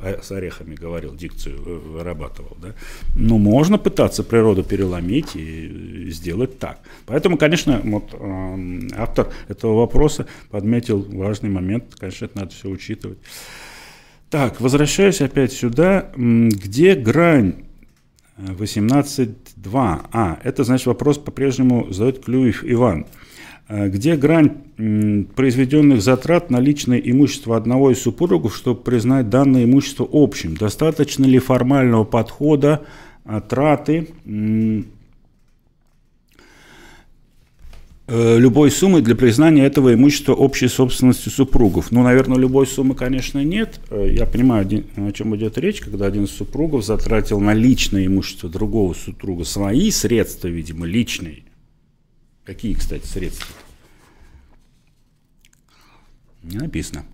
с 0.00 0.30
орехами 0.30 0.74
говорил, 0.74 1.14
дикцию 1.14 1.60
вырабатывал, 1.62 2.56
да. 2.60 2.74
Ну, 3.16 3.38
можно 3.38 3.78
пытаться 3.78 4.22
природу 4.22 4.62
переломить 4.64 5.34
и 5.34 6.10
сделать 6.10 6.58
так. 6.58 6.80
Поэтому, 7.06 7.36
конечно, 7.36 7.80
вот 7.82 8.10
э, 8.12 8.88
автор 8.96 9.32
этого 9.48 9.76
вопроса 9.76 10.26
подметил 10.50 11.00
важный 11.00 11.50
момент, 11.50 11.94
конечно, 11.98 12.26
это 12.26 12.38
надо 12.38 12.54
все 12.54 12.68
учитывать. 12.68 13.18
Так, 14.30 14.60
возвращаюсь 14.60 15.22
опять 15.22 15.52
сюда, 15.52 16.10
где 16.14 16.94
грань 16.94 17.54
18.2. 18.36 20.00
А, 20.12 20.38
это 20.44 20.64
значит 20.64 20.86
вопрос 20.86 21.18
по-прежнему 21.18 21.90
задает 21.90 22.24
Клюев 22.24 22.62
Иван. 22.62 23.06
А, 23.68 23.88
где 23.88 24.16
грань 24.16 24.58
произведенных 25.34 26.02
затрат 26.02 26.50
на 26.50 26.60
личное 26.60 26.98
имущество 26.98 27.56
одного 27.56 27.90
из 27.90 28.02
супругов, 28.02 28.54
чтобы 28.54 28.82
признать 28.82 29.30
данное 29.30 29.64
имущество 29.64 30.06
общим? 30.10 30.56
Достаточно 30.56 31.24
ли 31.24 31.38
формального 31.38 32.04
подхода, 32.04 32.84
а, 33.24 33.40
траты 33.40 34.08
Э, 34.26 34.82
любой 38.08 38.70
суммы 38.70 39.02
для 39.02 39.14
признания 39.14 39.66
этого 39.66 39.92
имущества 39.92 40.32
общей 40.32 40.68
собственностью 40.68 41.30
супругов. 41.30 41.90
Ну, 41.90 42.02
наверное, 42.02 42.38
любой 42.38 42.66
суммы, 42.66 42.94
конечно, 42.94 43.44
нет. 43.44 43.80
Э, 43.90 44.08
я 44.10 44.24
понимаю, 44.24 44.66
о 44.96 45.12
чем 45.12 45.36
идет 45.36 45.58
речь, 45.58 45.80
когда 45.80 46.06
один 46.06 46.24
из 46.24 46.30
супругов 46.30 46.84
затратил 46.84 47.38
на 47.38 47.52
личное 47.52 48.06
имущество 48.06 48.48
другого 48.48 48.94
супруга 48.94 49.44
свои 49.44 49.90
средства, 49.90 50.48
видимо, 50.48 50.86
личные. 50.86 51.42
Какие, 52.44 52.72
кстати, 52.74 53.06
средства? 53.06 53.46
Не 56.42 56.56
написано. 56.56 57.04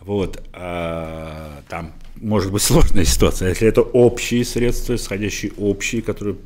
Вот, 0.00 0.42
а, 0.52 1.62
там 1.68 1.92
может 2.16 2.50
быть 2.50 2.62
сложная 2.62 3.04
ситуация. 3.04 3.50
Если 3.50 3.68
это 3.68 3.82
общие 3.82 4.44
средства, 4.44 4.96
исходящие 4.96 5.52
общие, 5.56 6.02
которые 6.02 6.36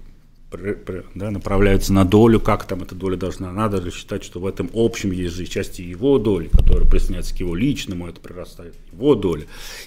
да, 1.14 1.31
направляются 1.31 1.93
на 1.93 2.05
долю, 2.05 2.39
как 2.39 2.66
там 2.66 2.82
эта 2.82 2.94
доля 2.94 3.16
должна, 3.16 3.51
надо 3.51 3.78
ли 3.78 3.90
считать, 3.90 4.23
что 4.23 4.39
в 4.39 4.47
этом 4.47 4.70
общем 4.74 5.10
есть 5.10 5.35
же 5.35 5.44
части 5.47 5.82
его 5.82 6.18
доли, 6.18 6.48
которые 6.48 6.89
присоединяются 6.89 7.35
к 7.35 7.40
его 7.40 7.55
личному, 7.56 8.06
это 8.06 8.20
прирастает 8.20 8.74
его 8.93 9.16
доля, 9.16 9.47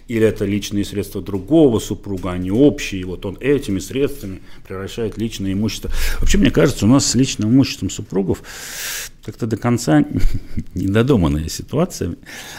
или 0.09 0.25
это 0.25 0.43
личные 0.45 0.83
средства 0.83 1.21
другого 1.21 1.79
супруга, 1.79 2.31
они 2.31 2.51
общие, 2.51 3.01
и 3.01 3.03
вот 3.05 3.25
он 3.25 3.37
этими 3.39 3.79
средствами 3.79 4.41
превращает 4.67 5.17
личное 5.17 5.53
имущество. 5.53 5.91
Вообще, 6.19 6.37
мне 6.37 6.51
кажется, 6.51 6.85
у 6.85 6.89
нас 6.89 7.05
с 7.05 7.15
личным 7.15 7.51
имуществом 7.51 7.89
супругов 7.89 8.43
как-то 9.23 9.47
до 9.47 9.55
конца 9.55 10.03
недодуманная 10.73 11.47
ситуация. 11.47 12.15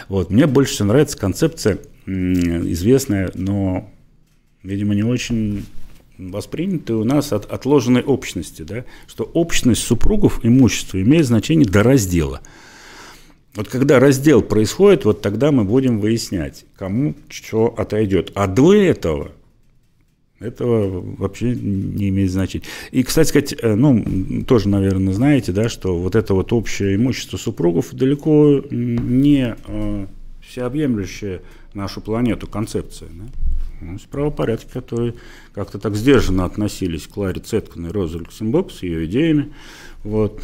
Вот. 0.09 0.31
Мне 0.31 0.47
больше 0.47 0.73
всего 0.73 0.89
нравится 0.89 1.19
концепция 1.19 1.79
известная, 2.07 3.31
но, 3.35 3.91
видимо, 4.63 4.95
не 4.95 5.03
очень 5.03 5.67
восприняты 6.29 6.95
у 6.95 7.05
нас 7.05 7.33
от 7.33 7.51
отложенной 7.51 8.03
общности, 8.03 8.63
да, 8.63 8.85
что 9.07 9.25
общность 9.25 9.83
супругов 9.83 10.41
имущества 10.45 11.01
имеет 11.01 11.27
значение 11.27 11.67
до 11.67 11.83
раздела. 11.83 12.41
Вот 13.55 13.69
когда 13.69 13.99
раздел 13.99 14.43
происходит, 14.43 15.05
вот 15.05 15.23
тогда 15.23 15.51
мы 15.51 15.65
будем 15.65 15.99
выяснять, 15.99 16.65
кому 16.77 17.15
что 17.29 17.75
отойдет. 17.77 18.31
А 18.35 18.47
до 18.47 18.73
этого 18.75 19.33
этого 20.41 21.05
вообще 21.19 21.55
не 21.55 22.09
имеет 22.09 22.31
значения. 22.31 22.65
И, 22.93 23.03
кстати 23.03 23.29
сказать, 23.29 23.55
э, 23.61 23.75
ну, 23.75 24.43
тоже, 24.47 24.69
наверное, 24.69 25.13
знаете, 25.13 25.53
да, 25.53 25.69
что 25.69 25.99
вот 25.99 26.17
это 26.17 26.33
вот 26.33 26.53
общее 26.53 26.97
имущество 26.97 27.37
супругов 27.37 27.93
далеко 27.93 28.63
не 28.71 29.55
э, 29.67 30.07
всеобъемлющая 30.49 31.43
нашу 31.75 32.01
планету 32.01 32.47
концепция. 32.47 33.11
Да? 33.13 33.50
Ну, 33.81 33.99
правопорядки, 34.11 34.71
которые 34.71 35.15
как-то 35.55 35.79
так 35.79 35.97
сдержанно 35.97 36.45
относились 36.45 37.07
к 37.07 37.17
Ларе 37.17 37.41
Цеткиной 37.41 37.89
и 37.91 37.93
Розе 37.93 38.19
Люксембург 38.19 38.71
с 38.71 38.83
ее 38.83 39.07
идеями. 39.07 39.53
Вот. 40.05 40.41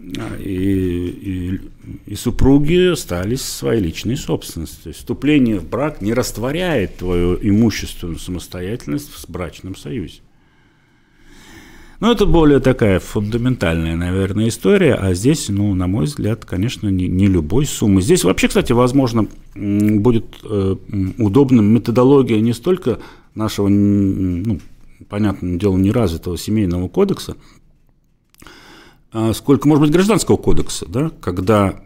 И, 0.00 0.40
и, 0.40 1.60
и 2.06 2.14
супруги 2.16 2.92
остались 2.92 3.42
своей 3.42 3.80
личной 3.80 4.16
собственностью. 4.16 4.92
Вступление 4.94 5.60
в 5.60 5.68
брак 5.68 6.00
не 6.00 6.12
растворяет 6.12 6.96
твою 6.96 7.38
имущественную 7.40 8.18
самостоятельность 8.18 9.10
в 9.10 9.30
брачном 9.30 9.76
союзе. 9.76 10.20
Ну, 12.02 12.10
это 12.10 12.26
более 12.26 12.58
такая 12.58 12.98
фундаментальная, 12.98 13.94
наверное, 13.94 14.48
история, 14.48 14.94
а 14.94 15.14
здесь, 15.14 15.48
ну, 15.48 15.72
на 15.72 15.86
мой 15.86 16.06
взгляд, 16.06 16.44
конечно, 16.44 16.88
не, 16.88 17.06
не 17.06 17.28
любой 17.28 17.64
суммы. 17.64 18.02
Здесь 18.02 18.24
вообще, 18.24 18.48
кстати, 18.48 18.72
возможно, 18.72 19.28
будет 19.54 20.24
э, 20.42 20.76
удобным 21.18 21.66
методология 21.66 22.40
не 22.40 22.54
столько 22.54 22.98
нашего, 23.36 23.68
ну, 23.68 24.58
понятное 25.08 25.56
дело, 25.56 25.76
неразвитого 25.76 26.36
семейного 26.36 26.88
кодекса, 26.88 27.36
а 29.12 29.32
сколько, 29.32 29.68
может 29.68 29.82
быть, 29.82 29.92
гражданского 29.92 30.36
кодекса, 30.36 30.86
да, 30.88 31.12
когда 31.20 31.84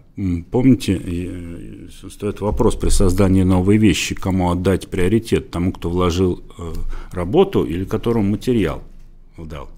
Помните, 0.50 0.98
э, 1.04 1.88
стоит 2.10 2.40
вопрос 2.40 2.74
при 2.74 2.88
создании 2.88 3.42
новой 3.42 3.76
вещи, 3.76 4.14
кому 4.14 4.50
отдать 4.50 4.88
приоритет, 4.88 5.50
тому, 5.50 5.72
кто 5.72 5.90
вложил 5.90 6.42
э, 6.56 6.72
работу 7.12 7.64
или 7.64 7.84
которому 7.84 8.30
материал 8.30 8.82
дал. 9.36 9.75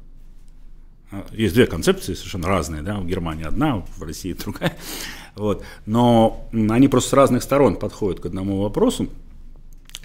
Есть 1.32 1.54
две 1.54 1.66
концепции 1.66 2.14
совершенно 2.14 2.48
разные, 2.48 2.82
да, 2.82 2.98
в 2.98 3.06
Германии 3.06 3.44
одна, 3.44 3.84
в 3.96 4.02
России 4.02 4.34
другая, 4.34 4.76
вот. 5.36 5.64
но 5.86 6.46
они 6.52 6.88
просто 6.88 7.10
с 7.10 7.12
разных 7.14 7.42
сторон 7.42 7.76
подходят 7.76 8.20
к 8.20 8.26
одному 8.26 8.60
вопросу, 8.60 9.08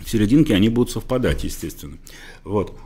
в 0.03 0.09
серединке 0.09 0.55
они 0.55 0.69
будут 0.69 0.91
совпадать, 0.91 1.43
естественно. 1.43 1.97
Вот. 2.43 2.77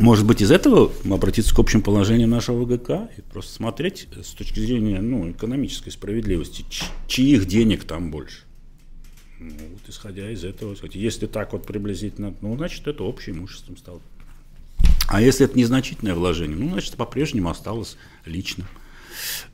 Может 0.00 0.26
быть, 0.26 0.40
из 0.40 0.50
этого 0.50 0.90
обратиться 1.08 1.54
к 1.54 1.58
общим 1.58 1.80
положениям 1.80 2.30
нашего 2.30 2.64
ВГК 2.64 3.10
и 3.16 3.20
просто 3.20 3.52
смотреть 3.52 4.08
с 4.20 4.30
точки 4.30 4.58
зрения 4.58 5.00
ну, 5.00 5.30
экономической 5.30 5.90
справедливости, 5.90 6.64
чьих 7.06 7.46
денег 7.46 7.84
там 7.84 8.10
больше. 8.10 8.42
Ну, 9.38 9.52
вот, 9.72 9.82
исходя 9.88 10.30
из 10.30 10.42
этого, 10.42 10.76
если 10.92 11.26
так 11.26 11.52
вот 11.52 11.66
приблизительно, 11.66 12.34
ну, 12.40 12.56
значит, 12.56 12.86
это 12.88 13.04
общее 13.04 13.36
имуществом 13.36 13.76
стало. 13.76 14.00
А 15.08 15.20
если 15.20 15.44
это 15.44 15.58
незначительное 15.58 16.14
вложение, 16.14 16.56
ну, 16.56 16.70
значит, 16.70 16.94
по-прежнему 16.96 17.50
осталось 17.50 17.96
личным. 18.24 18.66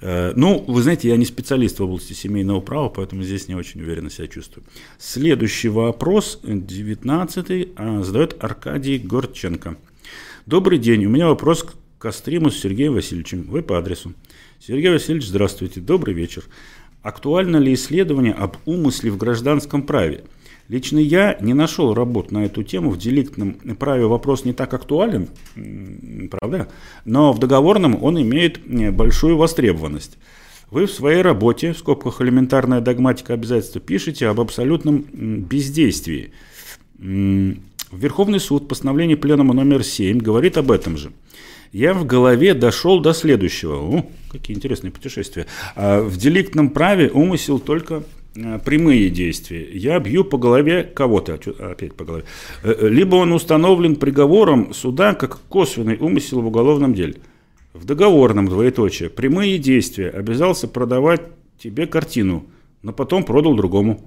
Э, 0.00 0.32
ну, 0.36 0.64
вы 0.66 0.82
знаете, 0.82 1.08
я 1.08 1.16
не 1.16 1.24
специалист 1.24 1.78
в 1.78 1.82
области 1.82 2.12
семейного 2.12 2.60
права, 2.60 2.88
поэтому 2.88 3.22
здесь 3.22 3.48
не 3.48 3.54
очень 3.54 3.80
уверенно 3.82 4.10
себя 4.10 4.28
чувствую. 4.28 4.64
Следующий 4.98 5.68
вопрос, 5.68 6.40
19 6.42 7.68
а, 7.76 8.02
задает 8.02 8.42
Аркадий 8.42 8.98
Горченко. 8.98 9.76
Добрый 10.46 10.78
день, 10.78 11.04
у 11.06 11.10
меня 11.10 11.28
вопрос 11.28 11.64
к 11.64 11.74
Костриму 11.98 12.50
с 12.50 12.58
Сергеем 12.58 12.94
Васильевичем. 12.94 13.42
Вы 13.42 13.62
по 13.62 13.78
адресу. 13.78 14.14
Сергей 14.60 14.90
Васильевич, 14.90 15.26
здравствуйте, 15.26 15.80
добрый 15.80 16.14
вечер. 16.14 16.44
Актуально 17.02 17.56
ли 17.56 17.74
исследование 17.74 18.32
об 18.32 18.56
умысле 18.66 19.10
в 19.10 19.16
гражданском 19.16 19.82
праве– 19.82 20.24
Лично 20.70 21.00
я 21.00 21.36
не 21.40 21.52
нашел 21.52 21.94
работ 21.94 22.30
на 22.30 22.44
эту 22.44 22.62
тему. 22.62 22.90
В 22.90 22.96
деликтном 22.96 23.54
праве 23.76 24.06
вопрос 24.06 24.44
не 24.44 24.52
так 24.52 24.72
актуален, 24.72 25.28
правда? 26.30 26.68
Но 27.04 27.32
в 27.32 27.40
договорном 27.40 28.00
он 28.00 28.22
имеет 28.22 28.60
э, 28.64 28.92
большую 28.92 29.36
востребованность. 29.36 30.16
Вы 30.70 30.86
в 30.86 30.92
своей 30.92 31.22
работе, 31.22 31.72
в 31.72 31.78
скобках 31.78 32.20
элементарная 32.20 32.80
догматика 32.80 33.34
обязательства, 33.34 33.80
пишете 33.80 34.28
об 34.28 34.40
абсолютном 34.40 35.00
бездействии. 35.00 36.30
Верховный 37.00 38.38
суд, 38.38 38.68
постановление 38.68 39.16
пленума 39.16 39.54
номер 39.54 39.82
7, 39.82 40.18
говорит 40.18 40.56
об 40.56 40.70
этом 40.70 40.96
же. 40.96 41.10
Я 41.72 41.94
в 41.94 42.06
голове 42.06 42.54
дошел 42.54 43.00
до 43.00 43.12
следующего. 43.12 43.74
О, 43.74 44.06
какие 44.30 44.56
интересные 44.56 44.92
путешествия. 44.92 45.46
А 45.74 46.00
в 46.00 46.16
деликтном 46.16 46.70
праве 46.70 47.10
умысел 47.10 47.58
только 47.58 48.04
прямые 48.34 49.10
действия. 49.10 49.68
Я 49.72 49.98
бью 49.98 50.24
по 50.24 50.38
голове 50.38 50.84
кого-то, 50.84 51.38
опять 51.58 51.94
по 51.94 52.04
голове. 52.04 52.24
Э, 52.62 52.74
э, 52.78 52.88
либо 52.88 53.16
он 53.16 53.32
установлен 53.32 53.96
приговором 53.96 54.72
суда 54.72 55.14
как 55.14 55.40
косвенный 55.48 55.96
умысел 55.96 56.40
в 56.40 56.46
уголовном 56.46 56.94
деле. 56.94 57.16
В 57.72 57.84
договорном 57.84 58.48
двоеточие. 58.48 59.10
Прямые 59.10 59.58
действия. 59.58 60.10
Обязался 60.10 60.68
продавать 60.68 61.22
тебе 61.58 61.86
картину, 61.86 62.44
но 62.82 62.92
потом 62.92 63.24
продал 63.24 63.54
другому. 63.54 64.00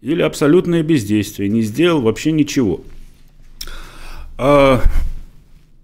Или 0.00 0.22
абсолютное 0.22 0.82
бездействие. 0.82 1.48
Не 1.48 1.62
сделал 1.62 2.00
вообще 2.00 2.32
ничего. 2.32 2.80
А, 4.38 4.80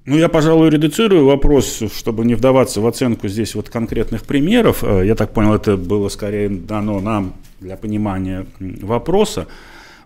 ну, 0.06 0.16
я, 0.16 0.31
пожалуй, 0.31 0.70
редуцирую 0.70 1.27
вопрос, 1.27 1.82
чтобы 1.94 2.24
не 2.24 2.35
вдаваться 2.35 2.81
в 2.81 2.86
оценку 2.86 3.28
здесь 3.28 3.55
вот 3.55 3.68
конкретных 3.68 4.23
примеров. 4.23 4.82
Я 4.82 5.14
так 5.14 5.35
понял, 5.35 5.52
это 5.52 5.77
было 5.77 6.09
скорее 6.09 6.48
дано 6.48 7.01
нам 7.01 7.35
для 7.61 7.77
понимания 7.77 8.47
вопроса. 8.59 9.47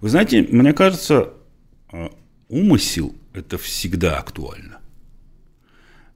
Вы 0.01 0.09
знаете, 0.09 0.47
мне 0.51 0.72
кажется, 0.72 1.31
э, 1.93 2.09
умысел– 2.48 3.14
это 3.35 3.59
всегда 3.59 4.18
актуально. 4.18 4.78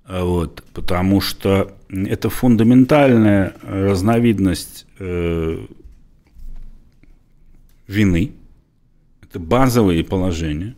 А 0.04 0.24
вот, 0.24 0.62
потому 0.74 1.20
что 1.20 1.76
это 1.88 2.28
фундаментальная 2.28 3.54
разновидность 3.62 4.86
э, 4.98 5.66
вины, 7.86 8.32
это 9.22 9.38
базовые 9.38 10.04
положения. 10.04 10.74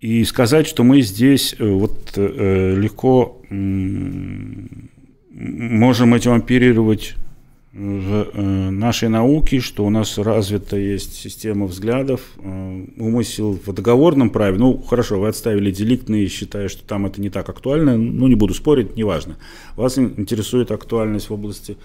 И 0.00 0.24
сказать, 0.24 0.66
что 0.66 0.82
мы 0.82 1.02
здесь 1.02 1.54
э, 1.58 1.66
вот 1.66 2.12
э, 2.16 2.74
легко 2.76 3.40
э, 3.48 3.54
можем 5.30 6.14
этим 6.14 6.32
оперировать 6.32 7.14
э, 7.16 7.29
нашей 7.72 9.08
науке, 9.08 9.60
что 9.60 9.86
у 9.86 9.90
нас 9.90 10.18
развита 10.18 10.76
есть 10.76 11.14
система 11.14 11.66
взглядов, 11.66 12.20
э, 12.38 12.84
умысел 12.96 13.60
в 13.64 13.72
договорном 13.72 14.30
праве. 14.30 14.58
Ну, 14.58 14.78
хорошо, 14.78 15.20
вы 15.20 15.28
отставили 15.28 15.70
деликтные, 15.70 16.26
считая, 16.26 16.68
что 16.68 16.82
там 16.82 17.06
это 17.06 17.20
не 17.20 17.30
так 17.30 17.48
актуально. 17.48 17.96
Ну, 17.96 18.26
не 18.26 18.34
буду 18.34 18.54
спорить, 18.54 18.96
неважно. 18.96 19.36
Вас 19.76 19.98
интересует 19.98 20.72
актуальность 20.72 21.30
в 21.30 21.34
области 21.34 21.76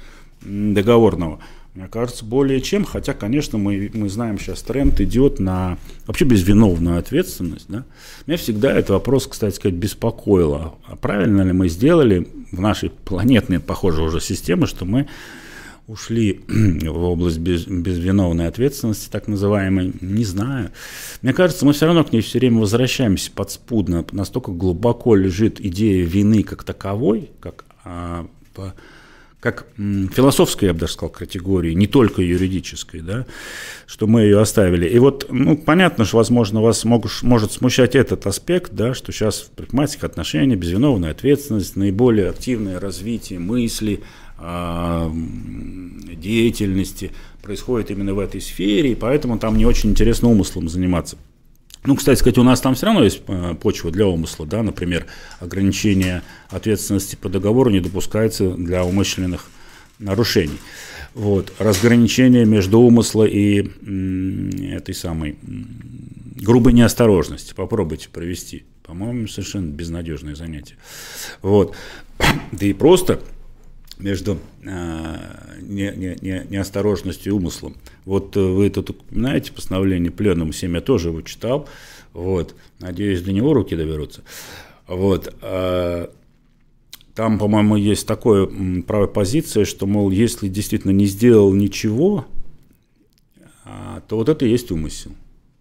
договорного. 0.41 1.39
Мне 1.75 1.87
кажется, 1.87 2.23
более 2.25 2.61
чем, 2.61 2.85
хотя, 2.85 3.13
конечно, 3.13 3.57
мы, 3.57 3.91
мы 3.93 4.09
знаем 4.09 4.39
сейчас 4.39 4.61
тренд 4.63 4.99
идет 5.01 5.39
на 5.39 5.77
вообще 6.07 6.25
безвиновную 6.25 6.97
ответственность. 6.97 7.65
Да? 7.67 7.83
Меня 8.25 8.37
всегда 8.37 8.71
этот 8.71 8.91
вопрос, 8.91 9.27
кстати 9.27 9.53
сказать, 9.53 9.75
беспокоило. 9.75 10.75
А 10.87 10.95
правильно 10.95 11.41
ли 11.41 11.51
мы 11.51 11.67
сделали 11.67 12.27
в 12.51 12.61
нашей 12.61 12.89
планетной, 12.89 13.59
похоже, 13.59 14.01
уже 14.01 14.21
системе, 14.21 14.65
что 14.65 14.85
мы 14.85 15.07
ушли 15.87 16.41
в 16.47 16.97
область 16.97 17.39
без, 17.39 17.65
безвиновной 17.65 18.47
ответственности, 18.47 19.09
так 19.09 19.27
называемой, 19.27 19.93
не 20.01 20.25
знаю. 20.25 20.71
Мне 21.21 21.33
кажется, 21.33 21.65
мы 21.65 21.73
все 21.73 21.85
равно 21.85 22.03
к 22.03 22.11
ней 22.11 22.21
все 22.21 22.39
время 22.39 22.59
возвращаемся 22.59 23.31
подспудно. 23.31 24.05
Настолько 24.11 24.51
глубоко 24.51 25.15
лежит 25.15 25.59
идея 25.59 26.05
вины 26.05 26.43
как 26.43 26.63
таковой, 26.63 27.29
как, 27.39 27.65
а, 27.83 28.27
по, 28.53 28.73
как 29.39 29.67
м, 29.77 30.09
философской, 30.09 30.65
я 30.65 30.73
бы 30.73 30.79
даже 30.79 30.93
сказал, 30.93 31.11
категории, 31.11 31.73
не 31.73 31.85
только 31.85 32.23
юридической, 32.23 33.01
да, 33.01 33.27
что 33.85 34.07
мы 34.07 34.21
ее 34.21 34.41
оставили. 34.41 34.87
И 34.87 34.97
вот, 34.97 35.27
ну, 35.29 35.55
понятно, 35.55 36.03
что, 36.03 36.17
возможно, 36.17 36.61
вас 36.61 36.83
мог, 36.83 37.05
может 37.21 37.51
смущать 37.51 37.93
этот 37.93 38.25
аспект, 38.25 38.73
да, 38.73 38.95
что 38.95 39.11
сейчас 39.11 39.41
в 39.41 39.51
предпринимательских 39.51 40.03
отношениях 40.03 40.59
безвиновная 40.59 41.11
ответственность, 41.11 41.75
наиболее 41.75 42.31
активное 42.31 42.79
развитие 42.79 43.37
мысли, 43.37 44.01
деятельности 46.15 47.11
происходит 47.41 47.91
именно 47.91 48.13
в 48.13 48.19
этой 48.19 48.41
сфере, 48.41 48.91
и 48.91 48.95
поэтому 48.95 49.37
там 49.39 49.57
не 49.57 49.65
очень 49.65 49.91
интересно 49.91 50.29
умыслом 50.29 50.67
заниматься. 50.67 51.17
Ну, 51.85 51.95
кстати 51.95 52.19
сказать, 52.19 52.39
у 52.39 52.43
нас 52.43 52.61
там 52.61 52.73
все 52.73 52.87
равно 52.87 53.03
есть 53.03 53.21
а, 53.27 53.53
почва 53.53 53.91
для 53.91 54.07
умысла, 54.07 54.47
да, 54.47 54.63
например, 54.63 55.05
ограничение 55.39 56.23
ответственности 56.49 57.15
по 57.15 57.29
договору 57.29 57.69
не 57.69 57.79
допускается 57.79 58.49
для 58.51 58.83
умышленных 58.83 59.45
нарушений. 59.99 60.57
Вот, 61.13 61.53
разграничение 61.59 62.45
между 62.45 62.79
умысла 62.79 63.23
и 63.23 63.69
этой 64.71 64.95
самой 64.95 65.37
грубой 66.35 66.73
неосторожности. 66.73 67.53
Попробуйте 67.53 68.09
провести. 68.09 68.65
По-моему, 68.83 69.27
совершенно 69.27 69.71
безнадежное 69.71 70.35
занятие. 70.35 70.75
Вот. 71.41 71.75
Да 72.51 72.65
и 72.65 72.73
просто 72.73 73.19
между 73.97 74.38
э, 74.63 75.15
не, 75.61 75.91
не, 75.95 76.17
не, 76.22 76.45
неосторожностью 76.49 77.34
и 77.34 77.35
умыслом. 77.35 77.76
Вот 78.05 78.35
э, 78.35 78.39
вы 78.39 78.69
тут 78.69 78.89
упоминаете 78.89 79.51
постановление 79.51 80.11
Пленума 80.11 80.53
7, 80.53 80.73
я 80.73 80.81
тоже 80.81 81.09
его 81.09 81.22
читал, 81.22 81.67
вот, 82.13 82.55
надеюсь, 82.80 83.22
до 83.22 83.31
него 83.31 83.53
руки 83.53 83.76
доберутся. 83.76 84.23
Вот, 84.88 85.34
э, 85.41 86.07
там, 87.15 87.39
по-моему, 87.39 87.77
есть 87.77 88.05
такая 88.05 88.47
правая 88.85 89.07
позиция, 89.07 89.63
что, 89.63 89.88
мол, 89.88 90.11
если 90.11 90.49
действительно 90.49 90.91
не 90.91 91.05
сделал 91.05 91.53
ничего, 91.53 92.26
а, 93.63 94.01
то 94.01 94.17
вот 94.17 94.27
это 94.27 94.45
и 94.45 94.49
есть 94.49 94.69
умысел. 94.69 95.11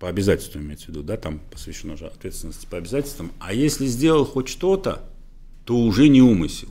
По 0.01 0.09
обязательствам 0.09 0.65
имеется 0.65 0.87
в 0.87 0.89
виду, 0.89 1.05
да, 1.05 1.17
там 1.17 1.41
посвящено 1.53 1.97
же 1.97 2.07
ответственности 2.07 2.67
по 2.69 2.77
обязательствам. 2.77 3.31
А 3.39 3.55
если 3.55 3.87
сделал 3.87 4.25
хоть 4.25 4.49
что-то, 4.49 5.09
то 5.65 5.79
уже 5.79 6.09
не 6.09 6.21
умысел. 6.21 6.69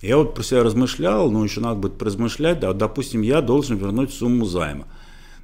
Я 0.00 0.16
вот 0.16 0.34
про 0.34 0.42
себя 0.42 0.62
размышлял, 0.62 1.30
ну, 1.30 1.42
еще 1.42 1.60
надо 1.60 1.80
будет 1.80 1.98
поразмышлять, 1.98 2.60
да, 2.60 2.72
допустим, 2.72 3.22
я 3.22 3.40
должен 3.42 3.76
вернуть 3.76 4.12
сумму 4.12 4.44
займа. 4.44 4.86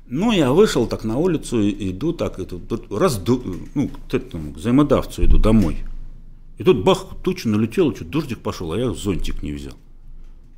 Ну, 0.06 0.32
я 0.32 0.52
вышел 0.52 0.86
так 0.86 1.02
на 1.02 1.16
улицу, 1.16 1.68
иду 1.68 2.12
так, 2.12 2.38
и 2.38 2.44
тут, 2.44 2.92
раз, 2.92 3.20
ну, 3.74 3.90
к 4.08 4.14
этому, 4.14 4.52
к 4.52 4.58
займодавцу 4.58 5.24
иду 5.24 5.38
домой. 5.38 5.78
И 6.58 6.62
тут 6.62 6.84
бах, 6.84 7.06
туча 7.22 7.48
налетела, 7.48 7.94
что 7.94 8.04
дождик 8.04 8.38
пошел, 8.40 8.72
а 8.72 8.78
я 8.78 8.92
зонтик 8.92 9.42
не 9.42 9.52
взял. 9.52 9.74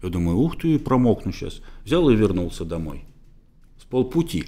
Я 0.02 0.10
думаю, 0.10 0.36
ух 0.36 0.58
ты, 0.58 0.78
промокну 0.78 1.32
сейчас. 1.32 1.62
Взял 1.84 2.08
и 2.10 2.16
вернулся 2.16 2.64
домой. 2.64 3.04
С 3.80 3.84
полпути. 3.84 4.44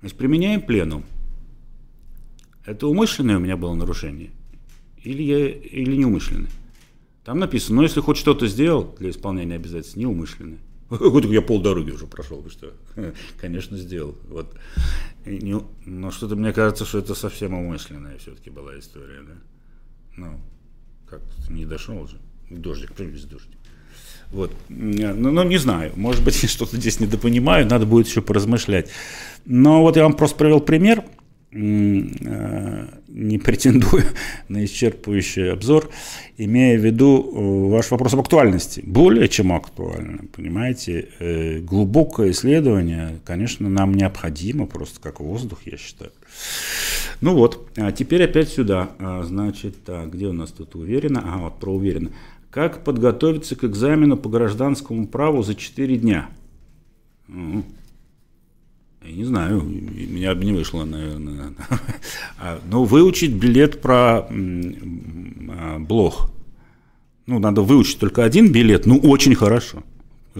Значит, 0.00 0.18
применяем 0.18 0.60
пленум. 0.60 1.04
Это 2.66 2.86
умышленное 2.86 3.38
у 3.38 3.40
меня 3.40 3.56
было 3.56 3.74
нарушение? 3.74 4.30
Или, 5.02 5.22
я, 5.22 5.48
или 5.48 5.96
неумышленное? 5.96 6.50
Там 7.28 7.40
написано, 7.40 7.76
но 7.76 7.82
если 7.82 8.00
хоть 8.00 8.16
что-то 8.16 8.46
сделал 8.46 8.96
для 8.98 9.10
исполнения 9.10 9.56
обязательств, 9.56 9.98
неумышленное. 9.98 10.60
Я 11.30 11.42
полдороги 11.42 11.90
уже 11.90 12.06
прошел, 12.06 12.40
вы 12.40 12.48
что? 12.48 12.72
Конечно, 13.38 13.76
сделал. 13.76 14.16
Вот. 14.30 14.56
Но 15.26 16.10
что-то 16.10 16.36
мне 16.36 16.54
кажется, 16.54 16.86
что 16.86 17.00
это 17.00 17.14
совсем 17.14 17.52
умышленная 17.52 18.16
все-таки 18.16 18.48
была 18.48 18.78
история, 18.78 19.20
да? 19.28 19.34
Ну, 20.16 20.40
как 21.06 21.20
не 21.50 21.66
дошел 21.66 22.08
же. 22.08 22.16
Дождик, 22.48 22.94
привез 22.94 23.24
дождик. 23.24 23.58
Вот. 24.28 24.50
Ну, 24.70 25.30
ну, 25.30 25.42
не 25.42 25.58
знаю, 25.58 25.92
может 25.96 26.24
быть, 26.24 26.34
что-то 26.50 26.78
здесь 26.78 26.98
недопонимаю, 26.98 27.66
надо 27.66 27.84
будет 27.84 28.06
еще 28.06 28.22
поразмышлять. 28.22 28.88
Но 29.44 29.82
вот 29.82 29.96
я 29.96 30.04
вам 30.04 30.14
просто 30.14 30.38
привел 30.38 30.60
пример– 30.60 31.04
Э, 31.18 31.27
не 31.50 33.38
претендую 33.38 34.04
на 34.48 34.64
исчерпывающий 34.64 35.50
обзор, 35.50 35.88
имея 36.36 36.78
в 36.78 36.84
виду 36.84 37.22
э, 37.22 37.70
ваш 37.70 37.90
вопрос 37.90 38.12
об 38.14 38.20
актуальности. 38.20 38.82
Более 38.84 39.28
чем 39.28 39.52
актуально, 39.52 40.24
понимаете, 40.34 41.08
э, 41.18 41.60
глубокое 41.60 42.32
исследование, 42.32 43.20
конечно, 43.24 43.68
нам 43.68 43.94
необходимо, 43.94 44.66
просто 44.66 45.00
как 45.00 45.20
воздух, 45.20 45.60
я 45.64 45.78
считаю. 45.78 46.12
Ну 47.20 47.34
вот, 47.34 47.68
а 47.76 47.92
теперь 47.92 48.24
опять 48.24 48.50
сюда. 48.50 48.90
А, 48.98 49.22
значит, 49.24 49.84
так, 49.84 50.12
где 50.12 50.26
у 50.26 50.32
нас 50.32 50.50
тут 50.52 50.74
уверенно? 50.74 51.20
Ага, 51.20 51.44
вот 51.44 51.58
про 51.58 51.74
уверенно. 51.74 52.10
Как 52.50 52.84
подготовиться 52.84 53.56
к 53.56 53.64
экзамену 53.64 54.16
по 54.16 54.28
гражданскому 54.28 55.06
праву 55.06 55.42
за 55.42 55.54
4 55.54 55.96
дня? 55.96 56.28
Я 59.02 59.12
не 59.12 59.24
знаю, 59.24 59.62
меня 59.62 60.34
бы 60.34 60.44
не 60.44 60.52
вышло, 60.52 60.84
наверное. 60.84 61.52
А, 62.38 62.60
Но 62.68 62.84
выучить 62.84 63.32
билет 63.32 63.80
про 63.80 64.28
а, 64.28 65.78
блох. 65.78 66.30
Ну, 67.26 67.38
надо 67.38 67.62
выучить 67.62 67.98
только 67.98 68.24
один 68.24 68.52
билет, 68.52 68.86
ну, 68.86 68.98
очень 68.98 69.34
хорошо. 69.34 69.82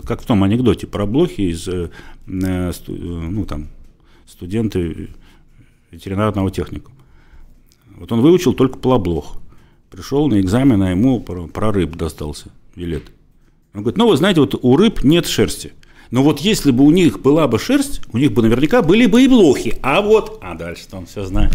Как 0.05 0.23
в 0.23 0.27
том 0.27 0.43
анекдоте 0.43 0.87
про 0.87 1.07
блохи 1.07 1.43
из, 1.43 1.69
э, 1.69 1.91
э, 2.27 2.73
ну, 2.87 3.45
там, 3.45 3.69
студенты 4.27 5.11
ветеринарного 5.91 6.51
техникума. 6.51 6.97
Вот 7.97 8.13
он 8.13 8.21
выучил 8.21 8.55
только 8.55 8.79
плоблох. 8.79 9.39
Пришел 9.91 10.29
на 10.29 10.41
экзамен, 10.41 10.83
а 10.83 10.91
ему 10.91 11.21
про, 11.21 11.47
про 11.47 11.73
рыб 11.73 11.97
достался 11.97 12.51
билет. 12.77 13.05
Он 13.75 13.83
говорит, 13.83 13.99
ну, 13.99 14.09
вы 14.09 14.17
знаете, 14.17 14.41
вот 14.41 14.59
у 14.63 14.77
рыб 14.77 15.03
нет 15.03 15.27
шерсти. 15.27 15.73
Но 16.11 16.23
вот 16.23 16.41
если 16.41 16.71
бы 16.71 16.85
у 16.85 16.91
них 16.91 17.21
была 17.21 17.47
бы 17.47 17.59
шерсть, 17.59 18.01
у 18.13 18.19
них 18.19 18.33
бы 18.33 18.43
наверняка 18.43 18.83
были 18.83 19.07
бы 19.07 19.23
и 19.25 19.29
блохи. 19.29 19.77
А 19.83 20.01
вот, 20.01 20.39
а 20.43 20.55
дальше 20.55 20.85
он 20.93 21.07
все 21.07 21.25
знает. 21.25 21.53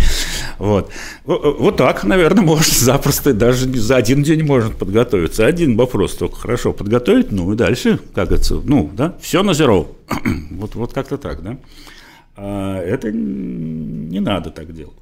Вот. 0.59 0.91
Вот 1.25 1.77
так, 1.77 2.03
наверное, 2.03 2.43
можно 2.45 2.73
запросто, 2.73 3.33
даже 3.33 3.67
за 3.73 3.95
один 3.95 4.23
день 4.23 4.43
можно 4.43 4.71
подготовиться. 4.71 5.45
Один 5.45 5.75
вопрос 5.75 6.15
только 6.15 6.35
хорошо 6.35 6.73
подготовить, 6.73 7.31
ну 7.31 7.51
и 7.53 7.55
дальше, 7.55 7.99
как 8.13 8.27
говорится, 8.27 8.61
ну, 8.63 8.91
да, 8.93 9.15
все 9.21 9.41
на 9.41 9.53
зеро. 9.53 9.87
вот, 10.51 10.75
вот 10.75 10.93
как-то 10.93 11.17
так, 11.17 11.41
да. 11.41 11.57
А 12.35 12.79
это 12.79 13.11
не 13.11 14.19
надо 14.19 14.51
так 14.51 14.73
делать. 14.73 14.93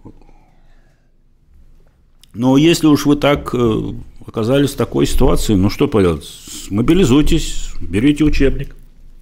Но 2.33 2.55
если 2.55 2.87
уж 2.87 3.05
вы 3.05 3.17
так 3.17 3.53
э, 3.53 3.93
оказались 4.25 4.71
в 4.71 4.77
такой 4.77 5.05
ситуации, 5.05 5.55
ну 5.55 5.69
что 5.69 5.89
поделать, 5.89 6.25
мобилизуйтесь, 6.69 7.71
берите 7.81 8.23
учебник, 8.23 8.75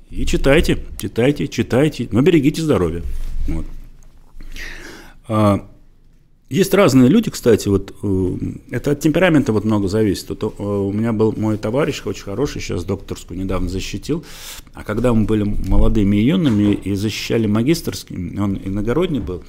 и 0.10 0.26
читайте, 0.26 0.80
читайте, 0.98 1.48
читайте, 1.48 2.08
но 2.12 2.22
берегите 2.22 2.62
здоровье. 2.62 3.04
Вот. 3.48 3.66
А, 5.28 5.70
есть 6.50 6.74
разные 6.74 7.10
люди, 7.10 7.30
кстати, 7.30 7.68
вот 7.68 7.94
э, 8.02 8.38
это 8.72 8.92
от 8.92 9.02
темперамента 9.02 9.54
вот 9.54 9.66
много 9.66 9.88
зависит. 9.88 10.30
Вот, 10.30 10.44
э, 10.44 10.64
у 10.64 10.92
меня 10.92 11.14
был 11.14 11.32
мой 11.38 11.60
товарищ, 11.60 12.02
очень 12.06 12.24
хороший, 12.24 12.60
сейчас 12.60 12.86
докторскую 12.86 13.40
недавно 13.40 13.70
защитил. 13.70 14.26
А 14.74 14.84
когда 14.84 15.14
мы 15.14 15.26
были 15.26 15.44
молодыми 15.44 16.18
и 16.18 16.26
юными 16.26 16.74
и 16.74 16.96
защищали 16.96 17.46
магистрский, 17.46 18.40
он 18.40 18.60
иногородний 18.64 19.20
был, 19.20 19.44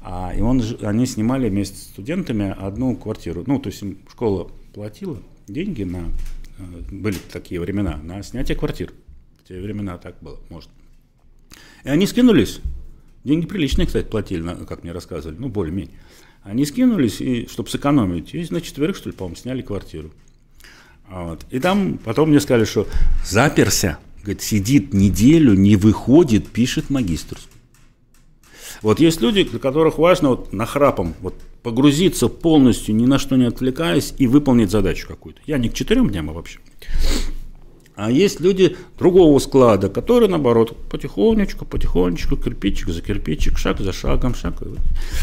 а, 0.00 0.32
и 0.36 0.40
он, 0.40 0.62
они 0.82 1.06
снимали 1.06 1.48
вместе 1.48 1.78
с 1.78 1.82
студентами 1.82 2.54
одну 2.56 2.94
квартиру. 2.94 3.42
Ну, 3.44 3.58
то 3.58 3.70
есть 3.70 3.82
школа 4.08 4.48
платила 4.72 5.18
деньги 5.48 5.82
на, 5.82 6.12
э, 6.58 6.92
были 6.92 7.16
такие 7.32 7.60
времена, 7.60 7.98
на 8.04 8.22
снятие 8.22 8.56
квартир 8.56 8.92
те 9.46 9.60
времена 9.60 9.98
так 9.98 10.16
было, 10.20 10.38
может. 10.50 10.70
И 11.84 11.88
они 11.88 12.06
скинулись. 12.06 12.60
Деньги 13.24 13.46
приличные, 13.46 13.86
кстати, 13.86 14.06
платили, 14.06 14.42
как 14.68 14.82
мне 14.82 14.92
рассказывали, 14.92 15.36
ну, 15.38 15.48
более-менее. 15.48 15.96
Они 16.42 16.64
скинулись, 16.64 17.20
и, 17.20 17.48
чтобы 17.48 17.68
сэкономить, 17.68 18.34
и 18.34 18.46
на 18.50 18.60
четверых, 18.60 18.96
что 18.96 19.08
ли, 19.08 19.16
по-моему, 19.16 19.36
сняли 19.36 19.62
квартиру. 19.62 20.12
Вот. 21.08 21.44
И 21.50 21.58
там 21.58 21.98
потом 21.98 22.30
мне 22.30 22.40
сказали, 22.40 22.64
что 22.64 22.86
заперся, 23.24 23.98
говорит, 24.22 24.42
сидит 24.42 24.94
неделю, 24.94 25.54
не 25.54 25.76
выходит, 25.76 26.48
пишет 26.48 26.90
магистрскую. 26.90 27.52
Вот 28.82 29.00
есть 29.00 29.20
люди, 29.20 29.44
для 29.44 29.58
которых 29.58 29.98
важно 29.98 30.30
вот 30.30 30.52
нахрапом 30.52 31.14
вот 31.20 31.34
погрузиться 31.62 32.28
полностью, 32.28 32.94
ни 32.94 33.06
на 33.06 33.18
что 33.18 33.36
не 33.36 33.46
отвлекаясь, 33.46 34.14
и 34.18 34.26
выполнить 34.26 34.70
задачу 34.70 35.08
какую-то. 35.08 35.40
Я 35.46 35.58
не 35.58 35.68
к 35.68 35.74
четырем 35.74 36.10
дням, 36.10 36.30
а 36.30 36.32
вообще. 36.32 36.60
А 37.96 38.10
есть 38.10 38.40
люди 38.40 38.76
другого 38.98 39.38
склада, 39.38 39.88
которые, 39.88 40.28
наоборот, 40.28 40.76
потихонечку, 40.90 41.64
потихонечку, 41.64 42.36
кирпичик 42.36 42.90
за 42.90 43.00
кирпичик, 43.00 43.56
шаг 43.56 43.80
за 43.80 43.94
шагом, 43.94 44.34
шаг. 44.34 44.56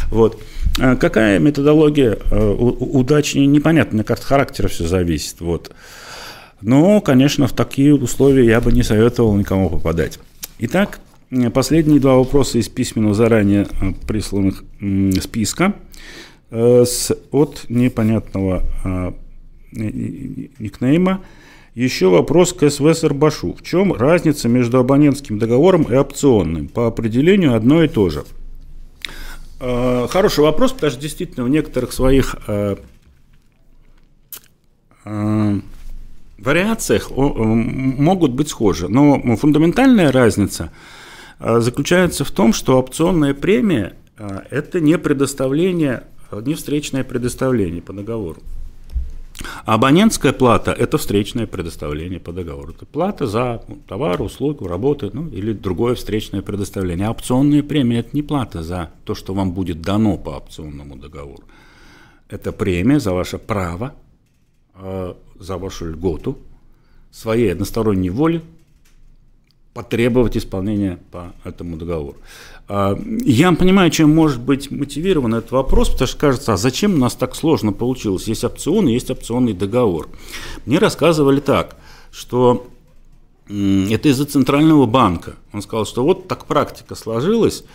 Вот. 0.09 0.41
А 0.79 0.95
какая 0.95 1.37
методология 1.37 2.17
э, 2.31 2.51
удачнее, 2.51 3.45
непонятно, 3.45 3.97
мне 3.97 4.03
кажется, 4.03 4.27
характера 4.27 4.69
все 4.69 4.87
зависит. 4.87 5.39
Вот. 5.39 5.71
Но, 6.61 6.99
конечно, 7.01 7.47
в 7.47 7.53
такие 7.53 7.93
условия 7.93 8.47
я 8.47 8.59
бы 8.59 8.71
не 8.71 8.81
советовал 8.81 9.35
никому 9.35 9.69
попадать. 9.69 10.17
Итак, 10.57 10.99
последние 11.53 11.99
два 11.99 12.15
вопроса 12.15 12.57
из 12.57 12.69
письменного 12.69 13.13
заранее 13.13 13.67
э, 13.69 13.93
присланных 14.07 14.63
списка 15.21 15.75
э, 16.49 16.85
от 17.29 17.65
непонятного 17.69 18.63
никнейма. 19.71 21.21
Еще 21.75 22.09
вопрос 22.09 22.53
к 22.53 22.69
СВ 22.69 22.93
Сарбашу. 22.93 23.53
В 23.53 23.63
чем 23.63 23.93
разница 23.93 24.47
между 24.47 24.79
абонентским 24.79 25.39
договором 25.39 25.83
и 25.83 25.95
опционным? 25.95 26.67
По 26.67 26.87
определению 26.87 27.55
одно 27.55 27.83
и 27.83 27.87
то 27.87 28.09
же. 28.09 28.23
Хороший 29.59 30.41
вопрос, 30.41 30.73
потому 30.73 30.91
что 30.91 31.01
действительно 31.01 31.45
в 31.45 31.49
некоторых 31.49 31.93
своих 31.93 32.35
вариациях 36.43 37.09
могут 37.11 38.31
быть 38.31 38.49
схожи, 38.49 38.87
но 38.87 39.35
фундаментальная 39.37 40.11
разница 40.11 40.71
а, 41.39 41.59
заключается 41.59 42.23
в 42.23 42.31
том, 42.31 42.53
что 42.53 42.79
опционная 42.79 43.33
премия 43.33 43.93
а,– 44.17 44.43
это 44.49 44.79
не 44.79 44.97
предоставление, 44.97 46.03
а, 46.31 46.41
не 46.41 46.53
встречное 46.53 47.03
предоставление 47.03 47.81
по 47.81 47.93
договору. 47.93 48.41
Абонентская 49.65 50.33
плата– 50.33 50.71
это 50.79 50.97
встречное 50.97 51.47
предоставление 51.47 52.19
по 52.19 52.31
договору. 52.31 52.73
Это 52.73 52.85
плата 52.85 53.27
за 53.27 53.63
товар, 53.87 54.21
услугу, 54.21 54.67
работу 54.67 55.09
ну, 55.13 55.27
или 55.29 55.53
другое 55.53 55.95
встречное 55.95 56.41
предоставление. 56.41 57.09
Опционная 57.09 57.63
премия– 57.63 57.99
это 57.99 58.09
не 58.13 58.21
плата 58.21 58.63
за 58.63 58.91
то, 59.05 59.15
что 59.15 59.33
вам 59.33 59.51
будет 59.51 59.81
дано 59.81 60.17
по 60.17 60.31
опционному 60.31 60.95
договору. 60.95 61.43
Это 62.29 62.51
премия 62.51 62.99
за 62.99 63.13
ваше 63.13 63.37
право 63.37 63.93
за 65.39 65.57
вашу 65.57 65.85
льготу, 65.85 66.37
своей 67.11 67.51
односторонней 67.51 68.09
воли 68.09 68.41
потребовать 69.73 70.37
исполнения 70.37 70.99
по 71.11 71.33
этому 71.43 71.77
договору. 71.77 72.17
А, 72.67 72.97
я 73.23 73.51
понимаю, 73.51 73.91
чем 73.91 74.13
может 74.13 74.41
быть 74.41 74.71
мотивирован 74.71 75.35
этот 75.35 75.51
вопрос, 75.51 75.89
потому 75.89 76.07
что 76.07 76.17
кажется, 76.17 76.53
а 76.53 76.57
зачем 76.57 76.93
у 76.93 76.97
нас 76.97 77.15
так 77.15 77.35
сложно 77.35 77.73
получилось? 77.73 78.27
Есть 78.27 78.43
опцион, 78.43 78.87
есть 78.87 79.11
опционный 79.11 79.53
договор. 79.53 80.07
Мне 80.65 80.79
рассказывали 80.79 81.39
так, 81.39 81.75
что 82.11 82.67
это 83.47 84.09
из-за 84.09 84.25
Центрального 84.25 84.85
банка. 84.85 85.35
Он 85.51 85.61
сказал, 85.61 85.85
что 85.85 86.03
вот 86.03 86.27
так 86.27 86.45
практика 86.45 86.95
сложилась, 86.95 87.65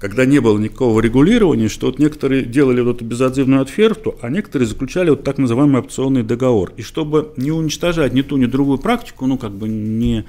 когда 0.00 0.24
не 0.26 0.40
было 0.40 0.58
никакого 0.58 1.00
регулирования, 1.00 1.68
что 1.68 1.86
вот 1.86 2.00
некоторые 2.00 2.44
делали 2.44 2.80
вот 2.80 2.96
эту 2.96 3.04
безотзывную 3.04 3.62
оферту, 3.62 4.16
а 4.20 4.28
некоторые 4.28 4.66
заключали 4.66 5.10
вот 5.10 5.22
так 5.22 5.38
называемый 5.38 5.80
опционный 5.80 6.24
договор. 6.24 6.72
И 6.76 6.82
чтобы 6.82 7.32
не 7.36 7.52
уничтожать 7.52 8.12
ни 8.12 8.22
ту, 8.22 8.36
ни 8.36 8.46
другую 8.46 8.78
практику, 8.78 9.26
ну, 9.26 9.38
как 9.38 9.52
бы 9.52 9.68
не 9.68 10.24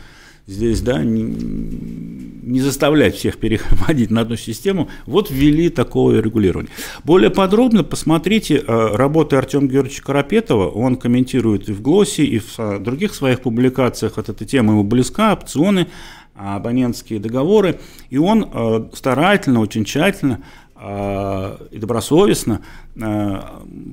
здесь, 0.47 0.81
да, 0.81 1.03
не, 1.03 1.23
не 1.23 2.61
заставлять 2.61 3.15
всех 3.15 3.37
переходить 3.37 4.11
на 4.11 4.21
одну 4.21 4.35
систему, 4.35 4.89
вот 5.05 5.31
ввели 5.31 5.69
такое 5.69 6.21
регулирование. 6.21 6.71
Более 7.03 7.31
подробно 7.31 7.83
посмотрите 7.83 8.57
э, 8.57 8.95
работы 8.95 9.35
Артема 9.35 9.67
Георгиевича 9.67 10.03
Карапетова, 10.03 10.69
он 10.69 10.95
комментирует 10.95 11.69
и 11.69 11.73
в 11.73 11.81
ГЛОСе, 11.81 12.23
и 12.23 12.39
в 12.39 12.79
других 12.79 13.15
своих 13.15 13.41
публикациях, 13.41 14.17
вот 14.17 14.29
эта 14.29 14.45
тема 14.45 14.73
ему 14.73 14.83
близка, 14.83 15.33
опционы, 15.33 15.87
абонентские 16.35 17.19
договоры, 17.19 17.79
и 18.09 18.17
он 18.17 18.49
э, 18.53 18.85
старательно, 18.93 19.61
очень 19.61 19.85
тщательно 19.85 20.43
и 20.77 21.77
добросовестно 21.79 22.61
э, 22.95 23.41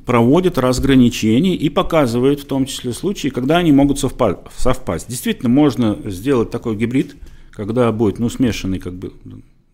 проводит 0.05 0.59
разграничения 0.59 1.55
и 1.55 1.69
показывает 1.69 2.41
в 2.41 2.45
том 2.45 2.67
числе 2.67 2.93
случаи, 2.93 3.29
когда 3.29 3.59
они 3.59 3.71
могут 3.71 4.01
совпасть. 4.01 5.09
Действительно, 5.09 5.49
можно 5.49 5.97
сделать 6.07 6.51
такой 6.51 6.75
гибрид, 6.75 7.15
когда 7.53 7.93
будет 7.93 8.19
ну, 8.19 8.29
смешанный 8.29 8.81
как 8.81 8.95
бы, 8.95 9.13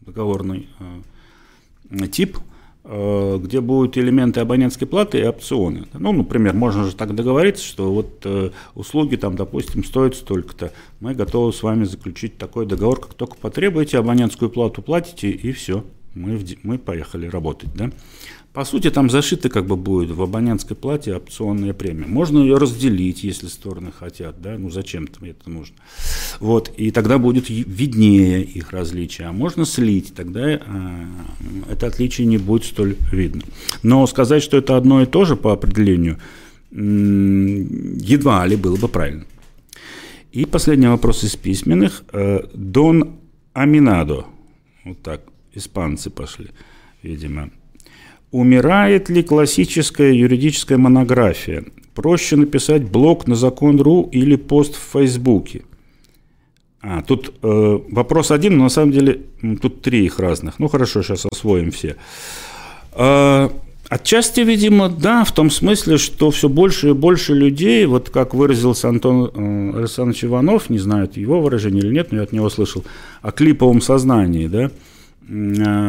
договорный 0.04 0.68
тип– 2.10 2.38
Э, 2.90 3.38
где 3.38 3.60
будут 3.60 3.98
элементы 3.98 4.40
абонентской 4.40 4.88
платы 4.88 5.18
и 5.18 5.22
опционы. 5.22 5.84
Ну, 5.92 6.10
например, 6.12 6.54
можно 6.54 6.84
же 6.84 6.96
так 6.96 7.14
договориться, 7.14 7.62
что 7.62 7.92
вот 7.92 8.22
э, 8.24 8.50
услуги 8.74 9.16
там, 9.16 9.36
допустим, 9.36 9.84
стоят 9.84 10.14
столько-то. 10.14 10.72
Мы 11.00 11.12
готовы 11.12 11.52
с 11.52 11.62
вами 11.62 11.84
заключить 11.84 12.38
такой 12.38 12.64
договор, 12.64 12.98
как 12.98 13.12
только 13.12 13.36
потребуете, 13.36 13.98
абонентскую 13.98 14.48
плату 14.48 14.80
платите, 14.80 15.28
и 15.28 15.52
все, 15.52 15.84
мы, 16.18 16.36
в, 16.36 16.44
мы 16.62 16.78
поехали 16.78 17.26
работать, 17.26 17.70
да. 17.74 17.90
По 18.52 18.64
сути, 18.64 18.90
там 18.90 19.08
зашито 19.08 19.50
как 19.50 19.66
бы 19.66 19.76
будет 19.76 20.10
в 20.10 20.20
абонентской 20.20 20.76
плате 20.76 21.14
опционная 21.14 21.74
премия. 21.74 22.06
Можно 22.06 22.40
ее 22.40 22.56
разделить, 22.56 23.22
если 23.22 23.46
стороны 23.46 23.92
хотят, 23.92 24.40
да, 24.40 24.58
ну 24.58 24.68
зачем-то 24.68 25.24
это 25.24 25.48
нужно. 25.48 25.76
Вот, 26.40 26.72
и 26.76 26.90
тогда 26.90 27.18
будет 27.18 27.48
виднее 27.48 28.42
их 28.42 28.72
различия. 28.72 29.24
А 29.24 29.32
можно 29.32 29.64
слить, 29.64 30.12
тогда 30.14 30.50
э, 30.50 30.60
это 31.70 31.86
отличие 31.86 32.26
не 32.26 32.38
будет 32.38 32.64
столь 32.64 32.96
видно. 33.12 33.42
Но 33.84 34.04
сказать, 34.08 34.42
что 34.42 34.56
это 34.56 34.76
одно 34.76 35.02
и 35.02 35.06
то 35.06 35.24
же 35.24 35.36
по 35.36 35.52
определению, 35.52 36.18
едва 36.72 38.44
ли 38.46 38.56
было 38.56 38.76
бы 38.76 38.88
правильно. 38.88 39.24
И 40.32 40.46
последний 40.46 40.88
вопрос 40.88 41.22
из 41.22 41.36
письменных. 41.36 42.02
Э, 42.12 42.40
Дон 42.54 43.18
Аминадо, 43.52 44.24
вот 44.84 45.00
так, 45.02 45.22
испанцы 45.54 46.10
пошли, 46.10 46.48
видимо. 47.02 47.50
Умирает 48.30 49.08
ли 49.08 49.22
классическая 49.22 50.12
юридическая 50.12 50.76
монография? 50.76 51.64
Проще 51.94 52.36
написать 52.36 52.84
блог 52.84 53.26
на 53.26 53.34
закон.ру 53.34 54.08
или 54.12 54.36
пост 54.36 54.76
в 54.76 54.92
Фейсбуке. 54.92 55.62
А, 56.80 57.02
тут 57.02 57.34
э, 57.42 57.78
вопрос 57.90 58.30
один, 58.30 58.58
но 58.58 58.64
на 58.64 58.68
самом 58.68 58.92
деле 58.92 59.22
тут 59.60 59.82
три 59.82 60.04
их 60.04 60.18
разных. 60.18 60.58
Ну 60.58 60.68
хорошо, 60.68 61.02
сейчас 61.02 61.26
освоим 61.32 61.70
все. 61.72 61.96
Э, 62.92 63.48
отчасти, 63.88 64.40
видимо, 64.40 64.88
да, 64.90 65.24
в 65.24 65.32
том 65.32 65.50
смысле, 65.50 65.96
что 65.96 66.30
все 66.30 66.48
больше 66.48 66.90
и 66.90 66.92
больше 66.92 67.34
людей, 67.34 67.86
вот 67.86 68.10
как 68.10 68.34
выразился 68.34 68.90
Антон 68.90 69.30
э, 69.34 69.78
Александрович 69.78 70.24
Иванов, 70.24 70.70
не 70.70 70.78
знаю, 70.78 71.04
это 71.04 71.18
его 71.18 71.40
выражение 71.40 71.82
или 71.82 71.94
нет, 71.94 72.12
но 72.12 72.18
я 72.18 72.24
от 72.24 72.32
него 72.32 72.48
слышал, 72.50 72.84
о 73.22 73.32
клиповом 73.32 73.80
сознании, 73.80 74.46
да, 74.46 74.66
Э, 74.66 74.72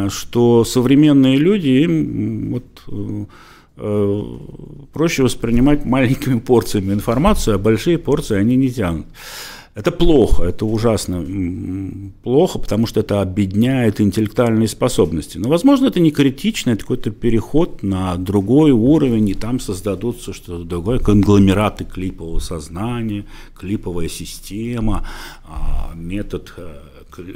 что 0.09 0.65
современные 0.65 1.37
люди 1.37 1.69
им 1.69 2.51
вот, 2.51 2.65
э, 2.87 3.25
э, 3.77 4.23
проще 4.91 5.23
воспринимать 5.23 5.85
маленькими 5.85 6.39
порциями 6.39 6.93
информацию, 6.93 7.55
а 7.55 7.59
большие 7.59 7.97
порции 7.97 8.37
они 8.37 8.57
не 8.57 8.69
тянут. 8.69 9.05
Это 9.75 9.91
плохо, 9.91 10.43
это 10.43 10.65
ужасно 10.65 11.25
плохо, 12.23 12.59
потому 12.59 12.85
что 12.85 12.99
это 12.99 13.21
объединяет 13.21 14.01
интеллектуальные 14.01 14.67
способности. 14.67 15.37
Но, 15.37 15.47
возможно, 15.47 15.87
это 15.87 16.01
не 16.01 16.11
критично, 16.11 16.71
это 16.71 16.81
какой-то 16.81 17.11
переход 17.11 17.81
на 17.81 18.17
другой 18.17 18.71
уровень, 18.71 19.29
и 19.29 19.35
там 19.35 19.61
создадутся 19.61 20.33
что-то 20.33 20.65
другое, 20.65 20.99
конгломераты 20.99 21.85
клипового 21.85 22.39
сознания, 22.39 23.25
клиповая 23.57 24.09
система, 24.09 25.07
а, 25.45 25.93
метод 25.95 26.53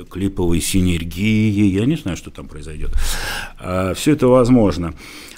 клиповой 0.10 0.62
синергии, 0.62 1.66
я 1.66 1.86
не 1.86 1.96
знаю, 1.96 2.18
что 2.18 2.32
там 2.32 2.48
произойдет. 2.48 2.92
А, 3.60 3.94
Все 3.94 4.14
это 4.14 4.28
возможно. 4.28 4.94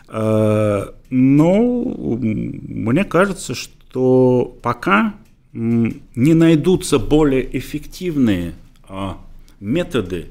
А, 0.08 0.94
но 1.10 1.84
мне 1.84 3.04
кажется, 3.04 3.56
что 3.56 4.58
пока 4.62 5.16
не 5.54 6.34
найдутся 6.34 7.00
более 7.00 7.58
эффективные 7.58 8.54
а, 8.88 9.18
методы 9.60 10.28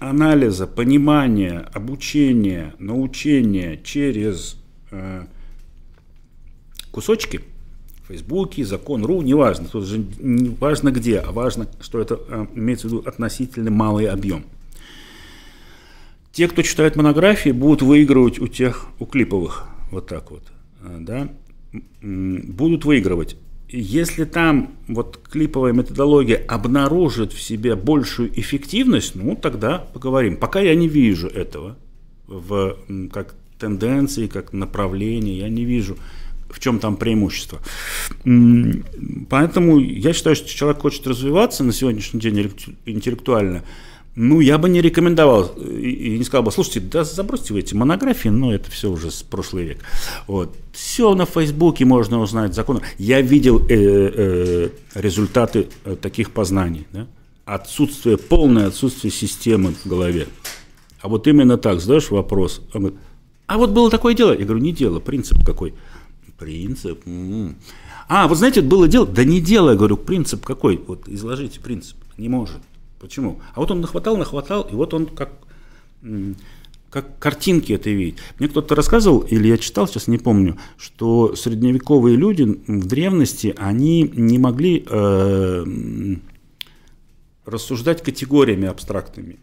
анализа, 0.00 0.66
понимания, 0.66 1.66
обучения, 1.72 2.74
научения 2.78 3.80
через 3.82 4.58
кусочки– 6.90 7.40
Фейсбуке, 8.12 8.62
закон.ру, 8.66 9.22
неважно, 9.22 9.68
тут 9.72 9.86
же 9.86 10.04
не 10.18 10.50
важно 10.50 10.90
где, 10.90 11.18
а 11.18 11.32
важно, 11.32 11.66
что 11.80 11.98
это 11.98 12.20
э, 12.28 12.46
имеется 12.54 12.86
в 12.86 12.90
виду 12.90 13.02
относительно 13.06 13.70
малый 13.70 14.06
объем. 14.06 14.44
Те, 16.30 16.46
кто 16.46 16.60
читает 16.60 16.94
монографии, 16.94 17.50
будут 17.50 17.80
выигрывать 17.80 18.38
у 18.38 18.48
тех, 18.48 18.86
у 18.98 19.06
клиповых, 19.06 19.64
вот 19.90 20.08
так 20.08 20.30
вот, 20.30 20.42
э, 20.82 20.98
да, 21.00 21.28
будут 22.02 22.84
выигрывать. 22.84 23.36
Если 23.70 24.26
там 24.26 24.76
вот 24.88 25.18
клиповая 25.32 25.72
методология 25.72 26.44
обнаружит 26.46 27.32
в 27.32 27.40
себе 27.40 27.76
большую 27.76 28.38
эффективность, 28.38 29.14
ну 29.14 29.36
тогда 29.36 29.78
поговорим. 29.78 30.36
Пока 30.36 30.60
я 30.60 30.74
не 30.74 30.86
вижу 30.86 31.28
этого 31.28 31.78
в, 32.26 32.76
как 33.10 33.34
тенденции, 33.58 34.26
как 34.26 34.52
направление, 34.52 35.38
я 35.38 35.48
не 35.48 35.64
вижу 35.64 35.96
в 36.52 36.60
чем 36.60 36.78
там 36.78 36.96
преимущество. 36.96 37.58
Поэтому 39.28 39.78
я 39.78 40.12
считаю, 40.12 40.36
что 40.36 40.48
человек 40.48 40.82
хочет 40.82 41.06
развиваться 41.06 41.64
на 41.64 41.72
сегодняшний 41.72 42.20
день 42.20 42.52
интеллектуально, 42.86 43.62
Ну, 44.14 44.40
я 44.40 44.58
бы 44.58 44.68
не 44.68 44.82
рекомендовал 44.82 45.54
и 45.56 46.18
не 46.18 46.24
сказал 46.24 46.42
бы, 46.42 46.52
слушайте, 46.52 46.80
да 46.80 47.02
забросьте 47.02 47.54
вы 47.54 47.60
эти 47.60 47.74
монографии, 47.74 48.28
но 48.28 48.54
это 48.54 48.70
все 48.70 48.90
уже 48.90 49.10
с 49.10 49.22
прошлый 49.22 49.64
век. 49.64 49.78
Вот. 50.26 50.54
Все 50.72 51.14
на 51.14 51.24
Фейсбуке 51.24 51.86
можно 51.86 52.20
узнать 52.20 52.54
законы. 52.54 52.82
Я 52.98 53.22
видел 53.22 53.60
э, 53.60 53.64
э, 53.70 54.68
результаты 54.94 55.68
э, 55.84 55.96
таких 55.96 56.30
познаний. 56.30 56.86
Да? 56.92 57.06
Отсутствие, 57.46 58.18
полное 58.18 58.66
отсутствие 58.66 59.10
системы 59.10 59.74
в 59.82 59.88
голове. 59.88 60.26
А 61.00 61.08
вот 61.08 61.26
именно 61.26 61.56
так 61.56 61.80
задаешь 61.80 62.10
вопрос. 62.10 62.60
Он 62.74 62.82
говорит, 62.82 63.00
а 63.46 63.58
вот 63.58 63.70
было 63.70 63.90
такое 63.90 64.14
дело. 64.14 64.32
Я 64.32 64.44
говорю, 64.44 64.62
не 64.62 64.72
дело, 64.72 65.00
принцип 65.00 65.44
какой. 65.44 65.74
Принцип. 66.42 67.06
М-м. 67.06 67.54
А, 68.08 68.26
вот 68.26 68.36
знаете, 68.36 68.62
было 68.62 68.88
дело. 68.88 69.06
Да 69.06 69.22
не 69.22 69.40
дело, 69.40 69.70
я 69.70 69.76
говорю, 69.76 69.96
принцип 69.96 70.44
какой. 70.44 70.76
Вот 70.76 71.08
изложите 71.08 71.60
принцип. 71.60 71.96
Не 72.18 72.28
может. 72.28 72.58
Почему? 73.00 73.40
А 73.54 73.60
вот 73.60 73.70
он 73.70 73.80
нахватал, 73.80 74.16
нахватал, 74.16 74.62
и 74.62 74.74
вот 74.74 74.92
он 74.92 75.06
как, 75.06 75.30
как 76.90 77.16
картинки 77.20 77.72
это 77.72 77.90
видит. 77.90 78.18
Мне 78.40 78.48
кто-то 78.48 78.74
рассказывал, 78.74 79.20
или 79.20 79.46
я 79.46 79.56
читал, 79.56 79.86
сейчас 79.86 80.08
не 80.08 80.18
помню, 80.18 80.58
что 80.76 81.36
средневековые 81.36 82.16
люди 82.16 82.42
в 82.42 82.86
древности, 82.86 83.54
они 83.56 84.02
не 84.02 84.38
могли 84.38 84.84
э, 84.84 85.64
рассуждать 87.44 88.02
категориями 88.02 88.66
абстрактными. 88.66 89.38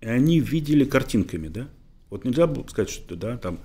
И 0.00 0.06
они 0.06 0.38
видели 0.38 0.84
картинками, 0.84 1.48
да? 1.48 1.68
Вот 2.10 2.24
нельзя 2.24 2.46
было 2.46 2.64
сказать, 2.68 2.90
что 2.90 3.16
да, 3.16 3.38
там 3.38 3.58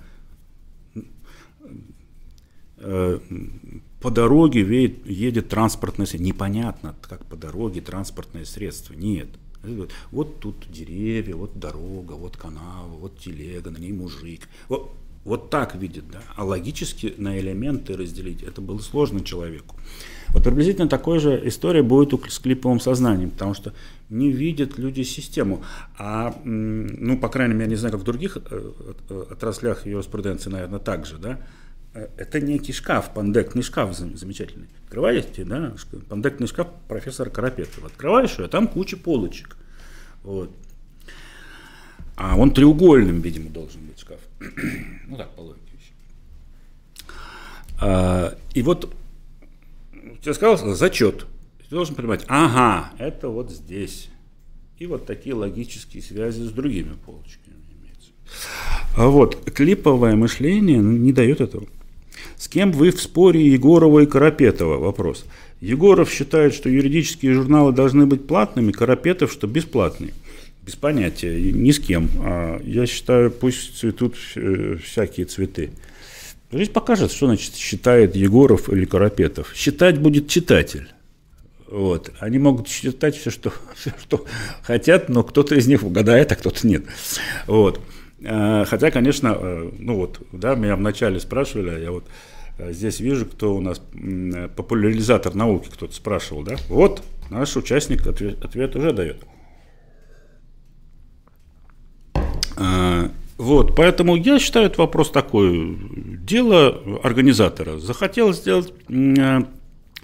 по 2.80 4.10
дороге 4.10 4.60
едет, 4.60 5.06
едет 5.06 5.48
транспортное 5.48 6.06
средство. 6.06 6.26
Непонятно, 6.26 6.94
как 7.02 7.24
по 7.26 7.36
дороге 7.36 7.80
транспортное 7.80 8.44
средство. 8.44 8.94
Нет. 8.94 9.28
Вот 10.10 10.40
тут 10.40 10.66
деревья, 10.70 11.34
вот 11.36 11.58
дорога, 11.58 12.12
вот 12.12 12.36
канал, 12.36 12.88
вот 12.98 13.18
телега, 13.18 13.70
на 13.70 13.76
ней 13.76 13.92
мужик. 13.92 14.48
Вот, 14.68 14.90
вот 15.24 15.50
так 15.50 15.74
видит, 15.74 16.04
да. 16.10 16.22
А 16.34 16.44
логически 16.44 17.12
на 17.18 17.38
элементы 17.38 17.94
разделить, 17.94 18.42
это 18.42 18.62
было 18.62 18.78
сложно 18.78 19.22
человеку. 19.22 19.76
Вот 20.28 20.44
приблизительно 20.44 20.88
такой 20.88 21.18
же 21.18 21.38
история 21.46 21.82
будет 21.82 22.14
с 22.30 22.38
клиповым 22.38 22.80
сознанием, 22.80 23.30
потому 23.30 23.52
что 23.52 23.74
не 24.08 24.30
видят 24.30 24.78
люди 24.78 25.02
систему. 25.02 25.62
А, 25.98 26.34
ну, 26.44 27.18
по 27.18 27.28
крайней 27.28 27.52
мере, 27.52 27.64
я 27.64 27.70
не 27.70 27.76
знаю, 27.76 27.92
как 27.92 28.00
в 28.00 28.04
других 28.04 28.38
э, 28.38 28.40
э, 29.10 29.24
отраслях 29.30 29.86
юриспруденции, 29.86 30.48
наверное, 30.48 30.78
так 30.78 31.04
же, 31.04 31.18
да, 31.18 31.32
Э, 31.32 31.59
это 31.92 32.40
некий 32.40 32.72
шкаф, 32.72 33.12
пандектный 33.12 33.62
шкаф 33.62 33.96
замечательный. 33.96 34.68
Открываете, 34.84 35.44
да, 35.44 35.74
пандектный 36.08 36.46
шкаф 36.46 36.68
профессора 36.88 37.30
Карапетова. 37.30 37.88
Открываешь 37.88 38.38
ее, 38.38 38.44
а 38.44 38.48
там 38.48 38.68
куча 38.68 38.96
полочек. 38.96 39.56
Вот. 40.22 40.54
А 42.16 42.36
он 42.36 42.52
треугольным, 42.52 43.20
видимо, 43.20 43.50
должен 43.50 43.80
быть 43.86 43.98
шкаф. 43.98 44.20
ну 45.08 45.16
так, 45.16 45.30
по 45.30 45.40
логике 45.40 45.64
вещи. 45.72 45.92
А, 47.80 48.36
и 48.54 48.62
вот 48.62 48.94
тебе 50.22 50.34
сказал 50.34 50.74
зачет. 50.74 51.26
Ты 51.58 51.74
должен 51.74 51.94
понимать, 51.94 52.24
ага, 52.28 52.90
это 52.98 53.28
вот 53.28 53.50
здесь. 53.50 54.10
И 54.78 54.86
вот 54.86 55.06
такие 55.06 55.34
логические 55.34 56.02
связи 56.02 56.42
с 56.42 56.50
другими 56.50 56.94
полочками 57.04 57.56
имеются. 57.72 58.10
А 58.96 59.06
вот 59.06 59.50
клиповое 59.52 60.14
мышление 60.14 60.78
не 60.78 61.12
дает 61.12 61.40
этого. 61.40 61.66
С 62.40 62.48
кем 62.48 62.72
вы 62.72 62.90
в 62.90 62.98
споре 62.98 63.46
Егорова 63.46 64.00
и 64.00 64.06
Карапетова? 64.06 64.78
Вопрос. 64.78 65.26
Егоров 65.60 66.10
считает, 66.10 66.54
что 66.54 66.70
юридические 66.70 67.34
журналы 67.34 67.70
должны 67.70 68.06
быть 68.06 68.26
платными, 68.26 68.72
Карапетов, 68.72 69.30
что 69.30 69.46
бесплатные. 69.46 70.14
Без 70.64 70.74
понятия, 70.74 71.38
ни 71.38 71.70
с 71.70 71.78
кем. 71.78 72.08
А 72.20 72.58
я 72.64 72.86
считаю, 72.86 73.30
пусть 73.30 73.76
цветут 73.78 74.16
э, 74.36 74.78
всякие 74.82 75.26
цветы. 75.26 75.72
Жизнь 76.50 76.72
покажет, 76.72 77.12
что 77.12 77.26
значит 77.26 77.56
считает 77.56 78.16
Егоров 78.16 78.70
или 78.70 78.86
Карапетов. 78.86 79.52
Считать 79.54 79.98
будет 79.98 80.28
читатель. 80.28 80.88
Вот. 81.66 82.10
Они 82.20 82.38
могут 82.38 82.68
считать 82.68 83.16
все 83.16 83.28
что, 83.28 83.52
все, 83.76 83.92
что 84.00 84.24
хотят, 84.62 85.10
но 85.10 85.24
кто-то 85.24 85.56
из 85.56 85.66
них 85.66 85.82
угадает, 85.82 86.32
а 86.32 86.36
кто-то 86.36 86.66
нет. 86.66 86.84
Вот. 87.46 87.82
А, 88.24 88.64
хотя, 88.64 88.90
конечно, 88.90 89.36
э, 89.38 89.70
ну 89.78 89.96
вот, 89.96 90.20
да, 90.32 90.54
меня 90.54 90.76
вначале 90.76 91.20
спрашивали, 91.20 91.82
я 91.82 91.90
вот 91.90 92.04
Э, 92.60 92.72
здесь 92.72 93.00
вижу, 93.00 93.26
кто 93.26 93.54
у 93.54 93.60
нас 93.60 93.80
популяризатор 94.56 95.34
науки, 95.34 95.68
кто-то 95.72 95.94
спрашивал, 95.94 96.42
да? 96.42 96.56
Вот, 96.68 97.02
наш 97.30 97.56
участник 97.56 98.06
ответ, 98.06 98.44
ответ 98.44 98.76
уже 98.76 98.92
дает. 98.92 99.24
Вот, 103.38 103.74
поэтому 103.74 104.16
я 104.16 104.38
считаю 104.38 104.66
этот 104.66 104.76
вопрос 104.76 105.10
такой. 105.10 105.78
Дело 106.26 107.00
организатора. 107.02 107.78
Захотел 107.78 108.34
сделать 108.34 108.74
э, 108.90 109.44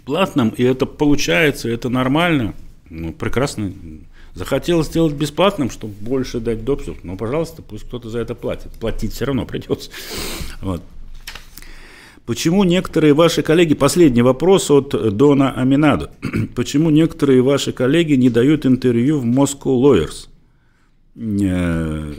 платным, 0.06 0.48
и 0.48 0.62
это 0.62 0.86
получается, 0.86 1.68
это 1.68 1.90
нормально. 1.90 2.54
Ну, 2.88 3.12
прекрасно. 3.12 3.72
Захотел 4.36 4.84
сделать 4.84 5.14
бесплатным, 5.14 5.70
чтобы 5.70 5.94
больше 5.98 6.40
дать 6.40 6.62
допуск. 6.62 6.90
Ну, 7.02 7.16
пожалуйста, 7.16 7.62
пусть 7.62 7.84
кто-то 7.84 8.10
за 8.10 8.18
это 8.18 8.34
платит. 8.34 8.70
Платить 8.72 9.14
все 9.14 9.24
равно 9.24 9.46
придется. 9.46 9.90
Вот. 10.60 10.82
Почему 12.26 12.62
некоторые 12.62 13.14
ваши 13.14 13.40
коллеги, 13.40 13.72
последний 13.72 14.20
вопрос 14.20 14.70
от 14.70 15.16
Дона 15.16 15.52
Аминадо, 15.52 16.10
почему 16.54 16.90
некоторые 16.90 17.40
ваши 17.40 17.72
коллеги 17.72 18.12
не 18.12 18.28
дают 18.28 18.66
интервью 18.66 19.20
в 19.20 19.24
Moscow 19.24 19.80
Lawyers? 19.80 20.28
Э, 21.16 22.12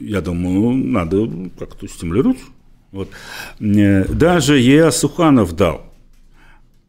я 0.00 0.20
думаю, 0.22 0.70
надо 0.74 1.28
как-то 1.58 1.86
стимулировать. 1.88 2.38
Вот. 2.90 3.10
Э, 3.60 4.06
даже 4.08 4.58
Еа 4.58 4.90
Суханов 4.90 5.54
дал. 5.54 5.82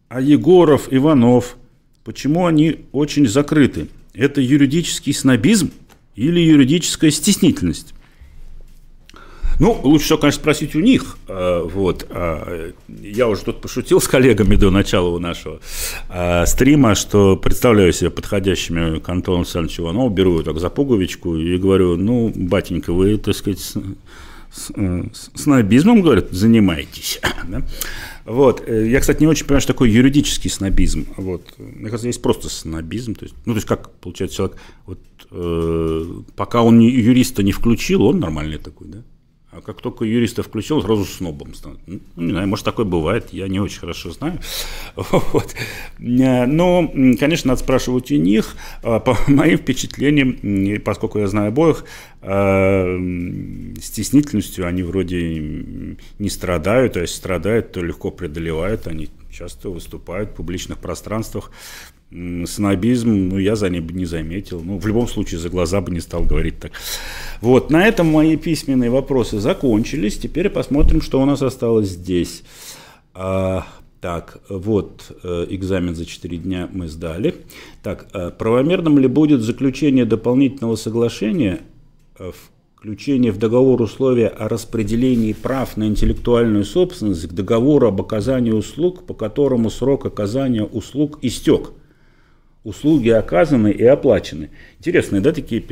А 0.08 0.22
Егоров, 0.22 0.88
Иванов, 0.92 1.58
почему 2.06 2.46
они 2.46 2.86
очень 2.94 3.28
закрыты? 3.28 3.90
Это 4.14 4.42
юридический 4.42 5.14
снобизм 5.14 5.72
или 6.16 6.40
юридическая 6.40 7.12
стеснительность? 7.12 7.94
Ну, 9.62 9.80
лучше 9.84 10.06
всего, 10.06 10.18
конечно, 10.18 10.42
спросить 10.42 10.76
у 10.76 10.80
них. 10.80 11.18
А, 11.28 11.64
вот. 11.64 12.08
А, 12.10 12.72
я 12.88 13.28
уже 13.28 13.44
тут 13.44 13.62
пошутил 13.62 14.02
с 14.02 14.08
коллегами 14.08 14.56
до 14.56 14.72
начала 14.72 15.20
нашего 15.20 15.60
а, 16.10 16.48
стрима, 16.48 16.96
что 16.96 17.38
представляю 17.38 17.94
себя 17.94 18.10
подходящими 18.10 18.98
к 18.98 19.08
Антону 19.08 19.40
Александровичу 19.40 19.84
Иванову, 19.84 20.10
беру 20.10 20.32
его 20.34 20.42
так 20.42 20.60
за 20.60 20.72
пуговичку 20.72 21.38
и 21.38 21.58
говорю, 21.58 21.96
ну, 21.96 22.32
батенька, 22.36 22.92
вы, 22.92 23.18
так 23.18 23.36
сказать, 23.36 23.60
с, 23.60 23.76
с, 24.52 24.72
снобизмом, 25.36 26.02
говорят, 26.02 26.32
занимаетесь. 26.32 27.22
Вот. 28.26 28.64
Э, 28.68 28.88
я, 28.88 29.00
кстати, 29.00 29.22
не 29.22 29.28
очень 29.28 29.46
понимаю, 29.46 29.62
что 29.62 29.74
такое 29.74 29.90
юридический 29.90 30.50
снобизм. 30.50 31.08
Вот. 31.18 31.54
Мне 31.58 31.86
кажется, 31.86 32.08
есть 32.08 32.22
просто 32.22 32.50
снобизм. 32.50 33.16
То 33.16 33.26
есть, 33.26 33.36
ну, 33.46 33.54
то 33.54 33.58
есть, 33.58 33.68
как 33.68 33.92
получается, 34.00 34.38
человек, 34.38 34.58
вот, 34.86 35.00
э, 35.32 36.06
пока 36.36 36.62
он 36.62 36.80
юриста 36.80 37.44
не 37.44 37.52
включил, 37.52 38.04
он 38.04 38.20
нормальный 38.20 38.58
такой, 38.58 38.88
да? 38.88 39.04
А 39.52 39.60
как 39.60 39.82
только 39.82 40.06
юриста 40.06 40.44
включил, 40.44 40.82
сразу 40.82 41.04
снобом 41.04 41.54
становится. 41.54 41.84
Ну, 41.86 42.00
не 42.16 42.32
знаю, 42.32 42.48
может, 42.48 42.64
такое 42.64 42.86
бывает, 42.86 43.34
я 43.34 43.50
не 43.50 43.60
очень 43.60 43.80
хорошо 43.80 44.12
знаю. 44.12 44.40
Вот. 44.96 45.54
Э, 46.00 46.46
но, 46.46 46.90
конечно, 47.20 47.50
надо 47.50 47.60
спрашивать 47.60 48.12
у 48.12 48.16
них. 48.16 48.56
А, 48.82 49.00
по 49.00 49.18
моим 49.28 49.58
впечатлениям, 49.58 50.80
поскольку 50.80 51.20
я 51.20 51.28
знаю 51.28 51.50
обоих, 51.50 51.84
э, 52.22 52.98
стеснительностью 53.82 54.66
они 54.66 54.84
вроде 54.84 55.38
не 56.18 56.30
страдают, 56.30 56.96
а 56.96 57.02
если 57.02 57.16
страдают, 57.16 57.74
то 57.74 57.82
легко 57.82 58.10
преодолевают. 58.10 58.88
Они 58.88 59.10
часто 59.30 59.70
выступают 59.70 60.30
в 60.32 60.36
публичных 60.36 60.78
пространствах 60.78 61.52
снобизм, 62.12 63.30
ну, 63.30 63.38
я 63.38 63.56
за 63.56 63.70
ним 63.70 63.88
бы 63.88 63.94
не 63.94 64.06
заметил. 64.06 64.62
Ну, 64.64 64.78
в 64.78 64.86
любом 64.86 65.08
случае, 65.08 65.40
за 65.40 65.50
глаза 65.50 65.80
бы 65.82 65.92
не 65.92 66.02
стал 66.02 66.24
говорить 66.24 66.60
так. 66.60 66.72
Вот, 67.40 67.70
на 67.70 67.88
этом 67.88 68.08
мои 68.08 68.36
письменные 68.36 68.90
вопросы 68.90 69.40
закончились. 69.40 70.18
Теперь 70.18 70.50
посмотрим, 70.50 71.02
что 71.02 71.22
у 71.22 71.26
нас 71.26 71.42
осталось 71.42 71.90
здесь. 71.90 72.44
А, 73.14 73.66
так, 74.02 74.40
вот, 74.50 75.18
э, 75.24 75.46
экзамен 75.50 75.96
за 75.96 76.06
4 76.06 76.38
дня 76.38 76.70
мы 76.72 76.90
сдали. 76.90 77.36
Так, 77.82 78.08
э, 78.14 78.32
правомерным 78.32 79.00
ли 79.00 79.08
будет 79.08 79.42
заключение 79.42 80.06
дополнительного 80.06 80.76
соглашения, 80.76 81.62
э, 82.20 82.32
включение 82.76 83.32
в 83.32 83.38
договор 83.38 83.82
условия 83.82 84.28
о 84.28 84.50
распределении 84.50 85.32
прав 85.32 85.78
на 85.78 85.86
интеллектуальную 85.86 86.66
собственность 86.66 87.28
к 87.28 87.32
договору 87.32 87.88
об 87.88 88.02
оказании 88.02 88.52
услуг, 88.52 89.06
по 89.06 89.14
которому 89.14 89.70
срок 89.70 90.06
оказания 90.06 90.64
услуг 90.64 91.20
истек– 91.22 91.72
услуги 92.64 93.10
оказаны 93.10 93.72
и 93.72 93.84
оплачены. 93.84 94.52
Интересные, 94.80 95.22
да, 95.22 95.32
такие 95.32 95.64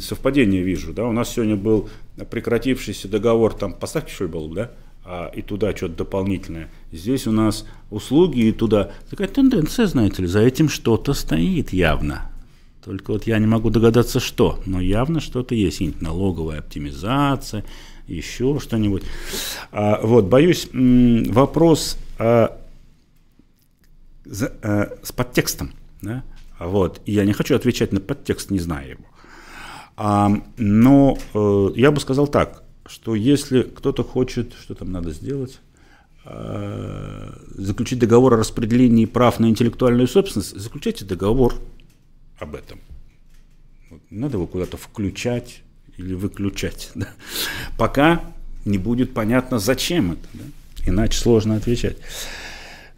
совпадения 0.00 0.62
вижу, 0.62 0.92
да, 0.92 1.06
у 1.06 1.12
нас 1.12 1.30
сегодня 1.30 1.56
был 1.56 1.88
прекратившийся 2.30 3.08
договор, 3.08 3.54
там, 3.54 3.72
поставки 3.72 4.12
Шойбалу, 4.12 4.54
да, 4.54 4.70
а, 5.04 5.30
и 5.34 5.42
туда 5.42 5.76
что-то 5.76 5.96
дополнительное. 5.96 6.70
Здесь 6.92 7.26
у 7.26 7.32
нас 7.32 7.66
услуги 7.90 8.40
и 8.40 8.52
туда. 8.52 8.92
Такая 9.10 9.28
тенденция, 9.28 9.86
знаете 9.86 10.22
ли, 10.22 10.28
за 10.28 10.40
этим 10.40 10.68
что-то 10.68 11.12
стоит 11.12 11.72
явно. 11.72 12.30
Только 12.84 13.12
вот 13.12 13.26
я 13.26 13.38
не 13.38 13.46
могу 13.46 13.70
догадаться, 13.70 14.20
что. 14.20 14.60
Но 14.66 14.80
явно 14.80 15.20
что-то 15.20 15.54
есть. 15.54 15.80
Налоговая 16.00 16.58
оптимизация, 16.58 17.64
еще 18.06 18.58
что-нибудь. 18.60 19.02
А, 19.72 20.00
вот, 20.02 20.26
боюсь, 20.26 20.68
вопрос 20.72 21.98
а, 22.18 22.58
за, 24.24 24.52
а, 24.62 24.98
с 25.02 25.12
подтекстом. 25.12 25.72
Да? 26.04 26.24
Вот. 26.58 27.00
И 27.06 27.12
я 27.12 27.24
не 27.24 27.32
хочу 27.32 27.56
отвечать 27.56 27.92
на 27.92 28.00
подтекст, 28.00 28.50
не 28.50 28.58
знаю 28.58 28.90
его. 28.90 29.04
А, 29.96 30.30
но 30.56 31.18
э, 31.34 31.68
я 31.76 31.90
бы 31.90 32.00
сказал 32.00 32.26
так, 32.26 32.62
что 32.86 33.14
если 33.14 33.62
кто-то 33.62 34.02
хочет, 34.02 34.52
что 34.60 34.74
там 34.74 34.92
надо 34.92 35.10
сделать, 35.10 35.60
э, 36.24 37.32
заключить 37.54 37.98
договор 37.98 38.34
о 38.34 38.36
распределении 38.36 39.04
прав 39.04 39.40
на 39.40 39.46
интеллектуальную 39.46 40.08
собственность, 40.08 40.56
заключайте 40.58 41.04
договор 41.04 41.54
об 42.38 42.54
этом. 42.54 42.80
Надо 44.10 44.36
его 44.36 44.46
куда-то 44.46 44.76
включать 44.76 45.62
или 45.96 46.14
выключать. 46.14 46.90
Да? 46.94 47.08
Пока 47.78 48.24
не 48.64 48.78
будет 48.78 49.14
понятно, 49.14 49.58
зачем 49.58 50.12
это. 50.12 50.28
Да? 50.32 50.44
Иначе 50.86 51.18
сложно 51.18 51.56
отвечать. 51.56 51.96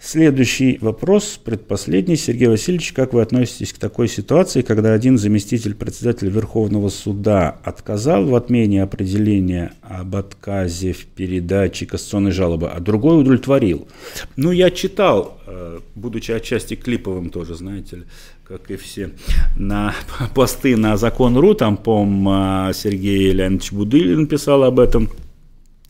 Следующий 0.06 0.78
вопрос, 0.82 1.40
предпоследний. 1.44 2.14
Сергей 2.14 2.46
Васильевич, 2.46 2.92
как 2.92 3.12
вы 3.12 3.22
относитесь 3.22 3.72
к 3.72 3.78
такой 3.78 4.06
ситуации, 4.06 4.62
когда 4.62 4.92
один 4.92 5.18
заместитель 5.18 5.74
председателя 5.74 6.30
Верховного 6.30 6.90
суда 6.90 7.58
отказал 7.64 8.24
в 8.24 8.36
отмене 8.36 8.84
определения 8.84 9.72
об 9.82 10.14
отказе 10.14 10.92
в 10.92 11.06
передаче 11.06 11.86
кассационной 11.86 12.30
жалобы, 12.30 12.68
а 12.68 12.78
другой 12.78 13.20
удовлетворил? 13.20 13.88
Ну, 14.36 14.52
я 14.52 14.70
читал, 14.70 15.40
э, 15.44 15.80
будучи 15.96 16.30
отчасти 16.30 16.76
клиповым 16.76 17.30
тоже, 17.30 17.56
знаете 17.56 17.96
ли, 17.96 18.02
как 18.44 18.70
и 18.70 18.76
все, 18.76 19.10
на 19.56 19.92
посты 20.36 20.76
на 20.76 20.96
закон.ру, 20.96 21.54
там, 21.54 21.76
по 21.76 22.70
Сергей 22.72 23.32
Леонидович 23.32 23.72
Будылин 23.72 24.28
писал 24.28 24.62
об 24.62 24.78
этом, 24.78 25.10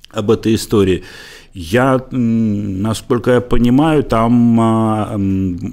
об 0.08 0.30
этой 0.30 0.54
истории. 0.54 1.04
Я, 1.58 2.04
насколько 2.10 3.30
я 3.30 3.40
понимаю, 3.40 4.04
там 4.04 4.60
а, 4.60 5.14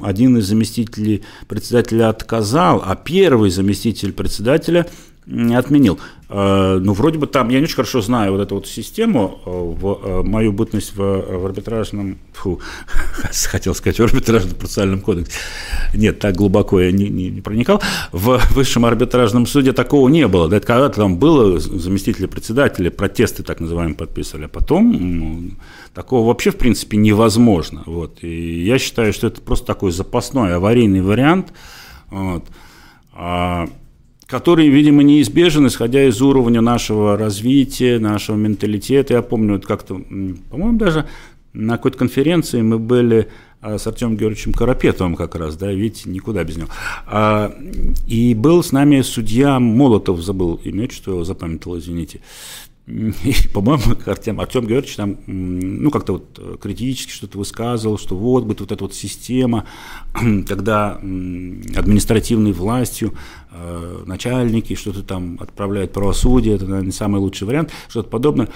один 0.01 0.37
из 0.37 0.45
заместителей 0.45 1.25
председателя 1.49 2.07
отказал, 2.07 2.81
а 2.85 2.95
первый 2.95 3.49
заместитель 3.49 4.13
председателя 4.13 4.87
отменил. 5.25 5.99
Э, 6.29 6.79
ну, 6.81 6.93
вроде 6.93 7.19
бы 7.19 7.27
там, 7.27 7.49
я 7.49 7.59
не 7.59 7.65
очень 7.65 7.75
хорошо 7.75 8.01
знаю 8.01 8.31
вот 8.31 8.41
эту 8.41 8.55
вот 8.55 8.67
систему, 8.67 9.39
э, 9.45 9.49
в 9.49 9.99
э, 10.03 10.23
мою 10.23 10.51
бытность 10.51 10.95
в, 10.95 10.97
в 10.97 11.45
арбитражном, 11.45 12.17
фу, 12.33 12.59
хотел 13.51 13.75
сказать, 13.75 13.99
в 13.99 14.03
арбитражном 14.03 14.55
процессуальном 14.55 15.01
кодексе. 15.01 15.31
Нет, 15.93 16.19
так 16.19 16.35
глубоко 16.35 16.81
я 16.81 16.91
не, 16.91 17.09
не, 17.09 17.29
не 17.29 17.41
проникал. 17.41 17.81
В 18.11 18.41
высшем 18.51 18.85
арбитражном 18.85 19.45
суде 19.45 19.73
такого 19.73 20.09
не 20.09 20.27
было. 20.27 20.49
Да, 20.49 20.59
когда-то 20.59 20.97
там 20.97 21.17
было 21.17 21.59
заместители 21.59 22.25
председателя, 22.25 22.89
протесты 22.89 23.43
так 23.43 23.59
называемые 23.59 23.95
подписывали, 23.95 24.45
а 24.45 24.49
потом 24.49 25.57
такого 25.93 26.27
вообще, 26.27 26.49
в 26.49 26.57
принципе, 26.57 26.97
невозможно. 26.97 27.83
Вот. 27.85 28.23
И 28.23 28.63
я 28.63 28.79
считаю, 28.79 29.13
что 29.13 29.27
это 29.27 29.39
просто 29.39 29.67
такой 29.67 29.91
запасной 29.91 30.55
аварийный 30.55 31.01
вариант. 31.01 31.53
Вот. 32.09 32.45
Который, 34.27 34.67
видимо, 34.69 35.03
неизбежен, 35.03 35.67
исходя 35.67 36.05
из 36.07 36.21
уровня 36.21 36.61
нашего 36.61 37.17
развития, 37.17 37.99
нашего 37.99 38.35
менталитета. 38.35 39.15
Я 39.15 39.21
помню, 39.21 39.55
вот 39.55 39.65
как-то, 39.65 39.95
по-моему, 40.49 40.77
даже 40.77 41.05
на 41.53 41.77
какой-то 41.77 41.97
конференции 41.97 42.61
мы 42.61 42.79
были 42.79 43.27
а, 43.61 43.77
с 43.77 43.87
Артемом 43.87 44.17
Георгиевичем 44.17 44.53
Карапетовым 44.53 45.15
как 45.15 45.35
раз, 45.35 45.55
да, 45.55 45.71
видите, 45.71 46.09
никуда 46.09 46.43
без 46.43 46.57
него. 46.57 46.67
А, 47.05 47.55
и 48.07 48.33
был 48.33 48.63
с 48.63 48.71
нами 48.71 49.01
судья 49.01 49.59
Молотов, 49.59 50.21
забыл 50.21 50.59
имя, 50.63 50.89
что 50.91 51.11
его 51.11 51.23
запамятовал, 51.23 51.77
извините. 51.77 52.19
по-моему, 53.53 53.95
Артем, 54.05 54.41
Артем 54.41 54.67
Георгиевич 54.67 54.97
там, 54.97 55.17
ну, 55.25 55.89
как-то 55.89 56.13
вот 56.13 56.37
э, 56.37 56.57
критически 56.61 57.11
что-то 57.11 57.37
высказывал, 57.37 57.97
что 57.97 58.17
вот 58.17 58.43
будет 58.43 58.59
вот 58.59 58.73
эта 58.73 58.83
вот 58.83 58.93
система, 58.93 59.65
когда 60.13 60.95
административной 60.95 62.51
властью 62.51 63.13
э, 63.51 64.03
начальники 64.05 64.75
что-то 64.75 65.01
там 65.01 65.37
отправляют 65.39 65.93
правосудие, 65.93 66.55
это, 66.55 66.65
наверное, 66.65 66.87
не 66.87 66.91
самый 66.91 67.21
лучший 67.21 67.47
вариант, 67.47 67.71
что-то 67.87 68.09
подобное. 68.09 68.49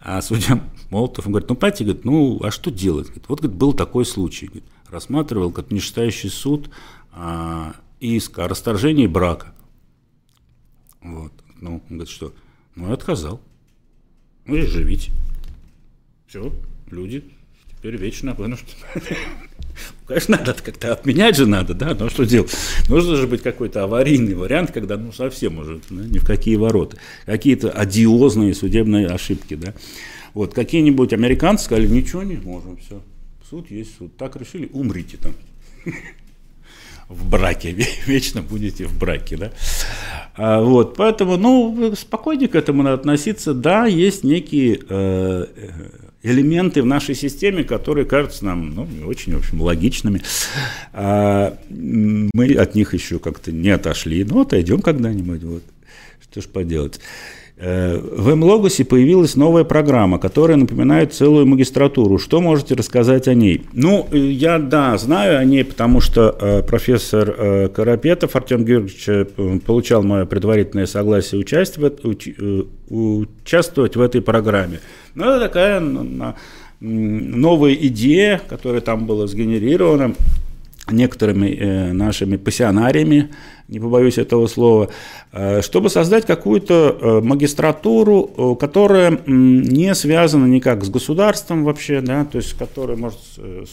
А 0.00 0.20
судья 0.20 0.60
Молотов, 0.90 1.26
он 1.26 1.32
говорит, 1.32 1.48
ну, 1.48 1.54
понимаете, 1.54 1.84
говорит, 1.84 2.04
ну, 2.04 2.40
а 2.42 2.50
что 2.50 2.70
делать? 2.72 3.06
Говорит, 3.06 3.24
вот, 3.28 3.40
говорит, 3.40 3.58
был 3.58 3.72
такой 3.72 4.04
случай. 4.04 4.46
Говорит, 4.46 4.64
рассматривал 4.88 5.52
как 5.52 5.70
нижестоящий 5.70 6.30
суд 6.30 6.70
а, 7.12 7.74
иск 8.00 8.38
о 8.38 8.48
расторжении 8.48 9.06
брака. 9.06 9.52
Вот. 11.02 11.32
Ну, 11.60 11.82
он 11.88 11.96
говорит, 11.96 12.08
что 12.08 12.32
ну 12.76 12.90
и 12.90 12.92
отказал. 12.92 13.40
Ну 14.44 14.56
и 14.56 14.62
живите. 14.62 15.10
Все, 16.28 16.52
люди 16.90 17.24
теперь 17.76 17.96
вечно 17.96 18.34
вынуждены. 18.34 18.76
Конечно, 20.06 20.38
надо 20.38 20.54
как-то 20.54 20.92
отменять 20.92 21.36
же 21.36 21.46
надо, 21.46 21.74
да, 21.74 21.94
но 21.94 22.08
что 22.08 22.24
делать? 22.24 22.54
Нужно 22.88 23.16
же 23.16 23.26
быть 23.26 23.42
какой-то 23.42 23.84
аварийный 23.84 24.34
вариант, 24.34 24.70
когда 24.72 24.96
ну 24.96 25.12
совсем 25.12 25.58
уже 25.58 25.80
да, 25.90 26.04
ни 26.04 26.18
в 26.18 26.24
какие 26.24 26.56
ворота. 26.56 26.96
Какие-то 27.26 27.70
одиозные 27.70 28.54
судебные 28.54 29.08
ошибки, 29.08 29.54
да. 29.54 29.74
Вот, 30.32 30.54
какие-нибудь 30.54 31.12
американцы 31.12 31.64
сказали, 31.64 31.88
ничего 31.88 32.22
не 32.22 32.36
можем, 32.36 32.76
все, 32.78 33.02
суд 33.50 33.70
есть 33.70 33.96
суд. 33.98 34.16
Так 34.16 34.36
решили, 34.36 34.70
умрите 34.72 35.16
там 35.18 35.32
в 37.08 37.28
браке, 37.28 37.74
вечно 38.06 38.42
будете 38.42 38.86
в 38.86 38.98
браке, 38.98 39.36
да. 39.36 39.52
А, 40.36 40.60
вот, 40.60 40.96
поэтому, 40.96 41.36
ну, 41.36 41.94
спокойнее 41.96 42.48
к 42.48 42.54
этому 42.54 42.82
надо 42.82 42.94
относиться. 42.96 43.54
Да, 43.54 43.86
есть 43.86 44.24
некие 44.24 44.80
э, 44.88 45.46
элементы 46.22 46.82
в 46.82 46.86
нашей 46.86 47.14
системе, 47.14 47.64
которые 47.64 48.04
кажутся 48.04 48.44
нам, 48.44 48.74
ну, 48.74 48.88
очень, 49.06 49.34
в 49.34 49.38
общем, 49.38 49.62
логичными. 49.62 50.22
А, 50.92 51.56
мы 51.70 52.54
от 52.54 52.74
них 52.74 52.92
еще 52.94 53.18
как-то 53.18 53.52
не 53.52 53.70
отошли, 53.70 54.24
но 54.24 54.42
отойдем 54.42 54.82
когда-нибудь, 54.82 55.42
вот. 55.42 55.62
Что 56.20 56.40
ж 56.42 56.46
поделать. 56.46 57.00
Э, 57.58 57.98
в 57.98 58.34
МЛОГОСе 58.34 58.84
появилась 58.84 59.34
новая 59.34 59.64
программа, 59.64 60.18
которая 60.18 60.58
напоминает 60.58 61.14
целую 61.14 61.46
магистратуру. 61.46 62.18
Что 62.18 62.42
можете 62.42 62.74
рассказать 62.74 63.28
о 63.28 63.34
ней? 63.34 63.62
Ну, 63.72 64.06
э, 64.12 64.18
я, 64.18 64.58
да, 64.58 64.96
знаю 64.98 65.38
о 65.38 65.44
ней, 65.44 65.64
потому 65.64 66.02
что 66.02 66.36
э, 66.38 66.62
профессор 66.62 67.70
Карапетов 67.74 68.36
Артем 68.36 68.64
Георгиевич 68.64 69.62
получал 69.64 70.02
мое 70.02 70.26
предварительное 70.26 70.84
согласие 70.86 71.40
участвовать, 71.40 72.04
уч, 72.04 72.28
участвовать 72.90 73.96
в 73.96 74.00
этой 74.02 74.20
программе. 74.20 74.80
Ну, 75.14 75.24
это 75.24 75.46
такая 75.46 75.80
новая 76.80 77.72
идея, 77.72 78.42
которая 78.46 78.82
там 78.82 79.06
была 79.06 79.26
сгенерирована 79.26 80.14
некоторыми 80.90 81.90
нашими 81.92 82.36
пассионариями, 82.36 83.30
не 83.68 83.80
побоюсь 83.80 84.18
этого 84.18 84.46
слова, 84.46 84.88
э, 85.32 85.60
чтобы 85.62 85.90
создать 85.90 86.24
какую-то 86.24 86.96
э, 87.00 87.20
магистратуру, 87.20 88.30
э, 88.36 88.54
которая 88.60 89.20
не 89.26 89.94
связана 89.94 90.46
никак 90.46 90.84
с 90.84 90.88
государством 90.88 91.64
вообще, 91.64 92.00
да, 92.00 92.24
то 92.24 92.38
есть 92.38 92.54
которая 92.54 92.96
может 92.96 93.18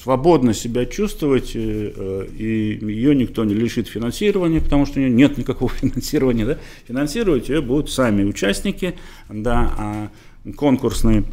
свободно 0.01 0.53
себя 0.53 0.85
чувствовать, 0.85 1.55
и 1.55 2.79
ее 2.81 3.15
никто 3.15 3.43
не 3.43 3.53
лишит 3.53 3.87
финансирования, 3.87 4.61
потому 4.61 4.85
что 4.85 4.99
у 4.99 5.03
нее 5.03 5.11
нет 5.11 5.37
никакого 5.37 5.71
финансирования, 5.81 6.45
да, 6.45 6.57
финансировать 6.87 7.49
ее 7.49 7.61
будут 7.61 7.91
сами 7.91 8.23
участники, 8.23 8.95
да, 9.29 9.71
а 9.77 10.07
конкурсные 10.55 11.23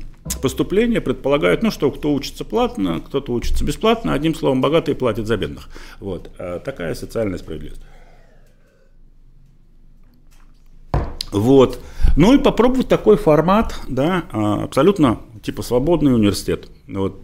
поступления 0.42 1.00
предполагают, 1.00 1.62
ну 1.62 1.70
что, 1.70 1.90
кто 1.90 2.12
учится 2.12 2.44
платно, 2.44 3.00
кто-то 3.00 3.32
учится 3.32 3.64
бесплатно, 3.64 4.12
одним 4.12 4.34
словом, 4.34 4.60
богатые 4.60 4.94
платят 4.94 5.26
за 5.26 5.36
бедных. 5.36 5.68
Вот. 5.98 6.30
Такая 6.36 6.94
социальная 6.94 7.38
справедливость. 7.38 7.80
Вот. 11.32 11.80
Ну 12.16 12.34
и 12.34 12.38
попробовать 12.38 12.88
такой 12.88 13.16
формат, 13.16 13.80
да, 13.88 14.24
а, 14.32 14.64
абсолютно 14.64 15.20
типа 15.42 15.62
свободный 15.62 16.14
университет. 16.14 16.68
Вот. 16.88 17.20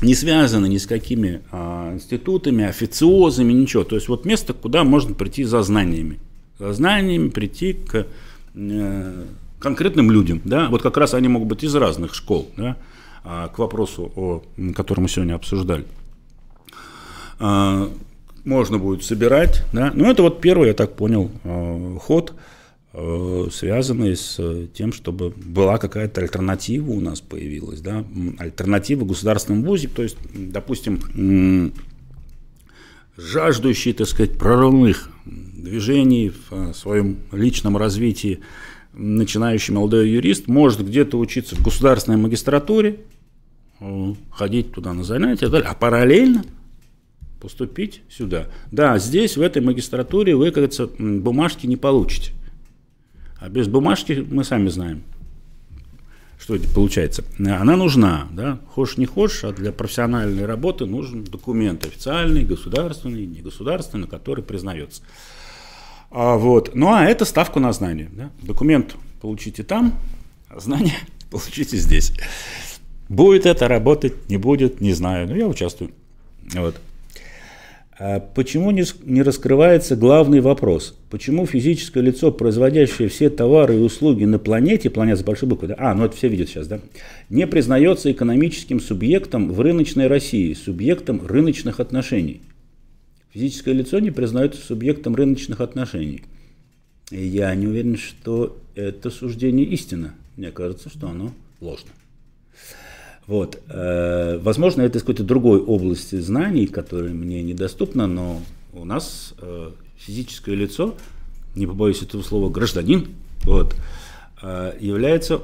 Не 0.00 0.14
связано 0.14 0.66
ни 0.66 0.78
с 0.78 0.86
какими 0.86 1.42
а, 1.52 1.92
институтами, 1.94 2.64
официозами, 2.64 3.52
ничего. 3.52 3.84
То 3.84 3.94
есть 3.94 4.08
вот 4.08 4.24
место, 4.24 4.52
куда 4.52 4.84
можно 4.84 5.14
прийти 5.14 5.44
за 5.44 5.62
знаниями. 5.62 6.18
За 6.58 6.72
знаниями 6.72 7.28
прийти 7.28 7.72
к 7.72 8.06
э, 8.54 9.24
конкретным 9.62 10.10
людям, 10.10 10.40
да, 10.44 10.68
вот 10.68 10.82
как 10.82 10.96
раз 10.96 11.14
они 11.14 11.28
могут 11.28 11.48
быть 11.48 11.64
из 11.64 11.74
разных 11.74 12.14
школ, 12.14 12.48
да, 12.56 12.76
а, 13.24 13.48
к 13.48 13.58
вопросу, 13.58 14.12
о, 14.16 14.42
который 14.74 15.00
мы 15.00 15.08
сегодня 15.08 15.34
обсуждали. 15.34 15.84
А, 17.38 17.88
можно 18.44 18.78
будет 18.78 19.04
собирать, 19.04 19.64
да, 19.72 19.92
ну 19.94 20.10
это 20.10 20.22
вот 20.22 20.40
первый, 20.40 20.68
я 20.68 20.74
так 20.74 20.94
понял, 20.96 21.30
а, 21.44 21.96
ход, 22.00 22.34
связанный 22.92 24.16
с 24.16 24.38
тем, 24.74 24.92
чтобы 24.92 25.30
была 25.30 25.78
какая-то 25.78 26.20
альтернатива 26.20 26.90
у 26.90 27.00
нас 27.00 27.22
появилась, 27.22 27.80
да, 27.80 28.04
альтернатива 28.38 29.06
государственному 29.06 29.64
вузе, 29.66 29.88
то 29.88 30.02
есть, 30.02 30.18
допустим, 30.34 31.72
жаждущие, 33.16 33.94
так 33.94 34.06
сказать, 34.08 34.36
прорывных 34.36 35.08
движении, 35.24 36.32
в 36.50 36.74
своем 36.74 37.16
личном 37.32 37.78
развитии 37.78 38.40
начинающий 38.92 39.72
молодой 39.72 40.10
юрист 40.10 40.48
может 40.48 40.86
где-то 40.86 41.18
учиться 41.18 41.56
в 41.56 41.62
государственной 41.62 42.18
магистратуре, 42.18 43.00
ходить 44.30 44.72
туда 44.72 44.92
на 44.92 45.02
занятия, 45.02 45.46
а 45.46 45.74
параллельно 45.74 46.44
поступить 47.40 48.02
сюда. 48.10 48.48
Да, 48.70 48.98
здесь, 48.98 49.38
в 49.38 49.40
этой 49.40 49.62
магистратуре, 49.62 50.36
вы, 50.36 50.46
как 50.46 50.56
говорится, 50.56 50.90
бумажки 50.98 51.66
не 51.66 51.76
получите. 51.76 52.32
А 53.42 53.48
без 53.48 53.66
бумажки 53.66 54.24
мы 54.30 54.44
сами 54.44 54.68
знаем, 54.68 55.02
что 56.38 56.54
это 56.54 56.68
получается. 56.68 57.24
Она 57.40 57.76
нужна, 57.76 58.28
да, 58.30 58.60
хочешь 58.68 58.98
не 58.98 59.06
хочешь, 59.06 59.42
а 59.42 59.52
для 59.52 59.72
профессиональной 59.72 60.46
работы 60.46 60.86
нужен 60.86 61.24
документ 61.24 61.84
официальный, 61.84 62.44
государственный, 62.44 63.26
негосударственный, 63.26 64.06
который 64.06 64.44
признается. 64.44 65.02
А, 66.12 66.36
вот. 66.36 66.76
Ну 66.76 66.92
а 66.92 67.04
это 67.04 67.24
ставка 67.24 67.58
на 67.58 67.72
знание. 67.72 68.10
Да? 68.12 68.30
Документ 68.42 68.94
получите 69.20 69.64
там, 69.64 69.98
а 70.48 70.60
знание 70.60 70.94
получите 71.32 71.76
здесь. 71.78 72.12
Будет 73.08 73.44
это 73.44 73.66
работать, 73.66 74.30
не 74.30 74.36
будет, 74.36 74.80
не 74.80 74.92
знаю, 74.92 75.26
но 75.26 75.34
я 75.34 75.48
участвую. 75.48 75.90
Вот. 76.54 76.76
А 77.98 78.20
почему 78.20 78.70
не, 78.70 79.22
раскрывается 79.22 79.96
главный 79.96 80.40
вопрос? 80.40 80.96
Почему 81.10 81.46
физическое 81.46 82.02
лицо, 82.02 82.32
производящее 82.32 83.08
все 83.08 83.28
товары 83.28 83.76
и 83.76 83.80
услуги 83.80 84.24
на 84.24 84.38
планете, 84.38 84.88
планета 84.88 85.20
с 85.20 85.24
большой 85.24 85.48
буквы, 85.48 85.68
да? 85.68 85.76
а, 85.78 85.94
ну 85.94 86.06
это 86.06 86.16
все 86.16 86.28
видят 86.28 86.48
сейчас, 86.48 86.68
да, 86.68 86.80
не 87.28 87.46
признается 87.46 88.10
экономическим 88.10 88.80
субъектом 88.80 89.52
в 89.52 89.60
рыночной 89.60 90.06
России, 90.06 90.54
субъектом 90.54 91.26
рыночных 91.26 91.80
отношений? 91.80 92.40
Физическое 93.32 93.74
лицо 93.74 93.98
не 93.98 94.10
признается 94.10 94.60
субъектом 94.60 95.14
рыночных 95.14 95.60
отношений. 95.60 96.22
Я 97.10 97.54
не 97.54 97.66
уверен, 97.66 97.96
что 97.96 98.58
это 98.74 99.10
суждение 99.10 99.66
истина. 99.66 100.14
Мне 100.36 100.50
кажется, 100.50 100.88
что 100.88 101.08
оно 101.08 101.32
ложно. 101.60 101.90
Вот. 103.26 103.60
Э, 103.68 104.38
возможно, 104.38 104.82
это 104.82 104.98
из 104.98 105.02
какой-то 105.02 105.24
другой 105.24 105.60
области 105.60 106.16
знаний, 106.16 106.66
которая 106.66 107.12
мне 107.12 107.42
недоступна, 107.42 108.06
но 108.06 108.40
у 108.72 108.84
нас 108.84 109.34
э, 109.40 109.70
физическое 109.96 110.54
лицо, 110.54 110.94
не 111.54 111.66
побоюсь 111.66 112.02
этого 112.02 112.22
слова, 112.22 112.50
гражданин, 112.50 113.08
вот, 113.44 113.76
э, 114.42 114.74
является 114.80 115.40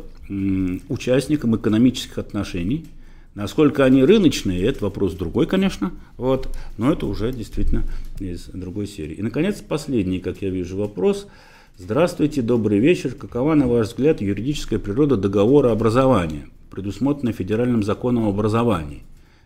участником 0.88 1.56
экономических 1.56 2.18
отношений. 2.18 2.86
Насколько 3.34 3.84
они 3.84 4.04
рыночные, 4.04 4.62
это 4.64 4.84
вопрос 4.84 5.14
другой, 5.14 5.46
конечно, 5.46 5.92
вот, 6.18 6.54
но 6.76 6.92
это 6.92 7.06
уже 7.06 7.32
действительно 7.32 7.84
из 8.18 8.46
другой 8.46 8.86
серии. 8.86 9.14
И, 9.14 9.22
наконец, 9.22 9.62
последний, 9.66 10.18
как 10.18 10.42
я 10.42 10.50
вижу, 10.50 10.76
вопрос. 10.76 11.28
Здравствуйте, 11.78 12.42
добрый 12.42 12.78
вечер. 12.80 13.14
Какова, 13.14 13.54
на 13.54 13.68
ваш 13.68 13.88
взгляд, 13.88 14.20
юридическая 14.20 14.78
природа 14.78 15.16
договора 15.16 15.70
образования? 15.70 16.48
Предусмотренной 16.70 17.32
федеральным 17.32 17.82
законом 17.82 18.28
об 18.28 18.34
образовании. 18.34 19.02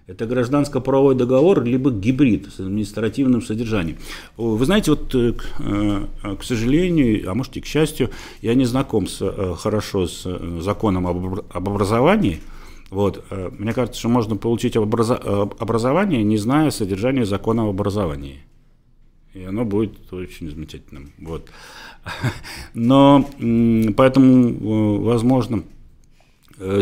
Это 0.09 0.27
гражданско-правовой 0.27 1.15
договор, 1.15 1.63
либо 1.63 1.93
гибрид 1.93 2.49
с 2.53 2.59
административным 2.59 3.41
содержанием. 3.41 3.99
Вы 4.37 4.65
знаете, 4.67 4.91
вот, 4.91 5.15
э, 5.15 5.35
э, 5.61 6.37
к 6.37 6.43
сожалению, 6.43 7.31
а 7.31 7.35
может 7.35 7.57
и 7.57 7.61
к 7.61 7.67
счастью, 7.67 8.11
я 8.41 8.55
не 8.55 8.65
знаком 8.65 9.07
с, 9.07 9.19
э, 9.23 9.55
хорошо 9.57 10.09
с 10.09 10.27
законом 10.61 11.07
об 11.07 11.69
образовании. 11.69 12.41
Вот. 12.91 13.25
Мне 13.59 13.73
кажется, 13.73 14.01
что 14.01 14.11
можно 14.11 14.37
получить 14.37 14.77
образование, 14.77 16.23
не 16.25 16.37
зная 16.37 16.71
содержания 16.71 17.25
закона 17.25 17.63
об 17.63 17.69
образовании. 17.71 18.43
И 19.33 19.45
оно 19.45 19.65
будет 19.65 20.13
очень 20.13 20.51
замечательным. 20.51 21.13
Вот. 21.19 21.49
Но 22.75 23.25
поэтому, 23.97 25.01
возможно, 25.01 25.63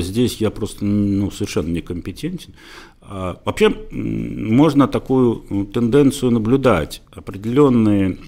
здесь 0.00 0.36
я 0.36 0.50
просто 0.50 0.84
ну, 0.84 1.30
совершенно 1.30 1.68
некомпетентен. 1.68 2.54
А, 3.02 3.40
вообще 3.44 3.74
можно 3.90 4.86
такую 4.88 5.44
ну, 5.50 5.64
тенденцию 5.64 6.32
наблюдать. 6.32 7.02
Определенные 7.10 8.18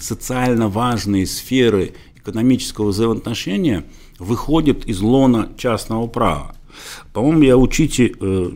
социально 0.00 0.68
важные 0.68 1.26
сферы 1.26 1.94
экономического 2.16 2.88
взаимоотношения 2.88 3.84
выходят 4.18 4.86
из 4.86 5.00
лона 5.00 5.50
частного 5.56 6.06
права. 6.06 6.54
По-моему, 7.12 7.42
я 7.42 7.56
учите 7.56 8.12
э, 8.18 8.50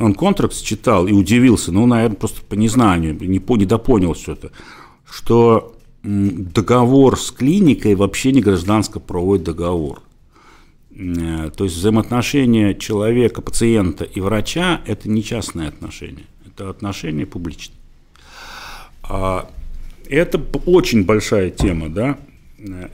он 0.00 0.14
контракт 0.14 0.60
читал 0.60 1.06
и 1.06 1.12
удивился, 1.12 1.72
ну, 1.72 1.86
наверное, 1.86 2.16
просто 2.16 2.42
по 2.42 2.54
незнанию, 2.54 3.16
не, 3.20 3.38
по, 3.38 3.56
недопонял 3.56 4.14
что-то, 4.14 4.50
что 5.08 5.74
договор 6.02 7.18
с 7.18 7.30
клиникой 7.30 7.94
вообще 7.94 8.32
не 8.32 8.40
гражданско-правовой 8.40 9.38
договор. 9.38 10.02
Э, 10.96 11.50
то 11.54 11.64
есть 11.64 11.76
взаимоотношения 11.76 12.74
человека, 12.74 13.42
пациента 13.42 14.04
и 14.04 14.20
врача– 14.20 14.80
это 14.86 15.08
не 15.08 15.22
частные 15.22 15.68
отношения, 15.68 16.24
это 16.46 16.70
отношения 16.70 17.26
публичные. 17.26 17.78
А 19.02 19.50
это 20.08 20.40
очень 20.66 21.04
большая 21.04 21.50
тема, 21.50 21.88
да. 21.88 22.18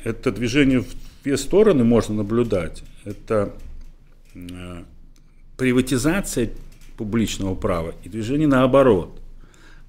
Это 0.05 0.32
движение 0.32 0.81
в 0.81 0.89
две 1.22 1.36
стороны 1.36 1.85
можно 1.85 2.14
наблюдать. 2.14 2.82
Это 3.05 3.52
э, 4.35 4.82
приватизация 5.56 6.51
публичного 6.97 7.55
права 7.55 7.94
и 8.02 8.09
движение 8.09 8.48
наоборот, 8.48 9.20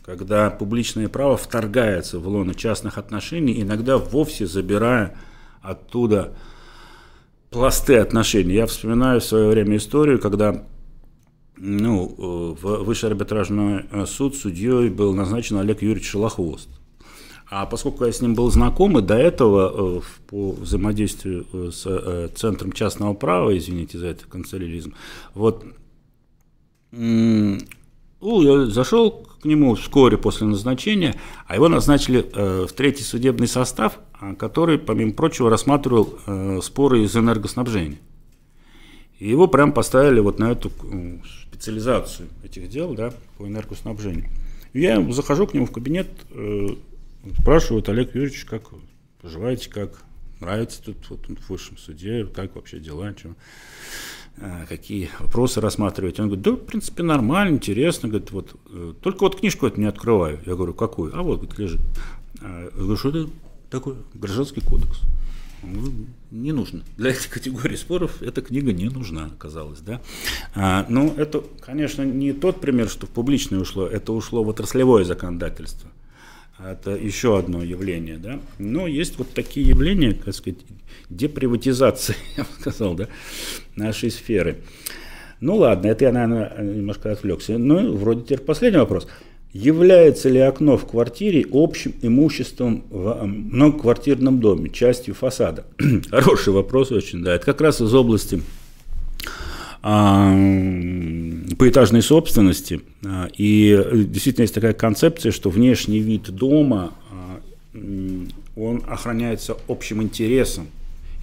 когда 0.04 0.50
публичное 0.50 1.08
право 1.08 1.38
вторгается 1.38 2.20
в 2.20 2.28
лоно 2.28 2.56
частных 2.56 2.98
отношений, 2.98 3.62
иногда 3.62 3.98
вовсе 3.98 4.48
забирая 4.48 5.16
оттуда 5.62 6.34
пласты 7.52 7.98
отношений. 7.98 8.54
Я 8.56 8.66
вспоминаю 8.66 9.20
в 9.20 9.26
свое 9.26 9.50
время 9.50 9.78
историю, 9.78 10.20
когда 10.20 10.64
ну, 11.58 12.56
э, 12.58 12.62
в 12.62 12.84
Высший 12.84 13.10
арбитражный 13.10 13.86
э, 13.92 14.06
суд 14.08 14.36
судьей 14.36 14.90
был 14.90 15.14
назначен 15.14 15.58
Олег 15.58 15.84
Юрьевич 15.84 16.10
Шелохвост. 16.10 16.70
А 17.50 17.66
поскольку 17.66 18.06
я 18.06 18.14
с 18.14 18.22
ним 18.22 18.34
был 18.34 18.50
знаком, 18.50 18.98
и 18.98 19.02
до 19.02 19.16
этого 19.16 20.00
э, 20.00 20.02
по 20.28 20.54
взаимодействию 20.54 21.72
с 21.72 22.32
Центром 22.36 22.72
частного 22.72 23.14
права, 23.14 23.56
извините 23.56 24.00
за 24.00 24.08
это 24.08 24.26
канцеляризм, 24.26 24.96
вот, 25.36 25.66
ну, 26.92 27.58
я 28.22 28.66
зашел 28.68 29.28
к 29.42 29.46
нему 29.46 29.76
вскоре 29.76 30.18
после 30.18 30.48
назначения, 30.48 31.16
а 31.48 31.56
его 31.56 31.68
назначили 31.68 32.22
в 32.66 32.72
третий 32.74 33.04
судебный 33.04 33.48
состав, 33.48 34.00
а, 34.22 34.36
который, 34.36 34.78
помимо 34.78 35.14
прочего, 35.14 35.50
рассматривал 35.50 36.20
э, 36.28 36.60
споры 36.62 37.04
из 37.04 37.18
энергоснабжения. 37.18 37.98
И 39.18 39.28
его 39.28 39.48
прям 39.48 39.74
поставили 39.74 40.20
вот 40.20 40.38
на 40.38 40.52
эту 40.52 40.72
специализацию 41.48 42.30
этих 42.44 42.70
дел 42.70 42.94
да, 42.94 43.14
по 43.40 43.48
энергоснабжению. 43.48 44.30
Я 44.74 45.02
захожу 45.12 45.48
к 45.48 45.56
нему 45.56 45.66
в 45.66 45.72
кабинет, 45.72 46.08
э, 46.30 46.68
спрашивают, 47.40 47.90
Олег 47.90 48.14
Юрьевич, 48.14 48.46
как 48.46 48.70
поживаете, 49.22 49.72
как? 49.72 50.04
Нравится 50.40 50.84
тут 50.84 50.98
вот, 51.10 51.28
в 51.28 51.50
высшем 51.50 51.78
суде, 51.78 52.26
как 52.26 52.56
вообще 52.56 52.80
дела, 52.80 53.14
чем, 53.16 53.32
э, 53.32 53.36
какие 54.68 55.10
вопросы 55.20 55.62
рассматриваете. 55.62 56.22
Он 56.22 56.30
говорит, 56.30 56.44
да, 56.44 56.52
в 56.52 56.58
принципе, 56.58 57.04
нормально, 57.04 57.56
интересно, 57.56 58.10
говорит, 58.10 58.32
вот, 58.32 58.56
э, 58.70 58.94
только 59.02 59.24
вот 59.24 59.40
книжку 59.40 59.68
эту 59.68 59.80
не 59.80 59.88
открываю. 59.88 60.40
Я 60.46 60.56
говорю, 60.56 60.74
какую? 60.74 61.16
А 61.18 61.22
вот, 61.22 61.42
говорит, 61.42 61.60
лежит. 61.60 61.82
Я 62.42 62.70
говорю, 62.76 62.98
что 62.98 63.10
это 63.10 63.30
такой 63.70 63.96
гражданский 64.14 64.62
кодекс. 64.62 65.02
Ну, 65.64 65.92
не 66.32 66.52
нужно. 66.52 66.82
Для 66.98 67.12
этой 67.12 67.30
категории 67.30 67.76
споров 67.76 68.22
эта 68.22 68.42
книга 68.42 68.74
не 68.74 68.90
нужна, 68.90 69.26
оказалось. 69.26 69.80
Да? 69.80 70.02
А, 70.56 70.86
ну, 70.90 71.14
это, 71.16 71.44
конечно, 71.60 72.02
не 72.02 72.34
тот 72.34 72.60
пример, 72.60 72.90
что 72.90 73.06
в 73.06 73.10
публичное 73.10 73.60
ушло, 73.60 73.86
это 73.86 74.12
ушло 74.12 74.44
в 74.44 74.48
отраслевое 74.48 75.04
законодательство. 75.04 75.90
Это 76.64 76.92
еще 76.92 77.38
одно 77.38 77.64
явление. 77.64 78.18
Да? 78.18 78.40
Но 78.60 78.88
есть 78.88 79.18
вот 79.18 79.34
такие 79.34 79.68
явления, 79.68 80.14
как 80.14 80.36
сказать, 80.36 80.60
деприватизации, 81.10 82.16
я 82.38 82.44
бы 82.44 82.50
сказал, 82.60 82.94
да, 82.96 83.08
нашей 83.76 84.12
сферы. 84.12 84.58
Ну 85.40 85.56
ладно, 85.56 85.88
это 85.88 86.06
я, 86.06 86.12
наверное, 86.12 86.56
немножко 86.62 87.12
отвлекся. 87.12 87.58
Ну, 87.58 87.96
вроде 87.96 88.22
теперь 88.22 88.40
последний 88.40 88.80
вопрос. 88.80 89.08
Является 89.54 90.30
ли 90.30 90.40
окно 90.40 90.78
в 90.78 90.88
квартире 90.88 91.46
общим 91.52 91.94
имуществом 92.02 92.86
в 92.90 93.26
многоквартирном 93.26 94.40
доме, 94.40 94.70
частью 94.70 95.14
фасада? 95.14 95.66
Хороший 96.10 96.54
вопрос 96.54 96.92
очень, 96.92 97.24
да. 97.24 97.36
Это 97.36 97.46
как 97.46 97.60
раз 97.60 97.82
из 97.82 97.94
области 97.94 98.42
а, 99.26 99.30
поэтажной 101.58 102.02
собственности. 102.02 102.82
А, 103.04 103.28
и 103.36 104.06
действительно 104.06 104.44
есть 104.44 104.54
такая 104.54 104.74
концепция, 104.74 105.32
что 105.32 105.50
внешний 105.50 106.00
вид 106.00 106.30
дома, 106.30 106.94
а, 107.12 107.42
он 108.56 108.84
охраняется 108.88 109.58
общим 109.68 110.04
интересом. 110.04 110.68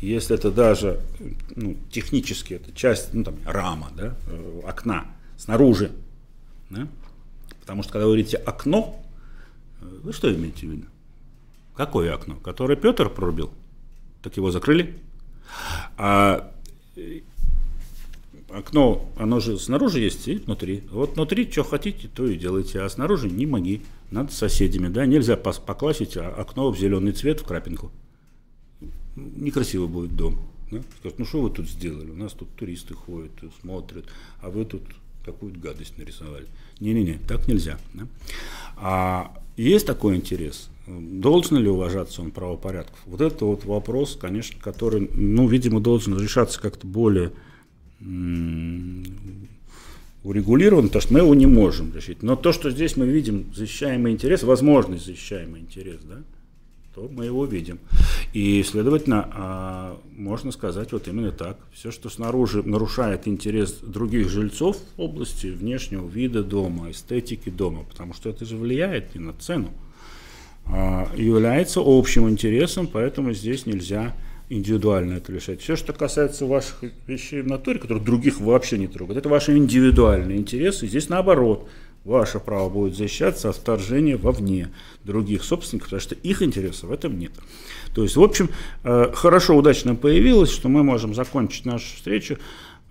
Если 0.00 0.34
это 0.34 0.50
даже 0.50 1.00
ну, 1.56 1.76
технически, 1.90 2.54
это 2.54 2.72
часть, 2.72 3.14
ну, 3.14 3.24
там, 3.24 3.36
рама, 3.44 3.90
да, 3.96 4.16
э, 4.28 4.60
окна 4.64 5.06
снаружи, 5.36 5.90
да, 6.70 6.86
Потому 7.60 7.82
что 7.82 7.92
когда 7.92 8.06
вы 8.06 8.12
говорите 8.12 8.38
окно, 8.38 9.04
вы 9.80 10.14
что 10.14 10.32
имеете 10.32 10.66
в 10.66 10.70
виду? 10.70 10.86
Какое 11.76 12.14
окно? 12.14 12.36
Которое 12.36 12.76
Петр 12.76 13.10
прорубил? 13.10 13.52
Так 14.22 14.38
его 14.38 14.50
закрыли. 14.50 14.98
А 15.98 16.50
э, 16.96 17.20
окно, 18.58 19.08
оно 19.16 19.40
же 19.40 19.58
снаружи 19.58 20.00
есть 20.00 20.26
и 20.28 20.36
внутри. 20.36 20.82
Вот 20.90 21.14
внутри 21.14 21.50
что 21.50 21.64
хотите, 21.64 22.08
то 22.08 22.26
и 22.26 22.36
делайте, 22.36 22.80
а 22.80 22.88
снаружи 22.88 23.28
не 23.28 23.46
моги. 23.46 23.82
Надо 24.10 24.32
с 24.32 24.36
соседями, 24.36 24.88
да, 24.88 25.06
нельзя 25.06 25.36
покласть 25.36 26.16
окно 26.16 26.70
в 26.70 26.78
зеленый 26.78 27.12
цвет, 27.12 27.40
в 27.40 27.44
крапинку. 27.44 27.90
Некрасиво 29.16 29.86
будет 29.86 30.16
дом. 30.16 30.38
Да? 30.70 30.82
Скажут, 30.98 31.18
ну 31.18 31.24
что 31.24 31.42
вы 31.42 31.50
тут 31.50 31.68
сделали? 31.68 32.10
У 32.10 32.16
нас 32.16 32.32
тут 32.32 32.48
туристы 32.54 32.94
ходят, 32.94 33.32
смотрят, 33.60 34.06
а 34.40 34.50
вы 34.50 34.64
тут 34.64 34.82
какую-то 35.24 35.58
гадость 35.58 35.98
нарисовали. 35.98 36.46
Не-не-не, 36.80 37.18
так 37.26 37.48
нельзя. 37.48 37.78
Да? 37.94 38.06
А 38.76 39.42
есть 39.56 39.86
такой 39.86 40.16
интерес? 40.16 40.68
Должен 40.86 41.58
ли 41.58 41.68
уважаться 41.68 42.22
он 42.22 42.30
правопорядков? 42.30 42.98
Вот 43.06 43.20
это 43.20 43.44
вот 43.44 43.64
вопрос, 43.64 44.16
конечно, 44.18 44.58
который, 44.60 45.10
ну, 45.12 45.46
видимо, 45.46 45.80
должен 45.80 46.18
решаться 46.18 46.60
как-то 46.60 46.86
более 46.86 47.32
урегулирован, 50.22 50.86
потому 50.86 51.02
что 51.02 51.12
мы 51.12 51.20
его 51.20 51.34
не 51.34 51.46
можем 51.46 51.94
решить. 51.94 52.22
Но 52.22 52.36
то, 52.36 52.52
что 52.52 52.70
здесь 52.70 52.96
мы 52.96 53.06
видим 53.06 53.52
защищаемый 53.54 54.12
интерес, 54.12 54.42
возможный 54.42 54.98
защищаемый 54.98 55.60
интерес, 55.60 56.00
да, 56.02 56.22
то 56.94 57.08
мы 57.08 57.26
его 57.26 57.44
видим. 57.44 57.78
И, 58.32 58.62
следовательно, 58.62 59.28
а, 59.32 60.00
можно 60.16 60.52
сказать 60.52 60.92
вот 60.92 61.08
именно 61.08 61.30
так. 61.30 61.56
Все, 61.72 61.90
что 61.90 62.10
снаружи 62.10 62.62
нарушает 62.62 63.28
интерес 63.28 63.78
других 63.80 64.28
жильцов 64.28 64.78
в 64.96 65.00
области 65.00 65.46
внешнего 65.46 66.08
вида 66.08 66.42
дома, 66.42 66.90
эстетики 66.90 67.50
дома, 67.50 67.84
потому 67.84 68.14
что 68.14 68.28
это 68.28 68.44
же 68.44 68.56
влияет 68.56 69.14
и 69.14 69.18
на 69.18 69.32
цену, 69.32 69.72
а, 70.66 71.08
является 71.16 71.80
общим 71.82 72.28
интересом, 72.28 72.86
поэтому 72.86 73.32
здесь 73.32 73.64
нельзя 73.64 74.14
индивидуально 74.48 75.14
это 75.14 75.32
решать. 75.32 75.60
Все, 75.60 75.76
что 75.76 75.92
касается 75.92 76.46
ваших 76.46 76.82
вещей 77.06 77.42
в 77.42 77.46
натуре, 77.46 77.78
которые 77.78 78.02
других 78.02 78.40
вообще 78.40 78.78
не 78.78 78.86
трогают, 78.86 79.18
это 79.18 79.28
ваши 79.28 79.56
индивидуальные 79.56 80.38
интересы. 80.38 80.86
Здесь 80.86 81.08
наоборот, 81.08 81.68
ваше 82.04 82.40
право 82.40 82.68
будет 82.68 82.96
защищаться 82.96 83.50
от 83.50 83.56
вторжения 83.56 84.16
вовне 84.16 84.70
других 85.04 85.44
собственников, 85.44 85.88
потому 85.88 86.00
что 86.00 86.14
их 86.14 86.42
интересов 86.42 86.90
в 86.90 86.92
этом 86.92 87.18
нет. 87.18 87.32
То 87.94 88.02
есть, 88.02 88.16
в 88.16 88.22
общем, 88.22 88.48
э, 88.84 89.10
хорошо, 89.12 89.56
удачно 89.56 89.94
появилось, 89.94 90.50
что 90.50 90.68
мы 90.68 90.82
можем 90.82 91.14
закончить 91.14 91.66
нашу 91.66 91.94
встречу 91.96 92.38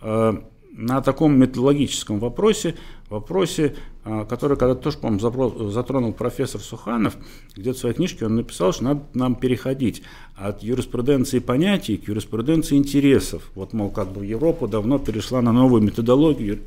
э, 0.02 0.34
на 0.72 1.02
таком 1.02 1.40
методологическом 1.40 2.20
вопросе, 2.20 2.76
вопросе, 3.10 3.76
э, 4.06 4.26
который 4.28 4.58
когда-то 4.58 4.82
тоже, 4.82 4.98
по-моему, 4.98 5.70
затронул 5.70 6.14
профессор 6.14 6.62
Суханов, 6.62 7.18
где-то 7.56 7.78
в 7.78 7.80
своей 7.80 7.96
книжке 7.96 8.26
он 8.26 8.36
написал, 8.36 8.74
что 8.74 8.84
надо 8.84 9.04
нам 9.14 9.36
переходить 9.36 10.02
от 10.36 10.64
юриспруденции 10.64 11.40
понятий 11.40 11.98
к 11.98 12.08
юриспруденции 12.08 12.76
интересов. 12.76 13.50
Вот, 13.56 13.74
мол, 13.74 13.90
как 13.90 14.12
бы 14.12 14.26
Европа 14.26 14.68
давно 14.68 15.00
перешла 15.00 15.42
на 15.42 15.52
новую 15.52 15.82
методологию 15.82 16.60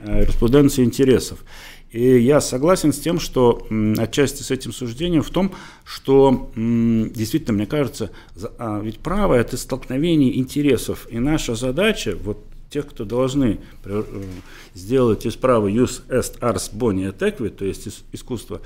юриспруденции 0.00 0.84
интересов. 0.84 1.44
И 1.90 2.18
я 2.18 2.40
согласен 2.40 2.92
с 2.92 2.98
тем, 2.98 3.18
что 3.18 3.66
отчасти 3.96 4.42
с 4.42 4.50
этим 4.50 4.72
суждением 4.72 5.22
в 5.22 5.30
том, 5.30 5.54
что 5.84 6.50
действительно, 6.54 7.54
мне 7.54 7.66
кажется, 7.66 8.10
а, 8.58 8.80
ведь 8.80 8.98
право– 8.98 9.34
это 9.34 9.56
столкновение 9.56 10.38
интересов. 10.38 11.06
И 11.10 11.18
наша 11.18 11.54
задача, 11.54 12.14
вот 12.22 12.44
тех, 12.70 12.86
кто 12.86 13.04
должны 13.04 13.60
э, 13.84 14.02
сделать 14.74 15.26
из 15.26 15.36
права 15.36 15.68
«jus 15.68 16.02
est 16.08 16.38
ars 16.40 16.70
boni 16.72 17.08
et 17.08 17.18
equi», 17.18 17.48
то 17.50 17.64
есть 17.64 18.04
искусство 18.12 18.60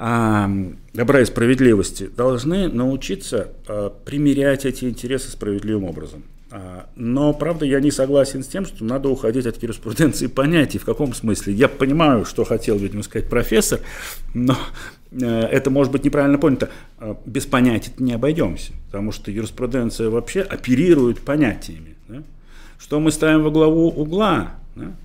а, 0.00 0.48
добра 0.94 1.20
и 1.20 1.24
справедливости, 1.24 2.06
должны 2.06 2.68
научиться 2.68 3.48
а, 3.66 3.90
примерять 3.90 4.64
эти 4.64 4.84
интересы 4.84 5.28
справедливым 5.28 5.84
образом. 5.84 6.22
А, 6.52 6.88
но, 6.94 7.34
правда, 7.34 7.66
я 7.66 7.80
не 7.80 7.90
согласен 7.90 8.44
с 8.44 8.46
тем, 8.46 8.64
что 8.64 8.84
надо 8.84 9.08
уходить 9.08 9.46
от 9.46 9.60
юриспруденции 9.60 10.28
понятий. 10.28 10.78
В 10.78 10.84
каком 10.84 11.14
смысле? 11.14 11.52
Я 11.52 11.68
понимаю, 11.68 12.24
что 12.24 12.44
хотел, 12.44 12.78
видимо, 12.78 13.02
сказать 13.02 13.28
профессор, 13.28 13.80
но 14.34 14.56
э, 15.10 15.26
это 15.26 15.68
может 15.70 15.92
быть 15.92 16.04
неправильно 16.04 16.38
понято. 16.38 16.70
Без 17.26 17.46
понятий 17.46 17.90
не 17.98 18.12
обойдемся, 18.12 18.72
потому 18.86 19.10
что 19.10 19.32
юриспруденция 19.32 20.10
вообще 20.10 20.42
оперирует 20.42 21.20
понятиями. 21.20 21.96
Да? 22.06 22.22
Что 22.78 23.00
мы 23.00 23.10
ставим 23.10 23.42
во 23.42 23.50
главу 23.50 23.88
угла? 23.88 24.54
Да? 24.76 24.96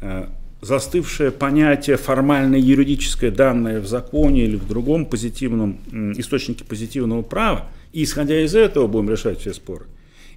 А, 0.00 0.32
застывшее 0.60 1.30
понятие 1.30 1.96
формальное 1.96 2.58
юридическое, 2.58 3.30
данное 3.30 3.80
в 3.80 3.86
законе 3.86 4.44
или 4.44 4.56
в 4.56 4.66
другом 4.66 5.06
позитивном 5.06 5.78
источнике 6.16 6.64
позитивного 6.64 7.22
права, 7.22 7.68
и 7.92 8.04
исходя 8.04 8.42
из 8.44 8.54
этого 8.54 8.86
будем 8.86 9.10
решать 9.10 9.40
все 9.40 9.54
споры. 9.54 9.86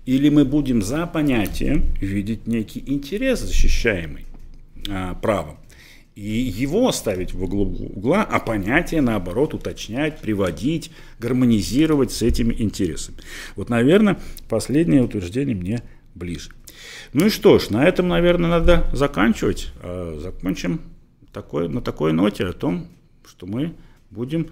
Или 0.06 0.30
мы 0.30 0.46
будем 0.46 0.82
за 0.82 1.06
понятием 1.06 1.84
видеть 2.00 2.48
некий 2.48 2.84
интерес, 2.86 3.42
защищаемый 3.42 4.26
а, 4.90 5.16
правом, 5.16 5.58
и 6.16 6.22
его 6.22 6.92
ставить 6.92 7.34
в 7.34 7.44
углу 7.44 7.64
угла, 7.64 8.24
а 8.24 8.40
понятие, 8.40 9.02
наоборот, 9.02 9.54
уточнять, 9.54 10.20
приводить, 10.20 10.92
гармонизировать 11.20 12.12
с 12.12 12.22
этими 12.22 12.54
интересами. 12.58 13.18
Вот, 13.56 13.70
наверное, 13.70 14.20
последнее 14.48 15.04
утверждение 15.04 15.56
мне 15.56 15.82
ближе. 16.16 16.52
Ну 17.14 17.26
и 17.26 17.30
что 17.30 17.60
ж, 17.60 17.70
на 17.70 17.86
этом, 17.86 18.08
наверное, 18.08 18.50
надо 18.50 18.88
заканчивать. 18.94 19.72
А 19.82 20.18
закончим 20.20 20.82
такой, 21.32 21.70
на 21.70 21.82
такой 21.82 22.14
ноте 22.14 22.46
о 22.46 22.54
том, 22.54 22.88
что 23.28 23.46
мы 23.46 23.76
будем 24.10 24.50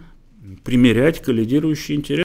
примерять 0.63 1.21
коллидирующие 1.21 1.97
интересы. 1.97 2.15